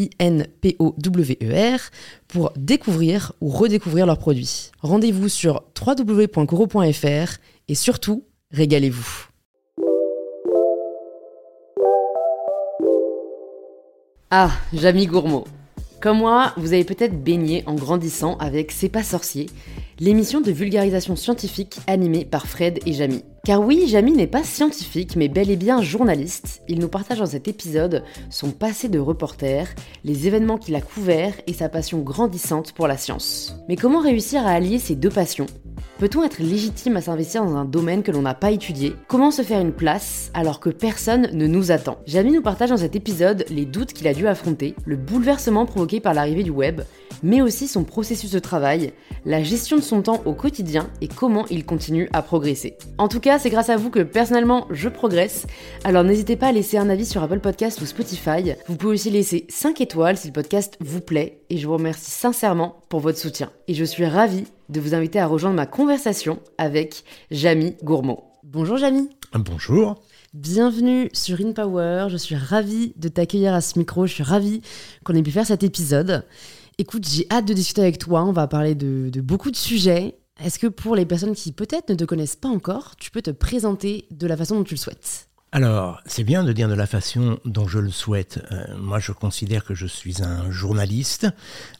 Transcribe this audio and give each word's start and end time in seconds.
I-N-P-O-W-E-R, 0.00 1.80
pour 2.28 2.52
découvrir 2.56 3.32
ou 3.40 3.48
redécouvrir 3.48 4.06
leurs 4.06 4.18
produits. 4.18 4.70
Rendez-vous 4.80 5.28
sur 5.28 5.62
www.coro.fr 5.78 7.38
et 7.68 7.74
surtout, 7.74 8.24
régalez-vous. 8.52 9.26
Ah, 14.30 14.50
Jamy 14.72 15.06
Gourmaud. 15.06 15.44
Comme 16.00 16.18
moi, 16.18 16.54
vous 16.56 16.72
avez 16.72 16.84
peut-être 16.84 17.22
baigné 17.22 17.62
en 17.66 17.74
grandissant 17.74 18.38
avec 18.38 18.72
C'est 18.72 18.88
pas 18.88 19.02
sorcier, 19.02 19.50
l'émission 20.00 20.40
de 20.40 20.50
vulgarisation 20.50 21.14
scientifique 21.14 21.76
animée 21.86 22.24
par 22.24 22.46
Fred 22.46 22.78
et 22.86 22.94
Jamy. 22.94 23.22
Car 23.44 23.60
oui, 23.60 23.86
Jamy 23.86 24.12
n'est 24.12 24.26
pas 24.26 24.42
scientifique, 24.42 25.14
mais 25.14 25.28
bel 25.28 25.50
et 25.50 25.56
bien 25.56 25.82
journaliste. 25.82 26.62
Il 26.68 26.78
nous 26.78 26.88
partage 26.88 27.18
dans 27.18 27.26
cet 27.26 27.48
épisode 27.48 28.02
son 28.30 28.50
passé 28.50 28.88
de 28.88 28.98
reporter, 28.98 29.68
les 30.02 30.26
événements 30.26 30.56
qu'il 30.56 30.74
a 30.74 30.80
couverts 30.80 31.34
et 31.46 31.52
sa 31.52 31.68
passion 31.68 31.98
grandissante 31.98 32.72
pour 32.72 32.88
la 32.88 32.96
science. 32.96 33.54
Mais 33.68 33.76
comment 33.76 34.00
réussir 34.00 34.46
à 34.46 34.52
allier 34.52 34.78
ces 34.78 34.96
deux 34.96 35.10
passions? 35.10 35.46
Peut-on 35.98 36.24
être 36.24 36.38
légitime 36.38 36.96
à 36.96 37.02
s'investir 37.02 37.44
dans 37.44 37.56
un 37.56 37.66
domaine 37.66 38.02
que 38.02 38.10
l'on 38.10 38.22
n'a 38.22 38.32
pas 38.32 38.52
étudié? 38.52 38.94
Comment 39.06 39.30
se 39.30 39.42
faire 39.42 39.60
une 39.60 39.72
place 39.72 40.30
alors 40.32 40.58
que 40.58 40.70
personne 40.70 41.28
ne 41.34 41.46
nous 41.46 41.72
attend? 41.72 41.98
Jamie 42.06 42.32
nous 42.32 42.40
partage 42.40 42.70
dans 42.70 42.78
cet 42.78 42.96
épisode 42.96 43.44
les 43.50 43.66
doutes 43.66 43.92
qu'il 43.92 44.08
a 44.08 44.14
dû 44.14 44.26
affronter, 44.26 44.74
le 44.86 44.96
bouleversement 44.96 45.66
provoqué 45.66 46.00
par 46.00 46.14
l'arrivée 46.14 46.42
du 46.42 46.50
web, 46.50 46.80
mais 47.22 47.40
aussi 47.40 47.68
son 47.68 47.84
processus 47.84 48.30
de 48.30 48.38
travail, 48.38 48.92
la 49.24 49.42
gestion 49.42 49.76
de 49.76 49.82
son 49.82 50.02
temps 50.02 50.22
au 50.24 50.32
quotidien 50.32 50.88
et 51.00 51.08
comment 51.08 51.46
il 51.50 51.64
continue 51.64 52.08
à 52.12 52.22
progresser. 52.22 52.76
En 52.98 53.08
tout 53.08 53.20
cas, 53.20 53.38
c'est 53.38 53.50
grâce 53.50 53.70
à 53.70 53.76
vous 53.76 53.90
que 53.90 54.00
personnellement 54.00 54.66
je 54.70 54.88
progresse, 54.88 55.46
alors 55.84 56.04
n'hésitez 56.04 56.36
pas 56.36 56.48
à 56.48 56.52
laisser 56.52 56.78
un 56.78 56.88
avis 56.88 57.06
sur 57.06 57.22
Apple 57.22 57.40
Podcast 57.40 57.80
ou 57.80 57.86
Spotify. 57.86 58.52
Vous 58.66 58.76
pouvez 58.76 58.94
aussi 58.94 59.10
laisser 59.10 59.46
5 59.48 59.80
étoiles 59.80 60.16
si 60.16 60.28
le 60.28 60.32
podcast 60.32 60.76
vous 60.80 61.00
plaît 61.00 61.42
et 61.50 61.58
je 61.58 61.66
vous 61.66 61.74
remercie 61.74 62.10
sincèrement 62.10 62.82
pour 62.88 63.00
votre 63.00 63.18
soutien. 63.18 63.50
Et 63.68 63.74
je 63.74 63.84
suis 63.84 64.06
ravie 64.06 64.44
de 64.68 64.80
vous 64.80 64.94
inviter 64.94 65.18
à 65.18 65.26
rejoindre 65.26 65.56
ma 65.56 65.66
conversation 65.66 66.38
avec 66.58 67.04
Jamy 67.30 67.76
Gourmaud. 67.82 68.24
Bonjour 68.44 68.78
Jamy. 68.78 69.10
Bonjour. 69.34 70.02
Bienvenue 70.32 71.10
sur 71.12 71.40
InPower. 71.40 72.06
Je 72.08 72.16
suis 72.16 72.36
ravie 72.36 72.92
de 72.96 73.08
t'accueillir 73.08 73.52
à 73.52 73.60
ce 73.60 73.78
micro. 73.78 74.06
Je 74.06 74.14
suis 74.14 74.22
ravie 74.22 74.62
qu'on 75.04 75.14
ait 75.14 75.22
pu 75.22 75.32
faire 75.32 75.46
cet 75.46 75.62
épisode. 75.64 76.24
Écoute, 76.80 77.06
j'ai 77.06 77.26
hâte 77.30 77.44
de 77.44 77.52
discuter 77.52 77.82
avec 77.82 77.98
toi. 77.98 78.24
On 78.24 78.32
va 78.32 78.46
parler 78.46 78.74
de, 78.74 79.10
beaucoup 79.20 79.50
de 79.50 79.56
sujets. 79.56 80.16
Est-ce 80.42 80.58
que 80.58 80.66
pour 80.66 80.96
les 80.96 81.04
personnes 81.04 81.34
qui 81.34 81.52
peut-être 81.52 81.90
ne 81.90 81.94
te 81.94 82.04
connaissent 82.04 82.36
pas 82.36 82.48
encore, 82.48 82.96
tu 82.96 83.10
peux 83.10 83.20
te 83.20 83.30
présenter 83.30 84.06
de 84.10 84.26
la 84.26 84.34
façon 84.34 84.54
dont 84.56 84.64
tu 84.64 84.72
le 84.76 84.78
souhaites? 84.78 85.28
Alors, 85.52 86.00
c'est 86.06 86.24
bien 86.24 86.42
de 86.42 86.54
dire 86.54 86.70
de 86.70 86.74
la 86.74 86.86
façon 86.86 87.38
dont 87.44 87.68
je 87.68 87.80
le 87.80 87.90
souhaite. 87.90 88.42
Euh, 88.50 88.78
moi, 88.78 88.98
je 88.98 89.12
considère 89.12 89.66
que 89.66 89.74
je 89.74 89.86
suis 89.86 90.22
un 90.22 90.50
journaliste. 90.50 91.26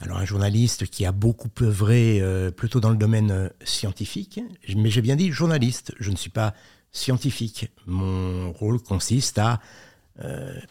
Alors, 0.03 0.19
un 0.19 0.27
journaliste 0.27 0.87
qui 0.87 1.07
a 1.07 1.13
beaucoup 1.13 1.49
œuvré 1.63 2.21
euh, 2.21 2.51
plutôt 2.51 2.81
dans 2.81 2.91
le 2.91 2.99
domaine 2.99 3.31
euh, 3.31 3.49
scientifique. 3.65 4.39
Mais 4.77 4.91
j'ai 4.91 5.01
bien 5.01 5.17
dit 5.17 5.33
journaliste. 5.33 5.95
Je 5.99 6.11
ne 6.11 6.17
suis 6.17 6.29
pas 6.29 6.53
scientifique. 6.93 7.71
Mon 7.87 8.53
rôle 8.53 8.83
consiste 8.83 9.39
à 9.39 9.61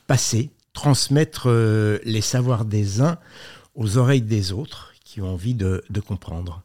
passer, 0.05 0.51
transmettre 0.73 1.49
les 2.03 2.21
savoirs 2.21 2.65
des 2.65 3.01
uns 3.01 3.17
aux 3.79 3.97
oreilles 3.97 4.21
des 4.21 4.51
autres 4.51 4.93
qui 5.03 5.21
ont 5.21 5.33
envie 5.33 5.55
de 5.55 5.81
comprendre. 6.05 6.63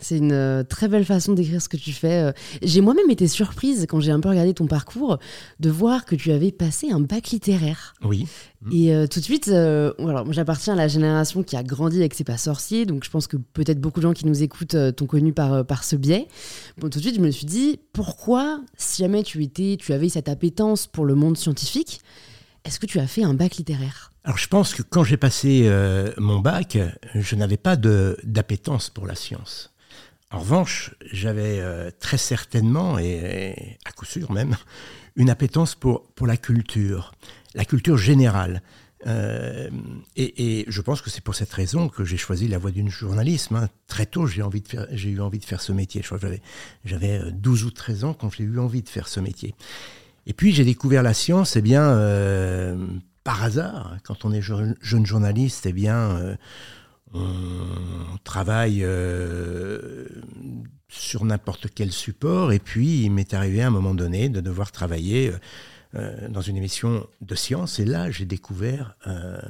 C'est 0.00 0.16
une 0.16 0.32
euh, 0.32 0.64
très 0.64 0.88
belle 0.88 1.04
façon 1.04 1.34
d'écrire 1.34 1.60
ce 1.60 1.68
que 1.68 1.76
tu 1.76 1.92
fais. 1.92 2.22
Euh. 2.22 2.32
J'ai 2.62 2.80
moi-même 2.80 3.10
été 3.10 3.28
surprise 3.28 3.86
quand 3.88 4.00
j'ai 4.00 4.10
un 4.10 4.20
peu 4.20 4.30
regardé 4.30 4.54
ton 4.54 4.66
parcours 4.66 5.18
de 5.60 5.70
voir 5.70 6.06
que 6.06 6.16
tu 6.16 6.32
avais 6.32 6.50
passé 6.50 6.90
un 6.90 7.00
bac 7.00 7.28
littéraire. 7.28 7.94
Oui. 8.02 8.26
Et 8.72 8.94
euh, 8.94 9.06
tout 9.06 9.20
de 9.20 9.24
suite, 9.24 9.48
alors 9.48 10.32
j'appartiens 10.32 10.72
à 10.72 10.76
la 10.76 10.88
génération 10.88 11.42
qui 11.42 11.56
a 11.56 11.62
grandi 11.62 11.98
avec 11.98 12.14
C'est 12.14 12.24
pas 12.24 12.38
sorcier, 12.38 12.86
donc 12.86 13.04
je 13.04 13.10
pense 13.10 13.26
que 13.26 13.36
peut-être 13.36 13.80
beaucoup 13.80 14.00
de 14.00 14.06
gens 14.06 14.12
qui 14.12 14.26
nous 14.26 14.42
écoutent 14.42 14.76
t'ont 14.96 15.06
connu 15.06 15.32
par, 15.32 15.64
par 15.64 15.84
ce 15.84 15.96
biais. 15.96 16.26
Bon, 16.78 16.88
tout 16.88 16.98
de 16.98 17.04
suite, 17.04 17.16
je 17.16 17.20
me 17.20 17.30
suis 17.30 17.46
dit, 17.46 17.78
pourquoi, 17.92 18.60
si 18.76 19.02
jamais 19.02 19.22
tu, 19.22 19.42
étais, 19.42 19.76
tu 19.78 19.92
avais 19.92 20.08
cette 20.08 20.28
appétence 20.28 20.86
pour 20.86 21.04
le 21.04 21.14
monde 21.14 21.36
scientifique, 21.36 22.00
est-ce 22.64 22.78
que 22.78 22.86
tu 22.86 22.98
as 22.98 23.06
fait 23.06 23.22
un 23.22 23.34
bac 23.34 23.56
littéraire? 23.56 24.09
Alors 24.24 24.38
je 24.38 24.48
pense 24.48 24.74
que 24.74 24.82
quand 24.82 25.02
j'ai 25.02 25.16
passé 25.16 25.70
mon 26.18 26.40
bac, 26.40 26.78
je 27.14 27.36
n'avais 27.36 27.56
pas 27.56 27.76
d'appétence 27.76 28.90
pour 28.90 29.06
la 29.06 29.14
science. 29.14 29.70
En 30.32 30.38
revanche, 30.38 30.94
j'avais 31.10 31.58
euh, 31.60 31.90
très 31.98 32.16
certainement, 32.16 32.98
et, 32.98 33.78
à 33.84 33.90
coup 33.90 34.04
sûr 34.04 34.30
même, 34.30 34.56
une 35.16 35.28
appétence 35.28 35.74
pour, 35.74 36.06
pour 36.12 36.28
la 36.28 36.36
culture, 36.36 37.12
la 37.54 37.64
culture 37.64 37.96
générale. 37.96 38.62
Euh, 39.08 39.70
et, 40.14 40.64
je 40.68 40.80
pense 40.82 41.02
que 41.02 41.10
c'est 41.10 41.24
pour 41.24 41.34
cette 41.34 41.52
raison 41.52 41.88
que 41.88 42.04
j'ai 42.04 42.16
choisi 42.16 42.46
la 42.46 42.58
voie 42.58 42.70
du 42.70 42.88
journalisme. 42.88 43.56
Hein. 43.56 43.68
Très 43.88 44.06
tôt, 44.06 44.26
j'ai, 44.26 44.40
eu 44.40 44.42
envie 45.20 45.38
de 45.40 45.44
faire 45.44 45.60
ce 45.60 45.72
métier. 45.72 46.02
J'avais, 46.08 46.40
j'avais 46.84 47.20
12 47.32 47.62
euh, 47.62 47.66
ou 47.66 47.70
13 47.72 48.04
ans 48.04 48.14
quand 48.14 48.30
j'ai 48.30 48.44
eu 48.44 48.60
envie 48.60 48.82
de 48.82 48.88
faire 48.88 49.08
ce 49.08 49.18
métier. 49.18 49.56
Et 50.26 50.32
puis 50.32 50.52
j'ai 50.52 50.64
découvert 50.64 51.02
la 51.02 51.14
science, 51.14 51.56
eh 51.56 51.62
bien, 51.62 51.82
par 53.24 53.42
hasard. 53.42 53.96
Quand 54.04 54.24
on 54.24 54.32
est 54.32 54.42
jeune, 54.42 54.76
journaliste, 54.82 55.66
eh 55.66 55.72
bien 55.72 56.36
on 57.12 58.18
travaille 58.22 58.84
euh, 58.84 60.06
sur 60.88 61.24
n'importe 61.24 61.68
quel 61.74 61.92
support. 61.92 62.52
Et 62.52 62.58
puis, 62.58 63.04
il 63.04 63.10
m'est 63.10 63.34
arrivé 63.34 63.62
à 63.62 63.66
un 63.66 63.70
moment 63.70 63.94
donné 63.94 64.28
de 64.28 64.40
devoir 64.40 64.70
travailler 64.70 65.32
euh, 65.94 66.28
dans 66.28 66.40
une 66.40 66.56
émission 66.56 67.06
de 67.20 67.34
science. 67.34 67.78
Et 67.80 67.84
là, 67.84 68.10
j'ai 68.10 68.26
découvert 68.26 68.94
euh, 69.06 69.40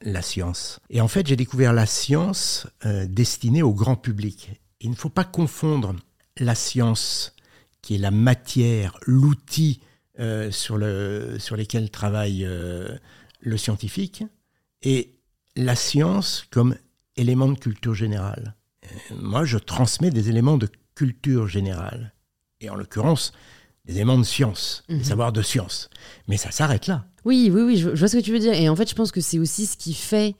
la 0.00 0.22
science. 0.22 0.80
Et 0.88 1.00
en 1.00 1.08
fait, 1.08 1.26
j'ai 1.26 1.36
découvert 1.36 1.72
la 1.72 1.86
science 1.86 2.66
destinée 3.06 3.62
au 3.62 3.74
grand 3.74 3.96
public. 3.96 4.62
Il 4.80 4.90
ne 4.90 4.96
faut 4.96 5.10
pas 5.10 5.24
confondre 5.24 5.94
la 6.38 6.54
science, 6.54 7.36
qui 7.82 7.96
est 7.96 7.98
la 7.98 8.10
matière, 8.10 8.98
l'outil 9.06 9.80
sur, 10.50 10.76
le, 10.76 11.36
sur 11.38 11.56
lesquels 11.56 11.90
travaille 11.90 12.46
le 13.40 13.56
scientifique, 13.56 14.24
et 14.82 15.14
la 15.56 15.76
science 15.76 16.44
comme 16.50 16.76
éléments 17.16 17.48
de 17.48 17.58
culture 17.58 17.94
générale. 17.94 18.54
Euh, 18.84 19.14
moi, 19.16 19.44
je 19.44 19.58
transmets 19.58 20.10
des 20.10 20.28
éléments 20.28 20.58
de 20.58 20.68
culture 20.94 21.46
générale. 21.48 22.14
Et 22.60 22.70
en 22.70 22.74
l'occurrence, 22.74 23.32
des 23.84 23.94
éléments 23.94 24.18
de 24.18 24.24
science, 24.24 24.84
des 24.88 24.96
mhm. 24.96 25.04
savoirs 25.04 25.32
de 25.32 25.42
science. 25.42 25.90
Mais 26.28 26.36
ça 26.36 26.50
s'arrête 26.50 26.86
là. 26.86 27.06
Oui, 27.24 27.50
oui, 27.52 27.62
oui, 27.62 27.76
je, 27.76 27.90
vois 27.90 28.08
ce 28.08 28.16
que 28.16 28.22
tu 28.22 28.32
veux 28.32 28.38
dire. 28.38 28.54
Et 28.54 28.68
en 28.68 28.76
fait, 28.76 28.88
je 28.88 28.94
pense 28.94 29.12
que 29.12 29.20
c'est 29.20 29.38
aussi 29.38 29.66
ce 29.66 29.76
qui 29.76 29.94
fait 29.94 30.34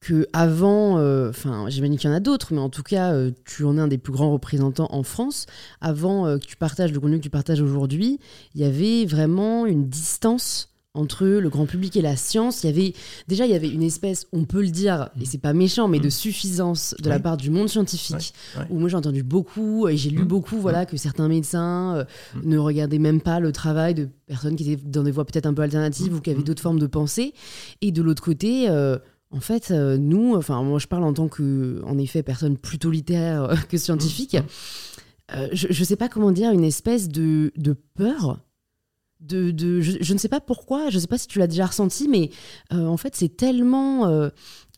que 0.00 0.28
avant, 0.32 0.98
euh, 0.98 1.30
enfin, 1.30 1.66
j'imagine 1.68 1.98
qu'il 1.98 2.08
y 2.08 2.12
en 2.12 2.16
a 2.16 2.20
d'autres, 2.20 2.52
mais 2.52 2.60
en 2.60 2.70
tout 2.70 2.82
cas, 2.82 3.12
euh, 3.12 3.32
tu 3.44 3.64
en 3.64 3.76
es 3.76 3.80
un 3.80 3.88
des 3.88 3.98
plus 3.98 4.12
grands 4.12 4.32
représentants 4.32 4.88
en 4.90 5.02
France. 5.02 5.46
Avant 5.80 6.38
que 6.38 6.44
tu 6.44 6.56
partages 6.56 6.92
le 6.92 7.00
contenu 7.00 7.18
que 7.18 7.24
tu 7.24 7.30
partages 7.30 7.60
aujourd'hui, 7.60 8.20
il 8.54 8.60
y 8.60 8.64
avait 8.64 9.06
vraiment 9.06 9.66
une 9.66 9.88
distance 9.88 10.68
entre 10.98 11.26
le 11.26 11.48
grand 11.48 11.66
public 11.66 11.96
et 11.96 12.02
la 12.02 12.16
science, 12.16 12.64
il 12.64 12.66
y 12.66 12.70
avait 12.70 12.92
déjà 13.28 13.46
il 13.46 13.52
y 13.52 13.54
avait 13.54 13.68
une 13.68 13.82
espèce, 13.82 14.26
on 14.32 14.44
peut 14.44 14.60
le 14.60 14.70
dire, 14.70 15.10
et 15.20 15.24
c'est 15.26 15.38
pas 15.38 15.52
méchant, 15.52 15.86
mais 15.86 16.00
de 16.00 16.08
mm. 16.08 16.10
suffisance 16.10 16.94
de 16.98 17.08
la 17.08 17.20
part 17.20 17.36
du 17.36 17.50
monde 17.50 17.68
scientifique. 17.68 18.34
Où 18.70 18.78
moi 18.78 18.88
j'ai 18.88 18.96
entendu 18.96 19.22
beaucoup 19.22 19.88
et 19.88 19.96
j'ai 19.96 20.10
lu 20.10 20.24
mm. 20.24 20.28
beaucoup, 20.28 20.58
voilà, 20.58 20.82
mm. 20.82 20.86
que 20.86 20.96
certains 20.96 21.28
médecins 21.28 21.96
euh, 21.96 22.04
ne 22.42 22.58
regardaient 22.58 22.98
même 22.98 23.20
pas 23.20 23.38
le 23.38 23.52
travail 23.52 23.94
de 23.94 24.08
personnes 24.26 24.56
qui 24.56 24.70
étaient 24.70 24.82
dans 24.84 25.02
des 25.02 25.10
voies 25.10 25.24
peut-être 25.24 25.46
un 25.46 25.54
peu 25.54 25.62
alternatives 25.62 26.14
ou 26.14 26.20
qui 26.20 26.30
avaient 26.30 26.42
d'autres 26.42 26.62
formes 26.62 26.80
de 26.80 26.86
pensée. 26.86 27.32
Et 27.80 27.92
de 27.92 28.02
l'autre 28.02 28.22
côté, 28.22 28.68
euh, 28.68 28.98
en 29.30 29.40
fait, 29.40 29.70
nous, 29.70 30.34
enfin 30.34 30.62
moi 30.62 30.78
je 30.78 30.86
parle 30.86 31.04
en 31.04 31.12
tant 31.12 31.28
que, 31.28 31.82
en 31.84 31.98
effet, 31.98 32.22
personne 32.22 32.56
plutôt 32.56 32.90
littéraire 32.90 33.68
que 33.68 33.76
scientifique. 33.76 34.36
Mmh. 34.36 35.48
je 35.52 35.68
ne 35.68 35.84
sais 35.84 35.96
pas 35.96 36.08
comment 36.08 36.32
dire, 36.32 36.50
une 36.52 36.64
espèce 36.64 37.08
de, 37.08 37.52
de 37.56 37.74
peur 37.94 38.38
de, 39.20 39.50
de 39.50 39.80
je, 39.80 40.12
ne 40.12 40.18
sais 40.18 40.28
pas 40.28 40.40
pourquoi, 40.40 40.90
je 40.90 40.96
ne 40.96 41.00
sais 41.00 41.06
pas 41.06 41.18
si 41.18 41.26
tu 41.26 41.38
l'as 41.38 41.46
déjà 41.46 41.66
ressenti, 41.66 42.08
mais 42.08 42.30
euh, 42.72 42.86
en 42.86 42.96
fait, 42.96 43.16
c'est 43.16 43.36
tellement. 43.36 44.06
Euh, 44.06 44.28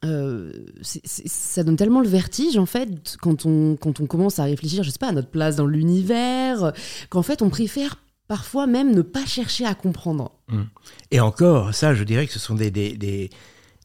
euh, 0.04 0.52
ça 0.82 1.62
donne 1.62 1.76
tellement 1.76 2.00
le 2.00 2.08
vertige, 2.08 2.56
en 2.56 2.64
fait, 2.64 3.16
quand 3.20 3.44
on, 3.44 3.76
quand 3.76 4.00
on 4.00 4.06
commence 4.06 4.38
à 4.38 4.44
réfléchir, 4.44 4.82
je 4.82 4.90
sais 4.90 4.98
pas, 4.98 5.08
à 5.08 5.12
notre 5.12 5.28
place 5.28 5.56
dans 5.56 5.66
l'univers, 5.66 6.72
qu'en 7.10 7.22
fait, 7.22 7.42
on 7.42 7.50
préfère 7.50 7.96
parfois 8.26 8.66
même 8.66 8.94
ne 8.94 9.02
pas 9.02 9.26
chercher 9.26 9.66
à 9.66 9.74
comprendre. 9.74 10.32
Mmh. 10.48 10.62
Et 11.10 11.20
encore, 11.20 11.74
ça, 11.74 11.94
je 11.94 12.04
dirais 12.04 12.26
que 12.26 12.32
ce 12.32 12.38
sont 12.38 12.54
des, 12.54 12.70
des, 12.70 12.96
des, 12.96 13.28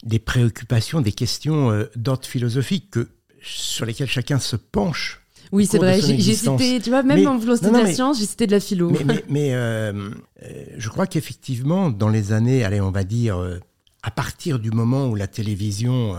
des 0.06 0.20
préoccupations, 0.20 1.02
des 1.02 1.12
questions 1.12 1.86
d'ordre 1.96 2.26
philosophique 2.26 2.92
que, 2.92 3.10
sur 3.42 3.86
lesquelles 3.86 4.10
chacun 4.10 4.40
se 4.40 4.56
penche 4.56 5.26
oui, 5.52 5.66
c'est 5.66 5.78
vrai. 5.78 6.00
J'ai 6.02 6.36
cité, 6.36 6.80
tu 6.82 6.90
vois, 6.90 7.04
même 7.04 7.26
en 7.28 7.38
voulant 7.38 7.56
de 7.56 7.70
la 7.70 7.94
science, 7.94 8.20
j'ai 8.20 8.26
cité 8.26 8.48
de 8.48 8.52
la 8.52 8.60
philo. 8.60 8.92
Mais, 9.30 9.54
euh, 9.54 10.10
euh, 10.44 10.66
je 10.78 10.90
crois 10.90 11.08
qu'effectivement, 11.08 11.90
dans 11.90 12.10
les 12.10 12.32
années, 12.32 12.64
allez, 12.64 12.82
on 12.82 12.92
va 12.92 13.04
dire, 13.04 13.38
euh, 13.38 13.60
à 14.04 14.12
partir 14.12 14.60
du 14.60 14.72
moment 14.72 15.08
où 15.08 15.16
la 15.16 15.28
télévision 15.28 16.16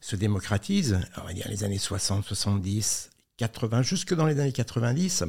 se 0.00 0.16
démocratise, 0.16 0.98
on 1.20 1.26
va 1.26 1.32
dire 1.34 1.46
les 1.50 1.62
années 1.62 1.78
60, 1.78 2.24
70, 2.24 3.10
80, 3.36 3.82
jusque 3.82 4.14
dans 4.14 4.24
les 4.24 4.40
années 4.40 4.52
90, 4.52 5.24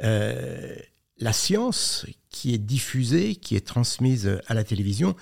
la 0.00 1.32
science 1.32 2.06
qui 2.30 2.54
est 2.54 2.58
diffusée, 2.58 3.34
qui 3.34 3.56
est 3.56 3.66
transmise 3.66 4.38
à 4.46 4.54
la 4.54 4.62
télévision, 4.62 5.16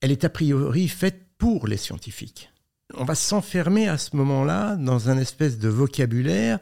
elle 0.00 0.12
est 0.12 0.24
a 0.24 0.28
priori 0.28 0.86
faite 0.86 1.29
pour 1.40 1.66
les 1.66 1.76
scientifiques 1.76 2.50
on 2.94 3.04
va 3.04 3.14
s'enfermer 3.14 3.88
à 3.88 3.98
ce 3.98 4.16
moment-là 4.16 4.76
dans 4.76 5.10
un 5.10 5.18
espèce 5.18 5.58
de 5.58 5.68
vocabulaire 5.68 6.58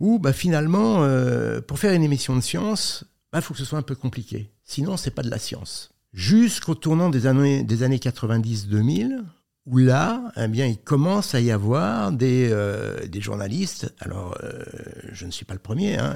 où 0.00 0.18
bah, 0.18 0.32
finalement, 0.32 1.04
euh, 1.04 1.60
pour 1.60 1.78
faire 1.78 1.92
une 1.92 2.02
émission 2.02 2.34
de 2.34 2.40
science, 2.40 3.04
il 3.04 3.08
bah, 3.32 3.40
faut 3.40 3.54
que 3.54 3.60
ce 3.60 3.64
soit 3.64 3.78
un 3.78 3.82
peu 3.82 3.94
compliqué. 3.94 4.50
Sinon, 4.64 4.96
c'est 4.96 5.10
pas 5.10 5.22
de 5.22 5.30
la 5.30 5.38
science. 5.38 5.90
Jusqu'au 6.12 6.74
tournant 6.74 7.08
des 7.08 7.26
années, 7.26 7.62
des 7.62 7.82
années 7.82 7.98
90-2000, 7.98 9.22
où 9.66 9.78
là, 9.78 10.32
eh 10.36 10.48
bien, 10.48 10.66
il 10.66 10.78
commence 10.78 11.36
à 11.36 11.40
y 11.40 11.52
avoir 11.52 12.10
des, 12.10 12.48
euh, 12.50 12.98
journalistes. 13.20 13.94
Alors, 14.00 14.36
euh, 14.42 14.64
je 15.12 15.24
ne 15.24 15.30
suis 15.30 15.44
pas 15.44 15.54
le 15.54 15.60
premier. 15.60 15.98
Hein. 15.98 16.14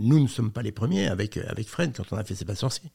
Nous 0.00 0.18
ne 0.18 0.26
sommes 0.26 0.50
pas 0.50 0.62
les 0.62 0.72
premiers 0.72 1.06
avec, 1.06 1.36
avec 1.36 1.68
Fred 1.68 1.92
quand 1.96 2.04
on 2.10 2.16
a 2.16 2.24
fait 2.24 2.34
C'est 2.34 2.44
pas 2.44 2.56
sorcier. 2.56 2.90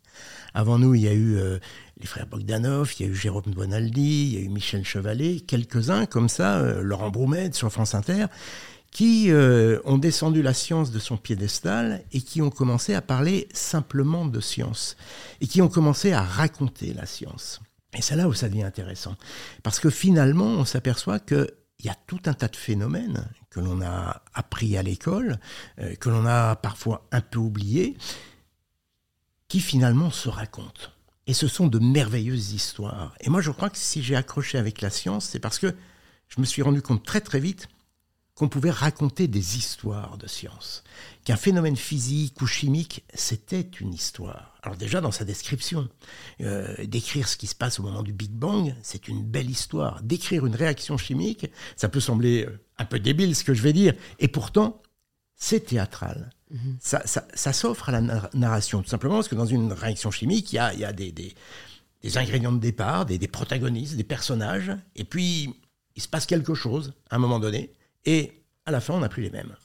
Avant 0.53 0.77
nous, 0.77 0.93
il 0.93 1.01
y 1.01 1.07
a 1.07 1.13
eu 1.13 1.37
euh, 1.37 1.57
les 2.01 2.05
frères 2.05 2.27
Bogdanov, 2.27 2.93
il 2.99 3.05
y 3.05 3.09
a 3.09 3.11
eu 3.11 3.15
Jérôme 3.15 3.53
Bonaldi, 3.55 4.01
il 4.01 4.33
y 4.33 4.37
a 4.37 4.41
eu 4.41 4.49
Michel 4.49 4.83
Chevalet, 4.83 5.39
quelques-uns 5.39 6.05
comme 6.05 6.27
ça, 6.27 6.61
Laurent 6.81 7.09
Broumet 7.09 7.53
sur 7.53 7.71
France 7.71 7.95
Inter, 7.95 8.25
qui 8.91 9.31
ont 9.85 9.97
descendu 9.97 10.41
la 10.43 10.53
science 10.53 10.91
de 10.91 10.99
son 10.99 11.17
piédestal 11.17 12.03
et 12.11 12.21
qui 12.21 12.41
ont 12.41 12.51
commencé 12.51 12.93
à 12.93 13.01
parler 13.01 13.47
simplement 13.53 14.25
de 14.25 14.39
science 14.39 14.97
et 15.41 15.47
qui 15.47 15.61
ont 15.61 15.69
commencé 15.69 16.11
à 16.11 16.21
raconter 16.21 16.93
la 16.93 17.05
science. 17.05 17.61
Et 17.95 18.01
c'est 18.01 18.15
là 18.15 18.27
où 18.27 18.33
ça 18.33 18.49
devient 18.49 18.63
intéressant. 18.63 19.15
Parce 19.61 19.79
que 19.79 19.89
finalement, 19.89 20.45
on 20.45 20.65
s'aperçoit 20.65 21.19
qu'il 21.19 21.47
y 21.83 21.89
a 21.89 21.95
tout 22.07 22.21
un 22.25 22.33
tas 22.33 22.47
de 22.47 22.55
phénomènes 22.55 23.27
que 23.49 23.59
l'on 23.59 23.81
a 23.81 24.23
appris 24.33 24.77
à 24.77 24.83
l'école, 24.83 25.39
euh, 25.79 25.95
que 25.95 26.09
l'on 26.09 26.25
a 26.25 26.55
parfois 26.55 27.07
un 27.11 27.21
peu 27.21 27.39
oubliés, 27.39 27.95
qui 29.47 29.59
finalement 29.59 30.09
se 30.09 30.29
racontent. 30.29 30.89
Et 31.27 31.33
ce 31.33 31.47
sont 31.47 31.67
de 31.67 31.79
merveilleuses 31.79 32.53
histoires. 32.53 33.15
Et 33.21 33.29
moi, 33.29 33.41
je 33.41 33.51
crois 33.51 33.69
que 33.69 33.77
si 33.77 34.01
j'ai 34.01 34.15
accroché 34.15 34.57
avec 34.57 34.81
la 34.81 34.89
science, 34.89 35.25
c'est 35.25 35.39
parce 35.39 35.59
que 35.59 35.73
je 36.27 36.41
me 36.41 36.45
suis 36.45 36.61
rendu 36.61 36.81
compte 36.81 37.05
très 37.05 37.21
très 37.21 37.39
vite 37.39 37.67
qu'on 38.35 38.49
pouvait 38.49 38.71
raconter 38.71 39.27
des 39.27 39.57
histoires 39.57 40.17
de 40.17 40.27
science, 40.27 40.83
qu'un 41.23 41.35
phénomène 41.35 41.75
physique 41.75 42.41
ou 42.41 42.47
chimique, 42.47 43.03
c'était 43.13 43.69
une 43.79 43.93
histoire. 43.93 44.55
Alors 44.63 44.75
déjà 44.75 45.01
dans 45.01 45.11
sa 45.11 45.23
description, 45.23 45.87
euh, 46.41 46.73
décrire 46.85 47.27
ce 47.27 47.37
qui 47.37 47.45
se 47.45 47.53
passe 47.53 47.79
au 47.79 47.83
moment 47.83 48.01
du 48.01 48.11
Big 48.11 48.31
Bang, 48.31 48.75
c'est 48.81 49.07
une 49.07 49.23
belle 49.23 49.49
histoire. 49.49 50.01
Décrire 50.01 50.47
une 50.47 50.55
réaction 50.55 50.97
chimique, 50.97 51.45
ça 51.75 51.89
peut 51.89 51.99
sembler 51.99 52.45
euh, 52.45 52.59
un 52.79 52.85
peu 52.85 52.99
débile 52.99 53.35
ce 53.35 53.43
que 53.43 53.53
je 53.53 53.61
vais 53.61 53.73
dire, 53.73 53.93
et 54.17 54.27
pourtant, 54.27 54.81
c'est 55.35 55.67
théâtral. 55.67 56.31
Mhm. 56.49 56.77
Ça, 56.79 57.03
ça, 57.05 57.53
s'offre 57.53 57.89
à 57.89 57.91
la 57.91 58.29
narration, 58.33 58.81
tout 58.81 58.89
simplement 58.89 59.15
parce 59.15 59.27
que 59.27 59.35
dans 59.35 59.45
une 59.45 59.73
réaction 59.73 60.09
chimique, 60.09 60.53
il 60.53 60.55
y 60.55 60.59
a, 60.59 60.73
y 60.73 60.85
a 60.85 60.93
des, 60.93 61.11
des, 61.11 61.35
des, 62.01 62.17
ingrédients 62.17 62.51
de 62.51 62.59
départ, 62.59 63.05
des, 63.05 63.17
des 63.17 63.27
protagonistes, 63.27 63.95
des 63.95 64.03
personnages, 64.03 64.71
et 64.95 65.03
puis 65.03 65.53
il 65.95 66.01
se 66.01 66.07
passe 66.07 66.25
quelque 66.25 66.55
chose 66.55 66.93
à 67.09 67.15
un 67.15 67.19
moment 67.19 67.39
donné, 67.39 67.71
et 68.05 68.43
à 68.65 68.71
la 68.71 68.79
fin, 68.79 68.93
on 68.93 68.99
n'a 68.99 69.09
plus 69.09 69.23
les 69.23 69.29
mêmes. 69.29 69.55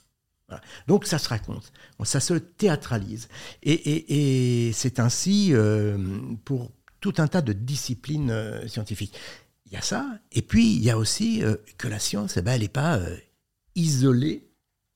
Donc 0.87 1.07
ça 1.07 1.19
se 1.19 1.29
raconte, 1.29 1.73
ça 2.05 2.21
se 2.21 2.35
théâtralise. 2.35 3.29
Et, 3.63 4.71
c'est 4.73 4.99
ainsi 4.99 5.51
euh, 5.53 5.99
pour 6.45 6.73
tout 7.01 7.15
un 7.19 7.29
tas 7.29 7.43
de 7.43 7.53
disciplines 7.53 8.31
euh, 8.31 8.67
scientifiques. 8.67 9.15
Il 9.67 9.73
y 9.73 9.77
a 9.77 9.83
ça, 9.83 10.07
et 10.33 10.41
puis 10.41 10.75
il 10.75 10.83
y 10.83 10.91
a 10.91 10.97
aussi 10.97 11.45
euh, 11.45 11.57
que 11.77 11.89
la 11.89 11.99
science, 11.99 12.39
eh 12.39 12.43
ben, 12.43 12.53
elle 12.53 12.63
n'est 12.63 12.69
pas 12.69 12.99
isolée 13.75 14.49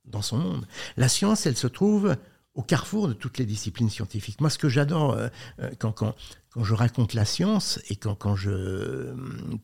dans 0.06 0.22
son 0.22 0.38
monde. 0.38 0.66
La 0.96 1.08
science, 1.08 1.44
elle 1.44 1.56
se 1.56 1.66
trouve 1.66 2.16
au 2.54 2.62
carrefour 2.62 3.08
de 3.08 3.12
toutes 3.12 3.38
les 3.38 3.46
disciplines 3.46 3.90
scientifiques. 3.90 4.40
Moi, 4.40 4.50
ce 4.50 4.58
que 4.58 4.68
j'adore 4.68 5.18
quand, 5.78 5.92
quand, 5.92 6.14
quand, 6.50 6.64
je 6.64 6.74
raconte 6.74 7.14
la 7.14 7.24
science 7.24 7.80
et 7.88 7.96
quand, 7.96 8.14
quand 8.14 8.36
je 8.36 9.14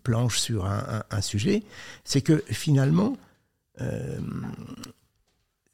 planche 0.02 0.38
sur 0.38 0.64
un 0.66 1.20
sujet, 1.20 1.64
c'est 2.04 2.22
que 2.22 2.42
finalement, 2.48 3.16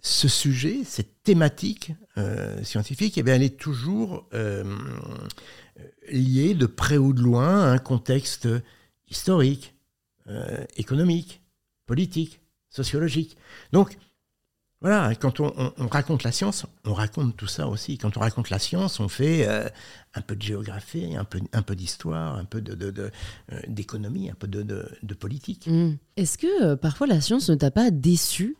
ce 0.00 0.28
sujet, 0.28 0.84
cette 0.84 1.22
thématique 1.22 1.92
euh, 2.18 2.62
scientifique, 2.62 3.16
eh 3.16 3.24
elle 3.26 3.42
est 3.42 3.58
toujours 3.58 4.28
euh, 4.34 4.64
liée 6.10 6.54
de 6.54 6.66
près 6.66 6.98
ou 6.98 7.12
de 7.12 7.22
loin 7.22 7.62
à 7.62 7.70
un 7.70 7.78
contexte 7.78 8.48
historique, 9.08 9.74
économique, 10.76 11.42
politique, 11.86 12.40
sociologique. 12.70 13.36
Donc, 13.72 13.98
voilà, 14.84 15.14
quand 15.14 15.40
on, 15.40 15.72
raconte 15.90 16.24
la 16.24 16.30
science, 16.30 16.66
on 16.84 16.92
raconte 16.92 17.38
tout 17.38 17.46
ça 17.46 17.68
aussi. 17.68 17.96
Quand 17.96 18.18
on 18.18 18.20
raconte 18.20 18.50
la 18.50 18.58
science, 18.58 19.00
on 19.00 19.08
fait 19.08 19.48
un 20.14 20.20
peu 20.20 20.36
de 20.36 20.42
géographie, 20.42 21.16
un 21.16 21.24
peu, 21.24 21.40
un 21.54 21.62
peu 21.62 21.74
d'histoire, 21.74 22.36
un 22.36 22.44
peu 22.44 22.62
d'économie, 23.66 24.26
de, 24.26 24.32
un 24.32 24.34
peu 24.34 24.46
de, 24.46 25.14
politique. 25.14 25.68
Mmh. 25.68 25.92
Est-ce 26.18 26.36
que 26.36 26.74
parfois 26.74 27.06
la 27.06 27.22
science 27.22 27.48
ne 27.48 27.54
t'a 27.54 27.70
pas 27.70 27.90
déçu? 27.90 28.58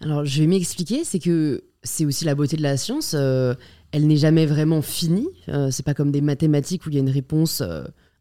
Alors, 0.00 0.24
je 0.24 0.40
vais 0.40 0.48
m'expliquer, 0.48 1.04
c'est 1.04 1.20
que 1.20 1.62
c'est 1.84 2.04
aussi 2.04 2.24
la 2.24 2.34
beauté 2.34 2.56
de 2.56 2.62
la 2.62 2.76
science. 2.76 3.14
elle 3.14 4.06
n'est 4.08 4.16
jamais 4.16 4.46
vraiment 4.46 4.82
finie. 4.82 5.28
c'est 5.70 5.84
pas 5.84 5.94
comme 5.94 6.10
des 6.10 6.20
mathématiques 6.20 6.84
où 6.84 6.88
il 6.88 6.96
y 6.96 6.98
a 6.98 7.00
une 7.00 7.10
réponse 7.10 7.62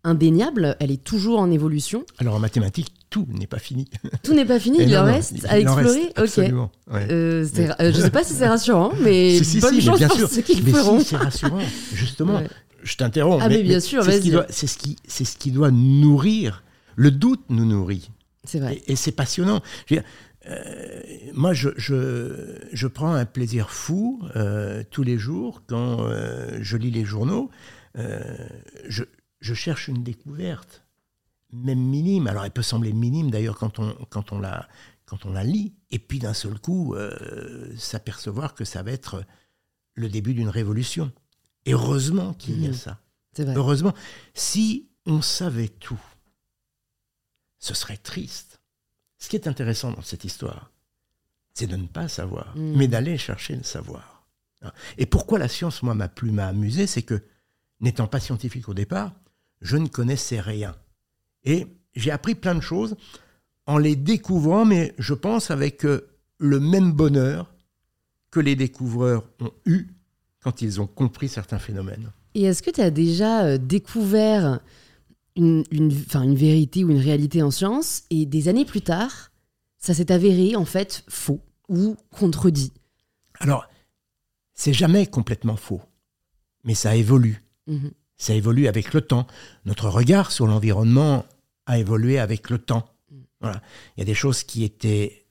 indéniable, 0.04 0.78
elle 0.80 0.92
est 0.92 1.04
toujours 1.04 1.40
en 1.40 1.50
évolution. 1.50 2.06
Alors 2.20 2.36
en 2.36 2.40
mathématiques, 2.40 2.94
tout 3.10 3.28
n'est 3.30 3.48
pas 3.48 3.60
fini. 3.60 3.88
Tout 4.24 4.34
n'est 4.34 4.46
pas 4.46 4.60
fini, 4.60 4.80
il 4.82 4.98
en 4.98 5.06
reste 5.06 5.46
à 5.48 5.60
explorer. 5.60 6.14
ok. 6.18 6.40
Euh, 6.40 6.52
euh, 6.90 7.46
je 7.48 7.86
ne 7.86 7.92
sais 7.92 8.10
pas 8.10 8.24
si 8.24 8.34
c'est 8.34 8.48
rassurant, 8.48 8.92
mais 9.02 9.42
si, 9.44 9.60
bonne 9.60 9.82
chance 9.82 10.04
pour 10.04 10.30
ceux 10.30 10.42
qui 10.42 10.56
le 10.56 10.72
feront. 10.72 11.00
c'est 11.00 11.16
rassurant, 11.16 11.62
justement. 11.94 12.42
Je 12.84 12.96
t'interromps. 12.96 13.44
Ah 13.44 13.50
mais, 13.50 13.64
bien 13.64 13.80
sûr, 13.80 14.04
c'est 14.04 14.22
ce, 14.22 14.68
ce, 14.68 14.78
qui, 14.78 14.96
c'est 15.08 15.26
ce 15.26 15.38
qui 15.38 15.52
doit 15.52 15.72
nourrir. 15.72 16.64
Le 16.96 17.12
doute 17.12 17.44
nous 17.50 17.66
nourrit. 17.66 18.10
C'est 18.44 18.60
vrai. 18.60 18.82
Et, 18.88 18.96
c'est 18.96 19.12
passionnant. 19.12 19.62
euh, 19.92 21.02
moi, 21.34 21.54
je, 21.54 21.70
je, 21.78 22.58
je, 22.72 22.88
prends 22.88 23.14
un 23.14 23.26
plaisir 23.26 23.70
fou 23.70 24.22
tous 24.92 25.04
les 25.04 25.18
jours 25.18 25.64
quand 25.68 26.10
je 26.60 26.78
lis 26.78 26.92
les 26.92 27.06
journaux. 27.06 27.50
je, 27.96 29.04
je 29.42 29.54
cherche 29.54 29.88
une 29.88 30.04
découverte, 30.04 30.84
même 31.52 31.80
minime. 31.80 32.28
Alors 32.28 32.46
elle 32.46 32.52
peut 32.52 32.62
sembler 32.62 32.94
minime 32.94 33.32
d'ailleurs 33.32 33.58
quand 33.58 33.80
on, 33.80 33.94
quand, 34.10 34.32
on 34.32 34.40
la, 34.40 34.68
quand 35.06 35.26
on 35.26 35.32
la 35.32 35.44
lit, 35.44 35.74
et 35.92 36.00
puis 36.00 36.20
d'un 36.20 36.34
seul 36.34 36.60
coup 36.60 36.96
euh, 36.96 37.76
s'apercevoir 37.78 38.54
que 38.54 38.66
ça 38.66 38.84
va 38.84 38.92
être 38.92 39.24
le 39.96 40.10
début 40.10 40.34
d'une 40.34 40.50
révolution. 40.50 41.12
Et 41.66 41.74
heureusement 41.74 42.34
qu'il 42.34 42.62
y 42.62 42.68
a 42.68 42.72
mmh. 42.72 42.74
ça. 42.74 43.00
Heureusement. 43.40 43.94
Si 44.34 44.90
on 45.06 45.22
savait 45.22 45.68
tout, 45.68 46.02
ce 47.60 47.74
serait 47.74 47.98
triste. 47.98 48.62
Ce 49.18 49.30
qui 49.30 49.36
est 49.36 49.48
intéressant 49.48 49.92
dans 49.92 50.02
cette 50.02 50.24
histoire, 50.24 50.72
c'est 51.54 51.68
de 51.68 51.76
ne 51.76 51.88
pas 51.88 52.08
savoir, 52.08 52.56
mmh. 52.56 52.78
mais 52.78 52.88
d'aller 52.88 53.18
chercher 53.18 53.56
le 53.56 53.64
savoir. 53.64 54.28
Et 54.98 55.06
pourquoi 55.06 55.40
la 55.40 55.48
science, 55.48 55.84
moi, 55.84 55.94
m'a 55.94 56.10
plus 56.10 56.32
m'a 56.32 56.48
amusé, 56.48 56.88
c'est 56.88 57.02
que, 57.02 57.24
n'étant 57.80 58.08
pas 58.08 58.20
scientifique 58.20 58.68
au 58.68 58.74
départ, 58.74 59.14
je 59.62 59.78
ne 59.78 59.88
connaissais 59.88 60.40
rien. 60.42 60.76
Et 61.44 61.68
j'ai 61.96 62.12
appris 62.12 62.36
plein 62.36 62.56
de 62.56 62.62
choses 62.62 62.96
en 63.66 63.78
les 63.78 63.96
découvrant, 63.96 64.66
mais 64.66 64.94
je 64.98 65.14
pense 65.14 65.52
avec 65.52 65.86
euh, 65.86 66.10
le 66.38 66.60
même 66.60 66.92
bonheur 66.92 67.54
que 68.32 68.40
les 68.40 68.56
découvreurs 68.56 69.28
ont 69.40 69.52
eu 69.66 69.88
quand 70.42 70.62
ils 70.62 70.80
ont 70.80 70.88
compris 70.88 71.28
certains 71.28 71.60
phénomènes. 71.60 72.12
Et 72.36 72.44
est-ce 72.44 72.64
que 72.64 72.72
tu 72.72 72.82
as 72.82 72.92
déjà 72.92 73.46
euh, 73.46 73.58
découvert 73.58 74.60
une, 75.36 75.64
une, 75.72 75.92
une 76.14 76.36
vérité 76.36 76.84
ou 76.84 76.92
une 76.92 77.00
réalité 77.00 77.42
en 77.42 77.52
science, 77.52 78.04
et 78.10 78.26
des 78.26 78.48
années 78.48 78.66
plus 78.66 78.82
tard, 78.82 79.32
ça 79.78 79.94
s'est 79.94 80.12
avéré 80.12 80.56
en 80.56 80.66
fait 80.66 81.04
faux 81.08 81.42
ou 81.68 81.96
contredit? 82.12 82.74
Alors, 83.40 83.68
c'est 84.54 84.74
jamais 84.74 85.08
complètement 85.08 85.56
faux, 85.56 85.82
mais 86.64 86.76
ça 86.76 86.96
évolue. 86.96 87.44
Mhm. 87.68 87.92
Ça 88.20 88.36
évolue 88.36 88.68
avec 88.68 88.94
le 88.94 89.02
temps. 89.02 89.26
Notre 89.66 89.90
regard 89.90 90.32
sur 90.32 90.46
l'environnement 90.46 91.26
a 91.66 91.80
évolué 91.80 92.20
avec 92.20 92.52
le 92.52 92.60
temps. 92.60 92.88
Voilà. 93.42 93.62
Il 93.98 94.02
y 94.02 94.04
a 94.04 94.06
des 94.06 94.14
choses 94.14 94.44
qui 94.44 94.64
étaient 94.64 95.26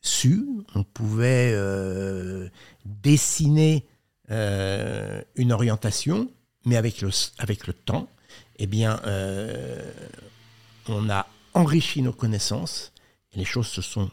sues, 0.00 0.46
on 0.74 0.84
pouvait 0.84 1.52
euh, 1.54 2.48
dessiner 2.86 3.84
euh, 4.30 5.20
une 5.34 5.52
orientation, 5.52 6.30
mais 6.64 6.76
avec 6.76 7.02
le, 7.02 7.10
avec 7.38 7.66
le 7.66 7.74
temps, 7.74 8.08
eh 8.56 8.66
bien, 8.66 9.00
euh, 9.04 9.92
on 10.86 11.10
a 11.10 11.26
enrichi 11.52 12.00
nos 12.00 12.12
connaissances 12.12 12.92
les 13.38 13.44
choses 13.44 13.68
se 13.68 13.82
sont 13.82 14.10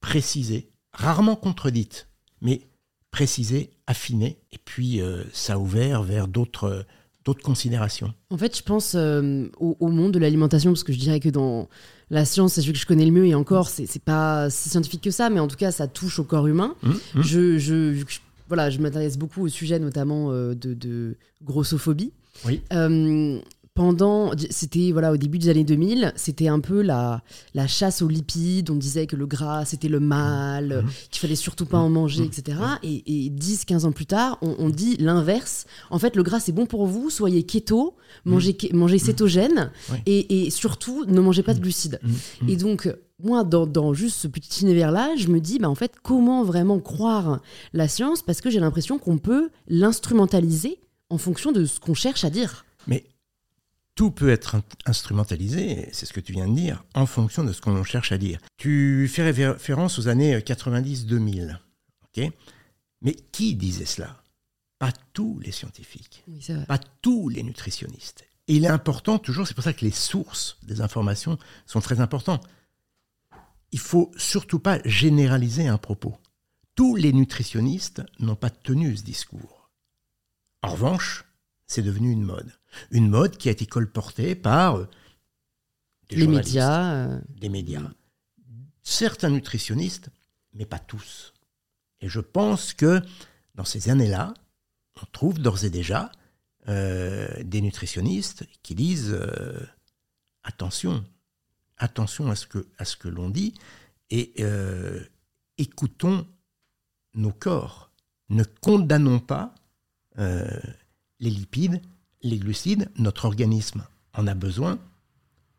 précisées, 0.00 0.68
rarement 0.92 1.36
contredites, 1.36 2.08
mais 2.40 2.62
précisées, 3.10 3.70
affinées, 3.86 4.38
et 4.52 4.58
puis 4.58 5.00
ça 5.32 5.54
a 5.54 5.58
ouvert 5.58 6.02
vers 6.02 6.26
d'autres 6.26 6.84
d'autres 7.24 7.42
considérations. 7.42 8.12
En 8.30 8.38
fait, 8.38 8.56
je 8.56 8.62
pense 8.62 8.94
euh, 8.94 9.46
au, 9.58 9.88
monde 9.88 10.12
de 10.12 10.18
l'alimentation, 10.18 10.72
parce 10.72 10.84
que 10.84 10.92
je 10.92 10.98
dirais 10.98 11.20
que 11.20 11.28
dans 11.28 11.68
la 12.10 12.24
science, 12.24 12.54
c'est 12.54 12.60
celui 12.60 12.74
que 12.74 12.78
je 12.78 12.86
connais 12.86 13.06
le 13.06 13.12
mieux, 13.12 13.26
et 13.26 13.34
encore, 13.34 13.68
c'est 13.68 14.02
pas 14.02 14.50
si 14.50 14.68
scientifique 14.68 15.02
que 15.02 15.10
ça, 15.10 15.30
mais 15.30 15.40
en 15.40 15.48
tout 15.48 15.56
cas, 15.56 15.70
ça 15.70 15.88
touche 15.88 16.18
au 16.18 16.24
corps 16.24 16.46
humain. 16.46 16.74
Mmh, 16.82 16.90
mmh. 16.90 17.22
Je, 17.22 17.58
je, 17.58 18.04
voilà, 18.48 18.70
je 18.70 18.78
m'intéresse 18.78 19.16
beaucoup 19.16 19.42
au 19.42 19.48
sujet 19.48 19.78
notamment 19.78 20.30
de, 20.32 20.54
de, 20.54 21.16
grossophobie. 21.42 22.12
Oui 22.44 22.60
pendant, 23.74 24.30
c'était 24.50 24.92
voilà 24.92 25.12
au 25.12 25.16
début 25.16 25.38
des 25.38 25.48
années 25.48 25.64
2000, 25.64 26.12
c'était 26.14 26.46
un 26.46 26.60
peu 26.60 26.80
la, 26.80 27.22
la 27.54 27.66
chasse 27.66 28.02
aux 28.02 28.08
lipides. 28.08 28.70
On 28.70 28.76
disait 28.76 29.06
que 29.06 29.16
le 29.16 29.26
gras 29.26 29.64
c'était 29.64 29.88
le 29.88 29.98
mal, 29.98 30.84
mmh. 30.84 30.90
qu'il 31.10 31.20
fallait 31.20 31.34
surtout 31.34 31.66
pas 31.66 31.78
en 31.78 31.90
manger, 31.90 32.22
mmh. 32.22 32.26
etc. 32.26 32.58
Et, 32.84 33.30
10-15 33.30 33.84
ans 33.84 33.92
plus 33.92 34.06
tard, 34.06 34.38
on, 34.42 34.68
dit 34.70 34.96
l'inverse. 34.98 35.66
En 35.90 35.98
fait, 35.98 36.14
le 36.14 36.22
gras 36.22 36.38
c'est 36.38 36.52
bon 36.52 36.66
pour 36.66 36.86
vous, 36.86 37.10
soyez 37.10 37.42
keto, 37.42 37.96
mangez, 38.24 38.56
mmh. 38.56 38.76
mangez 38.76 38.98
cétogène 38.98 39.72
et, 40.06 40.50
surtout 40.50 41.04
ne 41.06 41.20
mangez 41.20 41.42
pas 41.42 41.54
de 41.54 41.60
glucides. 41.60 42.00
Et 42.46 42.56
donc, 42.56 42.88
moi, 43.22 43.42
dans, 43.42 43.66
dans, 43.66 43.92
juste 43.92 44.18
ce 44.18 44.28
petit 44.28 44.62
univers-là, 44.62 45.14
je 45.16 45.28
me 45.28 45.40
dis, 45.40 45.58
bah, 45.58 45.68
en 45.68 45.74
fait, 45.74 45.94
comment 46.02 46.44
vraiment 46.44 46.78
croire 46.78 47.40
la 47.72 47.88
science? 47.88 48.22
Parce 48.22 48.40
que 48.40 48.50
j'ai 48.50 48.60
l'impression 48.60 48.98
qu'on 48.98 49.18
peut 49.18 49.50
l'instrumentaliser 49.68 50.78
en 51.10 51.18
fonction 51.18 51.52
de 51.52 51.64
ce 51.64 51.80
qu'on 51.80 51.94
cherche 51.94 52.24
à 52.24 52.30
dire. 52.30 52.64
Mais 52.86 53.04
tout 53.94 54.10
peut 54.10 54.30
être 54.30 54.56
instrumentalisé, 54.86 55.88
c'est 55.92 56.06
ce 56.06 56.12
que 56.12 56.20
tu 56.20 56.32
viens 56.32 56.48
de 56.48 56.54
dire, 56.54 56.84
en 56.94 57.06
fonction 57.06 57.44
de 57.44 57.52
ce 57.52 57.60
qu'on 57.60 57.84
cherche 57.84 58.12
à 58.12 58.18
dire. 58.18 58.40
Tu 58.56 59.08
fais 59.08 59.30
référence 59.30 59.98
aux 59.98 60.08
années 60.08 60.38
90-2000. 60.38 61.58
ok? 62.16 62.32
Mais 63.02 63.14
qui 63.32 63.54
disait 63.54 63.84
cela? 63.84 64.22
Pas 64.78 64.92
tous 65.12 65.38
les 65.40 65.52
scientifiques, 65.52 66.24
pas 66.66 66.80
tous 67.00 67.28
les 67.28 67.42
nutritionnistes. 67.42 68.24
Et 68.48 68.56
il 68.56 68.64
est 68.64 68.68
important 68.68 69.18
toujours, 69.18 69.46
c'est 69.46 69.54
pour 69.54 69.64
ça 69.64 69.72
que 69.72 69.84
les 69.84 69.90
sources 69.90 70.58
des 70.62 70.80
informations 70.80 71.38
sont 71.64 71.80
très 71.80 72.00
importantes. 72.00 72.46
Il 73.72 73.78
faut 73.78 74.10
surtout 74.16 74.58
pas 74.58 74.80
généraliser 74.84 75.66
un 75.68 75.78
propos. 75.78 76.16
Tous 76.74 76.96
les 76.96 77.12
nutritionnistes 77.12 78.02
n'ont 78.18 78.36
pas 78.36 78.50
tenu 78.50 78.96
ce 78.96 79.02
discours. 79.02 79.70
En 80.62 80.70
revanche, 80.70 81.24
c'est 81.66 81.82
devenu 81.82 82.10
une 82.10 82.22
mode. 82.22 82.52
Une 82.90 83.08
mode 83.08 83.36
qui 83.36 83.48
a 83.48 83.52
été 83.52 83.66
colportée 83.66 84.34
par 84.34 84.76
euh, 84.76 84.88
des 86.08 86.16
les 86.16 86.26
médias. 86.26 86.94
Euh. 86.94 87.20
Des 87.28 87.48
médias. 87.48 87.82
Certains 88.82 89.30
nutritionnistes, 89.30 90.10
mais 90.52 90.66
pas 90.66 90.78
tous. 90.78 91.32
Et 92.00 92.08
je 92.08 92.20
pense 92.20 92.74
que 92.74 93.00
dans 93.54 93.64
ces 93.64 93.88
années-là, 93.88 94.34
on 95.00 95.06
trouve 95.06 95.38
d'ores 95.38 95.64
et 95.64 95.70
déjà 95.70 96.12
euh, 96.68 97.28
des 97.42 97.60
nutritionnistes 97.60 98.44
qui 98.62 98.74
disent 98.74 99.18
attention, 100.42 101.04
attention 101.78 102.30
à 102.30 102.36
ce 102.36 102.46
que, 102.46 102.66
à 102.78 102.84
ce 102.84 102.96
que 102.96 103.08
l'on 103.08 103.30
dit 103.30 103.54
et 104.10 104.44
écoutons 105.56 106.26
nos 107.14 107.32
corps. 107.32 107.90
Ne 108.28 108.44
condamnons 108.44 109.20
pas 109.20 109.54
les 111.20 111.30
lipides 111.30 111.80
les 112.24 112.38
glucides, 112.38 112.90
notre 112.96 113.26
organisme 113.26 113.84
en 114.14 114.26
a 114.26 114.34
besoin 114.34 114.78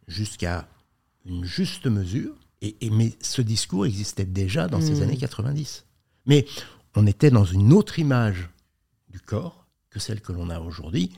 jusqu'à 0.08 0.68
une 1.26 1.46
juste 1.46 1.86
mesure. 1.88 2.34
Et, 2.62 2.90
mais 2.90 3.14
ce 3.22 3.42
discours 3.42 3.86
existait 3.86 4.26
déjà 4.26 4.68
dans 4.68 4.82
ces 4.82 5.00
hmm. 5.00 5.04
années 5.04 5.18
90. 5.18 5.86
Mais 6.26 6.46
on 6.96 7.06
était 7.06 7.30
dans 7.30 7.46
une 7.46 7.72
autre 7.74 8.00
image 8.00 8.50
du 9.10 9.20
corps 9.20 9.68
que 9.92 10.00
celle 10.00 10.22
que 10.22 10.32
l'on 10.32 10.50
a 10.50 10.60
aujourd'hui. 10.60 11.12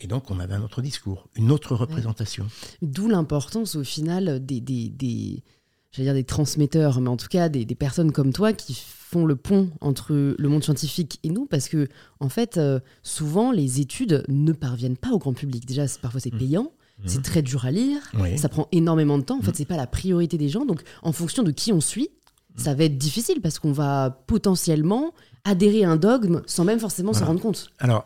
Et 0.00 0.06
donc, 0.06 0.30
on 0.30 0.38
avait 0.38 0.54
un 0.54 0.62
autre 0.62 0.82
discours, 0.82 1.28
une 1.34 1.50
autre 1.50 1.74
représentation. 1.74 2.46
D'où 2.82 3.08
l'importance, 3.08 3.74
au 3.74 3.82
final, 3.82 4.44
des, 4.44 4.60
des, 4.60 4.90
des, 4.90 5.42
dire 5.92 6.14
des 6.14 6.24
transmetteurs, 6.24 7.00
mais 7.00 7.08
en 7.08 7.16
tout 7.16 7.28
cas 7.28 7.48
des, 7.48 7.64
des 7.64 7.74
personnes 7.74 8.12
comme 8.12 8.32
toi 8.32 8.52
qui 8.52 8.74
font 8.74 9.24
le 9.24 9.36
pont 9.36 9.70
entre 9.80 10.12
le 10.38 10.48
monde 10.48 10.62
scientifique 10.62 11.18
et 11.22 11.30
nous, 11.30 11.46
parce 11.46 11.68
que 11.68 11.88
en 12.20 12.28
fait, 12.28 12.58
euh, 12.58 12.78
souvent 13.02 13.52
les 13.52 13.80
études 13.80 14.24
ne 14.28 14.52
parviennent 14.52 14.98
pas 14.98 15.10
au 15.10 15.18
grand 15.18 15.32
public. 15.32 15.66
Déjà, 15.66 15.86
parfois 16.02 16.20
c'est 16.20 16.32
mmh. 16.32 16.38
payant. 16.38 16.72
Mmh. 16.98 17.02
C'est 17.06 17.22
très 17.22 17.42
dur 17.42 17.64
à 17.64 17.70
lire, 17.70 18.00
ça 18.36 18.48
prend 18.48 18.68
énormément 18.72 19.18
de 19.18 19.22
temps. 19.22 19.38
En 19.38 19.42
fait, 19.42 19.52
mmh. 19.52 19.54
c'est 19.54 19.64
pas 19.64 19.76
la 19.76 19.86
priorité 19.86 20.36
des 20.36 20.48
gens. 20.48 20.66
Donc, 20.66 20.82
en 21.02 21.12
fonction 21.12 21.42
de 21.42 21.52
qui 21.52 21.72
on 21.72 21.80
suit, 21.80 22.08
ça 22.56 22.74
va 22.74 22.84
être 22.84 22.98
difficile 22.98 23.40
parce 23.40 23.60
qu'on 23.60 23.72
va 23.72 24.22
potentiellement 24.26 25.14
adhérer 25.44 25.84
à 25.84 25.90
un 25.90 25.96
dogme 25.96 26.42
sans 26.46 26.64
même 26.64 26.80
forcément 26.80 27.12
s'en 27.12 27.26
rendre 27.26 27.40
compte. 27.40 27.70
Alors, 27.78 28.04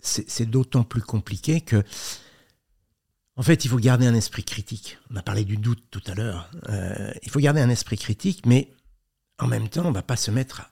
c'est 0.00 0.50
d'autant 0.50 0.82
plus 0.82 1.02
compliqué 1.02 1.60
que, 1.60 1.82
en 3.40 3.42
fait, 3.42 3.64
il 3.64 3.68
faut 3.68 3.78
garder 3.78 4.06
un 4.06 4.14
esprit 4.14 4.44
critique. 4.44 4.98
On 5.10 5.16
a 5.16 5.22
parlé 5.22 5.46
du 5.46 5.56
doute 5.56 5.82
tout 5.90 6.02
à 6.06 6.14
l'heure. 6.14 6.50
Euh, 6.68 7.10
il 7.22 7.30
faut 7.30 7.40
garder 7.40 7.62
un 7.62 7.70
esprit 7.70 7.96
critique, 7.96 8.44
mais 8.44 8.70
en 9.38 9.46
même 9.46 9.70
temps, 9.70 9.86
on 9.86 9.88
ne 9.88 9.94
va 9.94 10.02
pas 10.02 10.16
se 10.16 10.30
mettre 10.30 10.70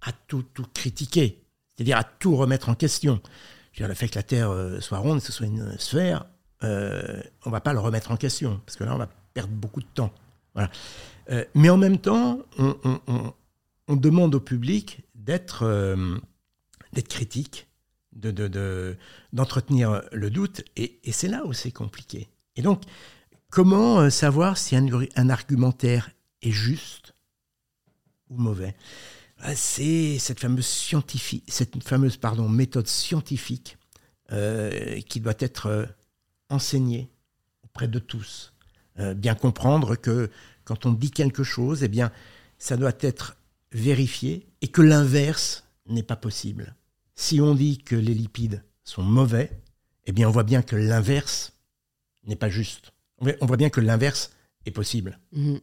à, 0.00 0.12
tout, 0.12 0.46
critiquer, 0.72 1.44
c'est-à-dire 1.68 1.98
à 1.98 2.04
tout 2.04 2.36
remettre 2.36 2.70
en 2.70 2.74
question. 2.74 3.20
Dire, 3.76 3.86
le 3.86 3.92
fait 3.92 4.08
que 4.08 4.14
la 4.14 4.22
Terre 4.22 4.48
euh, 4.48 4.80
soit 4.80 4.96
ronde, 4.96 5.20
que 5.20 5.26
ce 5.26 5.32
soit 5.32 5.44
une 5.44 5.78
sphère, 5.78 6.24
euh, 6.62 7.20
on 7.44 7.50
ne 7.50 7.52
va 7.52 7.60
pas 7.60 7.74
le 7.74 7.80
remettre 7.80 8.12
en 8.12 8.16
question, 8.16 8.62
parce 8.64 8.76
que 8.76 8.84
là, 8.84 8.94
on 8.94 8.98
va 8.98 9.10
perdre 9.34 9.52
beaucoup 9.52 9.82
de 9.82 9.86
temps. 9.92 10.14
Mais 11.54 11.68
en 11.68 11.76
même 11.76 11.98
temps, 11.98 12.38
on, 12.56 13.96
demande 13.96 14.34
au 14.34 14.40
public 14.40 15.02
d'être 15.14 15.66
critique, 17.10 17.68
d'entretenir 18.14 19.90
de, 19.90 20.08
le 20.12 20.30
doute, 20.30 20.62
et, 20.76 21.00
c'est 21.12 21.28
là 21.28 21.44
où 21.44 21.52
c'est 21.52 21.72
compliqué. 21.72 22.28
Et 22.56 22.62
donc, 22.62 22.82
comment 23.50 24.08
savoir 24.10 24.56
si 24.56 24.76
un, 24.76 25.28
argumentaire 25.28 26.10
est 26.42 26.50
juste 26.50 27.14
ou 28.30 28.36
mauvais? 28.36 28.74
Ah, 29.38 29.54
c'est 29.54 30.18
cette 30.18 30.40
fameuse, 30.40 30.66
scientifique, 30.66 31.44
cette 31.48 31.82
fameuse 31.82 32.16
pardon, 32.16 32.48
méthode 32.48 32.86
scientifique 32.86 33.76
euh, 34.32 35.00
qui 35.02 35.20
doit 35.20 35.34
être 35.38 35.66
euh, 35.66 35.86
enseignée 36.48 37.10
auprès 37.62 37.88
de 37.88 37.98
tous. 37.98 38.54
Euh, 38.98 39.12
bien 39.12 39.34
comprendre 39.34 39.96
que 39.96 40.30
quand 40.64 40.86
on 40.86 40.92
dit 40.92 41.10
quelque 41.10 41.42
chose, 41.42 41.82
eh 41.82 41.88
bien, 41.88 42.12
ça 42.58 42.76
doit 42.76 42.92
être 43.00 43.36
vérifié 43.72 44.46
et 44.62 44.68
que 44.68 44.82
l'inverse 44.82 45.64
n'est 45.86 46.04
pas 46.04 46.16
possible. 46.16 46.74
Si 47.14 47.40
on 47.40 47.54
dit 47.54 47.78
que 47.78 47.96
les 47.96 48.14
lipides 48.14 48.64
sont 48.82 49.02
mauvais, 49.02 49.62
eh 50.06 50.12
bien, 50.12 50.28
on 50.28 50.32
voit 50.32 50.44
bien 50.44 50.62
que 50.62 50.76
l'inverse 50.76 51.52
n'est 52.26 52.36
pas 52.36 52.50
juste. 52.50 52.92
On 53.18 53.46
voit 53.46 53.56
bien 53.56 53.70
que 53.70 53.80
l'inverse 53.80 54.32
est 54.66 54.70
possible. 54.70 55.18
Mmh. 55.32 55.56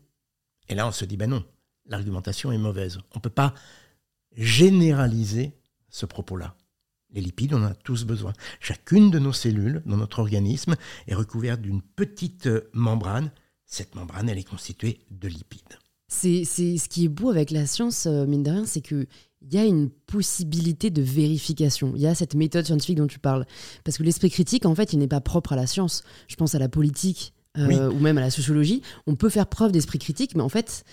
Et 0.70 0.76
là, 0.76 0.88
on 0.88 0.92
se 0.92 1.06
dit, 1.06 1.18
ben 1.18 1.30
non, 1.30 1.44
l'argumentation 1.86 2.52
est 2.52 2.58
mauvaise. 2.58 3.00
On 3.14 3.18
ne 3.18 3.22
peut 3.22 3.30
pas 3.30 3.54
généraliser 4.36 5.54
ce 5.90 6.06
propos-là. 6.06 6.56
Les 7.14 7.22
lipides, 7.22 7.54
on 7.54 7.62
en 7.62 7.66
a 7.66 7.76
tous 7.76 8.06
besoin. 8.06 8.32
Chacune 8.62 9.12
de 9.12 9.20
nos 9.20 9.34
cellules 9.34 9.84
dans 9.86 9.98
notre 9.98 10.20
organisme 10.20 10.76
est 11.08 11.16
recouverte 11.16 11.62
d'une 11.62 11.82
petite 11.82 12.50
membrane. 12.72 13.32
Cette 13.66 13.96
membrane, 13.96 14.30
elle 14.30 14.38
est 14.38 14.48
constituée 14.48 15.02
de 15.12 15.28
lipides. 15.28 15.78
C'est 16.08 16.46
ce 16.46 16.90
qui 16.90 17.06
est 17.06 17.10
beau 17.10 17.30
avec 17.30 17.52
la 17.52 17.66
science, 17.66 18.06
euh, 18.06 18.26
mine 18.26 18.44
de 18.44 18.52
rien, 18.52 18.66
c'est 18.66 18.82
qu'il 19.42 19.54
y 19.54 19.58
a 19.58 19.66
une 19.66 19.90
possibilité 19.90 20.90
de 20.90 21.02
vérification. 21.02 21.94
Il 21.96 22.02
y 22.02 22.08
a 22.08 22.16
cette 22.16 22.36
méthode 22.36 22.66
scientifique 22.66 22.98
dont 22.98 23.08
tu 23.08 23.20
parles. 23.20 23.46
Parce 23.84 23.98
que 23.98 24.04
l'esprit 24.04 24.30
critique, 24.30 24.66
en 24.66 24.76
fait, 24.76 24.94
il 24.94 25.00
n'est 25.00 25.08
pas 25.08 25.22
propre 25.22 25.54
à 25.54 25.56
la 25.56 25.68
science. 25.68 26.04
Je 26.28 26.36
pense 26.36 26.56
à 26.56 26.60
la 26.60 26.70
politique 26.70 27.34
euh, 27.58 27.90
ou 27.92 28.00
même 28.00 28.18
à 28.18 28.22
la 28.22 28.32
sociologie. 28.32 28.82
On 29.08 29.16
peut 29.16 29.30
faire 29.30 29.48
preuve 29.48 29.72
d'esprit 29.72 30.00
critique, 30.00 30.36
mais 30.36 30.44
en 30.44 30.50
fait, 30.50 30.86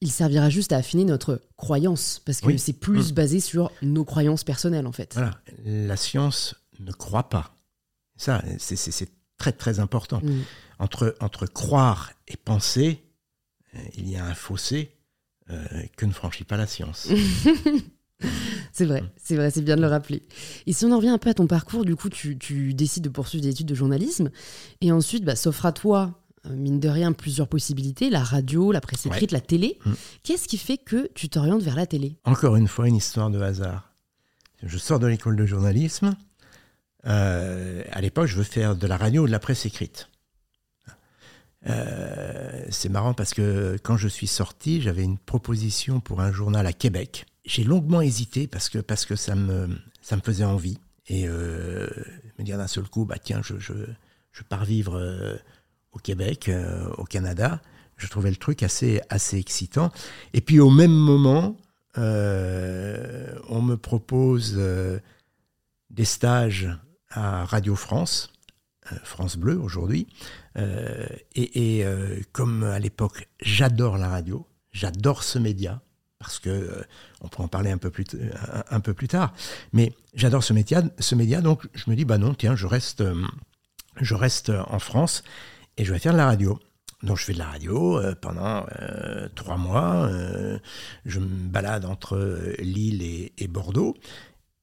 il 0.00 0.10
servira 0.10 0.50
juste 0.50 0.72
à 0.72 0.76
affiner 0.76 1.04
notre 1.04 1.42
croyance, 1.56 2.20
parce 2.24 2.40
que 2.40 2.56
c'est 2.56 2.72
plus 2.72 3.12
mm. 3.12 3.14
basé 3.14 3.40
sur 3.40 3.70
nos 3.82 4.04
croyances 4.04 4.44
personnelles, 4.44 4.86
en 4.86 4.92
fait. 4.92 5.14
Voilà, 5.14 5.40
la 5.64 5.96
science 5.96 6.54
ne 6.78 6.92
croit 6.92 7.28
pas. 7.28 7.54
Ça, 8.16 8.42
c'est 8.58 9.10
très 9.36 9.52
très 9.52 9.80
important. 9.80 10.20
Mm. 10.22 10.42
Entre, 10.78 11.16
entre 11.20 11.46
croire 11.46 12.12
et 12.28 12.36
penser, 12.36 13.02
euh, 13.74 13.78
il 13.96 14.08
y 14.08 14.16
a 14.16 14.24
un 14.24 14.34
fossé 14.34 14.92
euh, 15.50 15.64
que 15.96 16.06
ne 16.06 16.12
franchit 16.12 16.44
pas 16.44 16.56
la 16.56 16.66
science. 16.66 17.08
C'est 18.72 18.84
vrai, 18.84 19.02
c'est 19.16 19.36
vrai, 19.36 19.50
c'est 19.50 19.62
bien 19.62 19.76
de 19.76 19.80
le 19.80 19.86
rappeler. 19.86 20.22
Et 20.66 20.74
si 20.74 20.84
on 20.84 20.92
en 20.92 20.98
revient 20.98 21.08
un 21.08 21.18
peu 21.18 21.30
à 21.30 21.34
ton 21.34 21.46
parcours, 21.46 21.84
du 21.84 21.96
coup, 21.96 22.10
tu, 22.10 22.36
tu 22.36 22.74
décides 22.74 23.04
de 23.04 23.08
poursuivre 23.08 23.42
des 23.42 23.48
études 23.48 23.66
de 23.68 23.74
journalisme, 23.74 24.30
et 24.82 24.92
ensuite 24.92 25.24
bah, 25.24 25.34
s'offre 25.34 25.64
à 25.64 25.72
toi, 25.72 26.20
euh, 26.46 26.54
mine 26.54 26.80
de 26.80 26.88
rien, 26.88 27.12
plusieurs 27.12 27.48
possibilités, 27.48 28.10
la 28.10 28.22
radio, 28.22 28.72
la 28.72 28.80
presse 28.80 29.06
écrite, 29.06 29.32
la 29.32 29.40
télé. 29.40 29.78
Mm. 29.84 29.92
Qu'est-ce 30.22 30.46
qui 30.48 30.58
fait 30.58 30.78
que 30.78 31.10
tu 31.14 31.28
t'orientes 31.28 31.62
vers 31.62 31.76
la 31.76 31.86
télé? 31.86 32.18
Encore 32.24 32.56
une 32.56 32.68
fois, 32.68 32.88
une 32.88 32.96
histoire 32.96 33.30
de 33.30 33.40
hasard. 33.40 33.92
Je 34.62 34.78
sors 34.78 34.98
de 34.98 35.06
l'école 35.06 35.36
de 35.36 35.46
journalisme. 35.46 36.14
Euh, 37.06 37.82
à 37.92 38.00
l'époque, 38.00 38.26
je 38.26 38.36
veux 38.36 38.42
faire 38.42 38.76
de 38.76 38.86
la 38.86 38.96
radio 38.96 39.22
ou 39.22 39.26
de 39.26 39.32
la 39.32 39.38
presse 39.38 39.64
écrite. 39.66 40.08
Euh, 41.66 42.64
c'est 42.70 42.88
marrant 42.88 43.14
parce 43.14 43.34
que 43.34 43.76
quand 43.82 43.96
je 43.96 44.08
suis 44.08 44.26
sorti, 44.26 44.80
j'avais 44.80 45.02
une 45.02 45.18
proposition 45.18 46.00
pour 46.00 46.20
un 46.20 46.30
journal 46.30 46.66
à 46.66 46.72
Québec. 46.72 47.26
J'ai 47.46 47.62
longuement 47.62 48.00
hésité 48.00 48.48
parce 48.48 48.68
que, 48.68 48.78
parce 48.78 49.06
que 49.06 49.14
ça, 49.14 49.36
me, 49.36 49.68
ça 50.02 50.16
me 50.16 50.20
faisait 50.20 50.44
envie. 50.44 50.78
Et 51.08 51.28
euh, 51.28 51.88
me 52.38 52.44
dire 52.44 52.58
d'un 52.58 52.66
seul 52.66 52.88
coup, 52.88 53.04
bah 53.04 53.18
tiens, 53.22 53.40
je, 53.42 53.54
je, 53.58 54.42
pars 54.48 54.64
vivre 54.64 54.98
euh, 54.98 55.36
au 55.92 55.98
Québec, 55.98 56.48
euh, 56.48 56.88
au 56.98 57.04
Canada. 57.04 57.60
Je 57.96 58.08
trouvais 58.08 58.30
le 58.30 58.36
truc 58.36 58.62
assez, 58.62 59.00
assez 59.08 59.38
excitant. 59.38 59.92
Et 60.32 60.40
puis 60.40 60.58
au 60.60 60.70
même 60.70 60.92
moment, 60.92 61.56
on 61.96 63.62
me 63.62 63.76
propose 63.76 64.60
des 65.88 66.04
stages 66.04 66.68
à 67.08 67.46
Radio 67.46 67.74
France, 67.74 68.32
France 69.02 69.38
Bleu 69.38 69.58
aujourd'hui. 69.58 70.06
Et 71.34 71.86
comme 72.32 72.64
à 72.64 72.78
l'époque, 72.80 73.30
j'adore 73.40 73.96
la 73.96 74.10
radio, 74.10 74.46
j'adore 74.72 75.22
ce 75.22 75.38
média, 75.38 75.80
parce 76.18 76.38
que 76.38 76.84
on 77.22 77.28
pourra 77.28 77.44
en 77.44 77.48
parler 77.48 77.70
un 77.70 77.78
peu 77.78 77.90
plus, 77.90 78.04
un, 78.70 78.80
peu 78.80 78.94
plus 78.94 79.08
tard. 79.08 79.32
Mais 79.72 79.92
j'adore 80.14 80.44
ce 80.44 80.52
média, 80.52 80.82
ce 80.98 81.14
média, 81.14 81.40
donc 81.40 81.66
je 81.74 81.90
me 81.90 81.96
dis 81.96 82.04
bah 82.04 82.18
non, 82.18 82.34
tiens, 82.34 82.54
je 82.56 82.66
reste, 82.66 83.00
euh, 83.00 83.14
je 84.00 84.14
reste 84.14 84.50
en 84.68 84.78
France 84.78 85.22
et 85.78 85.84
je 85.84 85.92
vais 85.92 85.98
faire 85.98 86.12
de 86.12 86.18
la 86.18 86.26
radio. 86.26 86.58
Donc 87.02 87.18
je 87.18 87.24
fais 87.24 87.34
de 87.34 87.38
la 87.38 87.46
radio 87.46 87.98
euh, 87.98 88.14
pendant 88.14 88.64
euh, 88.80 89.28
trois 89.34 89.56
mois. 89.58 90.06
euh, 90.06 90.58
je 91.04 91.20
me 91.20 91.26
balade 91.26 91.84
entre 91.84 92.16
euh, 92.16 92.54
Lille 92.58 93.02
et, 93.02 93.32
et 93.38 93.48
Bordeaux. 93.48 93.94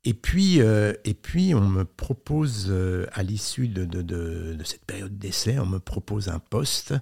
Et 0.05 0.13
puis, 0.13 0.60
euh, 0.60 0.91
et 1.05 1.13
puis, 1.13 1.53
on 1.55 1.62
me 1.65 1.86
propose, 1.86 2.65
euh, 2.69 3.05
à 3.13 3.24
l'issue 3.24 3.69
de, 3.69 3.86
de- 3.86 4.01
de- 4.01 4.53
de 4.60 4.63
cette 4.65 4.83
période 4.83 5.17
d'essai, 5.17 5.57
on 5.60 5.65
me 5.65 5.79
propose 5.79 6.27
un 6.27 6.39
poste 6.39 6.93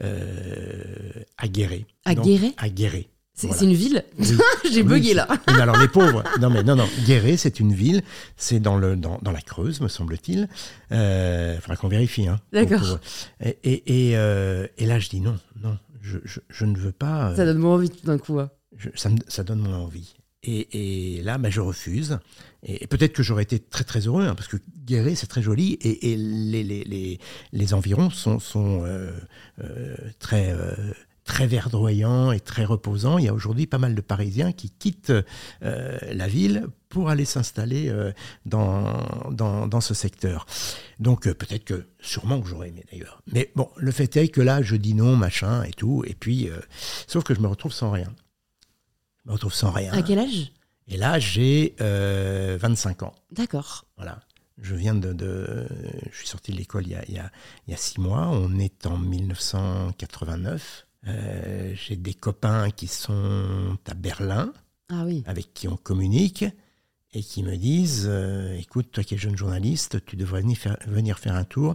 euh, 0.00 1.22
à 1.36 1.48
Guéret. 1.48 1.84
À 2.04 2.14
Guéret? 2.14 2.54
À 2.56 2.68
Guéret. 2.68 3.08
C'est 3.40 3.46
Voilà. 3.48 3.62
une 3.62 3.72
ville 3.74 4.04
Oui. 4.18 4.26
J'ai 4.72 4.82
Oui, 4.82 4.88
bugué 5.00 5.14
là. 5.14 5.26
mais 5.48 5.60
alors 5.60 5.78
les 5.78 5.88
pauvres, 5.88 6.22
non 6.40 6.50
mais 6.50 6.62
non 6.62 6.76
non, 6.76 6.86
Guéret 7.06 7.36
c'est 7.36 7.58
une 7.60 7.72
ville, 7.72 8.02
c'est 8.36 8.60
dans 8.60 8.76
le 8.76 8.96
dans, 8.96 9.18
dans 9.22 9.32
la 9.32 9.40
Creuse 9.40 9.80
me 9.80 9.88
semble-t-il. 9.88 10.48
Euh, 10.92 11.58
faudra 11.60 11.76
qu'on 11.76 11.88
vérifie. 11.88 12.28
Hein, 12.28 12.38
D'accord. 12.52 12.98
Et 13.42 13.58
et, 13.64 14.10
et, 14.10 14.16
euh, 14.16 14.66
et 14.78 14.86
là 14.86 14.98
je 14.98 15.08
dis 15.08 15.20
non 15.20 15.38
non, 15.62 15.78
je, 16.02 16.18
je, 16.24 16.40
je 16.48 16.64
ne 16.66 16.76
veux 16.76 16.92
pas. 16.92 17.30
euh, 17.30 17.36
Ça 17.36 17.44
donne 17.44 17.58
moins 17.58 17.74
envie 17.74 17.90
tout 17.90 18.06
d'un 18.06 18.18
coup. 18.18 18.38
hein. 18.40 18.50
je- 18.76 18.90
ça, 18.94 19.08
me- 19.08 19.16
ça 19.28 19.42
donne 19.42 19.60
moins 19.60 19.78
envie. 19.78 20.14
Et, 20.42 21.16
et 21.18 21.22
là, 21.22 21.36
bah, 21.36 21.50
je 21.50 21.60
refuse. 21.60 22.18
Et, 22.62 22.84
et 22.84 22.86
peut-être 22.86 23.12
que 23.12 23.22
j'aurais 23.22 23.42
été 23.42 23.58
très 23.58 23.84
très 23.84 24.00
heureux, 24.06 24.24
hein, 24.26 24.34
parce 24.34 24.48
que 24.48 24.56
Guéret, 24.86 25.14
c'est 25.14 25.26
très 25.26 25.42
joli, 25.42 25.74
et, 25.82 26.12
et 26.12 26.16
les, 26.16 26.62
les, 26.64 26.82
les, 26.84 27.18
les 27.52 27.74
environs 27.74 28.08
sont, 28.08 28.38
sont 28.38 28.82
euh, 28.86 29.10
euh, 29.62 29.94
très, 30.18 30.50
euh, 30.50 30.74
très 31.30 31.46
verdoyants 31.46 32.32
et 32.32 32.40
très 32.40 32.64
reposants. 32.64 33.18
Il 33.18 33.24
y 33.24 33.28
a 33.28 33.32
aujourd'hui 33.34 33.66
pas 33.68 33.78
mal 33.78 33.94
de 33.94 34.00
Parisiens 34.00 34.50
qui 34.52 34.68
quittent 34.70 35.12
euh, 35.62 35.98
la 36.12 36.26
ville 36.26 36.66
pour 36.88 37.08
aller 37.08 37.24
s'installer 37.24 37.88
euh, 37.88 38.10
dans, 38.46 39.30
dans, 39.30 39.68
dans 39.68 39.80
ce 39.80 39.94
secteur. 39.94 40.44
Donc 40.98 41.28
euh, 41.28 41.34
peut-être 41.34 41.64
que, 41.64 41.86
sûrement 42.00 42.40
que 42.40 42.48
j'aurais 42.48 42.70
aimé 42.70 42.84
d'ailleurs. 42.90 43.22
Mais 43.32 43.52
bon, 43.54 43.70
le 43.76 43.92
fait 43.92 44.16
est 44.16 44.26
que 44.28 44.40
là, 44.40 44.60
je 44.60 44.74
dis 44.74 44.94
non, 44.94 45.14
machin 45.14 45.62
et 45.62 45.70
tout, 45.72 46.02
et 46.04 46.14
puis, 46.14 46.48
sauf 47.06 47.22
que 47.22 47.32
je 47.34 47.40
me 47.40 47.46
retrouve 47.46 47.72
sans 47.72 47.92
rien. 47.92 48.12
Je 49.24 49.28
me 49.28 49.34
retrouve 49.34 49.54
sans 49.54 49.70
rien. 49.70 49.92
À 49.92 50.02
quel 50.02 50.18
âge? 50.18 50.50
Et 50.88 50.96
là, 50.96 51.20
j'ai 51.20 51.76
euh, 51.80 52.58
25 52.60 53.04
ans. 53.04 53.14
D'accord. 53.30 53.84
Voilà. 53.96 54.18
Je 54.58 54.74
viens 54.74 54.96
de, 54.96 55.12
de- 55.12 55.68
Je 56.10 56.16
suis 56.18 56.26
sorti 56.26 56.50
de 56.50 56.56
l'école 56.56 56.86
il, 56.86 56.92
y 56.92 56.96
a- 56.96 57.04
il 57.08 57.22
il 57.66 57.70
y 57.70 57.74
a 57.74 57.76
six 57.76 58.00
mois. 58.00 58.26
On 58.32 58.58
est 58.58 58.84
en 58.86 58.98
1989. 58.98 60.86
Euh, 61.06 61.72
j'ai 61.74 61.96
des 61.96 62.14
copains 62.14 62.70
qui 62.70 62.86
sont 62.86 63.78
à 63.86 63.94
Berlin, 63.94 64.52
Ah 64.90 65.04
oui. 65.06 65.22
avec 65.26 65.54
qui 65.54 65.66
on 65.68 65.76
communique, 65.76 66.44
et 67.12 67.22
qui 67.22 67.42
me 67.42 67.56
disent 67.56 68.06
euh, 68.08 68.54
Écoute, 68.58 68.90
toi 68.92 69.02
qui 69.02 69.14
es 69.14 69.18
jeune 69.18 69.36
journaliste, 69.36 70.04
tu 70.04 70.16
devrais 70.16 70.42
venir 70.42 70.58
faire, 70.58 70.76
venir 70.86 71.18
faire 71.18 71.34
un 71.34 71.44
tour. 71.44 71.74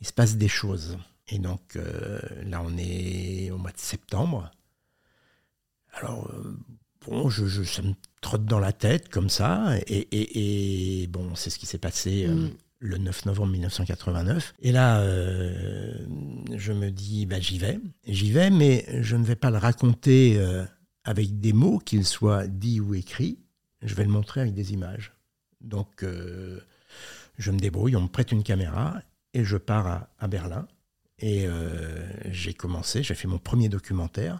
Il 0.00 0.06
se 0.06 0.12
passe 0.12 0.36
des 0.36 0.48
choses. 0.48 0.98
Et 1.28 1.38
donc 1.38 1.76
euh, 1.76 2.20
là, 2.44 2.60
on 2.64 2.76
est 2.76 3.50
au 3.50 3.58
mois 3.58 3.72
de 3.72 3.78
septembre. 3.78 4.50
Alors, 5.92 6.30
bon, 7.06 7.28
je, 7.30 7.46
je- 7.46 7.62
ça 7.62 7.82
me 7.82 7.94
trotte 8.20 8.44
dans 8.44 8.58
la 8.58 8.72
tête 8.72 9.08
comme 9.08 9.30
ça. 9.30 9.76
Et, 9.86 10.06
et- 10.12 11.02
et, 11.02 11.06
bon, 11.06 11.34
c'est 11.34 11.50
ce 11.50 11.58
qui 11.58 11.66
s'est 11.66 11.78
passé 11.78 12.26
Mm. 12.28 12.50
Le 12.78 12.98
9 12.98 13.26
novembre 13.26 13.52
1989. 13.52 14.54
Et 14.60 14.72
là, 14.72 15.00
euh, 15.00 15.94
je 16.54 16.72
me 16.72 16.90
dis 16.90 17.26
bah, 17.26 17.40
J'y 17.40 17.58
vais. 17.58 17.80
J'y 18.06 18.30
vais, 18.32 18.50
mais 18.50 18.86
je 19.02 19.16
ne 19.16 19.24
vais 19.24 19.36
pas 19.36 19.50
le 19.50 19.58
raconter 19.58 20.36
euh, 20.38 20.64
avec 21.04 21.40
des 21.40 21.52
mots, 21.52 21.78
qu'ils 21.78 22.06
soient 22.06 22.46
dits 22.46 22.80
ou 22.80 22.94
écrits. 22.94 23.38
Je 23.82 23.94
vais 23.94 24.04
le 24.04 24.10
montrer 24.10 24.40
avec 24.40 24.54
des 24.54 24.72
images. 24.72 25.12
Donc, 25.60 26.02
euh, 26.02 26.60
je 27.38 27.50
me 27.50 27.58
débrouille, 27.58 27.96
on 27.96 28.02
me 28.02 28.08
prête 28.08 28.32
une 28.32 28.42
caméra 28.42 29.00
et 29.34 29.44
je 29.44 29.56
pars 29.56 29.86
à, 29.86 30.08
à 30.18 30.28
Berlin. 30.28 30.66
Et 31.18 31.46
j'ai 32.26 32.52
commencé, 32.52 33.02
j'ai 33.02 33.14
fait 33.14 33.26
mon 33.26 33.38
premier 33.38 33.70
documentaire 33.70 34.38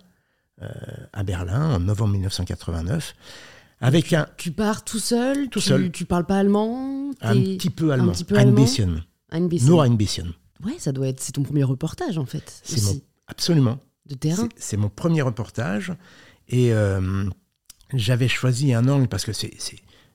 à 0.61 1.23
Berlin 1.23 1.77
en 1.77 1.81
novembre 1.81 2.13
1989 2.13 3.15
avec 3.81 4.13
un, 4.13 4.27
Tu 4.37 4.53
pars 4.53 4.85
tout 4.85 4.99
seul 4.99 5.49
Tout 5.49 5.61
tu, 5.61 5.69
seul. 5.69 5.91
Tu 5.93 6.05
parles 6.05 6.27
pas 6.27 6.39
allemand 6.39 7.11
un 7.21 7.35
petit 7.35 7.71
peu 7.71 7.91
allemand. 7.93 8.13
petit 8.13 8.25
peu 8.25 8.37
ein 8.37 8.41
allemand. 8.49 8.63
Ein 9.31 9.49
bisschen. 9.49 9.69
Nur 9.69 9.83
ein 9.83 9.97
bisschen. 9.97 10.33
Ouais, 10.65 10.79
ça 10.79 10.93
doit 10.93 11.09
être. 11.09 11.21
C'est 11.21 11.33
ton 11.33 11.43
premier 11.43 11.65
reportage 11.65 12.17
en 12.19 12.25
fait. 12.27 12.61
C'est 12.65 12.83
mon, 12.85 13.01
absolument. 13.27 13.79
De 14.07 14.15
terrain. 14.15 14.49
C'est- 14.57 14.77
mon 14.77 14.89
premier 14.89 15.23
reportage. 15.23 15.93
Et 16.49 16.73
euh, 16.73 17.25
j'avais 17.93 18.29
choisi 18.29 18.73
un 18.73 18.89
angle 18.89 19.09
parce 19.09 19.25
que 19.25 19.33
c'est- 19.33 19.57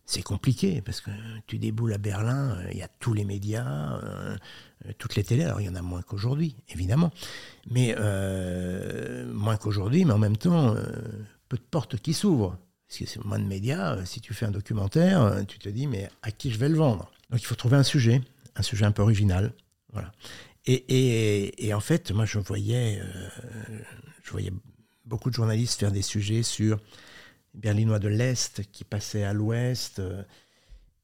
c'est 0.06 0.22
compliqué. 0.24 0.82
Parce 0.82 1.02
que 1.02 1.12
tu 1.46 1.58
déboules 1.60 1.94
à 1.94 1.98
Berlin, 1.98 2.56
euh, 2.58 2.68
il 2.72 2.78
y 2.78 2.82
a 2.84 2.88
tous 3.00 3.14
les 3.14 3.26
médias, 3.26 4.00
euh, 4.04 4.38
toutes 4.98 5.16
les 5.16 5.24
télés. 5.24 5.44
Alors 5.44 5.62
il 5.62 5.68
y 5.68 5.70
en 5.70 5.76
a 5.76 5.82
moins 5.82 6.02
qu'aujourd'hui, 6.02 6.56
évidemment. 6.70 7.12
Mais 7.70 7.96
moins 9.34 9.58
qu'aujourd'hui, 9.58 10.06
mais 10.06 10.14
en 10.14 10.18
même 10.20 10.38
temps, 10.38 10.74
peu 11.50 11.58
de 11.58 11.64
portes 11.70 11.98
qui 11.98 12.14
s'ouvrent. 12.14 12.58
Parce 12.92 13.00
que 13.00 13.06
c'est 13.06 13.24
moins 13.24 13.40
de 13.40 13.46
médias. 13.46 13.96
euh, 13.96 14.04
Si 14.04 14.20
tu 14.20 14.34
fais 14.34 14.46
un 14.46 14.52
documentaire, 14.52 15.22
euh, 15.22 15.44
tu 15.44 15.60
te 15.60 15.70
dis, 15.70 15.88
mais 15.88 16.10
à 16.24 16.32
qui 16.32 16.52
je 16.52 16.58
vais 16.58 16.68
le 16.68 16.76
vendre? 16.76 17.10
Donc 17.30 17.42
il 17.42 17.46
faut 17.46 17.56
trouver 17.56 17.78
un 17.78 17.84
sujet, 17.84 18.20
un 18.58 18.62
sujet 18.64 18.84
un 18.84 18.92
peu 18.92 19.02
original. 19.02 19.54
Voilà. 19.94 20.12
Et, 20.66 21.72
en 21.74 21.80
fait, 21.80 22.12
moi, 22.12 22.26
je 22.26 22.38
voyais, 22.38 23.00
euh, 23.02 23.30
je 24.24 24.32
voyais 24.32 24.52
beaucoup 25.06 25.30
de 25.30 25.36
journalistes 25.36 25.80
faire 25.80 25.94
des 25.94 26.02
sujets 26.02 26.44
sur 26.44 26.80
les 27.54 27.62
Berlinois 27.62 28.00
de 28.00 28.10
l'Est 28.10 28.70
qui 28.74 28.84
passaient 28.84 29.24
à 29.24 29.32
l'Ouest. 29.32 30.02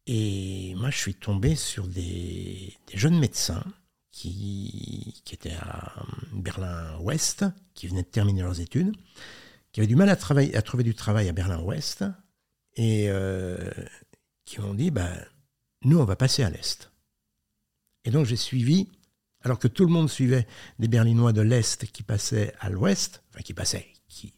Et 0.08 0.76
moi, 0.76 0.90
je 0.90 0.98
suis 0.98 1.16
tombé 1.16 1.56
sur 1.56 1.88
des, 1.88 2.74
jeunes 2.94 3.18
médecins 3.18 3.64
qui 4.12 5.24
étaient 5.32 5.56
à 5.62 6.04
Berlin-Ouest, 6.34 7.46
qui 7.74 7.88
venaient 7.88 8.04
de 8.04 8.08
terminer 8.08 8.42
leurs 8.42 8.60
études, 8.60 8.94
qui 9.78 9.82
avaient 9.82 9.88
du 9.88 9.96
mal 9.96 10.10
à, 10.10 10.16
travailler, 10.16 10.56
à 10.56 10.64
trouver 10.64 10.84
du 10.84 10.96
travail 10.96 11.30
à 11.30 11.34
Berlin-Ouest, 11.34 12.04
et 12.78 13.10
euh, 13.10 13.70
qui 14.44 14.60
m'ont 14.60 14.74
dit, 14.74 14.90
bah, 14.90 15.12
nous, 15.84 16.00
on 16.00 16.04
va 16.04 16.16
passer 16.16 16.42
à 16.42 16.50
l'Est. 16.50 16.92
Et 18.04 18.10
donc, 18.10 18.26
j'ai 18.26 18.38
suivi, 18.38 18.90
alors 19.42 19.60
que 19.60 19.68
tout 19.68 19.86
le 19.86 19.92
monde 19.92 20.10
suivait 20.10 20.48
des 20.80 20.88
Berlinois 20.88 21.32
de 21.32 21.42
l'Est 21.42 21.86
qui 21.92 22.02
passaient 22.02 22.56
à 22.60 22.72
l'Ouest, 22.72 23.22
enfin, 23.30 23.44
qui 23.44 23.54
passaient, 23.54 23.86
qui, 24.08 24.34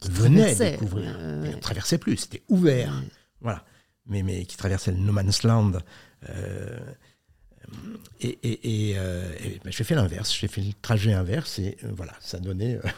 Qui 0.00 0.10
venaient 0.12 0.42
traversaient, 0.54 0.70
découvrir. 0.70 1.18
ouais. 1.18 1.54
on 1.56 1.58
traversait 1.58 1.98
plus, 1.98 2.16
c'était 2.18 2.44
ouvert. 2.48 2.92
Ouais. 2.92 3.08
Voilà. 3.40 3.64
Mais, 4.06 4.22
mais 4.22 4.44
qui 4.44 4.56
traversait 4.56 4.92
le 4.92 4.98
no 4.98 5.10
man's 5.10 5.42
land. 5.42 5.72
euh, 6.28 6.78
et 8.20 8.38
et, 8.44 8.90
et, 8.90 8.94
euh, 8.96 9.28
et, 9.40 9.60
ben, 9.64 9.72
j'ai 9.72 9.82
fait 9.82 9.96
l'inverse, 9.96 10.32
j'ai 10.32 10.46
fait 10.46 10.60
le 10.62 10.72
trajet 10.80 11.12
inverse 11.14 11.58
et 11.58 11.76
euh, 11.82 11.90
voilà, 11.96 12.12
ça 12.20 12.38
donnait 12.38 12.76
euh, 12.76 12.88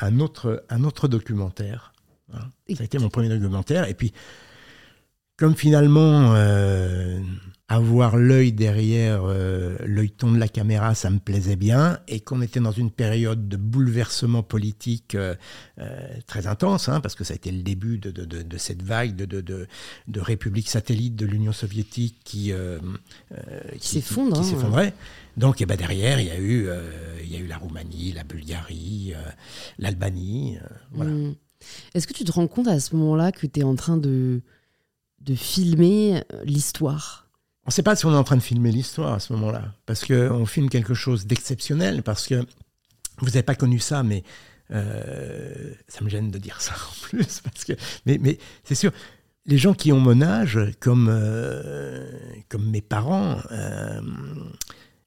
un, 0.00 0.20
autre, 0.20 0.64
un 0.68 0.84
autre 0.84 1.08
documentaire. 1.08 1.92
Voilà. 2.28 2.46
Et 2.66 2.74
Ça 2.74 2.82
a 2.82 2.84
été 2.84 2.98
mon 2.98 3.08
premier 3.08 3.28
documentaire. 3.28 3.88
Et 3.88 3.94
puis, 3.94 4.12
comme 5.36 5.54
finalement 5.54 6.34
euh, 6.34 7.20
avoir 7.68 8.16
l'œil 8.16 8.52
derrière 8.52 9.24
euh, 9.24 9.76
l'œilleton 9.84 10.32
de 10.32 10.38
la 10.38 10.48
caméra, 10.48 10.94
ça 10.94 11.10
me 11.10 11.18
plaisait 11.18 11.56
bien, 11.56 12.00
et 12.08 12.20
qu'on 12.20 12.40
était 12.40 12.60
dans 12.60 12.72
une 12.72 12.90
période 12.90 13.46
de 13.46 13.58
bouleversement 13.58 14.42
politique 14.42 15.14
euh, 15.14 15.34
euh, 15.78 16.00
très 16.26 16.46
intense, 16.46 16.88
hein, 16.88 17.00
parce 17.00 17.14
que 17.14 17.24
ça 17.24 17.34
a 17.34 17.36
été 17.36 17.52
le 17.52 17.62
début 17.62 17.98
de, 17.98 18.10
de, 18.10 18.24
de, 18.24 18.40
de 18.40 18.58
cette 18.58 18.82
vague 18.82 19.16
de, 19.16 19.40
de, 19.42 20.20
républiques 20.20 20.70
satellites 20.70 21.14
de 21.14 21.26
l'Union 21.26 21.52
soviétique 21.52 22.16
qui, 22.24 22.52
qui, 23.78 23.88
s'effondre, 23.88 24.40
qui, 24.40 24.48
s'effondrait. 24.48 24.94
Donc, 25.36 25.60
et 25.60 25.66
ben 25.66 25.76
derrière, 25.76 26.20
il 26.20 26.26
y 26.26 26.30
a 26.30 26.40
eu, 26.40 26.68
il 27.22 27.30
y 27.30 27.36
a 27.36 27.38
eu 27.38 27.46
la 27.46 27.58
Roumanie, 27.58 28.12
la 28.12 28.24
Bulgarie, 28.24 29.12
l'Albanie, 29.78 30.58
voilà. 30.92 31.10
Mmh. 31.10 31.34
Est-ce 31.94 32.06
que 32.06 32.12
tu 32.12 32.24
te 32.24 32.32
rends 32.32 32.46
compte 32.46 32.68
à 32.68 32.80
ce 32.80 32.96
moment-là 32.96 33.30
que 33.30 33.46
tu 33.46 33.60
es 33.60 33.62
en 33.62 33.74
train 33.74 33.96
de, 33.96 34.42
de 35.20 35.34
filmer 35.34 36.22
l'histoire? 36.44 37.27
On 37.68 37.70
ne 37.70 37.74
sait 37.74 37.82
pas 37.82 37.94
si 37.96 38.06
on 38.06 38.12
est 38.12 38.16
en 38.16 38.24
train 38.24 38.38
de 38.38 38.42
filmer 38.42 38.72
l'histoire 38.72 39.12
à 39.12 39.20
ce 39.20 39.30
moment-là, 39.34 39.74
parce 39.84 40.06
qu'on 40.06 40.46
filme 40.46 40.70
quelque 40.70 40.94
chose 40.94 41.26
d'exceptionnel, 41.26 42.02
parce 42.02 42.26
que 42.26 42.36
vous 43.18 43.26
n'avez 43.26 43.42
pas 43.42 43.56
connu 43.56 43.78
ça, 43.78 44.02
mais 44.02 44.24
euh, 44.70 45.74
ça 45.86 46.02
me 46.02 46.08
gêne 46.08 46.30
de 46.30 46.38
dire 46.38 46.62
ça 46.62 46.72
en 46.72 47.02
plus, 47.02 47.42
parce 47.42 47.66
que, 47.66 47.74
mais, 48.06 48.16
mais 48.22 48.38
c'est 48.64 48.74
sûr, 48.74 48.90
les 49.44 49.58
gens 49.58 49.74
qui 49.74 49.92
ont 49.92 50.00
mon 50.00 50.22
âge, 50.22 50.58
comme, 50.80 51.08
euh, 51.10 52.10
comme 52.48 52.70
mes 52.70 52.80
parents, 52.80 53.36
euh, 53.50 54.00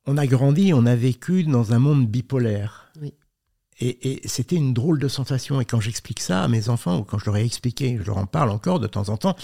on 0.05 0.15
a 0.15 0.27
grandi, 0.27 0.71
on 0.71 0.85
a 0.85 0.95
vécu 0.95 1.43
dans 1.43 1.73
un 1.73 1.79
monde 1.79 2.05
bipolaire. 2.05 2.93
Et, 3.79 4.11
et 4.11 4.27
c'était 4.27 4.57
une 4.57 4.75
drôle 4.75 4.99
de 4.99 5.07
sensation. 5.07 5.59
Et 5.59 5.65
quand 5.65 5.79
j'explique 5.79 6.19
ça 6.19 6.43
à 6.43 6.47
mes 6.47 6.69
enfants, 6.69 6.99
ou 6.99 7.03
quand 7.03 7.17
je 7.17 7.25
leur 7.25 7.37
ai 7.37 7.43
expliqué, 7.43 7.97
je 7.99 8.05
leur 8.05 8.19
en 8.19 8.27
parle 8.27 8.51
encore 8.51 8.79
de 8.79 8.85
temps 8.85 9.09
en 9.09 9.17
temps, 9.17 9.35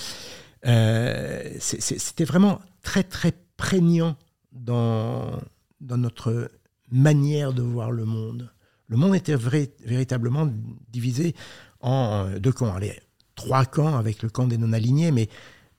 c'était 0.63 2.25
vraiment 2.25 2.59
très 2.83 3.03
très 3.03 3.33
prégnant 3.57 4.15
dans, 4.51 5.39
dans 5.81 5.97
notre 5.97 6.49
manière 6.91 7.53
de 7.53 7.61
voir 7.61 7.91
le 7.91 8.05
monde. 8.05 8.51
Le 8.87 8.97
monde 8.97 9.15
était 9.15 9.35
véritablement 9.35 10.47
divisé 10.89 11.35
en 11.81 12.29
deux 12.39 12.51
camps. 12.51 12.73
Allez, 12.73 12.99
trois 13.35 13.65
camps 13.65 13.97
avec 13.97 14.21
le 14.23 14.29
camp 14.29 14.47
des 14.47 14.57
non-alignés, 14.57 15.11
mais 15.11 15.29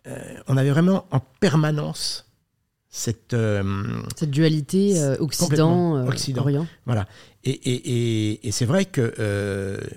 euh, 0.06 0.40
on 0.46 0.56
avait 0.56 0.70
vraiment 0.70 1.06
en 1.10 1.20
permanence 1.20 2.27
cette, 2.98 3.32
euh, 3.32 4.02
cette 4.16 4.30
dualité 4.30 5.00
euh, 5.00 5.16
Occident-Orient. 5.20 6.66
voilà. 6.84 7.06
Et, 7.44 7.50
et, 7.50 8.48
et, 8.48 8.50
c'est 8.50 8.64
vrai 8.64 8.84
que 8.84 9.14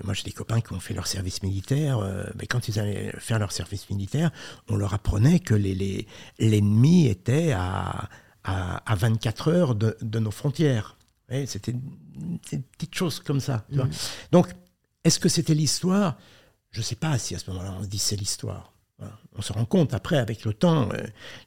moi 0.04 0.14
j'ai 0.14 0.22
des 0.22 0.32
copains 0.32 0.60
qui 0.60 0.72
ont 0.72 0.80
fait 0.80 0.94
leur 0.94 1.06
service 1.06 1.42
militaire, 1.42 1.98
mais 2.38 2.46
quand 2.46 2.68
ils 2.68 2.78
allaient 2.78 3.12
faire 3.18 3.38
leur 3.38 3.52
service 3.52 3.90
militaire, 3.90 4.30
on 4.68 4.76
leur 4.76 4.94
apprenait 4.94 5.40
que 5.40 5.54
l'ennemi 5.54 7.04
les, 7.04 7.10
était 7.10 7.52
à, 7.52 8.08
à, 8.44 8.94
24 8.94 9.48
heures 9.48 9.74
de, 9.74 9.96
de 10.00 10.18
nos 10.20 10.30
frontières. 10.30 10.96
C'était 11.46 11.72
une 11.72 12.38
petite 12.38 12.94
chose 12.94 13.18
comme 13.20 13.40
ça. 13.40 13.66
Mm. 13.70 13.82
Donc, 14.30 14.46
est-ce 15.04 15.18
que 15.18 15.28
c'était 15.28 15.54
l'histoire? 15.54 16.16
Je 16.70 16.78
ne 16.78 16.84
sais 16.84 16.96
pas 16.96 17.18
si 17.18 17.34
à 17.34 17.38
ce 17.38 17.50
moment-là 17.50 17.74
on 17.78 17.82
se 17.82 17.88
dit 17.88 17.98
c'est 17.98 18.16
l'histoire. 18.16 18.71
On 19.38 19.40
se 19.40 19.52
rend 19.52 19.64
compte 19.64 19.94
après, 19.94 20.18
avec 20.18 20.44
le 20.44 20.52
temps, 20.52 20.90
euh, 20.92 20.98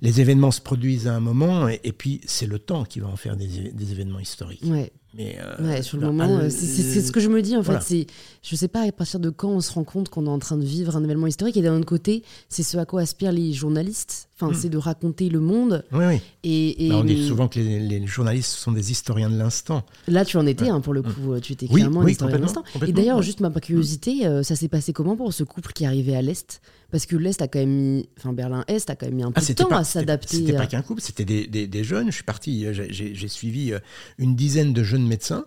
les 0.02 0.20
événements 0.20 0.50
se 0.50 0.62
produisent 0.62 1.08
à 1.08 1.14
un 1.14 1.20
moment, 1.20 1.68
et, 1.68 1.92
puis 1.96 2.20
c'est 2.26 2.48
le 2.48 2.58
temps 2.58 2.84
qui 2.84 3.00
va 3.00 3.08
en 3.08 3.16
faire 3.16 3.36
des, 3.36 3.92
événements 3.92 4.20
historiques. 4.20 4.64
Ouais. 4.66 4.92
Mais 5.14 5.38
euh, 5.40 5.82
sur 5.82 5.98
le 5.98 6.08
moment, 6.08 6.40
euh, 6.40 6.50
c'est 6.50 7.02
ce 7.02 7.12
que 7.12 7.22
je 7.22 7.30
me 7.30 7.42
dis 7.42 7.56
en 7.56 7.64
fait. 7.64 7.82
C'est, 7.82 8.08
je 8.44 8.56
sais 8.56 8.68
pas 8.68 8.82
à 8.82 8.92
partir 8.92 9.22
de 9.22 9.30
quand 9.30 9.50
on 9.50 9.62
se 9.62 9.72
rend 9.72 9.86
compte 9.86 10.10
qu'on 10.10 10.26
est 10.26 10.30
en 10.30 10.40
train 10.40 10.58
de 10.58 10.66
vivre 10.66 10.98
un 10.98 11.04
événement 11.06 11.28
historique. 11.28 11.56
Et 11.56 11.62
d'un 11.62 11.78
autre 11.78 11.86
côté, 11.86 12.24
c'est 12.50 12.64
ce 12.64 12.78
à 12.78 12.86
quoi 12.86 13.02
aspirent 13.02 13.32
les 13.32 13.54
journalistes. 13.54 14.28
Enfin, 14.36 14.52
hmm. 14.52 14.56
c'est 14.56 14.68
de 14.68 14.78
raconter 14.78 15.30
le 15.30 15.40
monde. 15.40 15.86
Oui, 15.94 16.04
oui. 16.06 16.22
Et, 16.44 16.90
bah, 16.90 16.98
on 16.98 17.04
dit 17.06 17.26
souvent 17.26 17.48
que 17.48 17.60
les, 17.60 18.06
journalistes 18.06 18.52
sont 18.52 18.74
des 18.74 18.92
historiens 18.92 19.30
de 19.30 19.38
l'instant. 19.38 19.86
Là, 20.10 20.26
tu 20.26 20.36
en 20.36 20.46
étais, 20.46 20.68
hein, 20.68 20.82
pour 20.82 20.94
le 20.94 21.02
coup. 21.02 21.40
Tu 21.42 21.54
étais 21.54 21.68
clairement 21.68 22.02
un 22.02 22.10
historien 22.10 22.36
de 22.36 22.42
l'instant. 22.42 22.66
Et 22.86 22.92
d'ailleurs, 22.92 23.22
juste 23.22 23.40
ma 23.40 23.52
curiosité, 23.52 24.28
ça 24.44 24.58
s'est 24.58 24.68
passé 24.68 24.92
comment 24.92 25.16
pour 25.16 25.32
ce 25.32 25.46
couple 25.46 25.72
qui 25.72 25.86
arrivait 25.86 26.16
à 26.16 26.22
l'est? 26.22 26.62
Parce 26.92 27.06
que 27.06 27.16
l'Est 27.16 27.42
a 27.42 27.48
quand 27.48 27.60
même 27.60 27.70
mis, 27.70 28.10
enfin 28.18 28.34
Berlin-Est 28.34 28.90
a 28.90 28.96
quand 28.96 29.06
même 29.06 29.16
mis 29.16 29.24
un 29.24 29.32
peu 29.32 29.42
ah, 29.44 29.48
de 29.48 29.54
temps 29.54 29.70
à 29.72 29.84
s'adapter. 29.84 30.38
C'était 30.38 30.54
pas 30.54 30.68
qu'un 30.68 30.82
couple, 30.82 31.02
c'était 31.02 31.26
des, 31.26 31.68
des, 31.68 31.84
jeunes. 31.84 32.08
Je 32.08 32.16
suis 32.16 32.24
parti, 32.24 32.66
j'ai 32.72 33.28
suivi 33.28 33.74
euh, 33.74 33.80
une 34.18 34.36
dizaine 34.36 34.74
de 34.74 34.84
jeunes 34.84 35.08
médecins 35.08 35.46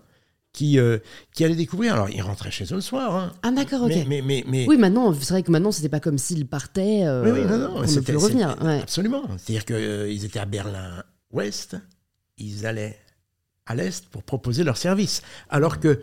qui, 0.53 0.79
euh, 0.79 0.99
qui 1.33 1.45
allaient 1.45 1.55
découvrir. 1.55 1.95
Alors, 1.95 2.11
ils 2.11 2.23
rentraient 2.23 2.51
chez 2.51 2.65
eux 2.65 2.77
le 2.77 2.81
soir. 2.81 3.15
Hein. 3.15 3.33
Ah, 3.43 3.51
d'accord, 3.51 3.83
ok. 3.83 3.93
Mais, 4.07 4.23
mais, 4.23 4.45
mais, 4.47 4.67
Oui, 4.67 4.77
maintenant, 4.77 5.13
c'est 5.15 5.31
vrai 5.31 5.43
que 5.43 5.51
maintenant, 5.51 5.73
c'était 5.73 5.89
pas 5.89 6.01
comme 6.01 6.19
s'ils 6.19 6.47
partaient 6.47 7.05
euh, 7.05 7.25
oui, 7.25 7.41
oui, 7.41 7.47
non, 7.47 7.59
non, 7.59 7.73
pour 7.75 7.83
ne 7.83 8.01
plus 8.01 8.17
revenir. 8.17 8.51
Absolument. 8.63 9.23
C'est-à-dire 9.37 9.65
qu'ils 9.65 10.25
étaient 10.25 10.41
à 10.41 10.47
Berlin-Ouest, 10.47 11.77
ils 12.39 12.67
allaient 12.67 12.99
à 13.67 13.75
l'Est 13.75 14.07
pour 14.09 14.23
proposer 14.23 14.65
leur 14.65 14.77
service. 14.77 15.23
Alors 15.49 15.79
que 15.79 16.03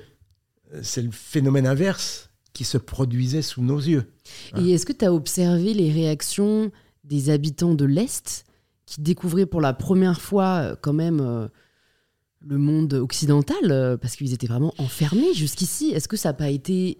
c'est 0.82 1.02
le 1.02 1.12
phénomène 1.12 1.67
inverse 1.67 2.30
qui 2.56 2.63
se 2.63 2.78
produisait 2.80 3.44
sous 3.44 3.62
nos 3.62 3.78
yeux. 3.78 4.12
Et 4.58 4.72
est-ce 4.72 4.86
que 4.86 4.94
tu 4.94 5.06
as 5.06 5.13
observé 5.13 5.74
les 5.74 5.91
réactions 5.91 6.72
des 7.04 7.30
habitants 7.30 7.76
de 7.76 7.86
l'Est 7.86 8.46
qui 8.86 9.02
découvraient 9.02 9.46
pour 9.46 9.62
la 9.62 9.74
première 9.74 10.22
fois 10.22 10.62
euh, 10.62 10.76
quand 10.82 10.94
même 10.94 11.20
euh, 11.20 11.48
le 12.39 12.58
monde 12.58 12.94
occidental, 12.94 13.72
euh, 13.72 13.98
parce 13.98 14.15
qu'ils 14.15 14.34
étaient 14.34 14.48
vraiment 14.48 14.74
enfermés 14.78 15.34
jusqu'ici? 15.34 15.91
Est-ce 15.91 16.08
que 16.08 16.15
ça 16.18 16.30
n'a 16.30 16.34
pas 16.34 16.50
été 16.50 16.98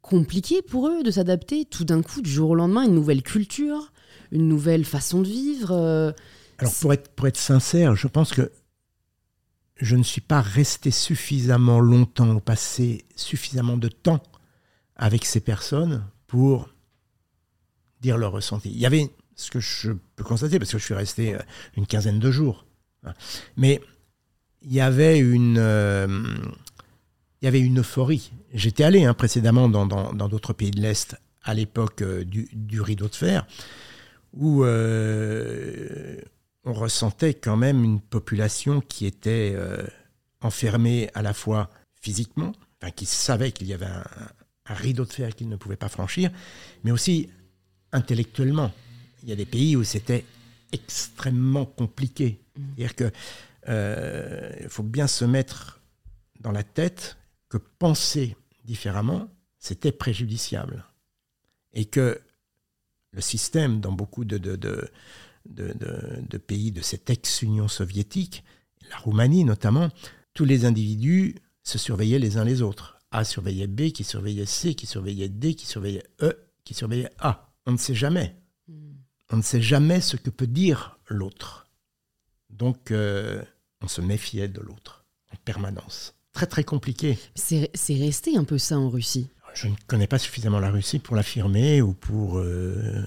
compliqué 0.00 0.62
pour 0.62 0.88
eux 0.88 1.02
de 1.02 1.10
s'adapter 1.10 1.66
tout 1.66 1.84
d'un 1.84 2.00
coup, 2.00 2.22
du 2.22 2.30
jour 2.30 2.50
au 2.50 2.54
lendemain, 2.54 2.84
une 2.84 2.94
nouvelle 2.94 3.22
culture, 3.22 3.92
une 4.32 4.48
nouvelle 4.48 4.86
façon 4.86 5.20
de 5.20 5.28
vivre 5.28 6.14
Alors 6.58 6.74
pour 6.80 6.92
être, 6.94 7.10
pour 7.10 7.26
être 7.26 7.36
sincère, 7.36 7.94
je 7.94 8.06
pense 8.08 8.32
que 8.32 8.50
je 9.76 9.96
ne 9.96 10.02
suis 10.02 10.20
pas 10.20 10.40
resté 10.40 10.90
suffisamment 10.90 11.80
longtemps 11.80 12.36
au 12.36 12.40
passé, 12.40 13.04
suffisamment 13.16 13.76
de 13.76 13.88
temps 13.88 14.22
avec 14.96 15.24
ces 15.24 15.40
personnes 15.40 16.04
pour 16.26 16.68
dire 18.00 18.18
leur 18.18 18.32
ressenti. 18.32 18.70
Il 18.70 18.78
y 18.78 18.86
avait 18.86 19.10
ce 19.36 19.50
que 19.50 19.60
je 19.60 19.92
peux 20.16 20.24
constater, 20.24 20.58
parce 20.58 20.72
que 20.72 20.78
je 20.78 20.84
suis 20.84 20.94
resté 20.94 21.34
euh, 21.34 21.38
une 21.76 21.86
quinzaine 21.86 22.18
de 22.18 22.30
jours, 22.30 22.66
hein. 23.04 23.14
mais 23.56 23.80
il 24.62 24.72
y 24.72 24.80
avait 24.80 25.18
une, 25.18 25.58
euh, 25.58 26.06
il 27.40 27.44
y 27.44 27.48
avait 27.48 27.60
une 27.60 27.80
euphorie. 27.80 28.32
J'étais 28.52 28.84
allé 28.84 29.04
hein, 29.04 29.14
précédemment 29.14 29.68
dans 29.68 30.28
d'autres 30.28 30.52
pays 30.52 30.70
de 30.70 30.80
l'Est 30.80 31.16
à 31.42 31.52
l'époque 31.54 32.02
euh, 32.02 32.24
du, 32.24 32.80
rideau 32.80 33.08
de 33.08 33.14
fer, 33.14 33.46
où 34.32 34.64
on 36.66 36.72
ressentait 36.72 37.34
quand 37.34 37.56
même 37.56 37.84
une 37.84 38.00
population 38.00 38.80
qui 38.80 39.06
était 39.06 39.56
enfermée 40.40 41.10
à 41.14 41.22
la 41.22 41.34
fois 41.34 41.70
physiquement, 42.00 42.52
enfin, 42.80 42.90
qui 42.90 43.06
savait 43.06 43.52
qu'il 43.52 43.68
y 43.68 43.74
avait 43.74 43.84
un, 43.86 44.02
un 44.66 44.74
rideau 44.74 45.04
de 45.04 45.12
fer 45.12 45.34
qu'il 45.34 45.48
ne 45.48 45.56
pouvait 45.56 45.76
pas 45.76 45.88
franchir, 45.88 46.30
mais 46.84 46.90
aussi 46.90 47.30
intellectuellement. 47.92 48.72
Il 49.22 49.28
y 49.28 49.32
a 49.32 49.36
des 49.36 49.46
pays 49.46 49.76
où 49.76 49.84
c'était 49.84 50.24
extrêmement 50.72 51.64
compliqué. 51.64 52.40
Mm. 52.56 52.62
C'est-à-dire 52.62 52.96
que 52.96 53.12
euh, 53.68 54.52
il 54.60 54.68
faut 54.68 54.82
bien 54.82 55.06
se 55.06 55.24
mettre 55.24 55.80
dans 56.40 56.52
la 56.52 56.62
tête 56.62 57.16
que 57.48 57.56
penser 57.56 58.36
différemment, 58.64 59.28
c'était 59.58 59.92
préjudiciable. 59.92 60.84
Et 61.72 61.86
que 61.86 62.20
le 63.12 63.20
système, 63.20 63.80
dans 63.80 63.92
beaucoup 63.92 64.24
de, 64.24 64.38
de, 64.38 64.56
de, 64.56 64.90
de 65.46 66.38
pays 66.38 66.72
de 66.72 66.82
cette 66.82 67.08
ex-Union 67.10 67.68
soviétique, 67.68 68.44
la 68.90 68.96
Roumanie 68.98 69.44
notamment, 69.44 69.90
tous 70.34 70.44
les 70.44 70.64
individus 70.64 71.36
se 71.62 71.78
surveillaient 71.78 72.18
les 72.18 72.36
uns 72.36 72.44
les 72.44 72.60
autres. 72.60 72.93
A 73.14 73.22
surveillait 73.22 73.68
B, 73.68 73.92
qui 73.92 74.02
surveillait 74.02 74.44
C, 74.44 74.74
qui 74.74 74.86
surveillait 74.86 75.28
D, 75.28 75.54
qui 75.54 75.66
surveillait 75.66 76.02
E, 76.20 76.36
qui 76.64 76.74
surveillait 76.74 77.10
A. 77.20 77.48
On 77.64 77.72
ne 77.72 77.76
sait 77.76 77.94
jamais. 77.94 78.34
Hmm. 78.66 78.94
On 79.30 79.36
ne 79.36 79.42
sait 79.42 79.62
jamais 79.62 80.00
ce 80.00 80.16
que 80.16 80.30
peut 80.30 80.48
dire 80.48 80.98
l'autre. 81.06 81.68
Donc, 82.50 82.90
euh, 82.90 83.40
on 83.80 83.88
se 83.88 84.00
méfiait 84.00 84.48
de 84.48 84.60
l'autre 84.60 85.04
en 85.32 85.36
permanence. 85.44 86.16
Très, 86.32 86.46
très 86.46 86.64
compliqué. 86.64 87.16
C'est 87.36 87.70
resté 87.88 88.36
un 88.36 88.42
peu 88.42 88.58
ça 88.58 88.78
en 88.78 88.88
Russie. 88.88 89.28
Je 89.54 89.68
ne 89.68 89.74
connais 89.86 90.08
pas 90.08 90.18
suffisamment 90.18 90.58
la 90.58 90.72
Russie 90.72 90.98
pour 90.98 91.14
l'affirmer 91.14 91.80
ou 91.82 91.94
pour, 91.94 92.38
euh, 92.38 93.06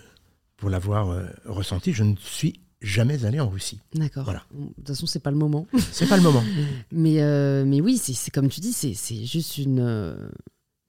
pour 0.55 0.69
l'avoir 0.69 1.09
euh, 1.09 1.27
ressenti. 1.43 1.91
Je 1.91 2.03
ne 2.03 2.15
suis 2.15 2.61
jamais 2.81 3.25
allé 3.25 3.39
en 3.39 3.49
Russie. 3.49 3.79
D'accord. 3.93 4.23
Voilà. 4.23 4.43
De 4.51 4.73
toute 4.75 4.87
façon, 4.87 5.05
c'est 5.05 5.19
pas 5.19 5.31
le 5.31 5.37
moment. 5.37 5.67
C'est 5.91 6.07
pas 6.07 6.17
le 6.17 6.23
moment. 6.23 6.43
mais, 6.91 7.21
euh, 7.21 7.65
mais 7.65 7.81
oui, 7.81 7.97
c'est 7.97 8.31
comme 8.31 8.49
tu 8.49 8.61
dis, 8.61 8.73
c'est 8.73 9.25
juste 9.25 9.57
une 9.57 9.79
euh, 9.79 10.29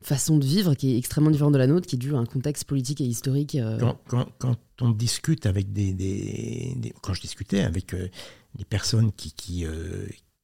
façon 0.03 0.37
de 0.39 0.45
vivre 0.45 0.75
qui 0.75 0.95
est 0.95 0.99
extrêmement 0.99 1.31
différente 1.31 1.53
de 1.53 1.59
la 1.59 1.67
nôtre, 1.67 1.87
qui 1.87 1.97
est 1.97 1.99
due 1.99 2.15
à 2.15 2.19
un 2.19 2.27
contexte 2.27 2.65
politique 2.65 3.01
et 3.01 3.05
historique. 3.05 3.55
Euh. 3.55 3.79
Quand, 4.07 4.29
quand, 4.39 4.57
on 4.81 4.91
discute 4.91 5.47
avec 5.47 5.73
des, 5.73 5.93
des, 5.93 6.95
Quand 7.03 7.15
je 7.15 7.21
discutais 7.21 7.61
avec 7.61 7.95
des 7.95 8.65
personnes 8.65 9.13
qui. 9.13 9.33
qui 9.33 9.67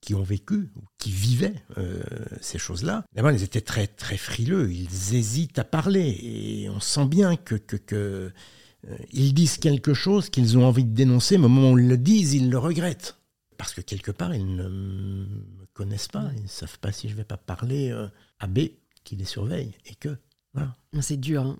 qui 0.00 0.14
ont 0.14 0.22
vécu, 0.22 0.70
ou 0.76 0.82
qui 0.98 1.10
vivaient 1.10 1.54
ces 2.42 2.58
choses-là, 2.58 3.06
d'abord, 3.14 3.30
ils 3.30 3.42
étaient 3.42 3.62
très, 3.62 3.86
très 3.86 4.18
frileux, 4.18 4.70
ils 4.70 5.14
hésitent 5.14 5.58
à 5.58 5.64
parler, 5.64 6.18
et 6.22 6.68
on 6.68 6.78
sent 6.78 7.06
bien 7.06 7.36
que, 7.36 7.54
que, 7.54 7.76
que 7.76 8.30
ils 9.12 9.34
disent 9.34 9.58
quelque 9.58 9.94
chose 9.94 10.30
qu'ils 10.30 10.58
ont 10.58 10.66
envie 10.66 10.84
de 10.84 10.94
dénoncer, 10.94 11.38
mais 11.38 11.46
au 11.46 11.48
moment 11.48 11.72
où 11.72 11.78
ils 11.78 11.88
le 11.88 11.96
disent, 11.96 12.34
ils 12.34 12.50
le 12.50 12.58
regrettent. 12.58 13.16
Parce 13.56 13.72
que 13.72 13.80
quelque 13.80 14.10
part, 14.10 14.34
ils 14.34 14.56
ne 14.56 14.68
me 14.68 15.66
connaissent 15.72 16.08
pas, 16.08 16.30
ils 16.36 16.42
ne 16.42 16.48
savent 16.48 16.78
pas 16.78 16.92
si 16.92 17.08
je 17.08 17.14
vais 17.14 17.24
pas 17.24 17.36
parler 17.36 17.90
euh, 17.90 18.08
à 18.38 18.46
B 18.46 18.60
qui 19.04 19.16
les 19.16 19.24
surveille 19.24 19.74
et 19.86 19.94
que. 19.94 20.16
Voilà. 20.54 20.72
C'est 21.00 21.16
dur. 21.16 21.42
hein. 21.44 21.56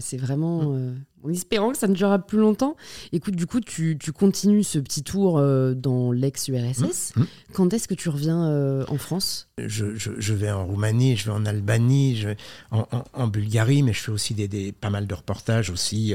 C'est 0.00 0.16
Ouais, 0.16 0.18
vraiment. 0.22 0.74
euh, 0.74 0.92
en 1.24 1.30
espérant 1.30 1.72
que 1.72 1.78
ça 1.78 1.88
ne 1.88 1.94
durera 1.94 2.18
plus 2.18 2.36
longtemps. 2.38 2.76
Écoute, 3.10 3.34
du 3.34 3.46
coup, 3.46 3.60
tu, 3.60 3.96
tu 3.98 4.12
continues 4.12 4.62
ce 4.62 4.78
petit 4.78 5.02
tour 5.02 5.38
euh, 5.38 5.72
dans 5.72 6.12
l'ex-URSS. 6.12 7.16
Mmh, 7.16 7.20
mmh. 7.22 7.26
Quand 7.54 7.72
est-ce 7.72 7.88
que 7.88 7.94
tu 7.94 8.10
reviens 8.10 8.44
euh, 8.50 8.84
en 8.88 8.98
France? 8.98 9.48
Je, 9.56 9.96
je- 9.96 10.12
je 10.18 10.34
vais 10.34 10.50
en 10.50 10.66
Roumanie, 10.66 11.16
je 11.16 11.24
vais 11.24 11.30
en 11.32 11.46
Albanie, 11.46 12.16
je 12.16 12.28
en, 12.70 12.80
en- 12.92 13.04
en 13.14 13.26
Bulgarie, 13.28 13.82
mais 13.82 13.94
je 13.94 14.00
fais 14.02 14.12
aussi 14.12 14.34
des, 14.34 14.46
des- 14.48 14.70
pas 14.72 14.90
mal 14.90 15.06
de 15.06 15.14
reportages 15.14 15.70
aussi 15.70 16.12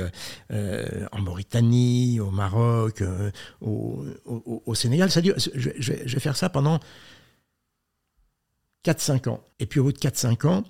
en 0.52 1.20
Mauritanie, 1.20 2.20
au 2.20 2.30
Maroc, 2.30 3.04
au, 3.62 4.06
au- 4.26 4.64
au 4.64 4.76
Sénégal. 4.76 5.10
Ça 5.10 5.22
dure, 5.22 5.34
je 5.38 5.50
vais 6.14 6.20
faire 6.20 6.38
ça 6.38 6.50
pendant 6.50 6.80
4-5 8.86 9.28
ans. 9.30 9.42
Et 9.60 9.66
puis 9.66 9.80
au 9.80 9.84
bout 9.86 9.92
de 9.94 9.98
4-5 10.00 10.46
ans, 10.48 10.64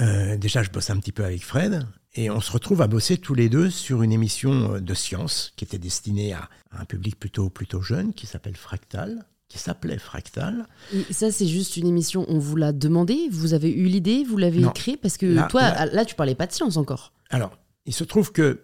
euh, 0.00 0.36
déjà 0.36 0.62
je 0.62 0.70
bosse 0.70 0.90
un 0.90 0.98
petit 0.98 1.12
peu 1.12 1.24
avec 1.24 1.42
Fred, 1.44 1.86
et 2.14 2.30
on 2.30 2.40
se 2.40 2.50
retrouve 2.52 2.82
à 2.82 2.86
bosser 2.86 3.18
tous 3.18 3.34
les 3.34 3.48
deux 3.48 3.70
sur 3.70 4.02
une 4.02 4.12
émission 4.12 4.74
euh, 4.74 4.80
de 4.80 4.94
science 4.94 5.52
qui 5.56 5.64
était 5.64 5.78
destinée 5.78 6.32
à, 6.32 6.48
à 6.70 6.80
un 6.82 6.84
public 6.84 7.18
plutôt, 7.18 7.50
plutôt 7.50 7.80
jeune, 7.82 8.12
qui 8.14 8.26
s'appelle 8.26 8.56
Fractal, 8.56 9.24
qui 9.48 9.58
s'appelait 9.58 9.98
Fractal. 9.98 10.66
Et 10.92 11.12
ça, 11.12 11.30
c'est 11.30 11.46
juste 11.46 11.76
une 11.76 11.86
émission, 11.86 12.24
on 12.28 12.38
vous 12.38 12.56
l'a 12.56 12.72
demandé 12.72 13.28
Vous 13.30 13.54
avez 13.54 13.70
eu 13.70 13.84
l'idée 13.86 14.24
Vous 14.24 14.36
l'avez 14.38 14.60
écrit 14.70 14.96
Parce 14.96 15.16
que 15.16 15.26
Là- 15.26 15.46
toi, 15.48 15.62
là- 15.62 15.86
là, 15.86 16.04
tu 16.04 16.14
parlais 16.14 16.34
pas 16.34 16.46
de 16.46 16.52
science 16.52 16.76
encore. 16.76 17.12
Alors, 17.30 17.56
il 17.84 17.92
se 17.94 18.02
trouve 18.04 18.32
que 18.32 18.62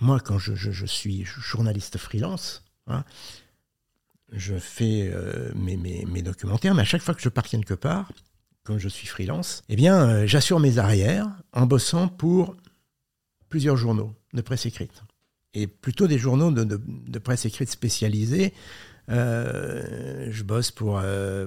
moi, 0.00 0.20
quand 0.20 0.38
je, 0.38 0.54
je- 0.54 0.70
je 0.72 0.84
suis 0.86 1.24
journaliste 1.24 1.96
freelance, 1.96 2.64
hein, 2.86 3.02
je 4.32 4.56
fais 4.58 5.10
euh, 5.12 5.50
mes, 5.54 5.76
mes- 5.76 6.04
mes 6.06 6.22
documentaires, 6.22 6.74
mais 6.74 6.82
à 6.82 6.84
chaque 6.84 7.00
fois 7.02 7.14
que 7.14 7.22
je 7.22 7.28
pars 7.30 7.44
quelque 7.48 7.74
part, 7.74 8.12
comme 8.68 8.78
je 8.78 8.88
suis 8.90 9.06
freelance, 9.06 9.62
eh 9.70 9.76
bien, 9.76 9.96
euh, 10.08 10.26
j'assure 10.26 10.60
mes 10.60 10.76
arrières 10.76 11.26
en 11.54 11.64
bossant 11.64 12.06
pour 12.06 12.54
plusieurs 13.48 13.78
journaux 13.78 14.14
de 14.34 14.42
presse 14.42 14.66
écrite. 14.66 15.02
Et 15.54 15.66
plutôt 15.66 16.06
des 16.06 16.18
journaux 16.18 16.50
de, 16.50 16.64
de- 16.64 17.18
presse 17.18 17.46
écrite 17.46 17.70
spécialisés. 17.70 18.52
Euh, 19.08 20.28
je 20.30 20.42
bosse 20.42 20.70
pour 20.70 21.00
euh, 21.02 21.46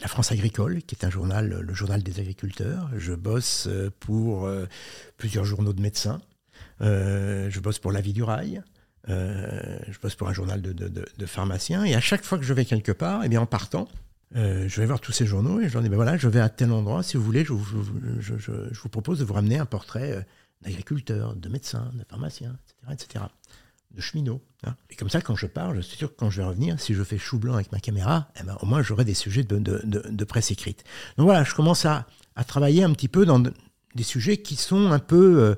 La 0.00 0.06
France 0.06 0.30
agricole, 0.30 0.80
qui 0.84 0.94
est 0.94 1.04
un 1.04 1.10
journal, 1.10 1.48
le 1.60 1.74
journal 1.74 2.04
des 2.04 2.20
agriculteurs. 2.20 2.88
Je 2.96 3.14
bosse 3.14 3.68
pour 3.98 4.48
plusieurs 5.16 5.44
journaux 5.44 5.72
de 5.72 5.82
médecins. 5.82 6.20
Je 6.80 7.58
bosse 7.58 7.80
pour 7.80 7.90
La 7.90 8.00
Vie 8.00 8.12
du 8.12 8.22
Rail. 8.22 8.62
Je 9.08 9.98
bosse 10.00 10.14
pour 10.14 10.28
un 10.28 10.32
journal 10.32 10.62
de- 10.62 10.72
de 10.72 11.26
pharmaciens. 11.26 11.82
Et 11.82 11.96
à 11.96 12.00
chaque 12.00 12.22
fois 12.24 12.38
que 12.38 12.44
je 12.44 12.54
vais 12.54 12.64
quelque 12.64 12.92
part, 12.92 13.24
eh 13.24 13.28
bien, 13.28 13.40
en 13.40 13.46
partant, 13.46 13.88
euh, 14.36 14.68
je 14.68 14.80
vais 14.80 14.86
voir 14.86 15.00
tous 15.00 15.12
ces 15.12 15.26
journaux 15.26 15.60
et 15.60 15.68
je 15.68 15.74
leur 15.74 15.82
dis, 15.82 15.88
ben 15.88 15.96
voilà, 15.96 16.16
je 16.16 16.28
vais 16.28 16.40
à 16.40 16.48
tel 16.48 16.70
endroit, 16.72 17.02
si 17.02 17.16
vous 17.16 17.22
voulez, 17.24 17.44
je, 17.44 17.52
vous- 17.52 18.88
propose 18.88 19.18
de 19.18 19.24
vous 19.24 19.34
ramener 19.34 19.58
un 19.58 19.66
portrait 19.66 20.12
euh, 20.12 20.22
d'agriculteur, 20.62 21.34
de 21.34 21.48
médecin, 21.48 21.90
de 21.94 22.04
pharmacien, 22.08 22.56
etc., 22.88 22.92
etc., 22.92 23.24
de 23.90 24.00
cheminot. 24.00 24.40
hein. 24.64 24.76
Et 24.90 24.94
comme 24.94 25.08
ça, 25.10 25.20
quand 25.20 25.34
je 25.34 25.46
pars, 25.46 25.74
je 25.74 25.80
suis 25.80 25.96
sûr 25.96 26.10
que 26.10 26.16
quand 26.16 26.30
je 26.30 26.40
vais 26.42 26.46
revenir, 26.46 26.80
si 26.80 26.94
je 26.94 27.02
fais 27.02 27.18
chou 27.18 27.38
blanc 27.38 27.54
avec 27.54 27.72
ma 27.72 27.80
caméra, 27.80 28.28
eh 28.40 28.44
ben, 28.44 28.56
au 28.60 28.66
moins 28.66 28.82
j'aurai 28.82 29.04
des 29.04 29.14
sujets 29.14 29.42
de, 29.42 30.24
presse 30.24 30.52
écrite. 30.52 30.84
Donc 31.16 31.24
voilà, 31.24 31.42
je 31.42 31.54
commence 31.54 31.84
à, 31.84 32.06
travailler 32.46 32.84
un 32.84 32.92
petit 32.92 33.08
peu 33.08 33.26
dans 33.26 33.38
de- 33.40 33.52
des 33.96 34.02
sujets 34.04 34.38
qui 34.38 34.56
sont 34.56 34.92
un 34.92 34.98
peu, 35.00 35.40
euh, 35.42 35.54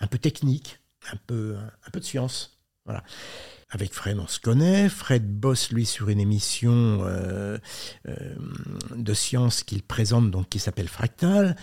un 0.00 0.06
peu 0.06 0.18
techniques, 0.18 0.78
un 1.12 1.16
peu, 1.26 1.56
un, 1.86 1.90
peu 1.90 1.98
de 1.98 2.04
science. 2.04 2.58
Voilà. 2.84 3.02
Avec 3.74 3.94
Fred, 3.94 4.18
on 4.18 4.26
se 4.26 4.38
connaît. 4.38 4.90
Fred 4.90 5.26
bosse, 5.26 5.72
lui, 5.72 5.86
sur 5.86 6.10
une 6.10 6.20
émission 6.20 7.00
euh, 7.04 7.56
euh, 8.06 8.34
de 8.94 9.14
science 9.14 9.62
qu'il 9.62 9.82
présente, 9.82 10.30
donc 10.30 10.50
qui 10.50 10.58
s'appelle 10.58 10.88
Fractal. 10.88 11.56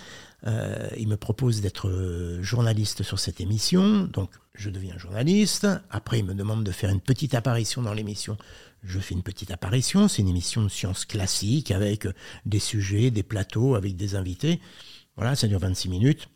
Euh, 0.47 0.89
il 0.97 1.07
me 1.07 1.17
propose 1.17 1.61
d'être 1.61 2.39
journaliste 2.41 3.03
sur 3.03 3.19
cette 3.19 3.39
émission, 3.41 4.05
donc 4.05 4.31
je 4.55 4.71
deviens 4.71 4.97
journaliste. 4.97 5.67
Après, 5.91 6.17
il 6.17 6.25
me 6.25 6.33
demande 6.33 6.63
de 6.63 6.71
faire 6.71 6.89
une 6.89 6.99
petite 6.99 7.35
apparition 7.35 7.83
dans 7.83 7.93
l'émission. 7.93 8.39
Je 8.81 8.99
fais 8.99 9.13
une 9.13 9.21
petite 9.21 9.51
apparition. 9.51 10.07
C'est 10.07 10.23
une 10.23 10.29
émission 10.29 10.63
de 10.63 10.69
science 10.69 11.05
classique 11.05 11.69
avec 11.69 12.07
des 12.43 12.59
sujets, 12.59 13.11
des 13.11 13.23
plateaux, 13.23 13.75
avec 13.75 13.95
des 13.95 14.15
invités. 14.15 14.59
Voilà, 15.15 15.35
ça 15.35 15.47
dure 15.47 15.59
26 15.59 15.89
minutes, 15.89 16.27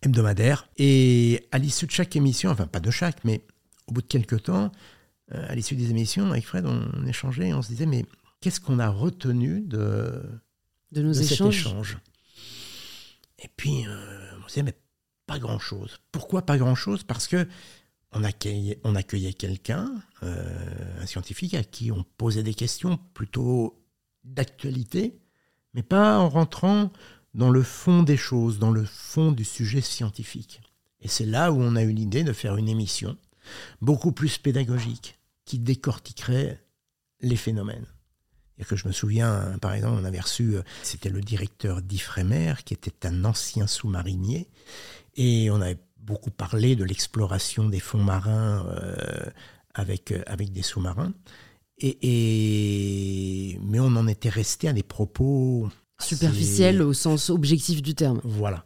hebdomadaire. 0.00 0.70
Et 0.78 1.46
à 1.52 1.58
l'issue 1.58 1.84
de 1.84 1.90
chaque 1.90 2.16
émission, 2.16 2.50
enfin 2.50 2.66
pas 2.66 2.80
de 2.80 2.90
chaque, 2.90 3.22
mais 3.24 3.42
au 3.88 3.92
bout 3.92 4.02
de 4.02 4.06
quelques 4.06 4.44
temps, 4.44 4.72
euh, 5.34 5.46
à 5.48 5.54
l'issue 5.54 5.76
des 5.76 5.90
émissions, 5.90 6.30
avec 6.30 6.44
Fred, 6.44 6.66
on, 6.66 7.06
échangeait 7.06 7.48
et 7.48 7.54
on 7.54 7.62
se 7.62 7.68
disait, 7.68 7.86
mais 7.86 8.04
qu'est-ce 8.40 8.60
qu'on 8.60 8.78
a 8.78 8.88
retenu 8.88 9.60
de, 9.60 10.22
De 10.92 11.02
nos 11.02 11.08
de 11.08 11.14
cet 11.14 11.32
échanges 11.32 11.58
échange? 11.58 11.98
Et 13.38 13.48
puis, 13.56 13.86
euh, 13.86 14.38
on 14.38 14.42
se 14.42 14.54
disait, 14.54 14.62
mais 14.62 14.78
pas 15.26 15.38
grand-chose. 15.38 15.98
Pourquoi 16.12 16.42
pas 16.42 16.56
grand-chose? 16.56 17.02
Parce 17.02 17.26
que 17.26 17.48
on 18.12 18.22
accueillait, 18.24 18.80
on 18.84 18.94
accueillait 18.94 19.32
quelqu'un, 19.32 19.92
euh, 20.22 21.02
un 21.02 21.06
scientifique, 21.06 21.54
à 21.54 21.64
qui 21.64 21.90
on 21.90 22.04
posait 22.16 22.44
des 22.44 22.54
questions 22.54 22.98
plutôt 23.14 23.82
d'actualité, 24.24 25.18
mais 25.74 25.82
pas 25.82 26.18
en 26.18 26.28
rentrant 26.28 26.92
dans 27.34 27.50
le 27.50 27.62
fond 27.62 28.02
des 28.02 28.16
choses, 28.16 28.58
dans 28.58 28.70
le 28.70 28.84
fond 28.84 29.32
du 29.32 29.44
sujet 29.44 29.80
scientifique. 29.80 30.60
Et 31.00 31.08
c'est 31.08 31.26
là 31.26 31.52
où 31.52 31.60
on 31.60 31.76
a 31.76 31.82
eu 31.82 31.92
l'idée 31.92 32.24
de 32.24 32.32
faire 32.32 32.56
une 32.56 32.68
émission 32.68 33.18
beaucoup 33.80 34.12
plus 34.12 34.38
pédagogique, 34.38 35.18
qui 35.44 35.58
décortiquerait 35.58 36.60
les 37.20 37.36
phénomènes. 37.36 37.86
Et 38.58 38.64
que 38.64 38.74
je 38.76 38.88
me 38.88 38.92
souviens, 38.92 39.32
hein, 39.32 39.58
par 39.58 39.74
exemple, 39.74 39.98
on 40.00 40.04
avait 40.04 40.20
reçu, 40.20 40.56
euh, 40.56 40.62
c'était 40.82 41.10
le 41.10 41.20
directeur 41.20 41.82
d'Ifremer, 41.82 42.54
qui 42.64 42.72
était 42.74 43.06
un 43.06 43.24
ancien 43.24 43.66
sous-marinier, 43.66 44.48
et 45.14 45.50
on 45.50 45.60
avait 45.60 45.78
beaucoup 45.98 46.30
parlé 46.30 46.76
de 46.76 46.84
l'exploration 46.84 47.68
des 47.68 47.80
fonds 47.80 48.02
marins 48.02 48.66
euh, 48.68 49.24
avec, 49.74 50.12
euh, 50.12 50.22
avec 50.26 50.52
des 50.52 50.62
sous-marins. 50.62 51.12
Et, 51.78 51.98
et- 53.50 53.58
mais 53.62 53.80
on 53.80 53.94
en 53.96 54.06
était 54.08 54.28
resté 54.30 54.68
à 54.68 54.72
des 54.72 54.82
propos 54.82 55.68
Superficiel 55.98 56.76
assez- 56.76 56.84
au 56.84 56.92
sens 56.92 57.30
objectif 57.30 57.82
du 57.82 57.94
terme. 57.94 58.20
Voilà. 58.24 58.64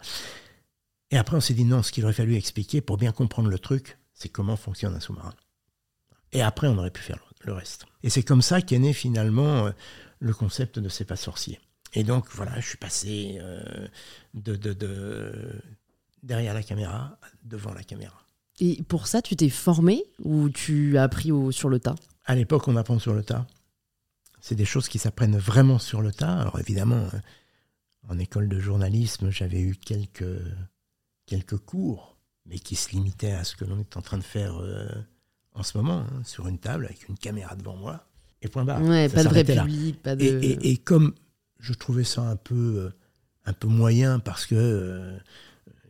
Et 1.11 1.17
après, 1.17 1.37
on 1.37 1.41
s'est 1.41 1.55
dit 1.55 1.65
non, 1.65 1.83
ce 1.83 1.91
qu'il 1.93 2.05
aurait 2.05 2.13
fallu 2.13 2.37
expliquer 2.37 2.81
pour 2.81 2.97
bien 2.97 3.11
comprendre 3.13 3.49
le 3.49 3.59
truc, 3.59 3.99
c'est 4.21 4.29
comment 4.29 4.57
fonctionne 4.57 4.95
un 4.95 5.01
sous-marin. 5.01 5.35
Et 6.33 6.43
après, 6.43 6.69
on 6.69 6.77
aurait 6.77 6.91
pu 6.91 7.01
faire 7.03 7.19
le 7.43 7.55
reste. 7.55 7.87
Et 8.03 8.11
c'est 8.11 8.23
comme 8.23 8.43
ça 8.43 8.61
qu'est 8.61 8.79
né 8.79 8.93
finalement 8.93 9.67
euh, 9.67 9.71
le 10.21 10.35
concept 10.35 10.79
de 10.79 10.89
C'est 10.91 11.07
pas 11.07 11.17
sorcier. 11.17 11.59
Et 11.95 12.05
donc, 12.05 12.29
voilà, 12.33 12.61
je 12.61 12.69
suis 12.69 12.77
passé 12.77 13.39
euh, 13.41 13.89
de, 14.35 14.55
de- 14.57 14.75
de- 14.75 15.61
derrière 16.23 16.53
la 16.55 16.63
caméra 16.63 17.19
à 17.23 17.29
devant 17.43 17.73
la 17.73 17.83
caméra. 17.83 18.21
Et 18.61 18.83
pour 18.83 19.07
ça, 19.07 19.23
tu 19.23 19.35
t'es 19.37 19.49
formé 19.49 20.05
ou 20.23 20.51
tu 20.51 20.99
as 20.99 21.03
appris 21.05 21.33
au, 21.33 21.51
sur 21.51 21.71
le 21.71 21.81
tas? 21.81 21.95
À 22.27 22.35
l'époque, 22.35 22.69
on 22.69 22.77
apprend 22.77 22.99
sur 22.99 23.15
le 23.15 23.25
tas. 23.25 23.47
C'est 24.43 24.55
des 24.55 24.67
choses 24.67 24.89
qui 24.89 24.99
s'apprennent 24.99 25.39
vraiment 25.39 25.79
sur 25.79 26.03
le 26.03 26.13
tas. 26.13 26.37
Alors 26.39 26.61
évidemment, 26.61 27.09
euh, 27.15 27.19
en 28.09 28.19
école 28.19 28.49
de 28.51 28.61
journalisme, 28.61 29.31
j'avais 29.31 29.61
eu 29.61 29.75
quelques, 29.77 30.43
quelques 31.27 31.57
cours, 31.57 32.10
mais 32.47 32.59
qui 32.59 32.75
se 32.77 32.91
limitaient 32.91 33.33
à 33.33 33.45
ce 33.45 33.57
que 33.57 33.65
l'on 33.65 33.79
est 33.81 33.97
en 33.97 34.03
train 34.03 34.19
de 34.19 34.23
faire 34.25 34.57
euh, 34.61 34.87
en 35.55 35.63
ce 35.63 35.77
moment, 35.77 36.01
hein, 36.11 36.23
sur 36.25 36.47
une 36.49 36.59
table 36.59 36.87
avec 36.87 37.09
une 37.09 37.17
caméra 37.19 37.55
devant 37.57 37.77
moi. 37.77 38.07
Et 38.43 38.49
point 38.49 38.65
barre. 38.65 38.83
Ouais, 38.83 39.09
Ça 39.09 39.17
pas 39.17 39.25
de 39.25 39.29
vrai 39.29 39.45
public, 39.45 40.03
pas 40.03 40.17
de. 40.17 40.23
Et, 40.25 40.29
et- 40.29 40.71
et 40.71 40.77
comme 40.79 41.15
je 41.59 41.73
trouvais 41.75 42.05
ça 42.05 42.23
un 42.23 42.37
peu, 42.37 42.55
euh, 42.79 42.91
un 43.45 43.53
peu 43.53 43.69
moyen 43.69 44.19
parce 44.19 44.47
que 44.47 44.55
euh, 44.55 45.19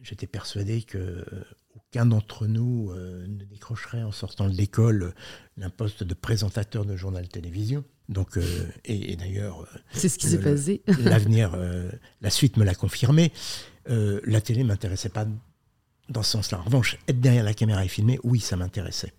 j'étais 0.03 0.27
persuadé 0.27 0.83
que 0.83 1.25
aucun 1.77 2.07
d'entre 2.07 2.47
nous 2.49 2.91
euh, 2.91 3.25
ne 3.29 3.45
décrocherait 3.45 4.03
en 4.03 4.11
sortant 4.13 4.49
de 4.49 4.55
l'école 4.57 5.15
un 5.61 5.71
poste 5.71 6.03
de 6.03 6.15
présentateur 6.15 6.85
de 6.85 6.97
journal 6.97 7.29
télévision. 7.29 7.85
Donc, 8.09 8.37
euh, 8.37 8.43
et, 8.85 9.13
et 9.13 9.17
d'ailleurs, 9.17 9.69
C'est 9.93 10.09
ce 10.09 10.19
qui 10.19 10.27
s'est 10.27 10.41
passé. 10.41 10.83
l'avenir, 11.05 11.53
euh, 11.55 11.89
la 12.21 12.31
suite 12.31 12.57
me 12.57 12.65
l'a 12.65 12.75
confirmé. 12.75 13.33
La 13.87 14.41
télé 14.41 14.65
m'intéressait 14.65 15.09
pas 15.09 15.27
dans 16.11 16.23
ce 16.23 16.33
sens-là. 16.33 16.59
En 16.61 16.65
revanche, 16.65 16.97
être 17.09 17.21
derrière 17.21 17.45
la 17.45 17.55
caméra 17.55 17.85
et 17.85 17.89
filmer, 17.89 18.19
oui, 18.25 18.41
ça 18.41 18.57
m'intéressait. 18.57 19.13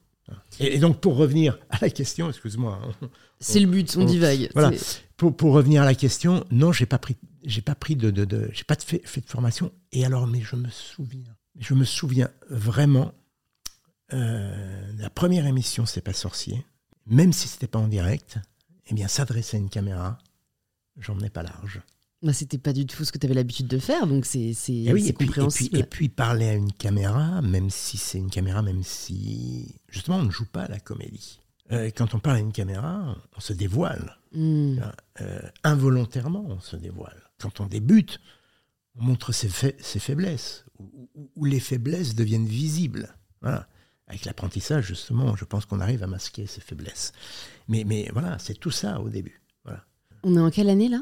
Et, 0.60 0.76
et 0.76 0.80
donc, 0.80 1.02
pour 1.02 1.18
revenir 1.18 1.58
à 1.70 1.78
la 1.82 1.90
question, 1.90 2.30
excuse-moi, 2.30 2.80
hein, 3.02 3.10
C'est 3.40 3.60
le 3.60 3.68
but, 3.68 3.96
on 3.98 4.02
on- 4.02 4.06
divague. 4.06 4.50
voilà. 4.54 4.72
Pour, 5.18 5.36
pour 5.36 5.54
revenir 5.54 5.82
à 5.82 5.86
la 5.86 5.96
question, 5.96 6.46
non, 6.52 6.72
j'ai 6.72 6.86
pas 6.86 7.00
pris, 7.00 7.18
j'ai 7.44 7.62
pas 7.62 7.76
pris 7.76 7.96
de, 7.96 8.12
de, 8.12 8.24
de- 8.26 8.50
j'ai 8.54 8.64
pas 8.64 8.76
de 8.76 8.82
fait, 8.84 9.02
fait 9.06 9.22
de 9.22 9.30
formation. 9.30 9.72
Et 9.92 10.06
alors, 10.06 10.28
mais 10.28 10.42
je 10.42 10.56
me 10.56 10.70
souviens, 10.70 11.36
je 11.60 11.74
me 11.74 11.84
souviens 11.84 12.30
vraiment, 12.50 13.14
euh, 14.14 14.92
la 14.98 15.10
première 15.10 15.46
émission, 15.48 15.86
c'est 15.86 16.02
pas 16.02 16.14
sorcier, 16.14 16.66
même 17.08 17.34
si 17.34 17.48
c'était 17.48 17.68
pas 17.68 17.80
en 17.80 17.88
direct, 17.88 18.38
eh 18.88 18.94
bien, 18.94 19.08
s'adresser 19.08 19.58
à 19.58 19.60
une 19.60 19.70
caméra, 19.70 20.18
j'en 20.98 21.20
ai 21.20 21.30
pas 21.30 21.44
large. 21.44 21.82
Bah, 22.24 22.34
c'était 22.34 22.60
pas 22.60 22.72
du 22.74 22.86
tout 22.86 23.04
ce 23.04 23.12
que 23.12 23.18
tu 23.18 23.26
avais 23.26 23.34
l'habitude 23.34 23.68
de 23.68 23.80
faire, 23.80 24.06
donc 24.06 24.26
c'est 24.26 24.54
Eh 24.70 24.94
oui, 24.94 25.08
et, 25.08 25.08
puis, 25.08 25.08
et, 25.10 25.14
puis, 25.14 25.26
compréhensible. 25.28 25.78
et 25.80 25.84
puis 25.84 26.08
parler 26.10 26.48
à 26.50 26.54
une 26.54 26.72
caméra, 26.72 27.42
même 27.42 27.70
si 27.72 27.98
c'est 27.98 28.20
une 28.20 28.30
caméra, 28.30 28.62
même 28.62 28.84
si 28.84 29.76
justement 29.90 30.18
on 30.18 30.24
ne 30.26 30.30
joue 30.32 30.46
pas 30.46 30.68
la 30.68 30.80
comédie. 30.80 31.40
Euh, 31.72 31.90
quand 31.96 32.14
on 32.14 32.20
parle 32.20 32.38
à 32.38 32.40
une 32.40 32.52
caméra, 32.52 33.16
on 33.36 33.40
se 33.40 33.54
dévoile. 33.54 34.18
Hmm. 34.34 34.78
Euh, 35.22 35.40
involontairement, 35.64 36.46
on 36.48 36.60
se 36.60 36.76
dévoile. 36.76 37.22
Quand 37.40 37.60
on 37.60 37.66
débute, 37.66 38.20
on 38.96 39.04
montre 39.06 39.32
ses, 39.32 39.50
fa- 39.50 39.78
ses 39.80 40.00
faiblesses, 40.00 40.66
ou 41.36 41.46
les 41.46 41.60
faiblesses 41.60 42.14
deviennent 42.14 42.46
visibles. 42.48 43.16
Voilà. 43.42 43.68
Avec 44.08 44.26
l'apprentissage, 44.26 44.86
justement, 44.88 45.36
je 45.38 45.46
pense 45.46 45.66
qu'on 45.66 45.80
arrive 45.80 46.04
à 46.04 46.08
masquer 46.08 46.46
ces 46.46 46.60
faiblesses. 46.62 47.14
Mais, 47.70 47.84
mais 47.86 48.10
voilà, 48.12 48.38
c'est 48.38 48.60
tout 48.60 48.70
ça 48.72 49.00
au 49.00 49.10
début. 49.10 49.42
Voilà. 49.64 49.86
On 50.24 50.36
est 50.36 50.40
en 50.42 50.52
quelle 50.52 50.70
année 50.70 50.90
là? 50.90 51.02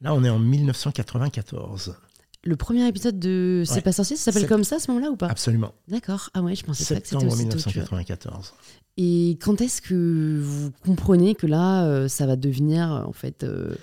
Là, 0.00 0.14
on 0.14 0.24
est 0.24 0.30
en 0.30 0.38
1994. 0.38 1.96
Le 2.42 2.56
premier 2.56 2.86
épisode 2.88 3.18
de 3.18 3.64
C'est 3.66 3.74
Ouais. 3.76 3.80
pas 3.82 3.92
sorcier, 3.92 4.16
ça 4.16 4.32
s'appelle 4.32 4.48
comme 4.48 4.64
ça 4.64 4.76
à 4.76 4.78
ce 4.78 4.90
moment-là 4.90 5.10
ou 5.10 5.16
pas? 5.16 5.26
Absolument. 5.28 5.74
D'accord. 5.88 6.30
Ah 6.32 6.40
ouais, 6.42 6.54
je 6.54 6.64
pensais 6.64 6.84
pas 6.84 7.00
que 7.00 7.06
c'était 7.06 7.16
Septembre 7.16 7.32
aussi 7.34 7.48
tôt. 7.48 7.58
tu 7.58 7.62
vois. 7.80 7.82
1994. 7.98 8.54
Et 8.96 9.38
quand 9.42 9.60
est-ce 9.60 9.82
que 9.82 10.40
vous 10.42 10.70
comprenez 10.84 11.34
que 11.34 11.46
là, 11.46 11.84
euh, 11.84 12.08
ça 12.08 12.26
va 12.26 12.36
devenir 12.36 13.04
en 13.06 13.12
fait 13.12 13.44
euh, 13.44 13.74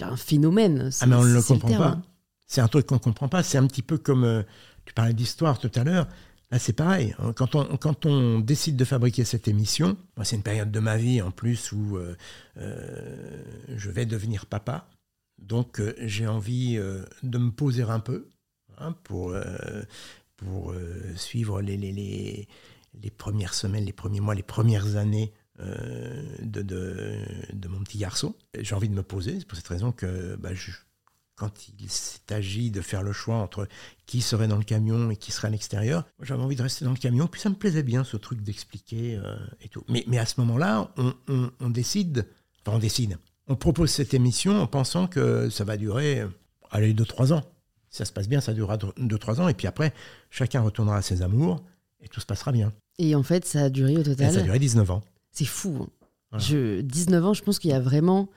un 0.00 0.16
phénomène? 0.16 0.90
Ah, 1.00 1.06
mais 1.06 1.14
on 1.16 1.24
ne 1.24 1.32
le 1.34 1.42
comprend 1.42 1.68
pas. 1.76 1.86
hein. 1.88 2.02
C'est 2.48 2.60
un 2.60 2.68
truc 2.68 2.86
qu'on 2.86 2.96
ne 2.96 3.00
comprend 3.00 3.28
pas. 3.28 3.44
C'est 3.44 3.58
un 3.58 3.66
petit 3.68 3.82
peu 3.82 3.96
comme. 3.96 4.24
euh, 4.24 4.42
tu 4.86 4.92
parlais 4.92 5.12
d'histoire 5.14 5.60
tout 5.60 5.70
à 5.76 5.84
l'heure. 5.84 6.08
Là, 6.50 6.58
c'est 6.58 6.72
pareil. 6.72 7.14
hein. 7.20 7.32
Quand 7.32 7.54
on, 7.54 7.76
quand 7.76 8.06
on 8.06 8.40
décide 8.40 8.74
de 8.74 8.84
fabriquer 8.84 9.24
cette 9.24 9.46
émission, 9.46 9.96
c'est 10.24 10.34
une 10.34 10.42
période 10.42 10.72
de 10.72 10.80
ma 10.80 10.96
vie 10.96 11.22
en 11.22 11.30
plus 11.30 11.70
où 11.70 11.96
euh, 11.96 12.16
je 13.76 13.88
vais 13.90 14.04
devenir 14.04 14.46
papa. 14.46 14.88
Donc, 15.40 15.80
euh, 15.80 15.94
j'ai 15.98 16.26
envie 16.26 16.76
euh, 16.76 17.04
de 17.22 17.38
me 17.38 17.50
poser 17.50 17.82
un 17.82 18.00
peu 18.00 18.28
hein, 18.78 18.92
pour, 19.04 19.30
euh, 19.32 19.82
pour 20.36 20.74
suivre 21.16 21.60
les, 21.60 21.76
les, 21.76 21.92
les, 21.92 22.48
les 22.94 23.10
premières 23.10 23.54
semaines, 23.54 23.84
les 23.84 23.92
premiers 23.92 24.20
mois, 24.20 24.34
les 24.34 24.42
premières 24.42 24.96
années 24.96 25.32
de, 25.58 26.62
de, 26.62 27.68
mon 27.68 27.80
petit 27.80 27.98
garçon. 27.98 28.34
J'ai 28.58 28.74
envie 28.74 28.88
de 28.88 28.94
me 28.94 29.02
poser. 29.02 29.38
C'est 29.40 29.46
pour 29.46 29.58
cette 29.58 29.68
raison 29.68 29.92
que 29.92 30.36
bah, 30.36 30.48
quand 31.34 31.68
il 31.68 31.88
agi 32.30 32.70
de 32.70 32.80
faire 32.80 33.02
le 33.02 33.12
choix 33.12 33.36
entre 33.36 33.68
qui 34.06 34.22
serait 34.22 34.48
dans 34.48 34.56
le 34.56 34.64
camion 34.64 35.10
et 35.10 35.16
qui 35.16 35.32
serait 35.32 35.48
à 35.48 35.50
l'extérieur, 35.50 36.06
j'avais 36.22 36.42
envie 36.42 36.56
de 36.56 36.62
rester 36.62 36.86
dans 36.86 36.92
le 36.92 36.96
camion. 36.96 37.26
Puis 37.26 37.42
ça 37.42 37.50
me 37.50 37.54
plaisait 37.56 37.82
bien 37.82 38.04
ce 38.04 38.16
truc 38.16 38.40
d'expliquer 38.40 39.20
et 39.60 39.68
tout. 39.68 39.84
Mais, 39.88 40.04
mais 40.06 40.16
à 40.16 40.24
ce 40.24 40.40
moment-là, 40.40 40.90
on- 40.96 41.50
on 41.60 41.68
décide, 41.68 42.26
enfin 42.64 42.76
on 42.76 42.80
décide, 42.80 43.18
on 43.50 43.56
propose 43.56 43.90
cette 43.90 44.14
émission 44.14 44.62
en 44.62 44.66
pensant 44.68 45.08
que 45.08 45.50
ça 45.50 45.64
va 45.64 45.76
durer, 45.76 46.20
euh, 46.20 46.28
allez, 46.70 46.94
2-3 46.94 47.32
ans. 47.32 47.42
Si 47.90 47.98
ça 47.98 48.04
se 48.04 48.12
passe 48.12 48.28
bien, 48.28 48.40
ça 48.40 48.54
durera 48.54 48.76
2-3 48.76 49.40
ans. 49.40 49.48
Et 49.48 49.54
puis 49.54 49.66
après, 49.66 49.92
chacun 50.30 50.60
retournera 50.60 50.98
à 50.98 51.02
ses 51.02 51.20
amours 51.22 51.64
et 52.00 52.06
tout 52.08 52.20
se 52.20 52.26
passera 52.26 52.52
bien. 52.52 52.72
Et 52.98 53.16
en 53.16 53.24
fait, 53.24 53.44
ça 53.44 53.64
a 53.64 53.68
duré 53.68 53.96
au 53.96 54.02
Et 54.02 54.04
ça 54.04 54.10
a 54.12 54.28
total. 54.28 54.44
duré 54.44 54.58
19 54.60 54.88
ans. 54.92 55.02
C'est 55.32 55.44
fou. 55.44 55.88
Voilà. 56.30 56.44
Je, 56.44 56.80
19 56.80 57.26
ans, 57.26 57.34
je 57.34 57.42
pense 57.42 57.58
qu'il 57.58 57.70
y 57.70 57.74
a 57.74 57.80
vraiment, 57.80 58.28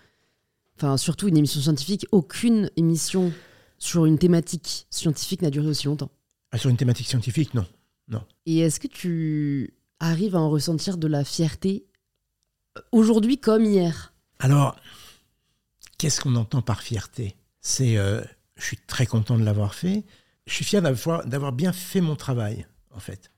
enfin 0.78 0.98
surtout 0.98 1.28
une 1.28 1.38
émission 1.38 1.62
scientifique, 1.62 2.08
aucune 2.12 2.72
émission 2.76 3.32
sur 3.78 4.08
une 4.08 4.18
thématique 4.18 4.88
scientifique 4.90 5.44
n'a 5.44 5.52
duré 5.52 5.68
aussi 5.68 5.86
longtemps. 5.86 6.10
Ah, 6.52 6.58
sur 6.58 6.72
une 6.72 6.78
thématique 6.78 7.08
scientifique, 7.08 7.54
non. 7.54 7.66
Et 8.46 8.60
est-ce 8.60 8.80
que 8.80 8.88
tu 8.88 9.76
arrives 10.00 10.36
à 10.36 10.40
en 10.40 10.50
ressentir 10.50 10.98
de 10.98 11.08
la 11.08 11.24
fierté 11.24 11.86
euh, 12.78 12.82
aujourd'hui 12.92 13.38
comme 13.38 13.64
hier? 13.64 14.14
Alors, 14.40 14.76
qu'est-ce 16.04 16.20
qu'on 16.20 16.36
entend 16.36 16.62
par 16.62 16.82
fierté? 16.82 17.38
C'est, 17.62 17.96
euh, 17.96 18.22
je 18.58 18.66
suis 18.66 18.76
très 18.76 19.06
content 19.06 19.40
de 19.40 19.46
l'avoir 19.46 19.74
fait. 19.74 20.04
Je 20.46 20.54
suis 20.54 20.66
fier 20.66 20.82
d'avoir, 20.82 21.54
bien 21.54 21.72
fait 21.72 22.02
mon 22.02 22.18
travail, 22.18 22.68
en 22.92 23.00
fait. 23.00 23.32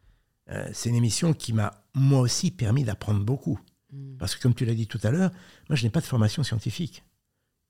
Euh, 0.49 0.67
c'est 0.73 0.89
une 0.89 0.95
émission 0.95 1.36
qui 1.36 1.54
m'a, 1.54 1.84
moi 1.93 2.21
aussi, 2.21 2.49
permis 2.49 2.84
d'apprendre 2.84 3.23
beaucoup. 3.23 3.60
Hmm. 3.91 4.17
Parce 4.17 4.36
que, 4.36 4.41
comme 4.41 4.56
tu 4.56 4.65
l'as 4.65 4.73
dit 4.73 4.88
tout 4.88 4.99
à 5.04 5.12
l'heure, 5.12 5.30
moi, 5.69 5.75
je 5.75 5.84
n'ai 5.84 5.91
pas 5.91 6.01
de 6.01 6.08
formation 6.08 6.41
scientifique. 6.41 7.04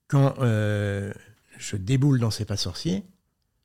Quand 0.07 0.35
euh, 0.39 1.11
je 1.57 1.75
déboule 1.75 2.21
dans 2.21 2.31
C'est 2.31 2.45
pas 2.45 2.55
sorcier, 2.55 3.03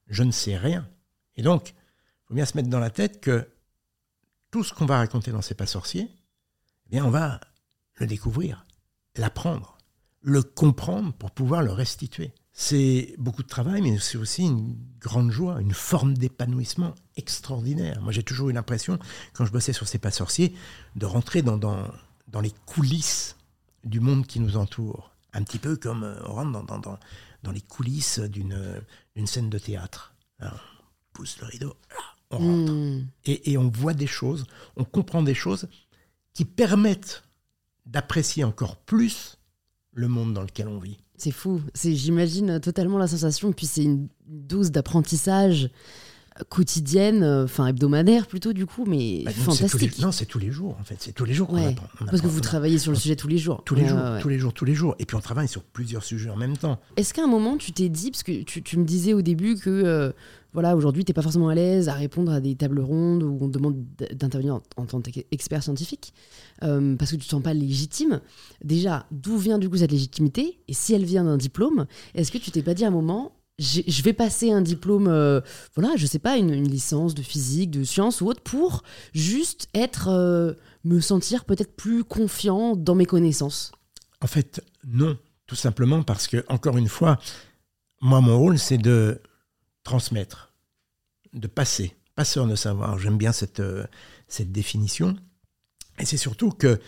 je 0.08 0.24
ne 0.24 0.32
sais 0.32 0.56
rien. 0.56 0.88
Et 1.36 1.42
donc, 1.42 1.68
il 1.68 2.26
faut 2.26 2.34
bien 2.34 2.44
se 2.44 2.56
mettre 2.56 2.70
dans 2.70 2.80
la 2.80 2.90
tête 2.90 3.20
que 3.20 3.48
tout 4.50 4.64
ce 4.64 4.74
qu'on 4.74 4.86
va 4.86 4.96
raconter 4.96 5.30
dans 5.30 5.42
C'est 5.42 5.54
pas 5.54 5.66
sorcier, 5.66 6.10
eh 6.86 6.90
bien, 6.90 7.04
on 7.04 7.10
va 7.10 7.38
le 7.98 8.08
découvrir, 8.08 8.66
l'apprendre, 9.14 9.78
le 10.22 10.42
comprendre 10.42 11.12
pour 11.14 11.30
pouvoir 11.30 11.62
le 11.62 11.72
restituer. 11.72 12.32
C'est 12.52 13.14
beaucoup 13.18 13.42
de 13.42 13.48
travail, 13.48 13.80
mais 13.80 13.98
c'est 13.98 14.18
aussi 14.18 14.42
une 14.42 14.76
grande 14.98 15.30
joie, 15.30 15.60
une 15.60 15.72
forme 15.72 16.14
d'épanouissement 16.14 16.94
extraordinaire. 17.16 18.02
Moi, 18.02 18.12
j'ai 18.12 18.22
toujours 18.22 18.50
eu 18.50 18.52
l'impression, 18.52 18.98
quand 19.32 19.46
je 19.46 19.52
bossais 19.52 19.72
sur 19.72 19.88
C'est 19.88 19.98
pas 19.98 20.10
sorcier, 20.10 20.54
de 20.96 21.06
rentrer 21.06 21.42
dans, 21.42 21.56
dans, 21.56 21.88
dans 22.28 22.40
les 22.40 22.52
coulisses 22.66 23.36
du 23.84 24.00
monde 24.00 24.26
qui 24.26 24.40
nous 24.40 24.56
entoure. 24.56 25.12
Un 25.32 25.42
petit 25.42 25.58
peu 25.58 25.76
comme 25.76 26.04
euh, 26.04 26.20
on 26.26 26.32
rentre 26.34 26.64
dans, 26.64 26.78
dans, 26.78 26.98
dans, 27.42 27.52
les 27.52 27.60
coulisses 27.60 28.18
d'une 28.18 28.52
euh, 28.52 29.26
scène 29.26 29.48
de 29.48 29.58
théâtre. 29.58 30.14
Alors, 30.38 30.60
on 30.60 31.14
pousse 31.14 31.38
le 31.40 31.46
rideau, 31.46 31.76
là, 31.88 31.96
on 32.30 32.38
rentre. 32.38 32.72
Hmm. 32.72 33.06
Et, 33.24 33.52
et 33.52 33.58
on 33.58 33.70
voit 33.70 33.94
des 33.94 34.08
choses, 34.08 34.44
on 34.76 34.84
comprend 34.84 35.22
des 35.22 35.34
choses 35.34 35.68
qui 36.34 36.44
permettent 36.44 37.22
d'apprécier 37.86 38.44
encore 38.44 38.76
plus 38.76 39.38
le 39.92 40.08
monde 40.08 40.32
dans 40.34 40.42
lequel 40.42 40.68
on 40.68 40.78
vit. 40.78 40.98
C'est 41.16 41.30
fou. 41.32 41.60
C'est, 41.74 41.94
j'imagine 41.94 42.60
totalement 42.60 42.96
la 42.98 43.06
sensation. 43.06 43.52
Puis 43.52 43.66
c'est 43.66 43.84
une 43.84 44.08
dose 44.26 44.70
d'apprentissage 44.70 45.70
quotidienne, 46.48 47.22
enfin 47.24 47.66
hebdomadaire 47.66 48.26
plutôt 48.26 48.52
du 48.52 48.64
coup, 48.64 48.84
mais 48.86 49.22
Bah, 49.24 49.30
les- 49.36 49.42
fantastique. 49.42 49.98
non, 49.98 50.10
c'est 50.12 50.24
tous 50.26 50.38
les 50.38 50.50
jours 50.50 50.76
en 50.80 50.84
fait. 50.84 50.96
C'est 50.98 51.12
tous 51.12 51.24
les 51.26 51.34
jours 51.34 51.48
qu'on 51.48 51.56
Ouais, 51.56 51.66
apprend. 51.66 51.86
On 52.00 52.06
Parce 52.06 52.22
que 52.22 52.28
vous 52.28 52.40
travaillez 52.40 52.78
sur 52.78 52.92
le 52.92 52.96
sujet 52.96 53.16
tous 53.16 53.28
les 53.28 53.36
jours. 53.36 53.62
tous 53.64 53.74
les 53.74 53.82
Ouais, 53.82 53.88
jours, 53.88 53.98
ouais. 53.98 54.20
tous 54.22 54.28
les 54.28 54.38
jours, 54.38 54.52
tous 54.54 54.64
les 54.64 54.74
jours. 54.74 54.94
Et 54.98 55.04
puis 55.04 55.16
on 55.16 55.20
travaille 55.20 55.48
sur 55.48 55.62
plusieurs 55.62 56.02
sujets 56.04 56.30
en 56.30 56.36
même 56.36 56.56
temps. 56.56 56.80
Est-ce 56.96 57.12
qu'à 57.12 57.24
un 57.24 57.26
moment 57.26 57.56
tu 57.58 57.72
t'es 57.72 57.88
dit, 57.90 58.10
parce 58.10 58.22
que 58.22 58.42
tu, 58.42 58.62
tu 58.62 58.78
me 58.78 58.84
disais 58.84 59.12
au 59.12 59.20
début 59.22 59.56
que 59.56 59.68
euh, 59.70 60.12
voilà 60.52 60.76
aujourd'hui 60.76 61.04
t'es 61.04 61.12
pas 61.12 61.22
forcément 61.22 61.48
à 61.48 61.54
l'aise 61.54 61.88
à 61.88 61.94
répondre 61.94 62.32
à 62.32 62.40
des 62.40 62.56
tables 62.56 62.80
rondes 62.80 63.22
où 63.22 63.38
on 63.40 63.48
te 63.48 63.58
demande 63.58 63.84
d'intervenir 64.14 64.60
en, 64.76 64.86
tant 64.86 65.00
qu'expert 65.00 65.62
scientifique, 65.62 66.12
euh, 66.62 66.96
parce 66.96 67.10
que 67.10 67.16
tu 67.16 67.24
te 67.24 67.30
sens 67.30 67.42
pas 67.42 67.54
légitime. 67.54 68.20
Déjà, 68.64 69.06
d'où 69.10 69.36
vient 69.36 69.58
du 69.58 69.68
coup 69.68 69.76
cette 69.76 69.92
légitimité? 69.92 70.58
Et 70.68 70.74
si 70.74 70.94
elle 70.94 71.04
vient 71.04 71.24
d'un 71.24 71.36
diplôme, 71.36 71.86
est-ce 72.14 72.32
que 72.32 72.38
tu 72.38 72.50
t'es 72.50 72.62
pas 72.62 72.74
dit 72.74 72.84
à 72.84 72.88
un 72.88 72.92
moment 72.92 73.32
je 73.58 74.02
vais 74.02 74.14
passer 74.14 74.50
un 74.50 74.62
diplôme, 74.62 75.06
euh, 75.06 75.42
voilà, 75.74 75.94
je 75.96 76.06
sais 76.06 76.18
pas, 76.18 76.38
une, 76.38 76.54
une 76.54 76.66
licence 76.66 77.14
de 77.14 77.20
physique, 77.20 77.70
de 77.70 77.84
sciences 77.84 78.22
ou 78.22 78.26
autre, 78.26 78.40
pour 78.40 78.82
juste 79.12 79.68
être, 79.74 80.08
euh, 80.08 80.54
me 80.84 80.98
sentir 81.00 81.44
peut-être 81.44 81.76
plus 81.76 82.04
confiant 82.04 82.74
dans 82.74 82.94
mes 82.94 83.04
connaissances? 83.04 83.72
En 84.22 84.26
fait, 84.26 84.64
non, 84.86 85.18
tout 85.46 85.56
simplement 85.56 86.02
parce 86.02 86.26
que 86.26 86.44
encore 86.48 86.78
une 86.78 86.88
fois, 86.88 87.18
moi 88.00 88.20
mon 88.20 88.38
rôle 88.38 88.58
c'est 88.58 88.78
de 88.78 89.20
transmettre, 89.82 90.52
de 91.32 91.46
passer, 91.46 91.96
passeur 92.14 92.46
de 92.46 92.56
savoir. 92.56 92.98
J'aime 92.98 93.18
bien 93.18 93.32
cette 93.32 93.60
euh, 93.60 93.86
cette 94.28 94.52
définition. 94.52 95.16
Et 95.98 96.04
c'est 96.06 96.16
surtout 96.16 96.50
que, 96.50 96.80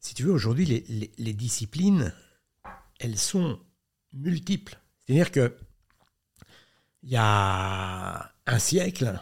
si 0.00 0.14
tu 0.14 0.22
veux, 0.22 0.32
aujourd'hui 0.32 0.64
les, 0.64 1.10
les- 1.18 1.34
disciplines, 1.34 2.14
elles 2.98 3.18
sont 3.18 3.60
multiples. 4.12 4.78
C'est-à-dire 5.00 5.30
que 5.30 5.56
il 7.02 7.10
y 7.10 7.16
a 7.16 8.32
un 8.46 8.58
siècle, 8.58 9.20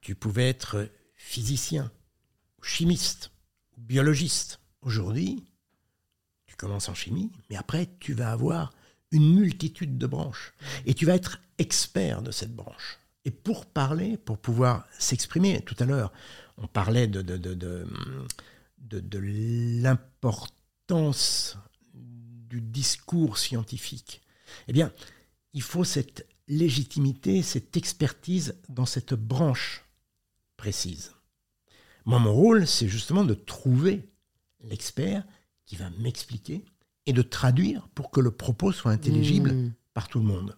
tu 0.00 0.14
pouvais 0.14 0.48
être 0.48 0.90
physicien, 1.14 1.90
chimiste, 2.62 3.30
biologiste. 3.76 4.60
Aujourd'hui, 4.82 5.44
tu 6.46 6.56
commences 6.56 6.88
en 6.88 6.94
chimie, 6.94 7.30
mais 7.50 7.56
après, 7.56 7.88
tu 8.00 8.12
vas 8.12 8.32
avoir 8.32 8.72
une 9.10 9.34
multitude 9.34 9.98
de 9.98 10.06
branches. 10.06 10.52
Et 10.84 10.94
tu 10.94 11.06
vas 11.06 11.14
être 11.14 11.40
expert 11.58 12.22
de 12.22 12.30
cette 12.30 12.54
branche. 12.54 12.98
Et 13.24 13.30
pour 13.30 13.66
parler, 13.66 14.16
pour 14.16 14.38
pouvoir 14.38 14.86
s'exprimer, 14.98 15.60
tout 15.62 15.76
à 15.78 15.84
l'heure, 15.84 16.12
on 16.56 16.66
parlait 16.66 17.06
de, 17.06 17.22
de, 17.22 17.36
de, 17.36 17.86
de, 18.78 19.18
l'importance 19.82 21.58
du 21.94 22.60
discours 22.60 23.38
scientifique. 23.38 24.22
Eh 24.66 24.72
bien, 24.72 24.92
il 25.52 25.62
faut 25.62 25.84
cette 25.84 26.26
légitimité, 26.46 27.42
cette 27.42 27.76
expertise 27.76 28.56
dans 28.68 28.86
cette 28.86 29.14
branche 29.14 29.84
précise. 30.56 31.12
Moi, 32.06 32.18
mon 32.18 32.32
rôle, 32.32 32.66
c'est 32.66 32.88
justement 32.88 33.24
de 33.24 33.34
trouver 33.34 34.08
l'expert 34.60 35.24
qui 35.66 35.76
va 35.76 35.90
m'expliquer 35.98 36.64
et 37.04 37.12
de 37.12 37.22
traduire 37.22 37.88
pour 37.94 38.10
que 38.10 38.20
le 38.20 38.30
propos 38.30 38.72
soit 38.72 38.92
intelligible 38.92 39.52
Hmm. 39.52 39.72
par 39.94 40.08
tout 40.08 40.18
le 40.18 40.24
monde. 40.24 40.56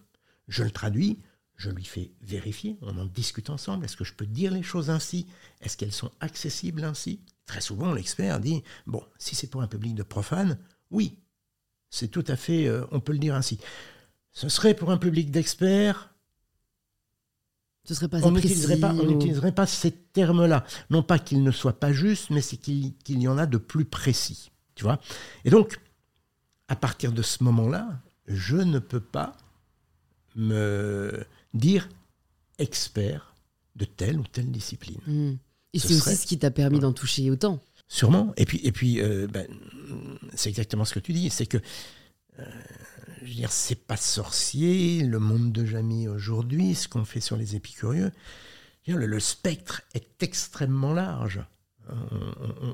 Je 0.51 0.63
le 0.63 0.71
traduis, 0.71 1.17
je 1.55 1.69
lui 1.69 1.85
fais 1.85 2.11
vérifier, 2.21 2.77
on 2.81 2.97
en 2.97 3.05
discute 3.05 3.49
ensemble. 3.49 3.85
Est-ce 3.85 3.95
que 3.95 4.03
je 4.03 4.13
peux 4.13 4.25
dire 4.25 4.51
les 4.51 4.63
choses 4.63 4.89
ainsi? 4.89 5.25
Est-ce 5.61 5.77
qu'elles 5.77 5.93
sont 5.93 6.11
accessibles 6.19 6.83
ainsi? 6.83 7.21
Très 7.45 7.61
souvent, 7.61 7.93
l'expert 7.93 8.39
dit 8.41 8.61
bon, 8.85 9.01
si 9.17 9.33
c'est 9.33 9.47
pour 9.47 9.61
un 9.61 9.67
public 9.67 9.95
de 9.95 10.03
profanes, 10.03 10.59
oui, 10.91 11.17
c'est 11.89 12.09
tout 12.09 12.25
à 12.27 12.35
fait, 12.35 12.67
euh, 12.67 12.83
on 12.91 12.99
peut 12.99 13.13
le 13.13 13.19
dire 13.19 13.33
ainsi. 13.33 13.59
ce 14.33 14.49
serait 14.49 14.73
pour 14.75 14.91
un 14.91 14.97
public 14.97 15.31
d'experts. 15.31 16.13
Ce 17.85 17.95
serait 17.95 18.09
pas 18.09 18.21
On 18.23 18.31
n'utiliserait 18.31 18.77
pas, 18.77 18.93
ou- 18.93 19.51
pas 19.53 19.65
ces 19.65 19.91
termes-là. 19.91 20.65
Non 20.89 21.01
pas 21.01 21.17
qu'ils 21.17 21.43
ne 21.43 21.51
soient 21.51 21.79
pas 21.79 21.93
justes, 21.93 22.29
mais 22.29 22.41
c'est 22.41 22.57
qu'il 22.57 22.93
qu'il 22.97 23.21
y 23.21 23.27
en 23.27 23.37
a 23.37 23.45
de 23.45 23.57
plus 23.57 23.85
précis. 23.85 24.51
Tu 24.75 24.83
vois 24.83 24.99
Et 25.45 25.49
donc, 25.49 25.79
à 26.67 26.75
partir 26.75 27.11
de 27.13 27.21
ce 27.21 27.43
moment-là, 27.43 28.01
je 28.27 28.57
ne 28.57 28.79
peux 28.79 28.99
pas 28.99 29.35
me 30.35 31.25
dire 31.53 31.89
expert 32.59 33.35
de 33.75 33.85
telle 33.85 34.19
ou 34.19 34.23
telle 34.31 34.51
discipline. 34.51 34.99
Hmm. 35.07 35.33
Et 35.73 35.79
Ce 35.79 35.87
c'est 35.87 35.93
serait- 35.95 36.11
aussi 36.11 36.21
ce 36.21 36.27
qui 36.27 36.37
t'a 36.37 36.51
permis 36.51 36.79
d'en 36.79 36.93
toucher 36.93 37.29
autant. 37.31 37.59
Sûrement. 37.87 38.33
Et 38.37 38.45
puis, 38.45 38.59
et 38.63 38.71
puis 38.71 39.01
euh, 39.01 39.27
ben, 39.27 39.47
c'est 40.33 40.49
exactement 40.49 40.85
ce 40.85 40.93
que 40.93 40.99
tu 40.99 41.13
dis. 41.13 41.29
C'est 41.29 41.45
que, 41.45 41.57
euh, 42.39 42.45
je 43.21 43.27
veux 43.27 43.33
dire, 43.33 43.51
c'est 43.51 43.75
pas 43.75 43.97
sorcier, 43.97 45.03
le 45.03 45.19
monde 45.19 45.51
de 45.51 45.65
Jamie 45.65 46.07
aujourd'hui, 46.07 46.75
ce 46.75 46.87
qu'on 46.87 47.05
fait 47.05 47.19
sur 47.21 47.35
les 47.37 47.55
épicurieux. 47.55 48.11
Dire, 48.87 48.97
Le, 48.97 49.05
le 49.05 49.19
spectre 49.19 49.81
est 49.93 50.23
extrêmement 50.23 50.93
large. 50.93 51.41
On, 51.89 51.95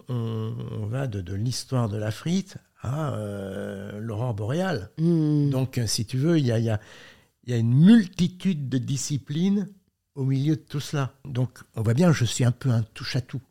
on- 0.10 0.14
on- 0.14 0.56
on 0.82 0.86
va 0.88 1.08
de, 1.08 1.22
de 1.22 1.34
l'histoire 1.34 1.90
de 1.90 1.98
la 1.98 2.12
frite 2.12 2.58
à 2.82 3.14
euh, 3.16 4.00
l'aurore 4.00 4.34
boréale. 4.36 4.90
Hmm. 4.98 5.50
Donc, 5.50 5.80
si 5.88 6.06
tu 6.06 6.18
veux, 6.18 6.38
il 6.38 6.46
y 6.46 6.52
a, 6.52 6.60
il 6.60 6.66
y 6.66 6.70
a- 6.70 6.80
il 7.48 7.52
y 7.52 7.54
a 7.54 7.60
une 7.60 7.74
multitude 7.74 8.68
de 8.68 8.78
disciplines 8.78 9.70
au 10.16 10.26
milieu 10.26 10.58
de 10.58 10.62
tout 10.62 10.82
cela. 10.82 11.14
Donc, 11.24 11.60
on 11.76 11.82
voit 11.82 11.94
bien, 11.94 12.12
je 12.12 12.26
suis 12.26 12.44
un 12.44 12.52
peu 12.52 12.70
un 12.70 12.84
touche-à-tout. 12.94 13.42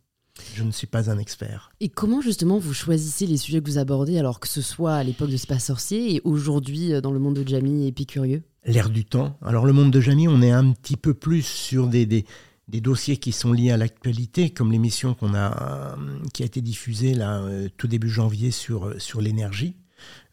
Je 0.54 0.64
ne 0.64 0.70
suis 0.70 0.86
pas 0.86 1.10
un 1.10 1.18
expert. 1.18 1.70
Et 1.80 1.88
comment 1.88 2.20
justement 2.20 2.58
vous 2.58 2.74
choisissez 2.74 3.26
les 3.26 3.38
sujets 3.38 3.62
que 3.62 3.70
vous 3.70 3.78
abordez 3.78 4.18
alors 4.18 4.38
que 4.38 4.48
ce 4.48 4.60
soit 4.60 4.94
à 4.96 5.02
l'époque 5.02 5.30
de 5.30 5.46
pas 5.46 5.58
sorcier 5.58 6.14
et 6.14 6.20
aujourd'hui 6.24 6.92
euh, 6.92 7.00
dans 7.00 7.10
le 7.10 7.18
monde 7.18 7.36
de 7.36 7.48
Jamie 7.48 7.86
épicurieux? 7.86 8.42
L'air 8.66 8.90
du 8.90 9.06
temps. 9.06 9.38
Alors, 9.40 9.64
le 9.64 9.72
monde 9.72 9.90
de 9.90 10.00
Jamie, 10.00 10.28
on 10.28 10.42
est 10.42 10.50
un 10.50 10.72
petit 10.72 10.98
peu 10.98 11.14
plus 11.14 11.46
sur 11.46 11.86
des, 11.86 12.04
des, 12.04 12.26
des 12.68 12.82
dossiers 12.82 13.16
qui 13.16 13.32
sont 13.32 13.54
liés 13.54 13.70
à 13.70 13.78
l'actualité, 13.78 14.50
comme 14.50 14.72
l'émission 14.72 15.14
qu'on 15.14 15.32
a, 15.32 15.96
euh, 15.96 16.18
qui 16.34 16.42
a 16.42 16.46
été 16.46 16.60
diffusée 16.60 17.14
là, 17.14 17.40
euh, 17.40 17.68
tout 17.78 17.86
début 17.86 18.10
janvier 18.10 18.50
sur, 18.50 19.00
sur 19.00 19.22
l'énergie. 19.22 19.74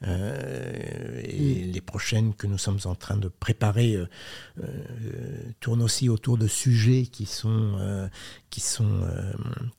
Euh, 0.03 1.22
et 1.24 1.64
les 1.66 1.82
prochaines 1.82 2.34
que 2.34 2.47
nous 2.47 2.57
sommes 2.57 2.80
en 2.86 2.95
train 2.95 3.18
de 3.18 3.28
préparer 3.28 3.95
euh, 3.95 4.07
euh, 4.61 5.43
tournent 5.59 5.82
aussi 5.82 6.09
autour 6.09 6.38
de 6.38 6.47
sujets 6.47 7.03
qui 7.03 7.26
sont 7.26 8.09
qui 8.49 8.59
sont 8.59 9.07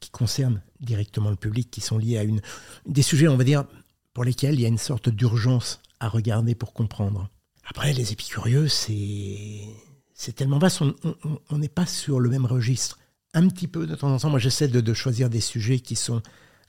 qui 0.00 0.10
concernent 0.10 0.62
directement 0.80 1.30
le 1.30 1.36
public, 1.36 1.70
qui 1.70 1.80
sont 1.80 1.98
liés 1.98 2.18
à 2.18 2.22
une 2.22 2.40
des 2.86 3.02
sujets, 3.02 3.28
on 3.28 3.36
va 3.36 3.44
dire, 3.44 3.64
pour 4.12 4.24
lesquels 4.24 4.54
il 4.54 4.60
y 4.60 4.64
a 4.64 4.68
une 4.68 4.78
sorte 4.78 5.08
d'urgence 5.08 5.80
à 6.00 6.08
regarder 6.08 6.54
pour 6.54 6.72
comprendre. 6.72 7.28
Après, 7.66 7.92
les 7.92 8.12
épicurieux, 8.12 8.68
c'est 8.68 9.60
c'est 10.14 10.34
tellement 10.34 10.58
vaste, 10.58 10.82
on 11.50 11.58
n'est 11.58 11.68
pas 11.68 11.86
sur 11.86 12.20
le 12.20 12.30
même 12.30 12.46
registre. 12.46 12.98
Un 13.36 13.48
petit 13.48 13.66
peu 13.66 13.86
de 13.86 13.96
temps 13.96 14.12
en 14.12 14.18
temps, 14.18 14.30
moi 14.30 14.38
j'essaie 14.38 14.68
de, 14.68 14.80
de 14.80 14.94
choisir 14.94 15.28
des 15.28 15.40
sujets 15.40 15.80
qui 15.80 15.96
sont 15.96 16.22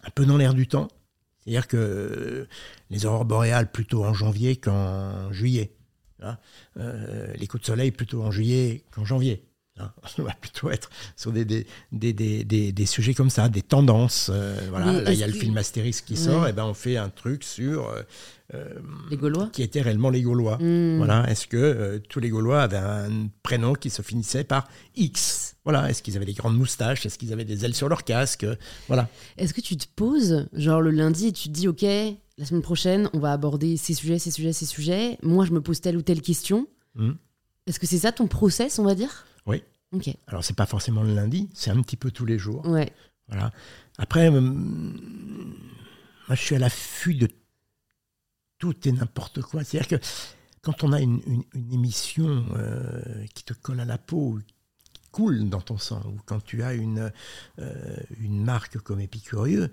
un 0.04 0.10
peu 0.10 0.26
dans 0.26 0.38
l'air 0.38 0.54
du 0.54 0.68
temps. 0.68 0.88
C'est-à-dire 1.46 1.68
que 1.68 1.78
euh, 1.78 2.48
les 2.90 3.06
aurores 3.06 3.26
boréales 3.26 3.72
plutôt 3.72 4.04
en 4.04 4.14
janvier 4.14 4.56
qu'en 4.56 5.32
juillet. 5.32 5.76
hein. 6.22 6.38
Euh, 6.78 7.32
les 7.36 7.48
coups 7.48 7.62
de 7.62 7.68
soleil 7.68 7.92
plutôt 7.92 8.24
en 8.24 8.32
juillet 8.32 8.84
qu'en 8.92 9.06
janvier. 9.06 9.45
Hein. 9.80 9.92
On 10.18 10.24
va 10.24 10.34
plutôt 10.40 10.70
être 10.70 10.90
sur 11.16 11.32
des, 11.32 11.46
des, 11.46 11.66
des, 11.92 12.14
des, 12.14 12.44
des- 12.44 12.72
des 12.72 12.86
sujets 12.86 13.14
comme 13.14 13.30
ça, 13.30 13.50
des 13.50 13.62
tendances. 13.62 14.30
euh, 14.34 14.58
voilà. 14.70 15.02
Là, 15.02 15.12
il 15.14 15.20
y 15.20 15.24
a 15.24 15.28
le 15.28 15.34
que- 15.34 15.40
film 15.40 15.58
Astérix 15.58 16.02
qui 16.02 16.16
sort, 16.18 16.48
et 16.48 16.54
ben 16.54 16.66
on 16.66 16.74
fait 16.74 16.98
un 16.98 17.10
truc 17.10 17.44
sur 17.44 17.90
euh, 17.90 18.02
euh, 18.54 18.74
Les 19.10 19.18
Gaulois 19.18 19.50
qui 19.52 19.64
étaient 19.64 19.82
réellement 19.82 20.10
les 20.10 20.22
Gaulois. 20.22 20.58
Hmm. 20.62 20.98
Voilà. 20.98 21.30
Est-ce 21.30 21.48
que 21.48 21.58
euh, 21.58 22.00
tous 22.10 22.20
les 22.20 22.30
Gaulois 22.30 22.62
avaient 22.64 22.78
un 22.78 23.28
prénom 23.44 23.74
qui 23.74 23.90
se 23.90 24.02
finissait 24.02 24.44
par 24.44 24.68
X? 24.96 25.56
Voilà. 25.64 25.90
Est-ce 25.90 26.04
qu'ils 26.04 26.16
avaient 26.16 26.26
des 26.26 26.34
grandes 26.34 26.58
moustaches? 26.58 27.06
Est-ce 27.06 27.18
qu'ils 27.18 27.34
avaient 27.34 27.46
des 27.46 27.66
ailes 27.66 27.76
sur 27.76 27.90
leur 27.90 28.04
casque? 28.04 28.46
Voilà. 28.88 29.10
Est-ce 29.38 29.54
que 29.54 29.62
tu 29.62 29.76
te 29.78 29.88
poses, 29.96 30.48
genre 30.54 30.82
le 30.82 30.92
lundi, 30.92 31.28
et 31.28 31.32
tu 31.32 31.50
te 31.50 31.54
dis, 31.54 31.68
ok, 31.68 31.82
la 32.38 32.46
semaine 32.46 32.62
prochaine, 32.62 33.10
on 33.14 33.20
va 33.20 33.32
aborder 33.32 33.78
ces 33.78 33.94
sujets, 33.94 34.20
ces 34.20 34.30
sujets, 34.32 34.54
ces 34.54 34.66
sujets. 34.66 35.18
Moi, 35.24 35.46
je 35.46 35.52
me 35.52 35.62
pose 35.62 35.82
telle 35.82 35.98
ou 35.98 36.02
telle 36.02 36.22
question. 36.22 36.68
Hmm. 36.96 37.14
Est-ce 37.68 37.80
que 37.80 37.88
c'est 37.88 37.98
ça 37.98 38.12
ton 38.12 38.28
process, 38.28 38.78
on 38.78 38.84
va 38.84 38.94
dire? 38.94 39.26
Oui. 39.96 40.10
Ok. 40.10 40.16
Alors, 40.28 40.44
c'est 40.44 40.56
pas 40.56 40.66
forcément 40.66 41.04
le 41.04 41.14
lundi, 41.14 41.50
c'est 41.54 41.72
un 41.72 41.82
petit 41.82 41.98
peu 41.98 42.12
tous 42.12 42.26
les 42.26 42.38
jours. 42.38 42.66
Ouais. 42.68 42.92
Voilà. 43.28 43.52
Après, 43.98 44.30
euh, 44.32 44.42
moi, 44.42 46.36
je 46.36 46.42
suis 46.42 46.56
à 46.56 46.60
l'affût 46.60 47.16
de 47.16 47.28
tout 48.58 48.76
et 48.88 48.92
n'importe 48.92 49.42
quoi. 49.42 49.64
C'est-à-dire 49.64 50.00
que 50.00 50.06
quand 50.62 50.84
on 50.84 50.92
a 50.94 51.00
une, 51.02 51.22
une- 51.28 51.44
une 51.54 51.74
émission 51.74 52.46
euh, 52.56 53.26
qui 53.34 53.44
te 53.44 53.54
colle 53.54 53.80
à 53.80 53.86
la 53.86 53.98
peau, 53.98 54.40
qui 54.94 55.02
coule 55.12 55.50
dans 55.50 55.62
ton 55.62 55.78
sang, 55.78 56.02
ou 56.08 56.18
quand 56.26 56.44
tu 56.44 56.64
as 56.64 56.74
une, 56.74 57.12
euh, 57.60 57.98
une 58.20 58.44
marque 58.44 58.78
comme 58.80 59.00
Épicurieux, 59.00 59.72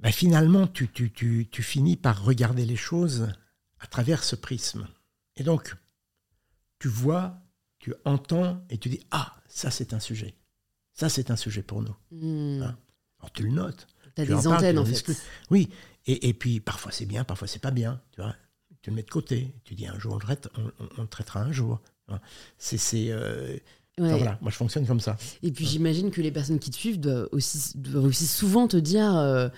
ben 0.00 0.12
finalement, 0.12 0.66
tu, 0.68 0.88
tu, 0.88 1.10
tu, 1.10 1.48
tu 1.50 1.62
finis 1.62 1.96
par 1.96 2.22
regarder 2.24 2.64
les 2.64 2.76
choses 2.76 3.28
à 3.80 3.86
travers 3.88 4.22
ce 4.22 4.36
prisme. 4.36 4.86
Et 5.36 5.42
donc, 5.42 5.74
tu 6.78 6.86
vois, 6.88 7.36
tu 7.88 7.94
entends 8.04 8.62
et 8.70 8.78
tu 8.78 8.88
dis 8.88 9.00
Ah, 9.10 9.34
ça 9.48 9.70
c'est 9.70 9.92
un 9.94 10.00
sujet. 10.00 10.34
Ça 10.92 11.08
c'est 11.08 11.30
un 11.30 11.36
sujet 11.36 11.62
pour 11.62 11.82
nous. 11.82 11.94
Hmm. 12.10 12.62
Ah. 12.62 12.76
Alors 13.20 13.32
tu 13.32 13.42
le 13.44 13.50
notes. 13.50 13.86
T'as 14.14 14.24
tu 14.24 14.28
des 14.34 14.46
en 14.46 14.54
antennes, 14.56 14.74
tu 14.76 14.78
en 14.80 14.82
en 14.82 14.84
fait. 14.84 15.16
Oui, 15.50 15.68
et, 16.06 16.28
et 16.28 16.34
puis 16.34 16.60
parfois 16.60 16.90
c'est 16.92 17.06
bien, 17.06 17.24
parfois 17.24 17.46
c'est 17.48 17.58
pas 17.60 17.70
bien. 17.70 18.00
Tu 18.12 18.20
vois, 18.20 18.34
tu 18.82 18.90
le 18.90 18.96
mets 18.96 19.02
de 19.02 19.10
côté. 19.10 19.54
Tu 19.64 19.74
dis 19.74 19.86
un 19.86 19.98
jour 19.98 20.12
on 20.12 20.16
le, 20.16 20.22
traite, 20.22 20.48
on, 20.56 20.62
on- 20.84 20.88
on 20.98 21.02
le 21.02 21.08
traitera 21.08 21.40
un 21.40 21.52
jour. 21.52 21.80
Tu 22.06 22.12
vois. 22.12 22.20
C'est, 22.58 22.78
c'est, 22.78 23.08
euh, 23.10 23.56
enfin, 24.00 24.16
voilà, 24.16 24.38
moi 24.40 24.50
je 24.50 24.56
fonctionne 24.56 24.86
comme 24.86 25.00
ça. 25.00 25.16
Et 25.42 25.52
puis 25.52 25.66
j'imagine 25.66 26.10
que 26.10 26.20
les 26.20 26.32
personnes 26.32 26.58
qui 26.58 26.70
te 26.70 26.76
suivent 26.76 26.98
doivent 27.00 27.28
aussi, 27.32 27.76
doivent 27.78 28.04
aussi 28.06 28.26
souvent 28.26 28.66
te 28.66 28.76
dire 28.76 29.14
euh, 29.16 29.48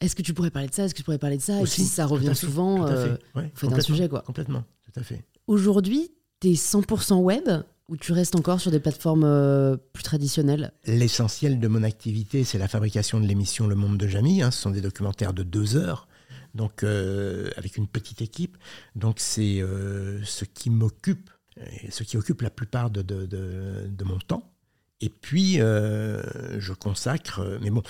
est-ce 0.00 0.16
que 0.16 0.22
tu 0.22 0.34
pourrais 0.34 0.50
parler 0.50 0.68
de 0.68 0.74
ça? 0.74 0.84
Est-ce 0.84 0.94
que 0.94 0.98
tu 0.98 1.04
pourrais 1.04 1.18
parler 1.18 1.36
de 1.36 1.42
ça? 1.42 1.58
Et 1.58 1.62
Aussi, 1.62 1.82
puis 1.82 1.84
ça 1.84 2.02
tout 2.04 2.08
à 2.08 2.12
revient 2.12 2.34
souvent. 2.34 2.86
euh. 2.86 3.16
Ouais, 3.34 3.50
vous 3.54 3.60
faites 3.68 3.72
un 3.72 3.80
sujet, 3.80 4.08
quoi. 4.08 4.22
Complètement, 4.22 4.64
tout 4.84 4.98
à 5.00 5.02
fait. 5.04 5.24
Aujourd'hui, 5.46 6.10
t'es 6.40 6.52
100% 6.54 7.14
web 7.22 7.48
ou 7.88 7.96
tu 7.96 8.12
restes 8.12 8.36
encore 8.36 8.60
sur 8.60 8.70
des 8.70 8.80
plateformes 8.80 9.24
euh, 9.24 9.76
plus 9.92 10.02
traditionnelles? 10.02 10.72
L'essentiel 10.86 11.60
de 11.60 11.68
mon 11.68 11.82
activité, 11.82 12.44
c'est 12.44 12.58
la 12.58 12.68
fabrication 12.68 13.20
de 13.20 13.26
l'émission 13.26 13.66
Le 13.66 13.74
Monde 13.74 13.98
de 13.98 14.06
Jamie. 14.06 14.42
hein. 14.42 14.50
Ce 14.50 14.60
sont 14.60 14.70
des 14.70 14.80
documentaires 14.80 15.32
de 15.32 15.42
deux 15.42 15.76
heures, 15.76 16.08
donc 16.54 16.82
euh, 16.82 17.50
avec 17.56 17.76
une 17.76 17.86
petite 17.86 18.22
équipe. 18.22 18.56
Donc 18.96 19.18
c'est 19.18 19.60
euh, 19.60 20.22
ce 20.24 20.44
qui 20.44 20.70
m'occupe, 20.70 21.30
ce 21.90 22.02
qui 22.02 22.16
occupe 22.16 22.40
la 22.42 22.50
plupart 22.50 22.90
de, 22.90 23.02
de, 23.02 24.04
mon 24.04 24.18
temps. 24.18 24.52
Et 25.00 25.08
puis 25.08 25.56
je 25.56 26.72
consacre, 26.72 27.58
mais 27.60 27.70
bon, 27.70 27.82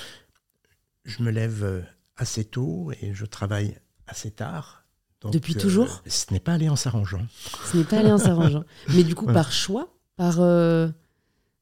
je 1.05 1.22
me 1.22 1.30
lève 1.30 1.86
assez 2.16 2.45
tôt 2.45 2.90
et 3.01 3.14
je 3.14 3.24
travaille 3.24 3.76
assez 4.07 4.30
tard. 4.30 4.82
Donc, 5.23 5.33
Depuis 5.33 5.55
euh, 5.57 5.61
toujours 5.61 6.03
Ce 6.07 6.33
n'est 6.33 6.41
pas 6.41 6.53
aller 6.55 6.68
en 6.68 6.77
s'arrangeant. 6.77 7.23
Ce 7.70 7.77
n'est 7.77 7.85
pas 7.85 7.99
aller 7.99 8.11
en 8.12 8.18
s'arrangeant. 8.18 8.64
Mais 8.95 9.05
du 9.05 9.14
coup, 9.14 9.25
Voilà. 9.25 9.41
par 9.43 9.53
choix 9.53 9.89
Par, 10.16 10.37
euh, 10.41 10.89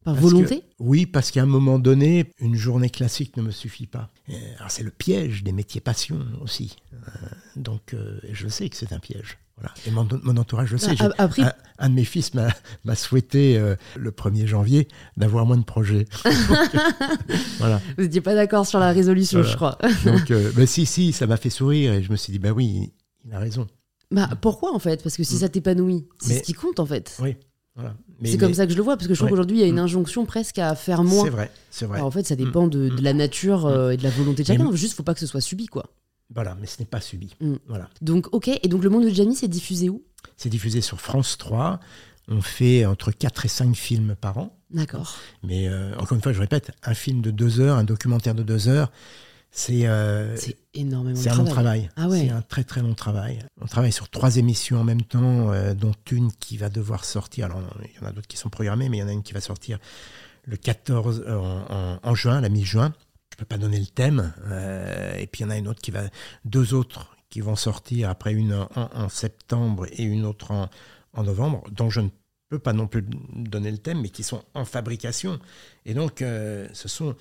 par 0.04 0.14
Parce 0.14 0.18
volonté 0.26 0.60
que- 0.60 0.64
Oui, 0.78 1.04
parce 1.06 1.30
qu'à 1.30 1.42
un 1.42 1.46
moment 1.46 1.78
donné, 1.78 2.32
une 2.40 2.54
journée 2.56 2.88
classique 2.90 3.36
ne 3.36 3.42
me 3.42 3.50
suffit 3.50 3.86
pas. 3.86 4.10
Alors 4.58 4.70
c'est 4.70 4.82
le 4.82 4.90
piège 4.90 5.42
des 5.42 5.52
métiers 5.52 5.80
passion 5.80 6.18
aussi. 6.40 6.76
Euh, 6.94 6.96
donc 7.56 7.94
je 8.32 8.48
sais 8.48 8.68
que 8.70 8.76
c'est 8.76 8.92
un 8.94 8.98
piège. 8.98 9.38
Voilà. 9.56 9.74
Et 9.86 9.90
mon, 9.90 10.08
mon 10.22 10.38
entourage 10.38 10.72
le 10.72 10.78
sait. 10.78 10.92
Ah, 10.92 10.94
J'ai- 10.98 11.08
Après, 11.18 11.42
un, 11.42 11.52
un 11.80 11.88
de 11.90 11.94
mes 11.94 12.04
fils 12.04 12.32
m'a 12.32 12.48
m'a 12.84 12.94
souhaité 12.94 13.58
euh, 13.58 13.76
le 13.98 14.10
1er 14.10 14.46
janvier 14.46 14.88
d'avoir 15.18 15.44
moins 15.44 15.58
de 15.58 15.64
projets. 15.64 16.06
voilà. 17.58 17.80
vous 17.96 18.04
n'étiez 18.04 18.20
pas 18.20 18.34
d'accord 18.34 18.66
sur 18.66 18.78
la 18.78 18.92
résolution, 18.92 19.40
Voilà. 19.42 19.50
je 19.50 19.56
crois. 19.56 19.78
Donc, 20.04 20.30
euh, 20.30 20.50
bah, 20.56 20.66
si, 20.66 20.86
si, 20.86 21.12
ça 21.12 21.26
m'a 21.26 21.36
fait 21.36 21.50
sourire 21.50 21.92
et 21.92 22.02
je 22.02 22.10
me 22.10 22.16
suis 22.16 22.32
dit, 22.32 22.38
bah 22.38 22.52
oui, 22.52 22.92
il 23.30 23.34
a 23.34 23.38
raison. 23.38 23.66
Bah, 24.10 24.28
pourquoi 24.40 24.74
en 24.74 24.78
fait? 24.78 25.02
Parce 25.02 25.16
que 25.16 25.22
si 25.24 25.36
Mm. 25.36 25.38
ça 25.38 25.48
t'épanouit, 25.48 26.06
c'est 26.20 26.28
Mais- 26.34 26.38
ce 26.40 26.42
qui 26.42 26.52
compte 26.52 26.80
en 26.80 26.86
fait. 26.86 27.16
Oui, 27.22 27.36
voilà. 27.76 27.94
Mais- 28.20 28.30
c'est 28.30 28.38
comme 28.38 28.48
mais 28.48 28.54
ça 28.54 28.66
que 28.66 28.72
je 28.72 28.76
le 28.76 28.82
vois, 28.82 28.96
parce 28.96 29.06
que 29.06 29.14
je 29.14 29.18
trouve 29.18 29.26
Ouais. 29.26 29.30
qu'aujourd'hui, 29.30 29.58
il 29.58 29.60
y 29.60 29.64
a 29.64 29.68
une 29.68 29.76
Mm. 29.76 29.84
injonction 29.84 30.26
presque 30.26 30.58
à 30.58 30.74
faire 30.74 31.04
moins. 31.04 31.24
C'est 31.24 31.30
vrai, 31.30 31.50
c'est 31.70 31.86
vrai. 31.86 31.96
Alors, 31.98 32.08
en 32.08 32.10
fait, 32.10 32.26
ça 32.26 32.34
dépend 32.36 32.66
de, 32.66 32.88
de 32.88 33.02
la 33.02 33.12
nature 33.14 33.66
euh, 33.66 33.90
et 33.92 33.96
de 33.96 34.02
la 34.02 34.10
volonté 34.10 34.42
de 34.42 34.52
Mais- 34.52 34.58
chacun. 34.58 34.74
Juste, 34.74 34.94
faut 34.94 35.02
pas 35.04 35.14
que 35.14 35.20
ce 35.20 35.26
soit 35.26 35.40
subi, 35.40 35.66
quoi. 35.66 35.86
Voilà, 36.34 36.56
mais 36.60 36.66
ce 36.66 36.78
n'est 36.80 36.86
pas 36.86 37.00
subi. 37.00 37.34
Mm. 37.40 37.54
Voilà. 37.68 37.88
Donc, 38.02 38.26
ok. 38.32 38.48
Et 38.48 38.68
donc, 38.68 38.82
le 38.82 38.90
monde 38.90 39.04
de 39.04 39.10
Jamie, 39.10 39.34
c'est 39.36 39.48
diffusé 39.48 39.88
où? 39.88 40.02
C'est 40.36 40.48
diffusé 40.50 40.80
sur 40.80 41.00
France 41.00 41.38
3. 41.38 41.80
On 42.28 42.40
fait 42.42 42.84
entre 42.86 43.10
4 43.12 43.44
et 43.46 43.48
5 43.48 43.74
films 43.74 44.14
par 44.20 44.38
an. 44.38 44.56
D'accord. 44.70 45.16
Mais 45.42 45.66
euh, 45.68 45.92
encore 45.98 46.14
une 46.16 46.22
fois, 46.22 46.32
je 46.32 46.40
répète, 46.40 46.70
un 46.84 46.94
film 46.94 47.20
de 47.22 47.30
2 47.32 47.58
heures, 47.60 47.76
un 47.76 47.82
documentaire 47.84 48.34
de 48.36 48.42
2 48.44 48.68
heures, 48.68 48.92
c'est 49.52 49.86
euh, 49.86 50.36
C'est 50.36 50.56
énormément 50.74 51.16
de 51.18 51.22
c'est 51.22 51.30
un 51.30 51.36
long 51.36 51.44
travail. 51.44 51.90
Ah 51.96 52.08
ouais. 52.08 52.20
C'est 52.26 52.30
un 52.30 52.42
très 52.42 52.64
très 52.64 52.82
long 52.82 52.94
travail. 52.94 53.40
On 53.60 53.66
travaille 53.66 53.92
sur 53.92 54.08
trois 54.08 54.36
émissions 54.36 54.80
en 54.80 54.84
même 54.84 55.02
temps, 55.02 55.52
euh, 55.52 55.74
dont 55.74 55.92
une 56.10 56.30
qui 56.32 56.56
va 56.56 56.68
devoir 56.68 57.04
sortir. 57.04 57.46
Alors, 57.46 57.60
il 57.82 58.00
y 58.00 58.04
en 58.04 58.08
a 58.08 58.12
d'autres 58.12 58.28
qui 58.28 58.36
sont 58.36 58.48
programmées, 58.50 58.88
mais 58.88 58.98
il 58.98 59.00
y 59.00 59.02
en 59.02 59.08
a 59.08 59.12
une 59.12 59.22
qui 59.24 59.32
va 59.32 59.40
sortir 59.40 59.78
le 60.44 60.56
14 60.56 61.24
euh, 61.26 61.36
en, 61.36 61.64
en- 61.74 62.00
en 62.02 62.14
juin, 62.14 62.40
la 62.40 62.48
mi-juin. 62.48 62.94
Je 63.32 63.36
peux 63.36 63.44
pas 63.44 63.58
donner 63.58 63.78
le 63.80 63.86
thème. 63.86 64.32
Et 65.18 65.26
puis 65.26 65.40
il 65.40 65.44
y 65.44 65.46
en 65.46 65.50
a 65.50 65.56
une 65.56 65.68
autre 65.68 65.80
qui 65.80 65.90
va, 65.90 66.02
deux 66.44 66.74
autres 66.74 67.16
qui 67.30 67.40
vont 67.40 67.56
sortir 67.56 68.10
après 68.10 68.32
une 68.34 68.52
en, 68.54 68.68
en 68.74 69.08
septembre 69.08 69.86
et 69.92 70.02
une 70.02 70.24
autre 70.24 70.50
en, 70.50 70.68
en 71.14 71.22
novembre, 71.22 71.62
dont 71.70 71.88
je 71.90 72.00
ne 72.00 72.08
peux 72.50 72.58
pas 72.58 72.72
non 72.72 72.86
plus 72.88 73.04
donner 73.34 73.70
le 73.70 73.78
thème, 73.78 74.00
mais 74.02 74.08
qui 74.10 74.22
sont 74.24 74.42
en 74.54 74.64
fabrication. 74.64 75.38
Et 75.86 75.94
donc, 75.94 76.18
ce 76.18 76.88
sont. 76.88 77.14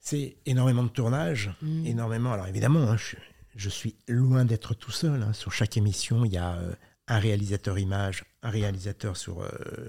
C'est 0.00 0.36
énormément 0.46 0.82
de 0.82 0.88
tournage, 0.88 1.50
Mm. 1.62 1.86
énormément. 1.86 2.32
Alors 2.32 2.46
évidemment, 2.46 2.80
hein, 2.90 2.96
je, 2.96 3.16
je 3.56 3.68
suis 3.68 3.94
loin 4.08 4.44
d'être 4.44 4.74
tout 4.74 4.90
seul. 4.90 5.22
hein. 5.22 5.32
Sur 5.32 5.52
chaque 5.52 5.76
émission, 5.76 6.24
il 6.24 6.32
y 6.32 6.38
a 6.38 6.54
euh, 6.56 6.72
un 7.08 7.18
réalisateur 7.18 7.78
image, 7.78 8.24
un 8.42 8.50
réalisateur 8.50 9.16
sur, 9.16 9.42
euh, 9.42 9.48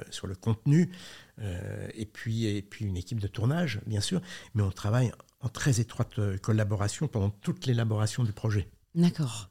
sur 0.09 0.27
le 0.27 0.35
contenu, 0.35 0.91
euh, 1.39 1.87
et, 1.95 2.05
puis, 2.05 2.45
et 2.45 2.61
puis 2.61 2.85
une 2.85 2.97
équipe 2.97 3.19
de 3.21 3.27
tournage, 3.27 3.79
bien 3.87 4.01
sûr. 4.01 4.21
Mais 4.53 4.63
on 4.63 4.71
travaille 4.71 5.11
en 5.39 5.49
très 5.49 5.79
étroite 5.79 6.19
collaboration 6.41 7.07
pendant 7.07 7.29
toute 7.29 7.65
l'élaboration 7.65 8.23
du 8.23 8.33
projet. 8.33 8.67
D'accord. 8.95 9.49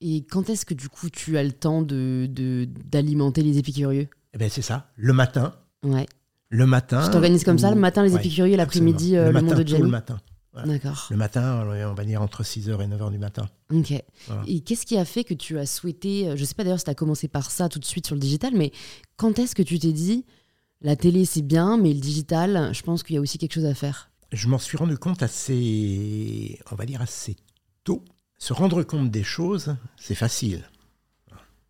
Et 0.00 0.24
quand 0.26 0.50
est-ce 0.50 0.66
que 0.66 0.74
du 0.74 0.88
coup 0.88 1.08
tu 1.08 1.38
as 1.38 1.44
le 1.44 1.52
temps 1.52 1.80
de 1.80 2.26
de- 2.28 2.66
d'alimenter 2.84 3.42
les 3.42 3.56
épicurieux? 3.58 4.08
Eh 4.34 4.38
bien, 4.38 4.48
c'est 4.48 4.60
ça. 4.60 4.90
Le 4.96 5.12
matin, 5.12 5.54
Ouais. 5.84 6.06
Le 6.54 6.66
matin. 6.66 7.04
Tu 7.04 7.10
t'organises 7.10 7.44
comme 7.44 7.58
ça, 7.58 7.70
le 7.70 7.80
matin 7.80 8.04
les 8.04 8.12
Ouais, 8.14 8.20
épicurieux, 8.20 8.56
l'après-midi 8.56 9.16
euh, 9.16 9.26
le, 9.26 9.32
matin, 9.32 9.46
monde 9.46 9.62
de 9.62 9.68
Jamie 9.68 9.82
le 9.82 9.88
matin. 9.88 10.20
Voilà. 10.52 10.68
D'accord. 10.68 11.08
Le 11.10 11.16
matin, 11.16 11.66
on 11.68 11.94
va 11.94 12.04
dire 12.04 12.22
entre 12.22 12.44
6h 12.44 12.80
et 12.80 12.86
9h 12.86 13.10
du 13.10 13.18
matin. 13.18 13.48
Ok. 13.72 13.92
Voilà. 14.28 14.42
Et 14.46 14.60
qu'est-ce 14.60 14.86
qui 14.86 14.96
a 14.96 15.04
fait 15.04 15.24
que 15.24 15.34
tu 15.34 15.58
as 15.58 15.66
souhaité, 15.66 16.28
euh, 16.28 16.36
je 16.36 16.44
sais 16.44 16.54
pas 16.54 16.62
d'ailleurs 16.62 16.78
si 16.78 16.84
tu 16.84 16.90
as 16.90 16.94
commencé 16.94 17.26
par 17.26 17.50
ça 17.50 17.68
tout 17.68 17.80
de 17.80 17.84
suite 17.84 18.06
sur 18.06 18.14
le 18.14 18.20
digital, 18.20 18.52
mais 18.54 18.70
quand 19.16 19.40
est-ce 19.40 19.56
que 19.56 19.62
tu 19.62 19.80
t'es 19.80 19.92
dit, 19.92 20.24
la 20.80 20.94
télé 20.94 21.24
c'est 21.24 21.42
bien, 21.42 21.76
mais 21.76 21.92
le 21.92 21.98
digital, 21.98 22.70
je 22.72 22.82
pense 22.82 23.02
qu'il 23.02 23.16
y 23.16 23.18
a 23.18 23.20
aussi 23.20 23.36
quelque 23.36 23.54
chose 23.54 23.66
à 23.66 23.74
faire? 23.74 24.10
Je 24.30 24.46
m'en 24.46 24.58
suis 24.58 24.76
rendu 24.76 24.96
compte 24.96 25.24
assez, 25.24 26.60
on 26.70 26.76
va 26.76 26.86
dire 26.86 27.02
assez 27.02 27.36
tôt. 27.82 28.04
Se 28.38 28.52
rendre 28.52 28.84
compte 28.84 29.10
des 29.10 29.24
choses, 29.24 29.74
c'est 29.96 30.14
facile. 30.14 30.62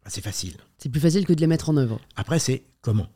C'est 0.06 0.22
facile. 0.22 0.56
C'est 0.76 0.90
plus 0.90 1.00
facile 1.00 1.24
que 1.24 1.32
de 1.32 1.40
les 1.40 1.46
mettre 1.46 1.70
en 1.70 1.76
œuvre. 1.78 1.98
Après, 2.16 2.38
c'est 2.38 2.64
comment? 2.82 3.08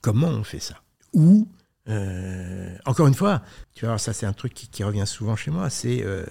Comment 0.00 0.28
on 0.28 0.44
fait 0.44 0.60
ça? 0.60 0.81
Ou, 1.12 1.48
euh, 1.88 2.76
encore 2.84 3.06
une 3.06 3.14
fois, 3.14 3.42
tu 3.74 3.86
vois, 3.86 3.98
ça 3.98 4.12
c'est 4.12 4.26
un 4.26 4.32
truc 4.32 4.54
qui, 4.54 4.84
revient 4.84 5.06
souvent 5.06 5.36
chez 5.36 5.50
moi, 5.50 5.70
c'est 5.70 6.02
euh, 6.02 6.24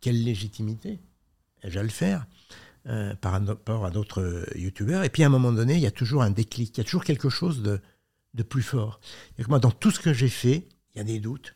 quelle 0.00 0.22
légitimité 0.22 1.00
ai-je 1.62 1.78
à 1.78 1.82
le 1.82 1.88
faire 1.88 2.26
euh, 2.86 3.14
par 3.14 3.32
rapport 3.32 3.84
à 3.86 3.90
d'autres 3.90 4.46
youtubeurs 4.56 5.04
Et 5.04 5.10
puis 5.10 5.22
à 5.22 5.26
un 5.26 5.30
moment 5.30 5.52
donné, 5.52 5.74
il 5.74 5.80
y 5.80 5.86
a 5.86 5.90
toujours 5.90 6.22
un 6.22 6.30
déclic, 6.30 6.76
il 6.76 6.78
y 6.78 6.80
a 6.80 6.84
toujours 6.84 7.04
quelque 7.04 7.28
chose 7.28 7.62
de, 7.62 7.80
plus 8.42 8.62
fort. 8.62 9.00
Et 9.38 9.44
moi, 9.46 9.60
dans 9.60 9.70
tout 9.70 9.90
ce 9.90 10.00
que 10.00 10.12
j'ai 10.12 10.28
fait, 10.28 10.66
il 10.94 10.98
y 10.98 11.00
a 11.00 11.04
des 11.04 11.20
doutes, 11.20 11.54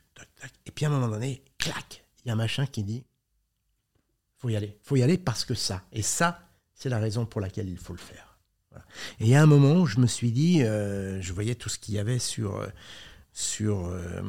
et 0.67 0.71
puis 0.71 0.85
à 0.85 0.89
un 0.89 0.93
moment 0.93 1.09
donné, 1.09 1.43
clac, 1.59 2.05
il 2.25 2.29
y 2.29 2.31
a 2.31 2.35
un 2.35 2.37
machin 2.37 2.67
qui 2.67 2.85
dit, 2.85 3.05
faut 4.39 4.49
y 4.49 4.57
aller, 4.57 4.79
faut 4.83 4.97
y 4.97 5.03
aller 5.03 5.19
parce 5.19 5.45
que 5.45 5.55
ça, 5.55 5.83
et 5.93 6.03
ça, 6.03 6.49
c'est 6.75 6.89
la 6.89 6.99
raison 6.99 7.27
pour 7.27 7.41
laquelle 7.41 7.69
il 7.69 7.79
faut 7.79 7.93
le 7.93 7.99
faire. 7.99 8.28
Et 9.21 9.27
a 9.35 9.43
un 9.43 9.47
moment 9.47 9.81
je 9.87 10.01
me 10.01 10.07
suis 10.07 10.33
dit, 10.33 10.63
euh, 10.63 11.21
je 11.21 11.33
voyais 11.33 11.55
tout 11.55 11.69
ce 11.69 11.79
qu'il 11.79 11.95
y 11.95 11.99
avait 11.99 12.19
sur, 12.19 12.57
euh, 12.57 12.67
sur, 13.33 13.87
euh, 13.87 14.23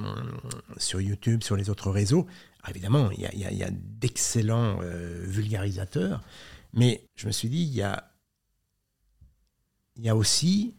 sur 0.78 1.02
YouTube, 1.02 1.43
sur 1.43 1.56
les 1.56 1.70
autres 1.70 1.91
réseaux. 1.91 2.28
Alors, 2.64 2.72
évidemment, 2.76 3.12
il 3.12 3.22
y 3.22 3.26
a, 3.26 3.47
a- 3.47 3.68
a 3.68 3.72
d'excellents 3.72 4.80
vulgarisateurs, 5.24 6.22
mais 6.74 7.04
je 7.16 7.28
me 7.28 7.32
suis 7.32 7.50
dit, 7.50 7.62
il 7.62 7.74
y 7.74 7.82
a, 7.82 8.12
il 9.95 10.04
y 10.04 10.10
a 10.10 10.16
aussi 10.16 10.76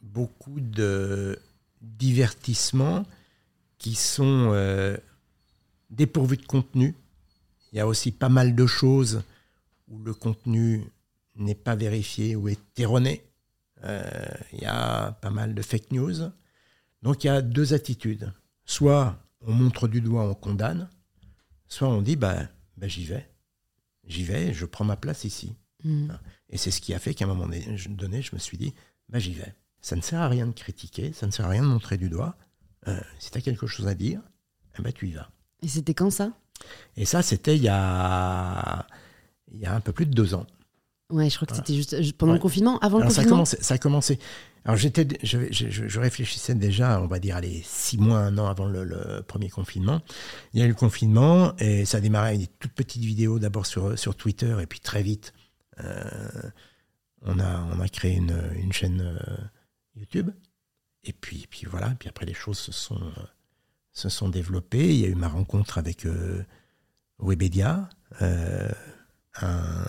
beaucoup 0.00 0.60
de 0.60 1.38
divertissements 1.80 3.04
qui 3.78 3.94
sont 3.94 4.52
dépourvus 5.90 6.36
de 6.36 6.46
contenu. 6.46 6.94
Il 7.72 7.76
y 7.78 7.80
a 7.80 7.86
aussi 7.86 8.12
pas 8.12 8.28
mal 8.28 8.54
de 8.54 8.66
choses 8.66 9.22
où 9.88 9.98
le 9.98 10.14
contenu 10.14 10.84
n'est 11.36 11.54
pas 11.54 11.74
vérifié 11.74 12.36
ou 12.36 12.48
est 12.48 12.78
erroné. 12.78 13.24
Euh, 13.84 14.02
il 14.52 14.60
y 14.60 14.66
a 14.66 15.12
pas 15.12 15.30
mal 15.30 15.54
de 15.54 15.62
fake 15.62 15.90
news. 15.92 16.30
Donc 17.02 17.24
il 17.24 17.26
y 17.26 17.30
a 17.30 17.42
deux 17.42 17.74
attitudes. 17.74 18.32
Soit 18.64 19.18
on 19.40 19.52
montre 19.52 19.88
du 19.88 20.00
doigt, 20.00 20.28
on 20.28 20.34
condamne, 20.34 20.88
soit 21.66 21.88
on 21.88 22.02
dit 22.02 22.16
bah, 22.16 22.48
bah, 22.76 22.88
j'y 22.88 23.04
vais. 23.04 23.28
J'y 24.06 24.24
vais, 24.24 24.52
je 24.52 24.66
prends 24.66 24.84
ma 24.84 24.96
place 24.96 25.24
ici. 25.24 25.54
Mm. 25.84 26.12
Et 26.50 26.58
c'est 26.58 26.70
ce 26.70 26.80
qui 26.80 26.94
a 26.94 26.98
fait 26.98 27.14
qu'à 27.14 27.24
un 27.24 27.28
moment 27.28 27.46
donné, 27.46 28.22
je 28.22 28.34
me 28.34 28.38
suis 28.38 28.58
dit 28.58 28.74
bah, 29.08 29.18
j'y 29.18 29.32
vais. 29.32 29.54
Ça 29.80 29.96
ne 29.96 30.00
sert 30.00 30.20
à 30.20 30.28
rien 30.28 30.46
de 30.46 30.52
critiquer, 30.52 31.12
ça 31.12 31.26
ne 31.26 31.32
sert 31.32 31.46
à 31.46 31.48
rien 31.48 31.62
de 31.62 31.68
montrer 31.68 31.98
du 31.98 32.08
doigt. 32.08 32.36
Euh, 32.86 33.00
si 33.18 33.30
tu 33.30 33.38
as 33.38 33.40
quelque 33.40 33.66
chose 33.66 33.88
à 33.88 33.94
dire, 33.94 34.20
eh 34.78 34.82
ben, 34.82 34.92
tu 34.92 35.08
y 35.08 35.12
vas. 35.12 35.30
Et 35.60 35.68
c'était 35.68 35.94
quand 35.94 36.10
ça? 36.10 36.32
Et 36.96 37.04
ça, 37.04 37.22
c'était 37.22 37.56
il 37.56 37.62
y 37.62 37.68
a, 37.68 38.86
il 39.52 39.60
y 39.60 39.66
a 39.66 39.74
un 39.74 39.80
peu 39.80 39.92
plus 39.92 40.06
de 40.06 40.12
deux 40.12 40.34
ans. 40.34 40.46
Ouais, 41.12 41.30
je 41.30 41.36
crois 41.36 41.46
que 41.46 41.52
Voilà. 41.52 41.64
c'était 41.66 41.74
juste 41.76 41.94
euh, 41.94 42.02
pendant 42.18 42.32
le 42.32 42.38
confinement, 42.38 42.78
avant 42.80 42.98
Alors 42.98 43.08
le 43.10 43.14
ça 43.14 43.22
confinement. 43.22 43.44
Ça 43.44 43.74
a 43.74 43.78
commencé. 43.78 44.18
Alors 44.64 44.76
j'étais, 44.76 45.06
je, 45.22 45.38
je- 45.52 45.68
je- 45.88 45.98
réfléchissais 46.00 46.54
déjà, 46.54 47.00
on 47.02 47.06
va 47.06 47.18
dire, 47.18 47.36
allez, 47.36 47.62
six 47.64 47.98
mois, 47.98 48.18
un 48.20 48.38
an 48.38 48.46
avant 48.46 48.66
le, 48.66 48.84
le 48.84 49.22
premier 49.22 49.50
confinement. 49.50 50.00
Il 50.54 50.60
y 50.60 50.62
a 50.62 50.66
eu 50.66 50.68
le 50.68 50.74
confinement 50.74 51.54
et 51.58 51.84
ça 51.84 51.98
a 51.98 52.00
démarré 52.00 52.28
avec 52.30 52.40
des 52.40 52.46
toutes 52.58 52.72
petites 52.72 53.02
vidéos, 53.04 53.38
d'abord 53.40 53.66
sur, 53.66 53.98
sur 53.98 54.14
Twitter 54.16 54.56
et 54.62 54.66
puis 54.66 54.78
très 54.80 55.02
vite, 55.02 55.32
euh, 55.80 56.04
on, 57.22 57.38
a, 57.40 57.62
on 57.76 57.80
a 57.80 57.88
créé 57.88 58.14
une, 58.16 58.40
une 58.54 58.72
chaîne 58.72 59.00
euh, 59.00 59.36
YouTube. 59.96 60.30
Et 61.04 61.12
puis, 61.12 61.46
puis 61.50 61.66
voilà, 61.68 61.94
puis 61.98 62.08
après 62.08 62.24
les 62.26 62.34
choses 62.34 62.58
se 62.58 62.70
sont, 62.70 63.00
euh, 63.02 63.22
se 63.92 64.08
sont 64.08 64.28
développées. 64.28 64.88
Il 64.94 65.00
y 65.00 65.04
a 65.04 65.08
eu 65.08 65.16
ma 65.16 65.28
rencontre 65.28 65.76
avec 65.78 66.06
Webedia, 67.18 67.88
un, 68.20 69.84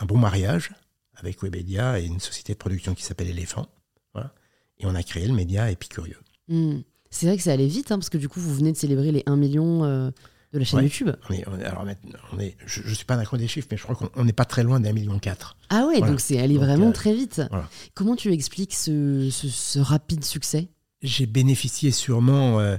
un 0.00 0.06
bon 0.06 0.16
mariage 0.18 0.70
avec 1.16 1.42
Webedia 1.42 1.98
et 2.00 2.04
une 2.06 2.20
société 2.20 2.52
de 2.52 2.58
production 2.58 2.94
qui 2.94 3.02
s'appelle 3.02 3.28
Éléphant. 3.28 3.66
Voilà. 4.14 4.32
Et 4.78 4.86
on 4.86 4.94
a 4.94 5.02
créé 5.02 5.26
le 5.26 5.34
média 5.34 5.70
Épicurieux. 5.70 6.18
Mm. 6.48 6.78
C'est 7.10 7.26
vrai 7.26 7.36
que 7.36 7.42
ça 7.42 7.52
allait 7.52 7.66
vite, 7.66 7.90
hein, 7.90 7.98
parce 7.98 8.10
que 8.10 8.18
du 8.18 8.28
coup, 8.28 8.38
vous 8.40 8.54
venez 8.54 8.70
de 8.72 8.76
célébrer 8.76 9.10
les 9.12 9.22
1 9.26 9.36
million 9.36 9.82
euh, 9.84 10.10
de 10.52 10.58
la 10.58 10.64
chaîne 10.64 10.78
Ouais. 10.80 10.84
YouTube. 10.84 11.10
On 11.28 11.32
est, 11.34 11.48
on 11.48 11.58
est- 11.58 11.64
alors 11.64 11.84
maintenant, 11.84 12.18
on 12.32 12.38
est, 12.38 12.56
je 12.66 12.86
ne 12.86 12.94
suis 12.94 13.04
pas 13.06 13.16
d'accord 13.16 13.38
des 13.38 13.48
chiffres, 13.48 13.66
mais 13.70 13.76
je 13.76 13.82
crois 13.82 13.96
qu'on 13.96 14.10
on 14.14 14.24
n'est 14.24 14.32
pas 14.32 14.44
très 14.44 14.62
loin 14.62 14.78
d'un 14.78 14.92
million 14.92 15.18
quatre. 15.18 15.56
Ah 15.70 15.86
ouais, 15.86 15.98
Voilà. 15.98 16.06
donc 16.12 16.20
c'est 16.20 16.38
allé 16.38 16.56
vraiment 16.58 16.88
euh, 16.88 16.92
très 16.92 17.14
vite. 17.14 17.42
voilà. 17.50 17.68
Comment 17.94 18.14
tu 18.14 18.32
expliques 18.32 18.74
ce, 18.74 19.28
ce- 19.32 19.48
ce 19.48 19.78
rapide 19.78 20.22
succès? 20.24 20.68
J'ai 21.02 21.26
bénéficié 21.26 21.90
sûrement 21.90 22.60
euh, 22.60 22.76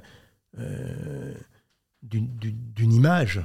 d'une 2.03 2.93
image. 2.93 3.41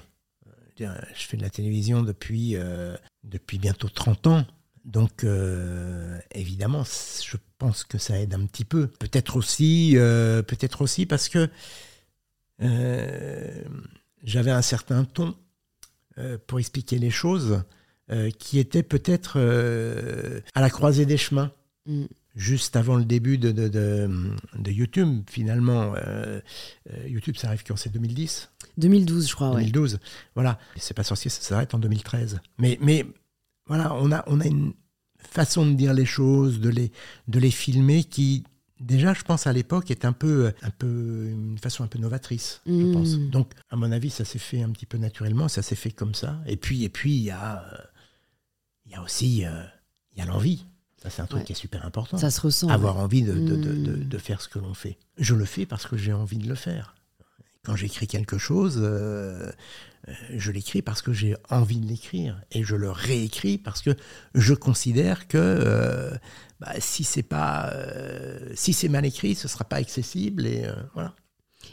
Je 0.79 1.25
fais 1.27 1.37
de 1.37 1.43
la 1.43 1.51
télévision 1.51 2.03
depuis, 2.03 2.57
euh, 2.57 2.97
depuis 3.23 3.59
bientôt 3.59 3.89
30 3.89 4.27
ans. 4.27 4.47
Donc, 4.85 5.25
euh, 5.25 6.19
évidemment, 6.33 6.85
je 6.85 7.37
pense 7.59 7.85
que 7.85 7.97
ça 7.99 8.21
aide 8.21 8.35
un 8.35 8.45
petit 8.47 8.65
peu. 8.67 8.89
Peut-être 8.89 9.37
aussi, 9.37 9.93
euh, 9.97 10.43
peut-être 10.43 10.83
aussi 10.83 11.07
parce 11.07 11.29
que 11.29 11.49
j'avais 14.23 14.51
un 14.51 14.63
certain 14.63 15.05
ton 15.05 15.35
pour 16.47 16.59
expliquer 16.61 16.99
les 16.99 17.11
choses 17.11 17.63
qui 18.39 18.59
était 18.59 18.83
peut-être 18.83 19.39
à 20.55 20.61
la 20.61 20.71
croisée 20.71 21.07
des 21.07 21.17
chemins 21.17 21.53
Mm. 21.87 22.07
juste 22.35 22.77
avant 22.77 22.97
le 22.97 23.05
début 23.05 23.37
de, 23.37 23.53
de, 23.53 23.69
de- 23.69 24.31
de 24.59 24.71
YouTube, 24.71 25.21
finalement. 25.29 25.93
euh, 25.99 26.41
YouTube, 27.07 27.37
ça 27.37 27.49
arrive 27.49 27.63
quand 27.63 27.77
C'est 27.77 27.91
2010 27.93 28.51
2012, 28.79 29.29
je 29.29 29.35
crois, 29.35 29.51
ouais. 29.51 29.63
2012. 29.63 29.99
Voilà. 30.35 30.59
C'est 30.77 30.95
pas 30.95 31.05
sorcier, 31.05 31.31
ça 31.31 31.41
s'arrête 31.43 31.75
en 31.75 31.79
2013. 31.79 32.41
Mais, 32.59 32.79
mais 32.81 33.07
voilà, 33.67 33.95
on 33.95 34.11
a, 34.13 34.25
on 34.27 34.41
a 34.41 34.47
une 34.47 34.73
façon 35.19 35.67
de 35.67 35.75
dire 35.75 35.95
les 35.95 36.05
choses, 36.07 36.61
de 36.61 36.69
les, 36.69 36.93
de 37.29 37.39
les 37.39 37.51
filmer 37.51 38.05
qui, 38.05 38.45
déjà, 38.81 39.15
je 39.15 39.23
pense, 39.23 39.47
à 39.47 39.53
l'époque, 39.53 39.91
est 39.91 40.05
un 40.05 40.13
peu, 40.13 40.53
un 40.63 40.71
peu, 40.71 41.29
une 41.31 41.59
façon 41.59 41.83
un 41.85 41.87
peu 41.87 41.99
novatrice, 41.99 42.61
je 42.67 42.73
Mm. 42.73 42.93
pense. 42.93 43.15
Donc, 43.19 43.53
à 43.71 43.77
mon 43.77 43.91
avis, 43.93 44.11
ça 44.11 44.25
s'est 44.25 44.39
fait 44.39 44.63
un 44.63 44.71
petit 44.71 44.87
peu 44.87 44.99
naturellement, 44.99 45.49
ça 45.49 45.63
s'est 45.63 45.77
fait 45.77 45.91
comme 45.93 46.15
ça. 46.15 46.41
Et 46.47 46.57
puis, 46.57 46.85
et 46.85 46.89
puis, 46.89 47.15
il 47.17 47.23
y 47.23 47.31
a, 47.31 47.65
il 48.87 48.93
y 48.93 48.95
a 48.95 49.03
aussi, 49.03 49.45
euh, 49.47 49.63
il 50.13 50.19
y 50.19 50.23
a 50.23 50.27
l'envie. 50.27 50.67
Ça, 51.03 51.11
c'est 51.11 51.23
un 51.23 51.27
truc 51.27 51.41
Ouais. 51.41 51.45
qui 51.47 51.53
est 51.53 51.57
super 51.57 51.85
important 51.85 52.17
Ça 52.17 52.31
se 52.31 52.41
ressent. 52.41 52.69
avoir 52.69 52.97
ouais. 52.97 53.03
envie 53.03 53.23
de, 53.23 53.33
de- 53.35 53.57
de- 53.57 53.97
de 54.05 54.19
faire 54.19 54.41
ce 54.41 54.49
que 54.49 54.59
l'on 54.59 54.73
fait. 54.75 54.97
Je 55.19 55.35
le 55.35 55.45
fais 55.45 55.67
parce 55.67 55.87
que 55.87 55.97
j'ai 55.99 56.13
envie 56.15 56.39
de 56.39 56.49
le 56.49 56.55
faire. 56.55 56.95
Quand 57.65 57.77
j'écris 57.77 58.07
quelque 58.07 58.39
chose, 58.39 58.79
euh, 58.83 59.51
euh, 60.09 60.13
je 60.37 60.53
l'écris 60.53 60.83
parce 60.83 61.03
que 61.03 61.13
j'ai 61.13 61.35
envie 61.49 61.79
de 61.79 61.87
l'écrire 61.87 62.41
et 62.53 62.63
je 62.63 62.77
le 62.77 62.91
réécris 62.91 63.59
parce 63.59 63.81
que 63.81 63.91
je 64.35 64.55
considère 64.55 65.29
que 65.29 65.39
euh, 65.39 66.11
bah, 66.61 66.73
si 66.79 67.05
c'est 67.05 67.23
pas 67.23 67.71
euh, 67.73 68.53
si 68.55 68.73
c'est 68.73 68.89
mal 68.89 69.07
écrit, 69.07 69.35
ce 69.35 69.49
sera 69.49 69.65
pas 69.65 69.77
accessible 69.77 70.47
et 70.47 70.67
voilà. 70.95 71.15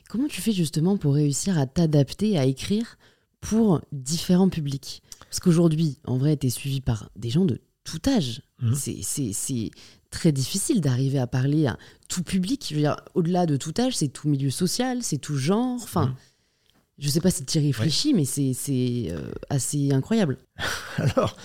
Comment 0.10 0.28
tu 0.28 0.42
fais 0.42 0.54
justement 0.54 0.98
pour 0.98 1.16
réussir 1.16 1.58
à 1.58 1.66
t'adapter, 1.66 2.38
à 2.38 2.46
écrire 2.46 2.98
pour 3.42 3.82
différents 3.92 4.50
publics? 4.50 5.04
Parce 5.22 5.40
qu'aujourd'hui, 5.40 5.98
en 6.06 6.18
vrai, 6.18 6.38
tu 6.38 6.48
es 6.48 6.50
suivi 6.50 6.80
par 6.80 7.10
des 7.16 7.30
gens 7.30 7.46
de 7.46 7.62
tout 7.84 8.02
âge. 8.08 8.42
C'est 8.76 9.02
c'est 9.02 9.72
très 10.12 10.32
difficile 10.32 10.82
d'arriver 10.82 11.18
à 11.18 11.26
parler 11.26 11.66
à 11.66 11.78
tout 12.08 12.22
public. 12.24 12.68
Je 12.70 12.76
veux 12.76 12.82
dire, 12.82 12.98
au-delà 13.16 13.46
de 13.48 13.58
tout 13.58 13.74
âge, 13.80 13.96
c'est 13.98 14.10
tout 14.10 14.30
milieu 14.30 14.52
social, 14.52 15.02
c'est 15.02 15.18
tout 15.18 15.38
genre. 15.38 15.80
Enfin, 15.82 16.08
Mhm. 16.08 16.16
Je 17.00 17.10
sais 17.10 17.22
pas 17.22 17.32
si 17.32 17.44
tu 17.44 17.58
y 17.58 17.66
réfléchis, 17.66 18.14
mais 18.14 18.26
c'est 18.26 19.08
euh, 19.10 19.32
assez 19.50 19.92
incroyable. 19.92 20.38
Alors, 20.98 21.36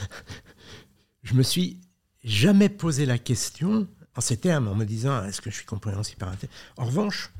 je 1.23 1.33
me 1.33 1.43
suis 1.43 1.81
jamais 2.25 2.69
posé 2.69 3.07
la 3.07 3.17
question 3.17 3.89
en 4.17 4.21
ces 4.21 4.37
termes, 4.37 4.69
en 4.69 4.75
me 4.75 4.85
disant 4.85 5.25
est-ce 5.25 5.41
que 5.41 5.51
je 5.51 5.57
suis 5.57 5.65
compréhensible 5.65 6.19
par 6.19 6.29
un 6.29 6.37
En 6.77 6.85
revanche, 6.85 7.33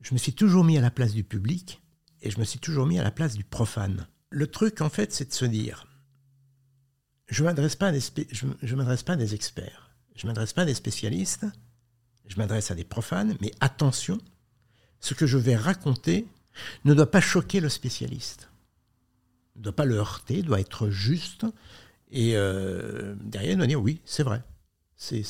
je 0.00 0.14
me 0.14 0.18
suis 0.18 0.32
toujours 0.32 0.62
mis 0.62 0.78
à 0.78 0.80
la 0.80 0.92
place 0.92 1.12
du 1.12 1.24
public 1.24 1.82
et 2.22 2.30
je 2.30 2.38
me 2.38 2.44
suis 2.44 2.60
toujours 2.60 2.86
mis 2.86 3.00
à 3.00 3.02
la 3.02 3.10
place 3.10 3.34
du 3.34 3.42
profane. 3.42 4.06
Le 4.30 4.46
truc, 4.46 4.80
en 4.80 4.88
fait, 4.88 5.12
c'est 5.12 5.28
de 5.30 5.34
se 5.34 5.44
dire 5.44 5.86
je 7.26 7.42
ne 7.42 7.48
m'adresse 7.48 7.76
pas, 7.76 7.88
à 7.88 7.92
des 7.92 8.00
je, 8.62 8.74
m'adresse 8.76 9.02
pas 9.02 9.14
à 9.14 9.16
des 9.16 9.34
experts, 9.34 9.87
je 10.18 10.26
ne 10.26 10.30
m'adresse 10.30 10.52
pas 10.52 10.62
à 10.62 10.66
des 10.66 10.74
spécialistes, 10.74 11.46
je 12.26 12.36
m'adresse 12.36 12.70
à 12.70 12.74
des 12.74 12.84
profanes, 12.84 13.36
mais 13.40 13.52
attention, 13.60 14.18
ce 15.00 15.14
que 15.14 15.26
je 15.26 15.38
vais 15.38 15.56
raconter 15.56 16.26
ne 16.84 16.92
doit 16.92 17.10
pas 17.10 17.20
choquer 17.20 17.60
le 17.60 17.68
spécialiste, 17.68 18.50
ne 19.56 19.62
doit 19.62 19.76
pas 19.76 19.84
le 19.84 19.94
heurter, 19.94 20.42
doit 20.42 20.60
être 20.60 20.90
juste, 20.90 21.46
et 22.10 22.36
euh, 22.36 23.14
derrière, 23.22 23.52
il 23.52 23.58
doit 23.58 23.66
dire 23.66 23.80
oui, 23.80 24.00
c'est 24.04 24.24
vrai. 24.24 24.42
C'est 24.96 25.22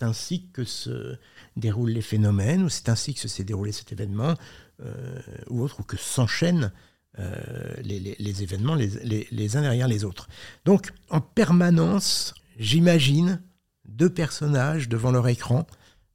ainsi 0.00 0.48
que 0.52 0.64
se 0.64 1.16
déroulent 1.56 1.90
les 1.90 2.02
phénomènes, 2.02 2.62
ou 2.62 2.68
c'est 2.70 2.88
ainsi 2.88 3.12
que 3.14 3.28
s'est 3.28 3.44
déroulé 3.44 3.72
cet 3.72 3.92
événement, 3.92 4.34
euh, 4.82 5.20
ou 5.48 5.62
autre, 5.62 5.80
ou 5.80 5.82
que 5.82 5.98
s'enchaînent 5.98 6.72
euh, 7.18 7.74
les, 7.82 8.42
événements 8.42 8.74
les, 8.74 9.56
uns 9.56 9.62
derrière 9.62 9.88
les 9.88 10.04
autres. 10.04 10.28
Donc, 10.64 10.92
en 11.10 11.20
permanence, 11.20 12.34
j'imagine 12.56 13.42
deux 13.84 14.10
personnages 14.10 14.88
devant 14.88 15.12
leur 15.12 15.28
écran, 15.28 15.66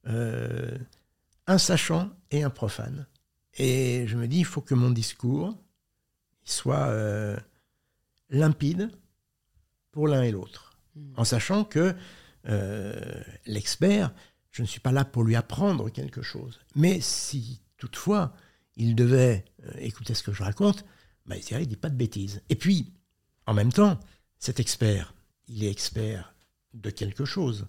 un 0.05 1.57
sachant 1.57 2.09
et 2.31 2.43
un 2.43 2.49
profane. 2.49 3.07
Et 3.53 4.05
je 4.07 4.17
me 4.17 4.27
dis, 4.27 4.39
il 4.39 4.45
faut 4.45 4.61
que 4.61 4.73
mon 4.75 4.89
discours 4.89 5.57
soit 6.43 6.91
limpide, 8.29 8.91
pour 9.91 10.07
l'un 10.07 10.23
et 10.23 10.31
l'autre. 10.31 10.77
Hmm. 10.95 11.13
En 11.17 11.23
sachant 11.23 11.63
que 11.63 11.95
euh, 12.47 13.23
l'expert, 13.45 14.13
je 14.49 14.61
ne 14.61 14.67
suis 14.67 14.79
pas 14.79 14.91
là 14.91 15.05
pour 15.05 15.23
lui 15.23 15.35
apprendre 15.35 15.89
quelque 15.89 16.21
chose. 16.21 16.59
Mais 16.75 16.99
si 17.01 17.61
toutefois 17.77 18.33
il 18.75 18.95
devait 18.95 19.45
euh, 19.65 19.71
écouter 19.79 20.13
ce 20.13 20.23
que 20.23 20.31
je 20.31 20.43
raconte, 20.43 20.85
bah, 21.25 21.35
il 21.37 21.57
ne 21.57 21.65
dit 21.65 21.75
pas 21.75 21.89
de 21.89 21.95
bêtises. 21.95 22.41
Et 22.49 22.55
puis, 22.55 22.93
en 23.45 23.53
même 23.53 23.71
temps, 23.71 23.99
cet 24.39 24.59
expert, 24.59 25.13
il 25.51 25.63
est 25.63 25.71
expert 25.71 26.33
de 26.73 26.89
quelque 26.89 27.25
chose, 27.25 27.67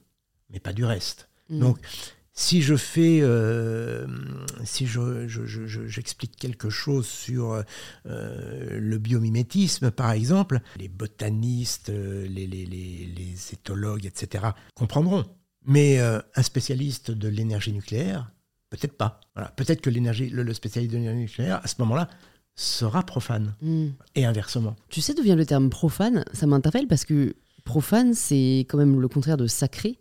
mais 0.50 0.60
pas 0.60 0.72
du 0.72 0.84
reste. 0.84 1.28
Hmm. 1.48 1.60
Donc, 1.60 1.78
si 2.32 2.62
je 2.62 2.76
fais, 2.76 3.20
euh, 3.22 4.06
si 4.64 4.86
je, 4.86 5.26
j'explique 5.86 6.36
quelque 6.36 6.70
chose 6.70 7.06
sur 7.06 7.62
euh, 8.06 8.78
le 8.80 8.98
biomimétisme, 8.98 9.90
par 9.90 10.12
exemple, 10.12 10.60
les 10.78 10.88
botanistes, 10.88 11.90
euh, 11.90 12.26
les, 12.26 12.46
les, 12.46 12.64
les, 12.64 13.52
éthologues, 13.52 14.06
etc., 14.06 14.46
comprendront. 14.74 15.24
Mais 15.64 16.00
un 16.00 16.42
spécialiste 16.42 17.12
de 17.12 17.28
l'énergie 17.28 17.72
nucléaire, 17.72 18.32
peut-être 18.68 18.96
pas. 18.96 19.20
Voilà. 19.36 19.50
Peut-être 19.50 19.80
que 19.80 19.90
l'énergie, 19.90 20.28
le, 20.28 20.52
spécialiste 20.54 20.92
de 20.92 20.98
l'énergie 20.98 21.20
nucléaire, 21.20 21.60
à 21.62 21.68
ce 21.68 21.76
moment-là, 21.78 22.08
sera 22.56 23.04
profane. 23.04 23.54
Hmm. 23.60 23.90
Et 24.16 24.24
inversement. 24.24 24.74
Tu 24.88 25.00
sais 25.00 25.14
d'où 25.14 25.22
vient 25.22 25.36
le 25.36 25.46
terme 25.46 25.70
profane? 25.70 26.24
Ça 26.32 26.46
m'interpelle 26.48 26.88
parce 26.88 27.04
que 27.04 27.36
profane, 27.64 28.14
c'est 28.14 28.66
quand 28.68 28.78
même 28.78 29.00
le 29.00 29.08
contraire 29.08 29.36
de 29.36 29.46
sacré. 29.46 29.98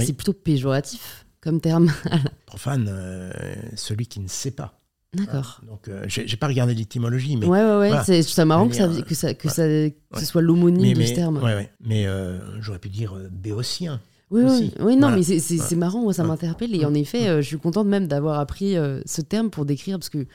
C'est 0.00 0.12
plutôt 0.12 0.32
péjoratif 0.32 1.24
comme 1.44 1.60
terme 1.60 1.92
Profane, 2.46 2.88
euh, 2.88 3.30
celui 3.76 4.06
qui 4.06 4.18
ne 4.18 4.28
sait 4.28 4.50
pas. 4.50 4.80
D'accord. 5.12 5.60
donc, 5.68 5.86
euh, 5.86 6.02
j'ai 6.08 6.36
pas 6.36 6.48
regardé 6.48 6.74
l'étymologie, 6.74 7.36
mais. 7.36 7.46
Ouais, 7.46 7.62
ouais, 7.62 7.92
ouais. 7.92 8.22
C'est 8.22 8.44
marrant 8.44 8.68
que, 8.68 8.74
ça, 8.74 8.88
que, 8.88 9.14
ça, 9.14 9.32
que, 9.34 9.48
ça, 9.48 9.62
ce 9.64 10.24
soit 10.24 10.42
l'homonyme 10.42 10.96
de 10.96 11.04
ce 11.04 11.14
terme. 11.14 11.36
Ouais, 11.36 11.54
ouais. 11.54 11.70
Mais 11.84 12.06
euh, 12.06 12.38
j'aurais 12.60 12.80
pu 12.80 12.88
dire 12.88 13.14
béotien. 13.30 14.00
Oui, 14.30 14.42
oui, 14.44 14.72
oui, 14.80 14.96
non, 14.96 15.10
mais 15.10 15.22
c'est 15.22 15.76
marrant, 15.76 16.02
moi, 16.02 16.12
ça 16.12 16.24
m'interpelle. 16.24 16.74
Et 16.74 16.84
en 16.84 16.94
effet, 16.94 17.40
je 17.42 17.46
suis 17.46 17.58
contente 17.58 17.86
même 17.86 18.08
d'avoir 18.08 18.40
appris 18.40 18.74
ce 19.04 19.20
terme 19.20 19.50
pour 19.50 19.64
décrire, 19.64 19.98
parce 19.98 20.08
que, 20.08 20.26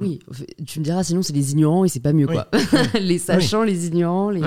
oui, 0.00 0.20
tu 0.66 0.80
me 0.80 0.84
diras, 0.84 1.04
sinon, 1.04 1.22
c'est 1.22 1.34
les 1.34 1.52
ignorants 1.52 1.84
et 1.84 1.88
c'est 1.88 2.00
pas 2.00 2.14
mieux, 2.14 2.26
quoi. 2.26 2.48
les 2.98 3.18
sachants, 3.18 3.62
les 3.62 3.88
ignorants, 3.88 4.30
les 4.30 4.40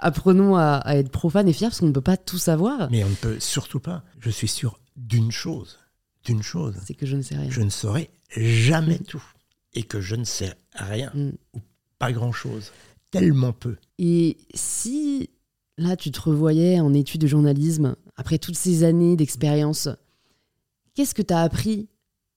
apprenons 0.00 0.56
à, 0.56 0.82
être 0.96 1.10
profanes 1.10 1.48
et 1.48 1.52
fiers 1.52 1.68
parce 1.68 1.80
qu'on 1.80 1.86
ne 1.86 1.92
peut 1.92 2.00
pas 2.00 2.16
tout 2.16 2.38
savoir. 2.38 2.90
Mais 2.90 3.04
on 3.04 3.08
ne 3.08 3.14
peut 3.14 3.38
surtout 3.38 3.80
pas. 3.80 4.02
Je 4.18 4.30
suis 4.30 4.48
sûr 4.48 4.78
d'une 4.96 5.30
chose, 5.30 5.78
d'une 6.24 6.42
chose. 6.42 6.76
C'est 6.84 6.94
que 6.94 7.06
je 7.06 7.16
ne 7.16 7.22
sais 7.22 7.36
rien. 7.36 7.50
Je 7.50 7.60
ne 7.60 7.70
saurai 7.70 8.10
jamais 8.36 8.98
mm. 8.98 9.04
tout. 9.04 9.22
Et 9.74 9.84
que 9.84 10.00
je 10.00 10.16
ne 10.16 10.24
sais 10.24 10.54
rien, 10.74 11.10
mm. 11.14 11.32
ou 11.54 11.60
pas 11.98 12.12
grand-chose. 12.12 12.72
Tellement 13.10 13.52
peu. 13.52 13.76
Et 13.98 14.36
si, 14.54 15.30
là, 15.78 15.96
tu 15.96 16.10
te 16.10 16.20
revoyais 16.20 16.80
en 16.80 16.94
études 16.94 17.20
de 17.20 17.26
journalisme, 17.26 17.96
après 18.16 18.38
toutes 18.38 18.56
ces 18.56 18.84
années 18.84 19.16
d'expérience, 19.16 19.88
qu'est-ce 20.94 21.14
que 21.14 21.22
tu 21.22 21.34
as 21.34 21.40
appris 21.40 21.88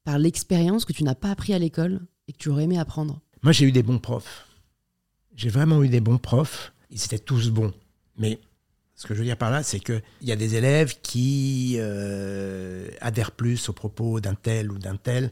par 0.04 0.20
l'expérience 0.20 0.86
que 0.86 0.94
tu 0.94 1.04
n'as 1.04 1.16
pas 1.16 1.32
appris 1.32 1.54
à 1.54 1.60
l'école 1.60 2.02
et 2.28 2.34
que 2.34 2.38
tu 2.38 2.50
aurais 2.50 2.64
aimé 2.64 2.78
apprendre? 2.78 3.22
Moi, 3.42 3.52
j'ai 3.52 3.66
eu 3.66 3.72
des 3.72 3.84
bons 3.84 4.00
profs. 4.00 4.48
J'ai 5.36 5.50
vraiment 5.50 5.84
eu 5.84 5.90
des 5.90 6.00
bons 6.00 6.18
profs. 6.18 6.74
Ils 6.94 7.04
étaient 7.04 7.20
tous 7.20 7.50
bons. 7.50 7.74
Mais 8.18 8.40
ce 8.96 9.08
que 9.08 9.14
je 9.14 9.20
veux 9.20 9.26
dire 9.26 9.38
par 9.38 9.52
là, 9.52 9.64
c'est 9.64 9.80
qu'il 9.80 10.04
y 10.22 10.32
a 10.32 10.36
des 10.36 10.56
élèves 10.56 11.02
qui 11.02 11.76
euh, 11.78 12.88
adhèrent 13.02 13.32
plus 13.32 13.68
aux 13.70 13.74
propos 13.74 14.22
d'un 14.22 14.36
tel 14.36 14.72
ou 14.72 14.78
d'un 14.78 14.96
tel. 14.96 15.32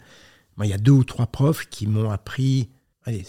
Moi, 0.57 0.65
il 0.65 0.69
y 0.69 0.73
a 0.73 0.77
deux 0.77 0.91
ou 0.91 1.03
trois 1.03 1.27
profs 1.27 1.69
qui 1.69 1.87
m'ont 1.87 2.09
appris, 2.09 2.69
allez, 3.03 3.25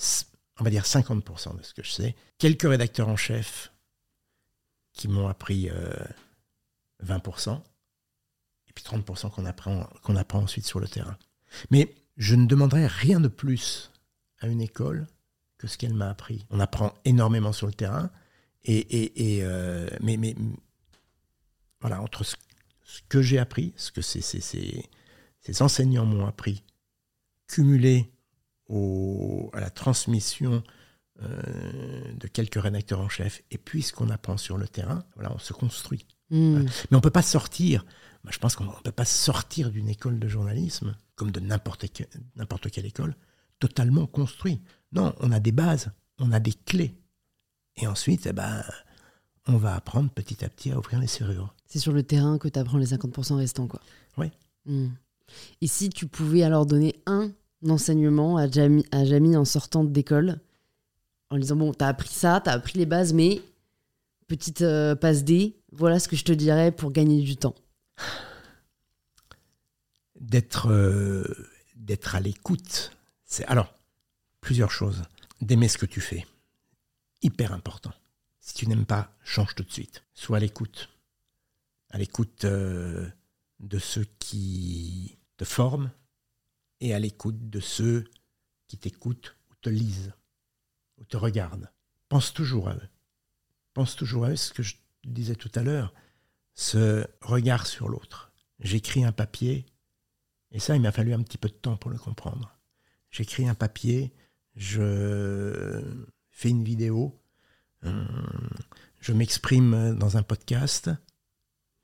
on 0.58 0.64
va 0.64 0.70
dire 0.70 0.84
50% 0.84 1.58
de 1.58 1.62
ce 1.62 1.74
que 1.74 1.82
je 1.82 1.90
sais. 1.90 2.16
Quelques 2.38 2.62
rédacteurs 2.62 3.08
en 3.08 3.16
chef 3.16 3.72
qui 4.94 5.08
m'ont 5.08 5.28
appris 5.28 5.70
20%. 7.04 7.50
Euh, 7.50 7.56
et 8.68 8.72
puis 8.74 8.84
30% 8.84 9.30
qu'on 9.30 9.44
apprend, 9.44 9.88
qu'on 10.02 10.16
apprend 10.16 10.40
ensuite 10.40 10.64
sur 10.64 10.80
le 10.80 10.88
terrain. 10.88 11.18
Mais 11.70 11.94
je 12.16 12.34
ne 12.34 12.46
demanderai 12.46 12.86
rien 12.86 13.20
de 13.20 13.28
plus 13.28 13.92
à 14.40 14.46
une 14.46 14.62
école 14.62 15.06
que 15.58 15.66
ce 15.66 15.78
qu'elle 15.78 15.94
m'a 15.94 16.08
appris. 16.08 16.46
On 16.50 16.58
apprend 16.58 16.94
énormément 17.04 17.52
sur 17.52 17.66
le 17.66 17.72
terrain. 17.72 18.10
Et, 18.64 19.36
et, 19.36 19.42
euh, 19.42 19.88
mais, 20.00 20.16
mais 20.16 20.34
voilà, 21.80 22.00
entre 22.00 22.24
ce, 22.24 22.36
que 23.08 23.22
j'ai 23.22 23.38
appris, 23.38 23.72
ce 23.76 23.90
que 23.90 24.02
ces, 24.02 24.20
ces, 24.20 25.62
enseignants 25.62 26.06
m'ont 26.06 26.26
appris, 26.26 26.62
cumulé 27.48 28.12
au, 28.68 29.50
à 29.52 29.60
la 29.60 29.70
transmission 29.70 30.62
euh, 31.22 32.14
de 32.14 32.26
quelques 32.28 32.60
rédacteurs 32.60 33.00
en 33.00 33.08
chef, 33.08 33.42
et 33.50 33.58
puis 33.58 33.82
ce 33.82 33.92
qu'on 33.92 34.10
apprend 34.10 34.36
sur 34.36 34.56
le 34.56 34.68
terrain, 34.68 35.04
voilà, 35.14 35.32
on 35.34 35.38
se 35.38 35.52
construit. 35.52 36.06
Hmm. 36.30 36.62
Mais 36.62 36.92
on 36.92 36.96
ne 36.96 37.02
peut 37.02 37.10
pas 37.10 37.22
sortir, 37.22 37.84
je 38.28 38.38
pense 38.38 38.54
qu'on 38.54 38.64
ne 38.64 38.82
peut 38.84 38.92
pas 38.92 39.04
sortir 39.04 39.70
d'une 39.70 39.88
école 39.88 40.18
de 40.20 40.28
journalisme, 40.28 40.96
comme 41.16 41.32
de 41.32 41.40
n'importe 41.40 41.90
quelle 41.90 42.86
école, 42.86 43.16
totalement 43.58 44.06
construit. 44.06 44.62
Non, 44.92 45.14
on 45.20 45.32
a 45.32 45.40
des 45.40 45.52
bases, 45.52 45.90
on 46.18 46.32
a 46.32 46.40
des 46.40 46.52
clés. 46.52 46.96
Et 47.76 47.86
ensuite, 47.86 48.26
eh 48.26 48.32
ben, 48.32 48.62
on 49.46 49.56
va 49.56 49.74
apprendre 49.74 50.10
petit 50.10 50.44
à 50.44 50.48
petit 50.48 50.70
à 50.70 50.78
ouvrir 50.78 51.00
les 51.00 51.06
serrures. 51.06 51.54
C'est 51.66 51.78
sur 51.78 51.92
le 51.92 52.02
terrain 52.02 52.38
que 52.38 52.48
tu 52.48 52.58
apprends 52.58 52.78
les 52.78 52.86
50% 52.86 53.36
restants, 53.36 53.66
quoi. 53.66 53.80
Oui. 54.18 54.30
Hmm. 54.66 54.88
Et 55.60 55.66
si 55.66 55.88
tu 55.88 56.06
pouvais 56.06 56.42
alors 56.42 56.66
donner 56.66 56.94
un 57.06 57.32
enseignement 57.68 58.36
à 58.36 58.50
Jamie, 58.50 58.84
à 58.92 59.04
Jamie 59.04 59.36
en 59.36 59.44
sortant 59.44 59.84
d'école, 59.84 60.40
en 61.30 61.36
lui 61.36 61.42
disant, 61.42 61.56
bon, 61.56 61.72
t'as 61.72 61.88
appris 61.88 62.10
ça, 62.10 62.40
t'as 62.44 62.52
appris 62.52 62.78
les 62.78 62.86
bases, 62.86 63.14
mais 63.14 63.40
petite 64.28 64.62
euh, 64.62 64.94
passe 64.94 65.24
D, 65.24 65.56
voilà 65.72 65.98
ce 65.98 66.08
que 66.08 66.16
je 66.16 66.24
te 66.24 66.32
dirais 66.32 66.72
pour 66.72 66.92
gagner 66.92 67.22
du 67.22 67.36
temps. 67.36 67.54
D'être 70.20 70.70
euh, 70.70 71.24
d'être 71.74 72.14
à 72.14 72.20
l'écoute. 72.20 72.92
C'est 73.24 73.44
alors 73.46 73.74
plusieurs 74.40 74.70
choses. 74.70 75.02
D'aimer 75.40 75.68
ce 75.68 75.78
que 75.78 75.86
tu 75.86 76.00
fais 76.00 76.26
hyper 77.22 77.52
important. 77.52 77.92
Si 78.40 78.54
tu 78.54 78.66
n'aimes 78.66 78.86
pas, 78.86 79.16
change 79.22 79.54
tout 79.54 79.62
de 79.62 79.72
suite. 79.72 80.04
Sois 80.14 80.38
à 80.38 80.40
l'écoute. 80.40 80.88
À 81.90 81.98
l'écoute 81.98 82.44
euh, 82.44 83.08
de 83.60 83.78
ceux 83.78 84.06
qui 84.18 85.18
te 85.36 85.44
forment 85.44 85.92
et 86.80 86.94
à 86.94 86.98
l'écoute 86.98 87.48
de 87.50 87.60
ceux 87.60 88.04
qui 88.66 88.78
t'écoutent 88.78 89.36
ou 89.50 89.54
te 89.60 89.68
lisent 89.68 90.12
ou 90.98 91.04
te 91.04 91.16
regardent. 91.16 91.70
Pense 92.08 92.32
toujours 92.32 92.68
à 92.68 92.74
eux. 92.74 92.88
Pense 93.74 93.96
toujours 93.96 94.24
à 94.24 94.30
eux, 94.30 94.36
ce 94.36 94.52
que 94.52 94.62
je 94.62 94.76
disais 95.04 95.34
tout 95.34 95.50
à 95.54 95.62
l'heure, 95.62 95.94
ce 96.54 97.06
regard 97.20 97.66
sur 97.66 97.88
l'autre. 97.88 98.32
J'écris 98.58 99.04
un 99.04 99.12
papier, 99.12 99.66
et 100.50 100.58
ça, 100.58 100.76
il 100.76 100.82
m'a 100.82 100.92
fallu 100.92 101.14
un 101.14 101.22
petit 101.22 101.38
peu 101.38 101.48
de 101.48 101.54
temps 101.54 101.76
pour 101.76 101.90
le 101.90 101.98
comprendre. 101.98 102.58
J'écris 103.10 103.48
un 103.48 103.54
papier, 103.54 104.12
je 104.54 106.06
fais 106.32 106.48
une 106.48 106.64
vidéo, 106.64 107.20
euh, 107.84 108.04
je 108.98 109.12
m'exprime 109.12 109.96
dans 109.96 110.16
un 110.16 110.22
podcast, 110.22 110.90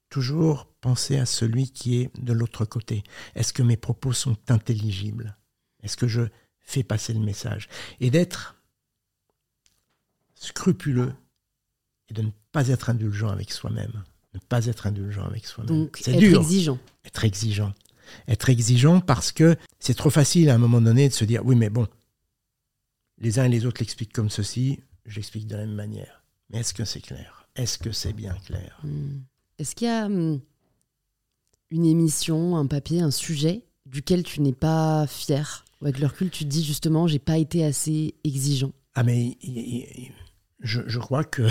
toujours 0.08 0.66
penser 0.80 1.18
à 1.18 1.26
celui 1.26 1.70
qui 1.70 2.00
est 2.00 2.10
de 2.18 2.32
l'autre 2.32 2.64
côté. 2.64 3.04
Est-ce 3.34 3.52
que 3.52 3.62
mes 3.62 3.76
propos 3.76 4.12
sont 4.12 4.36
intelligibles? 4.48 5.36
Est-ce 5.82 5.96
que 5.96 6.08
je 6.08 6.22
fait 6.58 6.82
passer 6.82 7.12
le 7.12 7.20
message? 7.20 7.68
Et 8.00 8.10
d'être 8.10 8.56
scrupuleux 10.34 11.12
et 12.08 12.14
de 12.14 12.22
ne 12.22 12.30
pas 12.52 12.68
être 12.68 12.90
indulgent 12.90 13.28
avec 13.28 13.52
soi-même. 13.52 14.04
Ne 14.34 14.40
pas 14.40 14.66
être 14.66 14.86
indulgent 14.86 15.24
avec 15.24 15.46
soi-même. 15.46 15.68
Donc, 15.68 16.00
être 16.06 16.22
exigeant. 16.22 16.78
Être 17.04 17.24
exigeant. 17.24 17.74
Être 18.26 18.48
exigeant 18.48 19.00
parce 19.00 19.32
que 19.32 19.56
c'est 19.78 19.94
trop 19.94 20.10
facile 20.10 20.48
à 20.48 20.54
un 20.54 20.58
moment 20.58 20.80
donné 20.80 21.08
de 21.08 21.14
se 21.14 21.24
dire 21.24 21.44
oui, 21.44 21.56
mais 21.56 21.68
bon, 21.68 21.86
les 23.20 23.38
uns 23.38 23.44
et 23.44 23.48
les 23.48 23.66
autres 23.66 23.80
l'expliquent 23.80 24.12
comme 24.12 24.30
ceci, 24.30 24.80
j'explique 25.06 25.46
de 25.46 25.56
la 25.56 25.66
même 25.66 25.74
manière. 25.74 26.22
Mais 26.50 26.58
est-ce 26.60 26.74
que 26.74 26.84
c'est 26.84 27.00
clair? 27.00 27.48
Est-ce 27.56 27.78
que 27.78 27.92
c'est 27.92 28.12
bien 28.12 28.34
clair? 28.46 28.78
Hmm. 28.82 29.20
Est-ce 29.58 29.74
qu'il 29.74 29.88
y 29.88 29.90
a 29.90 30.08
hmm, 30.08 30.40
une 31.70 31.84
émission, 31.84 32.56
un 32.56 32.66
papier, 32.66 33.00
un 33.00 33.10
sujet 33.10 33.64
duquel 33.86 34.22
tu 34.22 34.40
n'es 34.40 34.52
pas 34.52 35.06
fier? 35.06 35.64
Avec 35.82 35.98
le 35.98 36.06
recul, 36.06 36.30
tu 36.30 36.44
te 36.44 36.48
dis 36.48 36.64
justement, 36.64 37.06
j'ai 37.06 37.18
pas 37.18 37.38
été 37.38 37.64
assez 37.64 38.14
exigeant? 38.24 38.72
Ah, 38.94 39.02
mais 39.02 39.36
je, 40.60 40.80
je 40.86 40.98
crois 40.98 41.24
que 41.24 41.46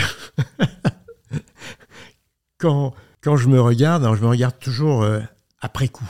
quand, 2.57 2.93
quand 3.21 3.37
je 3.37 3.47
me 3.47 3.59
regarde, 3.61 4.03
alors 4.03 4.15
je 4.15 4.21
me 4.21 4.27
regarde 4.27 4.57
toujours 4.59 5.03
euh, 5.03 5.21
après 5.61 5.87
coup. 5.87 6.09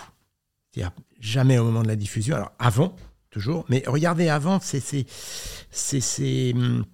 C'est-à-dire 0.72 0.92
jamais 1.20 1.58
au 1.58 1.64
moment 1.64 1.84
de 1.84 1.88
la 1.88 1.96
diffusion. 1.96 2.36
Alors 2.36 2.52
avant, 2.60 2.96
toujours, 3.38 3.66
mais 3.70 3.84
regardez 3.86 4.30
avant, 4.30 4.60
c'est. 4.60 4.80
c'est, 5.70 6.54
hum, 6.56 6.86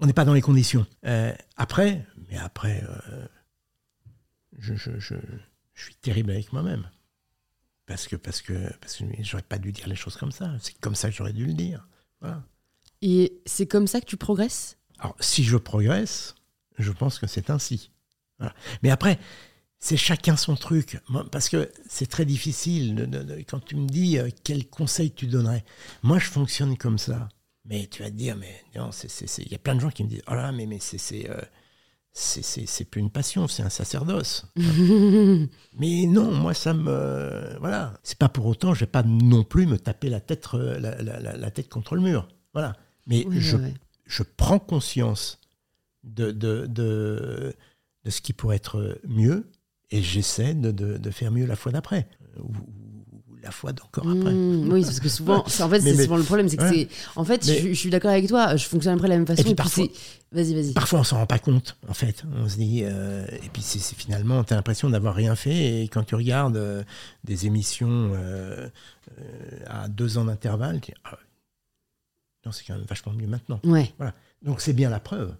on 0.00 0.06
n'est 0.06 0.12
pas 0.12 0.24
dans 0.24 0.34
les 0.34 0.42
conditions. 0.42 0.86
Euh, 1.06 1.32
après, 1.56 2.06
mais 2.28 2.36
après, 2.36 2.84
euh, 2.88 3.26
je, 4.58 4.74
je, 4.74 4.98
je, 4.98 5.14
je, 5.74 5.82
suis 5.82 5.94
terrible 5.96 6.30
avec 6.30 6.52
moi-même. 6.52 6.88
Parce 7.86 8.06
que, 8.06 8.16
parce 8.16 8.42
que, 8.42 8.70
parce 8.80 8.96
que 8.96 9.04
j'aurais 9.20 9.42
pas 9.42 9.58
dû 9.58 9.72
dire 9.72 9.88
les 9.88 9.96
choses 9.96 10.16
comme 10.16 10.32
ça. 10.32 10.52
C'est 10.60 10.78
comme 10.78 10.94
ça 10.94 11.08
que 11.08 11.16
j'aurais 11.16 11.32
dû 11.32 11.46
le 11.46 11.54
dire. 11.54 11.88
Voilà. 12.20 12.44
Et 13.00 13.40
c'est 13.46 13.66
comme 13.66 13.86
ça 13.86 14.00
que 14.00 14.06
tu 14.06 14.18
progresses? 14.18 14.76
Alors, 14.98 15.16
si 15.20 15.42
je 15.42 15.56
progresse, 15.56 16.34
je 16.78 16.92
pense 16.92 17.18
que 17.18 17.26
c'est 17.26 17.48
ainsi. 17.50 17.90
Mais 18.82 18.90
après, 18.90 19.18
c'est 19.78 19.96
chacun 19.96 20.36
son 20.36 20.56
truc. 20.56 21.00
Parce 21.30 21.48
que 21.48 21.70
c'est 21.88 22.08
très 22.08 22.24
difficile 22.24 23.08
quand 23.48 23.64
tu 23.64 23.76
me 23.76 23.86
dis 23.86 24.18
euh, 24.18 24.28
quel 24.44 24.68
conseil 24.68 25.12
tu 25.12 25.26
donnerais. 25.26 25.64
Moi, 26.02 26.18
je 26.18 26.26
fonctionne 26.26 26.76
comme 26.76 26.98
ça. 26.98 27.28
Mais 27.64 27.86
tu 27.86 28.02
vas 28.02 28.10
te 28.10 28.14
dire, 28.16 28.36
mais 28.36 28.64
non, 28.74 28.90
il 29.38 29.52
y 29.52 29.54
a 29.54 29.58
plein 29.58 29.74
de 29.74 29.80
gens 29.80 29.90
qui 29.90 30.02
me 30.02 30.08
disent, 30.08 30.22
oh 30.28 30.34
là, 30.34 30.52
mais, 30.52 30.66
mais 30.66 30.78
c'est. 30.80 31.28
Euh, 31.30 31.40
c'est 32.12 32.84
plus 32.90 33.00
une 33.00 33.10
passion, 33.10 33.46
c'est 33.46 33.62
un 33.62 33.70
sacerdoce. 33.70 34.44
mais 34.56 36.06
non, 36.06 36.32
moi 36.32 36.52
ça 36.52 36.74
me 36.74 37.56
voilà, 37.60 37.94
c'est 38.02 38.18
pas 38.18 38.28
pour 38.28 38.46
autant, 38.46 38.74
je 38.74 38.80
vais 38.80 38.90
pas 38.90 39.04
non 39.04 39.44
plus 39.44 39.66
me 39.66 39.78
taper 39.78 40.08
la 40.08 40.18
tête 40.18 40.48
euh, 40.54 40.80
la, 40.80 41.50
tête 41.52 41.68
contre 41.68 41.94
le 41.94 42.00
mur. 42.00 42.26
Voilà. 42.54 42.74
Mais 43.06 43.24
je, 43.30 43.56
je 44.04 44.22
prends 44.24 44.58
conscience 44.58 45.38
de, 46.02 46.32
de, 46.32 46.66
de, 46.66 47.54
de, 48.04 48.10
ce 48.10 48.20
qui 48.20 48.32
pourrait 48.32 48.56
être 48.56 48.98
mieux 49.06 49.48
et 49.90 50.02
j'essaie 50.02 50.54
de, 50.54 50.70
de, 50.70 51.10
faire 51.10 51.30
mieux 51.30 51.46
la 51.46 51.56
fois 51.56 51.72
d'après. 51.72 52.06
Ou, 52.38 52.52
la 53.42 53.50
fois 53.50 53.72
d'encore 53.72 54.08
après. 54.08 54.32
Mmh, 54.32 54.72
oui, 54.72 54.82
parce 54.82 55.00
que 55.00 55.08
souvent, 55.08 55.38
en 55.60 55.68
fait, 55.68 55.80
c'est 55.80 56.02
souvent 56.02 56.16
le 56.16 56.22
problème, 56.22 56.48
c'est 56.48 56.56
que 56.56 56.68
c'est. 56.68 56.88
En 57.16 57.24
fait, 57.24 57.46
je, 57.46 57.72
suis 57.72 57.90
d'accord 57.90 58.10
avec 58.10 58.28
toi, 58.28 58.56
je 58.56 58.66
fonctionne 58.66 58.94
après 58.94 59.08
de 59.08 59.12
la 59.12 59.18
même 59.18 59.26
façon. 59.26 59.42
Et 59.42 59.44
puis, 59.44 59.54
parfois, 59.54 59.86
vas-y, 60.32 60.54
vas-y. 60.54 60.72
Parfois, 60.72 61.00
on 61.00 61.04
s'en 61.04 61.16
rend 61.16 61.26
pas 61.26 61.38
compte, 61.38 61.76
en 61.88 61.94
fait. 61.94 62.24
On 62.36 62.48
se 62.48 62.56
dit, 62.56 62.82
euh, 62.82 63.26
et 63.30 63.48
puis 63.52 63.62
c'est 63.62 63.78
finalement, 63.94 64.44
tu 64.44 64.52
as 64.52 64.56
l'impression 64.56 64.90
d'avoir 64.90 65.14
rien 65.14 65.34
fait, 65.34 65.82
et 65.82 65.88
quand 65.88 66.04
tu 66.04 66.14
regardes 66.14 66.56
euh, 66.56 66.82
des 67.24 67.46
émissions 67.46 68.12
euh, 68.14 68.68
à 69.66 69.88
deux 69.88 70.18
ans 70.18 70.24
d'intervalle, 70.24 70.80
tu 70.80 70.92
dis, 70.92 70.98
ah, 71.04 71.18
non, 72.44 72.52
c'est 72.52 72.64
quand 72.64 72.74
même 72.74 72.86
vachement 72.88 73.12
mieux 73.12 73.26
maintenant. 73.26 73.60
Ouais. 73.64 73.92
Voilà. 73.98 74.14
Donc 74.42 74.60
c'est 74.60 74.72
bien 74.72 74.90
la 74.90 75.00
preuve. 75.00 75.34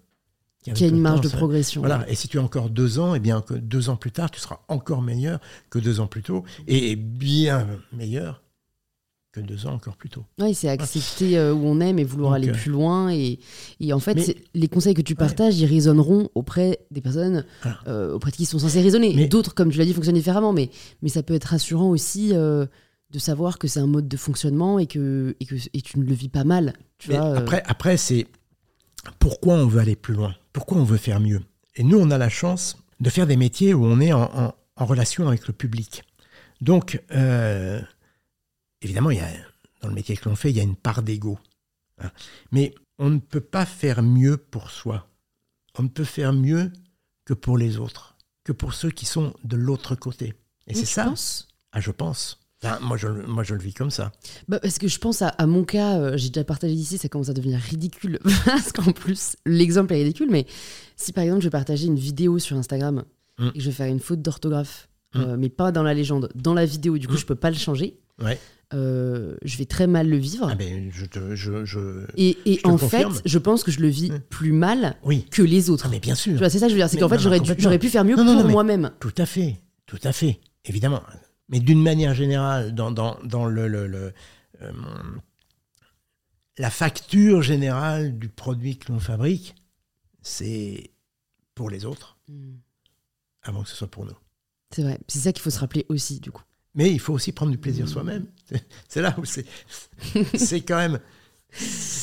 Qu'il 0.74 0.86
y 0.86 0.90
a 0.90 0.92
une 0.92 1.00
marge 1.00 1.20
de 1.20 1.28
progression. 1.28 1.80
Voilà. 1.80 2.08
Et 2.08 2.14
si 2.14 2.28
tu 2.28 2.38
as 2.38 2.42
encore 2.42 2.70
deux 2.70 2.98
ans, 2.98 3.14
et 3.14 3.18
eh 3.18 3.20
bien 3.20 3.40
que 3.40 3.54
deux 3.54 3.88
ans 3.88 3.96
plus 3.96 4.12
tard, 4.12 4.30
tu 4.30 4.40
seras 4.40 4.60
encore 4.68 5.02
meilleur 5.02 5.40
que 5.70 5.78
deux 5.78 6.00
ans 6.00 6.06
plus 6.06 6.22
tôt, 6.22 6.44
et 6.66 6.96
bien 6.96 7.66
meilleur 7.92 8.42
que 9.32 9.40
deux 9.40 9.66
ans 9.66 9.74
encore 9.74 9.96
plus 9.96 10.08
tôt. 10.08 10.24
Oui, 10.38 10.54
c'est 10.54 10.68
accepter 10.68 11.38
euh, 11.38 11.52
où 11.52 11.66
on 11.66 11.80
aime 11.80 11.98
et 11.98 12.04
vouloir 12.04 12.32
aller 12.32 12.48
euh, 12.48 12.52
plus 12.52 12.70
loin. 12.70 13.10
Et, 13.10 13.38
et 13.80 13.92
en 13.92 13.98
fait, 14.00 14.36
les 14.54 14.68
conseils 14.68 14.94
que 14.94 15.02
tu 15.02 15.14
partages, 15.14 15.58
ils 15.58 15.66
résonneront 15.66 16.30
auprès 16.34 16.80
des 16.90 17.00
personnes 17.00 17.44
euh, 17.86 18.14
auprès 18.14 18.30
de 18.30 18.36
qui 18.36 18.44
ils 18.44 18.46
sont 18.46 18.58
censés 18.58 18.80
résonner. 18.80 19.26
D'autres, 19.28 19.54
comme 19.54 19.70
tu 19.70 19.78
l'as 19.78 19.84
dit, 19.84 19.92
fonctionnent 19.92 20.14
différemment, 20.14 20.52
mais, 20.52 20.70
mais 21.02 21.08
ça 21.08 21.22
peut 21.22 21.34
être 21.34 21.44
rassurant 21.44 21.90
aussi 21.90 22.32
de 23.10 23.18
savoir 23.18 23.58
que 23.58 23.68
c'est 23.68 23.80
un 23.80 23.86
mode 23.86 24.08
de 24.08 24.16
fonctionnement 24.16 24.78
et 24.78 24.86
que, 24.86 25.34
et 25.40 25.46
que 25.46 25.54
et 25.72 25.80
tu 25.80 25.98
ne 25.98 26.04
le 26.04 26.14
vis 26.14 26.28
pas 26.28 26.44
mal. 26.44 26.74
Tu 26.98 27.10
vois, 27.10 27.36
après, 27.36 27.62
après 27.66 27.96
c'est 27.96 28.26
pourquoi 29.18 29.54
on 29.54 29.66
veut 29.66 29.80
aller 29.80 29.96
plus 29.96 30.14
loin? 30.14 30.34
Pourquoi 30.52 30.78
on 30.78 30.84
veut 30.84 30.96
faire 30.96 31.20
mieux? 31.20 31.42
Et 31.76 31.84
nous, 31.84 31.98
on 31.98 32.10
a 32.10 32.18
la 32.18 32.28
chance 32.28 32.76
de 33.00 33.10
faire 33.10 33.26
des 33.26 33.36
métiers 33.36 33.74
où 33.74 33.84
on 33.84 34.00
est 34.00 34.12
en, 34.12 34.54
relation 34.76 35.26
avec 35.26 35.46
le 35.48 35.52
public. 35.52 36.04
Donc, 36.60 37.02
euh, 37.10 37.80
évidemment, 38.82 39.10
il 39.10 39.18
y 39.18 39.20
a, 39.20 39.28
dans 39.80 39.88
le 39.88 39.94
métier 39.94 40.16
que 40.16 40.28
l'on 40.28 40.36
fait, 40.36 40.50
il 40.50 40.56
y 40.56 40.60
a 40.60 40.64
une 40.64 40.76
part 40.76 41.02
d'ego. 41.02 41.38
Hein. 41.98 42.10
Mais 42.52 42.74
on 42.98 43.10
ne 43.10 43.18
peut 43.18 43.40
pas 43.40 43.66
faire 43.66 44.02
mieux 44.02 44.36
pour 44.36 44.70
soi. 44.70 45.08
On 45.78 45.82
ne 45.84 45.88
peut 45.88 46.04
faire 46.04 46.32
mieux 46.32 46.72
que 47.24 47.34
pour 47.34 47.58
les 47.58 47.78
autres, 47.78 48.16
que 48.44 48.52
pour 48.52 48.72
ceux 48.72 48.90
qui 48.90 49.04
sont 49.04 49.34
de 49.44 49.56
l'autre 49.56 49.94
côté. 49.94 50.34
Et 50.66 50.74
c'est 50.74 50.84
ça. 50.84 51.12
Ah, 51.72 51.80
je 51.80 51.90
pense 51.90 52.40
moi, 52.80 52.96
je, 52.96 53.08
moi, 53.08 53.44
je 53.44 53.54
le 53.54 53.60
vis 53.60 53.74
comme 53.74 53.90
ça. 53.90 54.12
Bah, 54.48 54.58
parce 54.60 54.78
que 54.78 54.88
je 54.88 54.98
pense 54.98 55.22
à, 55.22 55.46
mon 55.46 55.64
cas, 55.64 55.98
euh, 55.98 56.16
j'ai 56.16 56.28
déjà 56.28 56.44
partagé 56.44 56.74
ici, 56.74 56.98
ça 56.98 57.08
commence 57.08 57.28
à 57.28 57.32
devenir 57.32 57.58
ridicule. 57.58 58.18
parce 58.44 58.72
qu'en 58.72 58.92
plus, 58.92 59.36
l'exemple 59.46 59.92
est 59.94 60.02
ridicule, 60.02 60.28
mais 60.30 60.46
si 60.96 61.12
par 61.12 61.24
exemple 61.24 61.40
je 61.40 61.46
vais 61.46 61.50
partager 61.50 61.86
une 61.86 61.98
vidéo 61.98 62.38
sur 62.38 62.56
Instagram 62.56 63.04
mm. 63.38 63.48
et 63.48 63.52
que 63.52 63.60
je 63.60 63.66
vais 63.66 63.74
faire 63.74 63.86
une 63.86 64.00
faute 64.00 64.22
d'orthographe, 64.22 64.88
mm. 65.14 65.20
euh, 65.20 65.36
mais 65.38 65.48
pas 65.48 65.70
dans 65.70 65.82
la 65.82 65.94
légende, 65.94 66.30
dans 66.34 66.54
la 66.54 66.64
vidéo, 66.64 66.98
du 66.98 67.06
coup, 67.06 67.14
mm. 67.14 67.18
je 67.18 67.26
peux 67.26 67.36
pas 67.36 67.50
le 67.50 67.56
changer. 67.56 67.98
Ouais. 68.20 68.38
Euh, 68.74 69.36
je 69.42 69.56
vais 69.56 69.64
très 69.64 69.86
mal 69.86 70.08
le 70.08 70.18
vivre. 70.18 70.48
Ah 70.50 70.54
ben, 70.54 70.90
je 70.92 71.06
te, 71.06 71.34
je, 71.34 71.64
je, 71.64 72.04
et, 72.18 72.36
et 72.44 72.60
en 72.64 72.76
fait, 72.76 73.06
je 73.24 73.38
pense 73.38 73.64
que 73.64 73.70
je 73.70 73.80
le 73.80 73.88
vis 73.88 74.12
plus 74.28 74.52
mal 74.52 74.96
oui. 75.04 75.24
que 75.30 75.40
les 75.40 75.70
autres. 75.70 75.84
Ah 75.86 75.90
mais 75.90 76.00
bien 76.00 76.14
sûr. 76.14 76.38
C'est 76.38 76.58
ça 76.58 76.66
que 76.66 76.70
je 76.70 76.74
veux 76.74 76.80
dire. 76.80 76.90
C'est 76.90 76.98
qu'en 76.98 77.08
fait, 77.08 77.18
j'aurais 77.18 77.78
pu 77.78 77.88
faire 77.88 78.04
mieux 78.04 78.16
pour 78.16 78.24
moi-même. 78.24 78.90
Tout 79.00 79.14
à 79.16 79.24
fait. 79.26 79.56
Tout 79.86 80.00
à 80.02 80.12
fait. 80.12 80.40
Évidemment. 80.66 81.00
Mais 81.48 81.60
d'une 81.60 81.82
manière 81.82 82.14
générale, 82.14 82.74
dans, 82.74 82.90
dans, 82.90 83.18
dans 83.24 83.46
le, 83.46 83.68
le, 83.68 84.12
euh, 84.62 84.72
la 86.58 86.70
facture 86.70 87.42
générale 87.42 88.18
du 88.18 88.28
produit 88.28 88.76
que 88.78 88.92
l'on 88.92 89.00
fabrique, 89.00 89.54
c'est 90.20 90.90
pour 91.54 91.70
les 91.70 91.84
autres, 91.84 92.18
hmm. 92.28 92.56
avant 93.42 93.62
que 93.62 93.68
ce 93.68 93.76
soit 93.76 93.90
pour 93.90 94.04
nous. 94.04 94.16
C'est 94.74 94.82
vrai, 94.82 94.98
c'est 95.08 95.20
ça 95.20 95.32
qu'il 95.32 95.42
faut 95.42 95.50
se 95.50 95.60
rappeler 95.60 95.86
aussi, 95.88 96.20
du 96.20 96.30
coup. 96.30 96.42
Mais 96.74 96.92
il 96.92 97.00
faut 97.00 97.14
aussi 97.14 97.32
prendre 97.32 97.50
du 97.50 97.58
plaisir 97.58 97.86
hmm. 97.86 97.88
soi-même. 97.88 98.26
C'est 98.88 99.00
là 99.02 99.14
où 99.18 99.24
c'est, 99.24 99.44
c'est 100.34 100.60
quand 100.62 100.76
même. 100.76 100.98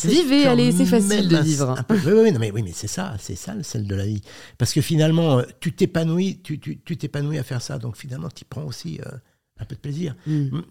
Vivez, 0.04 0.46
allez, 0.48 0.72
c'est 0.72 0.86
facile 0.86 1.28
de 1.28 1.38
vivre. 1.38 1.76
oui, 1.90 1.98
oui, 2.06 2.32
non, 2.32 2.40
mais, 2.40 2.52
oui, 2.52 2.64
mais 2.64 2.72
c'est 2.72 2.88
ça, 2.88 3.16
c'est 3.20 3.36
ça, 3.36 3.56
celle 3.62 3.88
de 3.88 3.96
la 3.96 4.06
vie. 4.06 4.22
Parce 4.58 4.74
que 4.74 4.82
finalement, 4.82 5.40
euh, 5.40 5.44
tu 5.60 5.74
t'épanouis, 5.74 6.42
tu, 6.42 6.60
tu, 6.60 6.80
tu 6.80 6.98
t'épanouis 6.98 7.38
à 7.38 7.44
faire 7.44 7.62
ça, 7.62 7.78
donc 7.78 7.96
finalement, 7.96 8.30
tu 8.30 8.44
prends 8.44 8.64
aussi. 8.64 9.00
Euh, 9.06 9.12
un 9.58 9.66
peu 9.66 9.76
de 9.76 9.80
plaisir. 9.80 10.16
Mm. 10.28 10.50
Moi, 10.50 10.64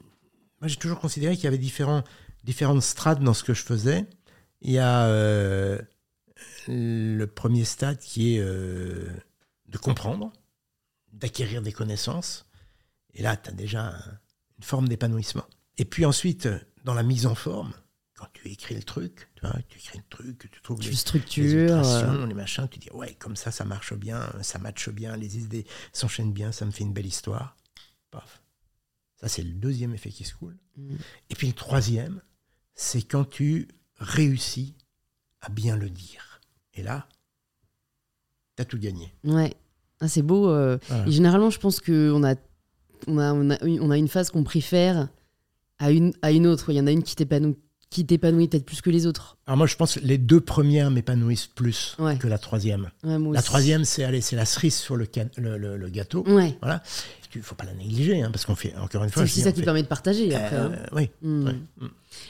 j'ai 0.68 0.76
toujours 0.76 1.00
considéré 1.00 1.34
qu'il 1.34 1.44
y 1.44 1.48
avait 1.48 1.58
différents, 1.58 2.04
différentes 2.44 2.82
strates 2.82 3.20
dans 3.20 3.34
ce 3.34 3.44
que 3.44 3.54
je 3.54 3.62
faisais. 3.62 4.06
Il 4.60 4.70
y 4.70 4.78
a 4.78 5.06
euh, 5.06 5.78
le 6.68 7.26
premier 7.26 7.64
stade 7.64 7.98
qui 7.98 8.36
est 8.36 8.40
euh, 8.40 9.08
de 9.68 9.78
comprendre, 9.78 10.32
d'acquérir 11.12 11.62
des 11.62 11.72
connaissances. 11.72 12.46
Et 13.14 13.22
là, 13.22 13.36
tu 13.36 13.50
as 13.50 13.52
déjà 13.52 13.94
une 14.58 14.64
forme 14.64 14.88
d'épanouissement. 14.88 15.44
Et 15.76 15.84
puis 15.84 16.04
ensuite, 16.04 16.48
dans 16.84 16.94
la 16.94 17.02
mise 17.02 17.26
en 17.26 17.34
forme, 17.34 17.72
quand 18.14 18.26
tu 18.32 18.48
écris 18.48 18.74
le 18.74 18.82
truc, 18.82 19.28
tu, 19.34 19.46
vois, 19.46 19.58
tu 19.68 19.78
écris 19.78 19.98
le 19.98 20.04
truc, 20.08 20.50
tu 20.50 20.62
trouves 20.62 20.80
les, 20.80 20.94
structures, 20.94 21.82
les, 21.82 22.26
les 22.26 22.34
machins, 22.34 22.68
tu 22.68 22.78
dis 22.78 22.90
ouais, 22.92 23.14
comme 23.14 23.34
ça, 23.34 23.50
ça 23.50 23.64
marche 23.64 23.92
bien, 23.94 24.32
ça 24.42 24.58
matche 24.58 24.88
bien, 24.88 25.16
les 25.16 25.36
idées 25.36 25.66
s'enchaînent 25.92 26.32
bien, 26.32 26.52
ça 26.52 26.64
me 26.64 26.70
fait 26.70 26.84
une 26.84 26.92
belle 26.92 27.06
histoire. 27.06 27.56
Paf. 28.10 28.43
Ça, 29.16 29.28
c'est 29.28 29.42
le 29.42 29.52
deuxième 29.52 29.94
effet 29.94 30.10
qui 30.10 30.24
se 30.24 30.34
coule. 30.34 30.56
Mm. 30.76 30.96
Et 31.30 31.34
puis 31.34 31.46
le 31.46 31.52
troisième, 31.52 32.20
c'est 32.74 33.02
quand 33.02 33.24
tu 33.24 33.68
réussis 33.98 34.74
à 35.40 35.50
bien 35.50 35.76
le 35.76 35.90
dire. 35.90 36.40
Et 36.74 36.82
là, 36.82 37.08
tu 38.56 38.62
as 38.62 38.64
tout 38.64 38.78
gagné. 38.78 39.12
Ouais, 39.24 39.54
ah, 40.00 40.08
c'est 40.08 40.22
beau. 40.22 40.48
Euh. 40.48 40.78
généralement, 41.06 41.50
je 41.50 41.58
pense 41.58 41.80
qu'on 41.80 42.24
a, 42.24 42.34
on 43.06 43.18
a, 43.18 43.32
on 43.32 43.50
a, 43.50 43.58
on 43.62 43.90
a 43.90 43.98
une 43.98 44.08
phase 44.08 44.30
qu'on 44.30 44.44
préfère 44.44 45.08
à 45.78 45.90
une, 45.90 46.12
à 46.22 46.32
une 46.32 46.46
autre. 46.46 46.70
Il 46.70 46.76
y 46.76 46.80
en 46.80 46.86
a 46.86 46.92
une 46.92 47.02
qui 47.02 47.14
t'épanouit 47.16 47.56
qui 47.94 48.04
t'épanouit 48.04 48.48
peut-être 48.48 48.64
plus 48.66 48.80
que 48.82 48.90
les 48.90 49.06
autres. 49.06 49.36
Alors 49.46 49.56
moi, 49.56 49.66
je 49.68 49.76
pense 49.76 49.94
que 49.94 50.00
les 50.00 50.18
deux 50.18 50.40
premières 50.40 50.90
m'épanouissent 50.90 51.46
plus 51.46 51.94
Ouais. 51.98 52.16
que 52.18 52.26
la 52.26 52.38
troisième. 52.38 52.90
Ouais, 53.04 53.16
La 53.32 53.40
troisième, 53.42 53.84
c'est 53.84 54.02
allez, 54.02 54.20
c'est 54.20 54.34
la 54.36 54.44
cerise 54.46 54.74
sur 54.74 54.96
le, 54.96 55.06
ca- 55.12 55.26
le, 55.36 55.56
le- 55.58 55.76
le 55.76 55.88
gâteau. 55.90 56.24
Ouais. 56.26 56.56
Voilà. 56.60 56.82
Il 57.36 57.42
faut 57.42 57.54
pas 57.56 57.64
la 57.64 57.72
négliger, 57.74 58.22
hein, 58.22 58.30
parce 58.32 58.44
qu'on 58.46 58.54
fait, 58.54 58.74
encore 58.76 59.02
une 59.02 59.08
C'est 59.10 59.14
fois, 59.14 59.24
je 59.24 59.30
aussi 59.32 59.40
ça 59.42 59.50
qui 59.52 59.58
fait- 59.60 59.64
permet 59.64 59.82
de 59.82 59.88
partager 59.88 60.32
après. 60.34 60.56
Euh, 60.56 60.68
hein. 60.68 60.86
oui. 60.92 61.10
Hmm. 61.22 61.46
ouais. 61.46 61.52
Mm. 61.80 61.86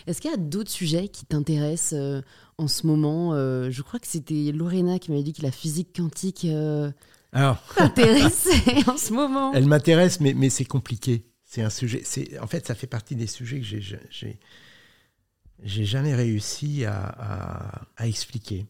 Est-ce 0.07 0.21
qu'il 0.21 0.31
y 0.31 0.35
a 0.35 0.39
d'autres 0.39 0.71
sujets 0.71 1.09
qui 1.09 1.25
t'intéressent 1.27 1.93
euh, 1.99 2.21
en 2.59 2.69
ce 2.69 2.87
moment 2.87 3.31
Euh, 3.35 3.71
Je 3.71 3.83
crois 3.83 4.01
que 4.01 4.07
c'était 4.07 4.51
Lorena 4.53 4.99
qui 4.99 5.11
m'avait 5.11 5.23
dit 5.23 5.33
que 5.35 5.43
la 5.43 5.51
physique 5.51 5.89
quantique 5.97 6.47
t'intéressait 7.77 8.89
en 8.89 8.97
ce 8.97 9.13
moment. 9.13 9.53
elle 9.55 9.67
m'intéresse, 9.67 10.21
mais, 10.21 10.35
mais 10.35 10.51
c'est 10.51 10.65
compliqué. 10.65 11.25
C'est 11.45 11.63
un 11.63 11.71
sujet. 11.71 12.03
C'est 12.05 12.39
en 12.41 12.47
fait, 12.47 12.67
ça 12.67 12.75
fait 12.75 12.87
partie 12.87 13.15
des 13.17 13.27
sujets 13.27 13.61
que 13.61 13.67
j'ai 13.67 14.39
j'ai 15.63 15.85
jamais 15.85 16.15
réussi 16.15 16.85
à, 16.85 16.95
à, 16.97 17.83
à 17.97 18.07
expliquer. 18.09 18.67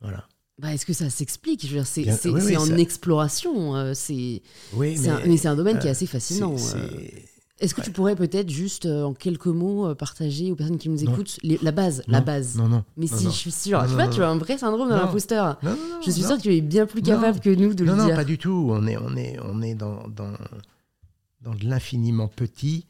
Voilà. 0.00 0.24
Bah, 0.60 0.72
Est-ce 0.74 0.86
que 0.86 0.92
ça 0.92 1.08
s'explique? 1.10 1.60
Dire, 1.60 1.86
c'est 1.86 2.04
oui, 2.30 2.40
oui, 2.44 2.56
en 2.56 2.64
ça- 2.66 2.76
exploration. 2.78 3.76
euh, 3.76 3.94
c'est 3.94 4.42
Oui, 4.74 4.96
mais 5.26 5.36
c'est 5.36 5.48
un 5.48 5.56
domaine 5.56 5.78
qui 5.78 5.86
est 5.86 5.90
euh, 5.90 5.92
assez 5.92 6.06
fascinant. 6.06 6.54
euh. 6.74 6.88
Est-ce 7.60 7.74
que 7.74 7.80
tu 7.80 7.90
pourrais 7.90 8.14
peut-être 8.14 8.50
juste 8.50 8.86
euh, 8.86 9.02
en 9.02 9.14
quelques 9.14 9.46
mots 9.46 9.88
euh, 9.88 9.94
partager 9.96 10.52
aux 10.52 10.54
personnes 10.56 10.78
qui 10.78 10.88
nous 10.88 11.02
Non. 11.02 11.12
écoutent 11.12 11.38
les- 11.42 11.58
la 11.60 11.72
base, 11.72 12.02
la 12.06 12.20
non, 12.20 12.24
base? 12.26 12.56
Non, 12.56 12.68
non. 12.68 12.84
Mais 12.96 13.06
non, 13.10 13.16
si, 13.16 13.24
non. 13.24 13.30
je 13.32 13.36
suis 13.36 13.50
sûre. 13.50 13.78
Non, 13.80 13.84
tu 13.84 13.90
non, 13.90 13.96
vois, 13.96 14.06
non, 14.06 14.12
tu 14.14 14.22
as 14.22 14.28
un 14.28 14.38
vrai 14.38 14.58
syndrome 14.58 14.88
de 14.88 14.94
Non. 14.94 15.00
l'imposteur. 15.00 15.58
Non, 15.64 15.70
non, 15.70 15.76
non, 15.76 16.00
Je 16.04 16.10
suis 16.12 16.22
non. 16.22 16.28
sûre 16.28 16.36
que 16.38 16.42
tu 16.42 16.54
es 16.54 16.60
bien 16.60 16.86
plus 16.86 17.02
Non. 17.02 17.06
capable 17.16 17.40
que 17.40 17.50
nous 17.50 17.74
de 17.74 17.84
non, 17.84 17.92
le 17.92 17.98
non, 17.98 18.06
dire. 18.06 18.14
pas 18.16 18.24
du 18.24 18.38
tout. 18.38 18.68
On 18.70 18.86
est, 18.86 18.96
on 18.96 19.16
est, 19.16 19.38
on 19.42 19.60
est 19.62 19.74
dans, 19.74 20.06
dans, 20.08 20.32
dans 21.40 21.54
de 21.54 21.64
l'infiniment 21.64 22.28
petit, 22.28 22.86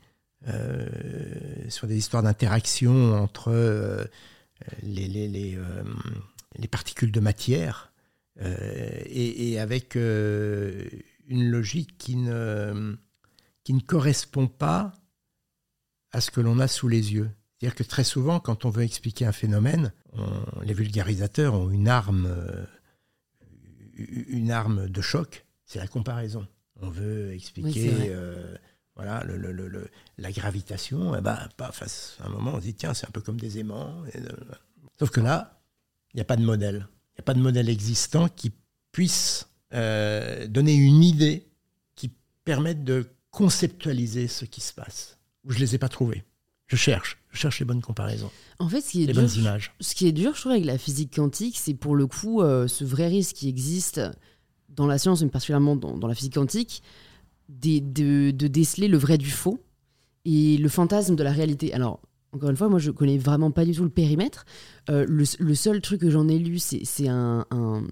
sur 1.68 1.86
des 1.86 1.96
histoires 1.96 2.22
d'interaction 2.22 3.14
entre 3.14 3.48
euh, 3.52 4.04
les, 4.82 5.06
les, 5.08 5.28
les, 5.28 5.56
euh, 5.56 5.82
les 6.56 6.68
particules 6.68 7.12
de 7.12 7.20
matière 7.20 7.92
euh, 8.40 8.56
et, 9.06 9.50
et 9.52 9.58
avec 9.60 9.96
euh, 9.96 10.84
une 11.26 11.50
logique 11.50 11.96
qui 11.98 12.16
ne, 12.16 12.96
qui 13.64 13.74
ne 13.74 13.80
correspond 13.80 14.46
pas 14.46 14.92
à 16.12 16.20
ce 16.20 16.30
que 16.30 16.40
l'on 16.40 16.58
a 16.58 16.68
sous 16.68 16.88
les 16.88 17.12
yeux. 17.12 17.30
C'est-à-dire 17.60 17.74
que 17.74 17.82
très 17.82 18.04
souvent, 18.04 18.40
quand 18.40 18.64
on 18.64 18.70
veut 18.70 18.84
expliquer 18.84 19.26
un 19.26 19.32
phénomène, 19.32 19.92
on- 20.12 20.60
les 20.62 20.72
vulgarisateurs 20.74 21.54
ont 21.54 21.70
une 21.70 21.88
arme, 21.88 22.26
euh, 22.30 22.64
une 24.28 24.50
arme 24.50 24.88
de 24.88 25.00
choc, 25.02 25.44
c'est 25.64 25.78
la 25.78 25.88
comparaison. 25.88 26.46
On 26.80 26.88
veut 26.88 27.32
expliquer 27.32 27.90
euh, 28.10 28.56
voilà, 28.98 29.22
le, 29.24 29.36
le- 29.38 29.52
le- 29.52 29.68
le- 29.68 29.88
la 30.18 30.30
gravitation, 30.32 31.16
et 31.16 31.20
ben, 31.22 31.38
paf, 31.56 31.82
à 32.20 32.26
un 32.26 32.28
moment, 32.28 32.52
on 32.54 32.56
se 32.58 32.64
dit, 32.66 32.74
tiens, 32.74 32.92
c'est 32.94 33.06
un 33.06 33.10
peu 33.12 33.20
comme 33.22 33.38
des 33.40 33.58
aimants. 33.58 34.04
et, 34.12 34.18
euh, 34.18 34.28
Sauf 34.98 35.10
que 35.10 35.20
là, 35.20 35.60
il 36.12 36.16
n'y 36.16 36.20
a 36.20 36.24
pas 36.24 36.36
de 36.36 36.44
modèle. 36.44 36.88
Il 37.12 37.18
n'y 37.18 37.20
a 37.20 37.22
pas 37.22 37.34
de 37.34 37.40
modèle 37.40 37.68
existant 37.68 38.28
qui 38.28 38.52
puisse 38.92 39.48
euh, 39.72 40.46
donner 40.48 40.74
une 40.74 41.02
idée 41.04 41.46
qui 41.94 42.10
permette 42.44 42.82
de 42.84 43.06
conceptualiser 43.30 44.28
ce 44.28 44.44
qui 44.44 44.60
se 44.60 44.72
passe. 44.72 45.18
Je 45.48 45.54
ne 45.54 45.60
les 45.60 45.74
ai 45.74 45.78
pas 45.78 45.88
trouvés. 45.88 46.24
Je 46.66 46.76
cherche. 46.76 47.18
Je 47.30 47.38
cherche 47.38 47.60
les 47.60 47.64
bonnes 47.64 47.80
comparaisons, 47.82 48.30
En 48.58 48.68
fait, 48.68 48.80
ce 48.80 48.90
qui 48.90 49.04
est 49.04 49.06
les 49.06 49.12
dur, 49.12 49.22
bonnes 49.22 49.34
images. 49.36 49.72
ce 49.80 49.94
qui 49.94 50.06
est 50.08 50.12
dur, 50.12 50.34
je 50.34 50.40
trouve, 50.40 50.52
avec 50.52 50.64
la 50.64 50.76
physique 50.78 51.14
quantique, 51.14 51.56
c'est 51.58 51.74
pour 51.74 51.94
le 51.94 52.06
coup 52.06 52.42
euh, 52.42 52.66
ce 52.68 52.84
vrai 52.84 53.06
risque 53.08 53.36
qui 53.36 53.48
existe 53.48 54.00
dans 54.68 54.86
la 54.86 54.98
science, 54.98 55.22
mais 55.22 55.28
particulièrement 55.28 55.76
dans, 55.76 55.96
dans 55.96 56.08
la 56.08 56.14
physique 56.14 56.34
quantique, 56.34 56.82
de, 57.48 58.30
de 58.30 58.46
déceler 58.46 58.88
le 58.88 58.98
vrai 58.98 59.18
du 59.18 59.30
faux 59.30 59.58
et 60.24 60.56
le 60.58 60.68
fantasme 60.68 61.16
de 61.16 61.22
la 61.22 61.32
réalité. 61.32 61.72
Alors, 61.72 62.00
encore 62.32 62.50
une 62.50 62.56
fois, 62.56 62.68
moi, 62.68 62.78
je 62.78 62.90
connais 62.90 63.16
vraiment 63.18 63.50
pas 63.50 63.64
du 63.64 63.72
tout 63.72 63.84
le 63.84 63.88
périmètre. 63.90 64.44
Euh, 64.90 65.06
le, 65.08 65.24
le 65.38 65.54
seul 65.54 65.80
truc 65.80 66.00
que 66.02 66.10
j'en 66.10 66.28
ai 66.28 66.38
lu, 66.38 66.58
c'est 66.58 66.82
c'est 66.84 67.08
un, 67.08 67.46
un- 67.50 67.84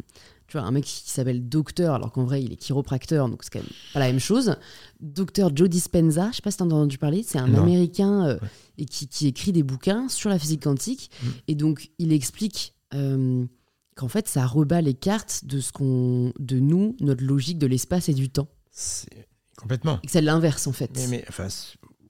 tu 0.47 0.59
vois, 0.59 0.67
un 0.67 0.71
mec 0.71 0.85
qui 0.85 1.11
s'appelle 1.11 1.49
Docteur, 1.49 1.95
alors 1.95 2.13
qu'en 2.13 2.25
vrai, 2.25 2.43
il 2.43 2.53
est 2.53 2.57
chiropracteur, 2.57 3.29
donc 3.29 3.43
c'est 3.43 3.51
quand 3.53 3.59
même 3.61 3.69
pas 3.95 3.99
la 4.01 4.07
même 4.07 4.21
chose. 4.21 4.55
Docteur 5.01 5.51
Joe 5.57 5.69
Dispenza, 5.69 6.29
je 6.31 6.37
sais 6.37 6.43
pas 6.43 6.51
si 6.53 6.59
t'as 6.59 6.65
entendu 6.67 6.99
parler, 6.99 7.25
c'est 7.25 7.39
un 7.39 7.49
Non. 7.49 7.63
Américain 7.63 8.27
euh, 8.27 8.39
et 8.79 8.85
qui, 8.85 9.09
qui 9.09 9.27
écrit 9.27 9.51
des 9.53 9.63
bouquins 9.65 10.09
sur 10.09 10.31
la 10.31 10.39
physique 10.39 10.63
quantique. 10.63 11.11
Mm. 11.23 11.27
Et 11.49 11.55
donc, 11.57 11.91
il 11.99 12.13
explique 12.13 12.75
euh, 12.95 13.45
qu'en 13.97 14.07
fait, 14.09 14.29
ça 14.29 14.47
rebat 14.47 14.83
les 14.83 14.95
cartes 14.95 15.47
de 15.47 15.59
ce 15.59 15.73
qu'on, 15.73 16.33
de 16.39 16.61
nous, 16.61 16.95
notre 17.01 17.25
logique 17.25 17.59
de 17.59 17.67
l'espace 17.67 18.09
et 18.09 18.15
du 18.15 18.29
temps. 18.29 18.49
C'est 18.71 19.27
complètement. 19.57 19.99
Et 20.03 20.07
que 20.07 20.13
c'est 20.13 20.21
l'inverse, 20.23 20.67
en 20.67 20.73
fait. 20.73 20.91
Mais, 20.97 21.07
mais, 21.09 21.25
enfin, 21.29 21.49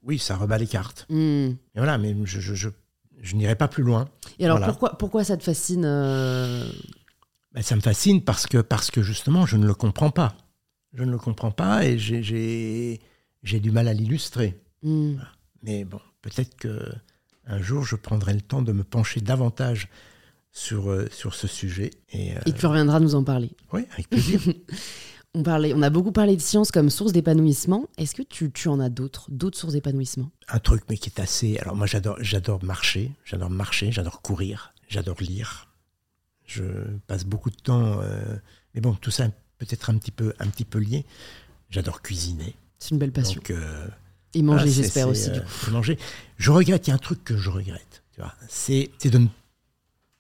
oui, 0.02 0.18
ça 0.18 0.36
rebat 0.36 0.58
les 0.58 0.66
cartes. 0.66 1.06
Mm. 1.10 1.16
Et 1.16 1.56
voilà, 1.76 1.98
mais 1.98 2.14
je, 2.24 2.40
je, 2.40 2.54
je, 2.54 2.68
je 3.20 3.36
n'irai 3.36 3.54
pas 3.56 3.68
plus 3.68 3.82
loin. 3.82 4.08
Et 4.38 4.44
alors, 4.44 4.58
Voilà. 4.58 4.72
pourquoi, 4.72 4.98
pourquoi 4.98 5.24
ça 5.24 5.36
te 5.36 5.42
fascine 5.42 5.84
euh, 5.84 6.68
Ben, 7.52 7.62
ça 7.62 7.76
me 7.76 7.80
fascine 7.80 8.22
parce 8.22 8.46
que, 8.46 8.58
parce 8.58 8.90
que 8.90 9.02
justement, 9.02 9.46
je 9.46 9.56
ne 9.56 9.66
le 9.66 9.74
comprends 9.74 10.10
pas. 10.10 10.36
Je 10.92 11.02
ne 11.04 11.10
le 11.10 11.18
comprends 11.18 11.50
pas 11.50 11.84
et 11.84 11.98
j'ai- 11.98 13.00
du 13.42 13.70
mal 13.70 13.88
à 13.88 13.92
l'illustrer. 13.94 14.60
mm. 14.82 15.14
Mais 15.62 15.84
bon, 15.84 16.00
peut-être 16.22 16.56
que 16.56 16.80
un 17.46 17.60
jour, 17.62 17.84
je 17.84 17.96
prendrai 17.96 18.34
le 18.34 18.40
temps 18.40 18.62
de 18.62 18.72
me 18.72 18.82
pencher 18.84 19.20
davantage 19.20 19.88
sur, 20.52 20.90
euh, 20.90 21.08
sur 21.12 21.34
ce 21.34 21.46
sujet. 21.46 21.90
Et, 22.10 22.36
euh, 22.36 22.40
Et 22.46 22.52
tu 22.52 22.66
reviendras 22.66 22.98
nous 23.00 23.14
en 23.14 23.22
parler. 23.24 23.50
oui, 23.72 23.84
avec 23.92 24.08
plaisir. 24.08 24.40
On, 25.36 25.42
parlait, 25.42 25.74
on 25.74 25.82
a 25.82 25.90
beaucoup 25.90 26.12
parlé 26.12 26.34
de 26.34 26.40
science 26.40 26.70
comme 26.70 26.88
source 26.88 27.12
d'épanouissement. 27.12 27.88
Est-ce 27.98 28.14
que 28.14 28.22
tu, 28.22 28.50
tu 28.50 28.68
en 28.68 28.80
as 28.80 28.88
d'autres, 28.88 29.26
d'autres 29.30 29.58
sources 29.58 29.74
d'épanouissement? 29.74 30.30
Un 30.48 30.58
truc, 30.58 30.84
mais 30.88 30.96
qui 30.96 31.10
est 31.10 31.20
assez. 31.20 31.58
Alors, 31.58 31.76
moi, 31.76 31.86
j'adore, 31.86 32.16
j'adore 32.20 32.64
marcher, 32.64 33.12
j'adore 33.26 33.50
marcher, 33.50 33.92
j'adore 33.92 34.22
courir, 34.22 34.72
j'adore 34.88 35.20
lire. 35.20 35.68
Je 36.46 36.62
passe 37.06 37.24
beaucoup 37.26 37.50
de 37.50 37.56
temps. 37.56 38.00
euh, 38.00 38.36
mais 38.74 38.80
bon, 38.80 38.94
tout 38.94 39.10
ça 39.10 39.28
peut-être 39.58 39.90
un 39.90 39.98
petit 39.98 40.10
peu, 40.10 40.32
un 40.38 40.46
petit 40.46 40.64
peu 40.64 40.78
lié. 40.78 41.04
J'adore 41.68 42.00
cuisiner. 42.00 42.54
C'est 42.78 42.90
une 42.92 42.98
belle 42.98 43.12
passion. 43.12 43.34
Donc, 43.36 43.50
euh, 43.50 43.88
Et 44.32 44.40
manger, 44.40 44.70
j'espère 44.70 45.08
aussi. 45.08 45.28
euh, 45.28 45.34
du 45.34 45.40
coup. 45.40 45.48
faut 45.48 45.70
manger. 45.70 45.98
Je 46.38 46.50
regrette, 46.50 46.86
il 46.86 46.90
y 46.90 46.92
a 46.92 46.94
un 46.94 46.98
truc 46.98 47.22
que 47.24 47.36
je 47.36 47.50
regrette. 47.50 48.02
Tu 48.14 48.20
vois, 48.22 48.32
c'est, 48.48 48.90
c'est 48.98 49.10
de 49.10 49.18
ne 49.18 49.26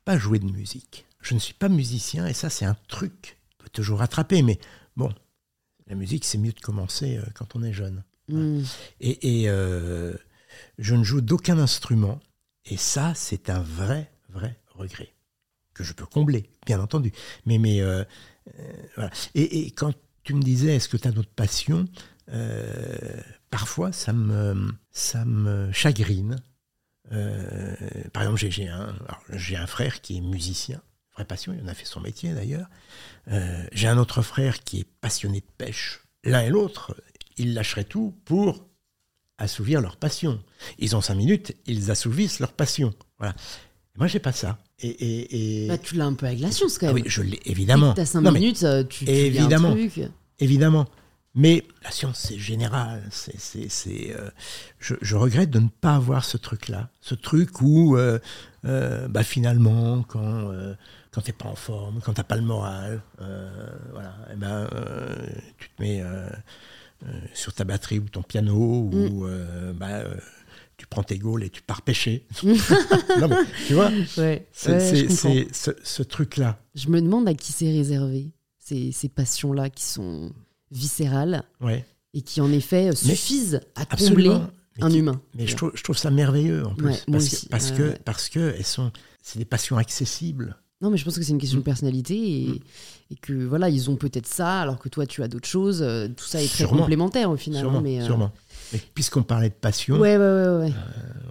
pas 0.04 0.18
jouer 0.18 0.38
de 0.40 0.44
musique. 0.44 1.06
Je 1.22 1.32
ne 1.34 1.38
suis 1.38 1.54
pas 1.54 1.68
musicien 1.70 2.26
et 2.26 2.34
ça, 2.34 2.50
c'est 2.50 2.66
un 2.66 2.76
truc 2.88 3.38
qui 3.48 3.56
peut 3.58 3.68
toujours 3.72 4.00
rattraper. 4.00 4.42
Mais 4.42 4.58
bon, 4.96 5.12
la 5.86 5.94
musique, 5.94 6.24
c'est 6.24 6.38
mieux 6.38 6.52
de 6.52 6.60
commencer 6.60 7.16
euh, 7.16 7.24
quand 7.34 7.56
on 7.56 7.62
est 7.62 7.72
jeune. 7.72 8.02
Mm. 8.28 8.62
Et, 9.00 9.42
et, 9.42 9.48
euh, 9.48 10.14
je 10.78 10.94
ne 10.94 11.04
joue 11.04 11.20
d'aucun 11.20 11.58
instrument. 11.58 12.20
Et 12.64 12.76
ça, 12.76 13.14
c'est 13.14 13.50
un 13.50 13.60
vrai, 13.60 14.10
vrai 14.30 14.58
regret. 14.74 15.12
Que 15.74 15.84
je 15.84 15.92
peux 15.92 16.06
combler, 16.06 16.50
bien 16.64 16.80
entendu. 16.80 17.12
Mais, 17.44 17.58
mais 17.58 17.80
euh, 17.80 18.02
euh, 18.58 18.72
voilà. 18.96 19.10
Et, 19.34 19.60
et 19.60 19.70
quand 19.70 19.92
tu 20.24 20.34
me 20.34 20.42
disais, 20.42 20.76
est-ce 20.76 20.88
que 20.88 20.96
tu 20.96 21.06
as 21.06 21.12
d'autres 21.12 21.28
passions 21.34 21.86
Parfois, 23.50 23.92
ça 23.92 24.12
me, 24.12 24.68
ça 24.90 25.24
me 25.24 25.70
chagrine. 25.70 26.36
Par 27.08 28.24
exemple, 28.24 28.38
j'ai, 28.38 28.66
un, 28.66 28.96
un 29.30 29.66
frère 29.68 30.00
qui 30.00 30.16
est 30.16 30.20
musicien, 30.20 30.82
vraie 31.16 31.24
passion, 31.24 31.52
il 31.58 31.64
en 31.64 31.68
a 31.68 31.74
fait 31.74 31.84
son 31.86 32.00
métier 32.00 32.32
d'ailleurs. 32.32 32.68
Euh, 33.32 33.64
j'ai 33.72 33.88
un 33.88 33.98
autre 33.98 34.22
frère 34.22 34.62
qui 34.62 34.80
est 34.80 34.86
passionné 35.00 35.40
de 35.40 35.46
pêche. 35.58 36.00
L'un 36.24 36.42
et 36.42 36.50
l'autre, 36.50 36.94
ils 37.38 37.54
lâcheraient 37.54 37.84
tout 37.84 38.14
pour 38.24 38.66
assouvir 39.38 39.80
leur 39.80 39.96
passion. 39.96 40.42
Ils 40.78 40.96
ont 40.96 41.00
cinq 41.00 41.14
minutes, 41.16 41.54
ils 41.66 41.90
assouvissent 41.90 42.40
leur 42.40 42.52
passion. 42.52 42.94
Voilà. 43.18 43.34
Moi, 43.98 44.06
j'ai 44.06 44.18
pas 44.18 44.32
ça. 44.32 44.58
Et, 44.78 44.88
et, 44.88 45.64
et- 45.64 45.68
Bah, 45.68 45.78
tu 45.78 45.94
l'as 45.96 46.04
un 46.06 46.14
peu 46.14 46.26
avec 46.26 46.40
la 46.40 46.50
science 46.50 46.78
quand 46.78 46.88
Ah 46.88 46.92
même. 46.92 47.02
oui, 47.02 47.08
je 47.10 47.22
l'ai 47.22 47.40
évidemment. 47.46 47.94
T'as 47.94 48.04
5 48.04 48.20
Non, 48.20 48.30
mais 48.32 48.40
minutes, 48.40 48.62
euh, 48.62 48.84
tu, 48.84 49.04
tu 49.04 49.10
lis 49.10 49.10
un 49.10 49.24
Évidemment. 49.24 49.70
truc. 49.72 50.00
évidemment. 50.38 50.86
Mais 51.34 51.64
la 51.82 51.90
science, 51.90 52.18
c'est 52.28 52.38
général. 52.38 53.02
C'est, 53.10 53.38
c'est, 53.68 54.14
euh, 54.14 54.30
je, 54.78 54.94
je 55.02 55.16
regrette 55.16 55.50
de 55.50 55.58
ne 55.60 55.68
pas 55.68 55.94
avoir 55.96 56.24
ce 56.24 56.38
truc-là. 56.38 56.88
Ce 57.02 57.14
truc 57.14 57.60
où, 57.60 57.96
euh, 57.96 58.18
euh, 58.64 59.06
bah, 59.08 59.22
finalement, 59.22 60.02
quand, 60.02 60.50
quand 61.16 61.22
tu 61.22 61.30
n'es 61.30 61.36
pas 61.38 61.48
en 61.48 61.54
forme, 61.56 62.00
quand 62.04 62.12
tu 62.12 62.20
n'as 62.20 62.24
pas 62.24 62.36
le 62.36 62.42
moral, 62.42 63.00
euh, 63.22 63.70
voilà, 63.92 64.14
eh 64.30 64.36
ben, 64.36 64.68
euh, 64.74 65.26
tu 65.56 65.70
te 65.70 65.82
mets 65.82 66.02
euh, 66.02 66.28
sur 67.32 67.54
ta 67.54 67.64
batterie 67.64 67.98
ou 68.00 68.08
ton 68.10 68.22
piano, 68.22 68.90
ou 68.92 69.24
euh, 69.26 69.72
bah, 69.72 70.02
tu 70.76 70.86
prends 70.86 71.02
tes 71.02 71.16
gaules 71.16 71.42
et 71.42 71.48
tu 71.48 71.62
pars 71.62 71.80
pêcher. 71.80 72.26
non, 72.44 73.28
mais, 73.28 73.36
tu 73.66 73.72
vois, 73.72 73.90
Ouais, 74.18 74.46
c'est, 74.52 74.72
ouais, 74.72 75.48
ce, 75.52 75.70
ce 75.82 76.02
truc-là. 76.02 76.58
Je 76.74 76.90
me 76.90 77.00
demande 77.00 77.26
à 77.28 77.32
qui 77.32 77.50
c'est 77.52 77.70
réservé, 77.72 78.30
ces, 78.58 78.92
ces 78.92 79.08
passions-là 79.08 79.70
qui 79.70 79.84
sont 79.84 80.32
viscérales 80.70 81.44
Ouais, 81.62 81.82
et 82.12 82.20
qui 82.20 82.42
en 82.42 82.52
effet 82.52 82.94
suffisent 82.94 83.62
à 83.74 83.86
combler 83.86 84.36
un 84.82 84.90
qui- 84.90 84.98
humain. 84.98 85.18
Mais 85.34 85.46
je 85.46 85.56
trouve, 85.56 85.72
je 85.74 85.82
trouve 85.82 85.96
ça 85.96 86.10
merveilleux 86.10 86.66
en 86.66 86.74
plus. 86.74 87.06
Parce, 87.10 87.24
aussi. 87.24 87.46
que, 87.46 87.50
parce, 87.50 87.70
que, 87.70 87.96
parce 88.04 88.28
que 88.28 88.54
elles 88.58 88.66
sont, 88.66 88.92
c'est 89.22 89.38
des 89.38 89.46
passions 89.46 89.78
accessibles. 89.78 90.58
Non, 90.82 90.90
mais 90.90 90.98
je 90.98 91.04
pense 91.04 91.16
que 91.16 91.22
c'est 91.24 91.32
une 91.32 91.38
question 91.38 91.56
de 91.56 91.62
Mm. 91.62 91.64
personnalité 91.64 92.14
et, 92.42 92.46
Mm. 92.48 92.58
et 93.12 93.16
que 93.16 93.32
voilà, 93.32 93.70
ils 93.70 93.88
ont 93.90 93.96
peut-être 93.96 94.26
ça 94.26 94.60
alors 94.60 94.78
que 94.78 94.88
toi 94.90 95.06
tu 95.06 95.22
as 95.22 95.28
d'autres 95.28 95.48
choses. 95.48 95.80
Euh, 95.82 96.06
Tout 96.08 96.24
ça 96.26 96.42
est 96.42 96.46
très 96.48 96.64
Sûrement. 96.64 96.80
complémentaire 96.82 97.30
au 97.30 97.36
final. 97.36 97.60
hein, 97.60 97.62
sûrement, 97.62 97.80
mais, 97.80 98.00
euh, 98.00 98.04
sûrement. 98.04 98.30
Mais 98.72 98.80
puisqu'on 98.94 99.22
parlait 99.22 99.48
de 99.48 99.54
passion, 99.54 99.96
Ouais, 99.98 100.16
ouais, 100.16 100.22
ouais, 100.22 100.58
ouais. 100.66 100.72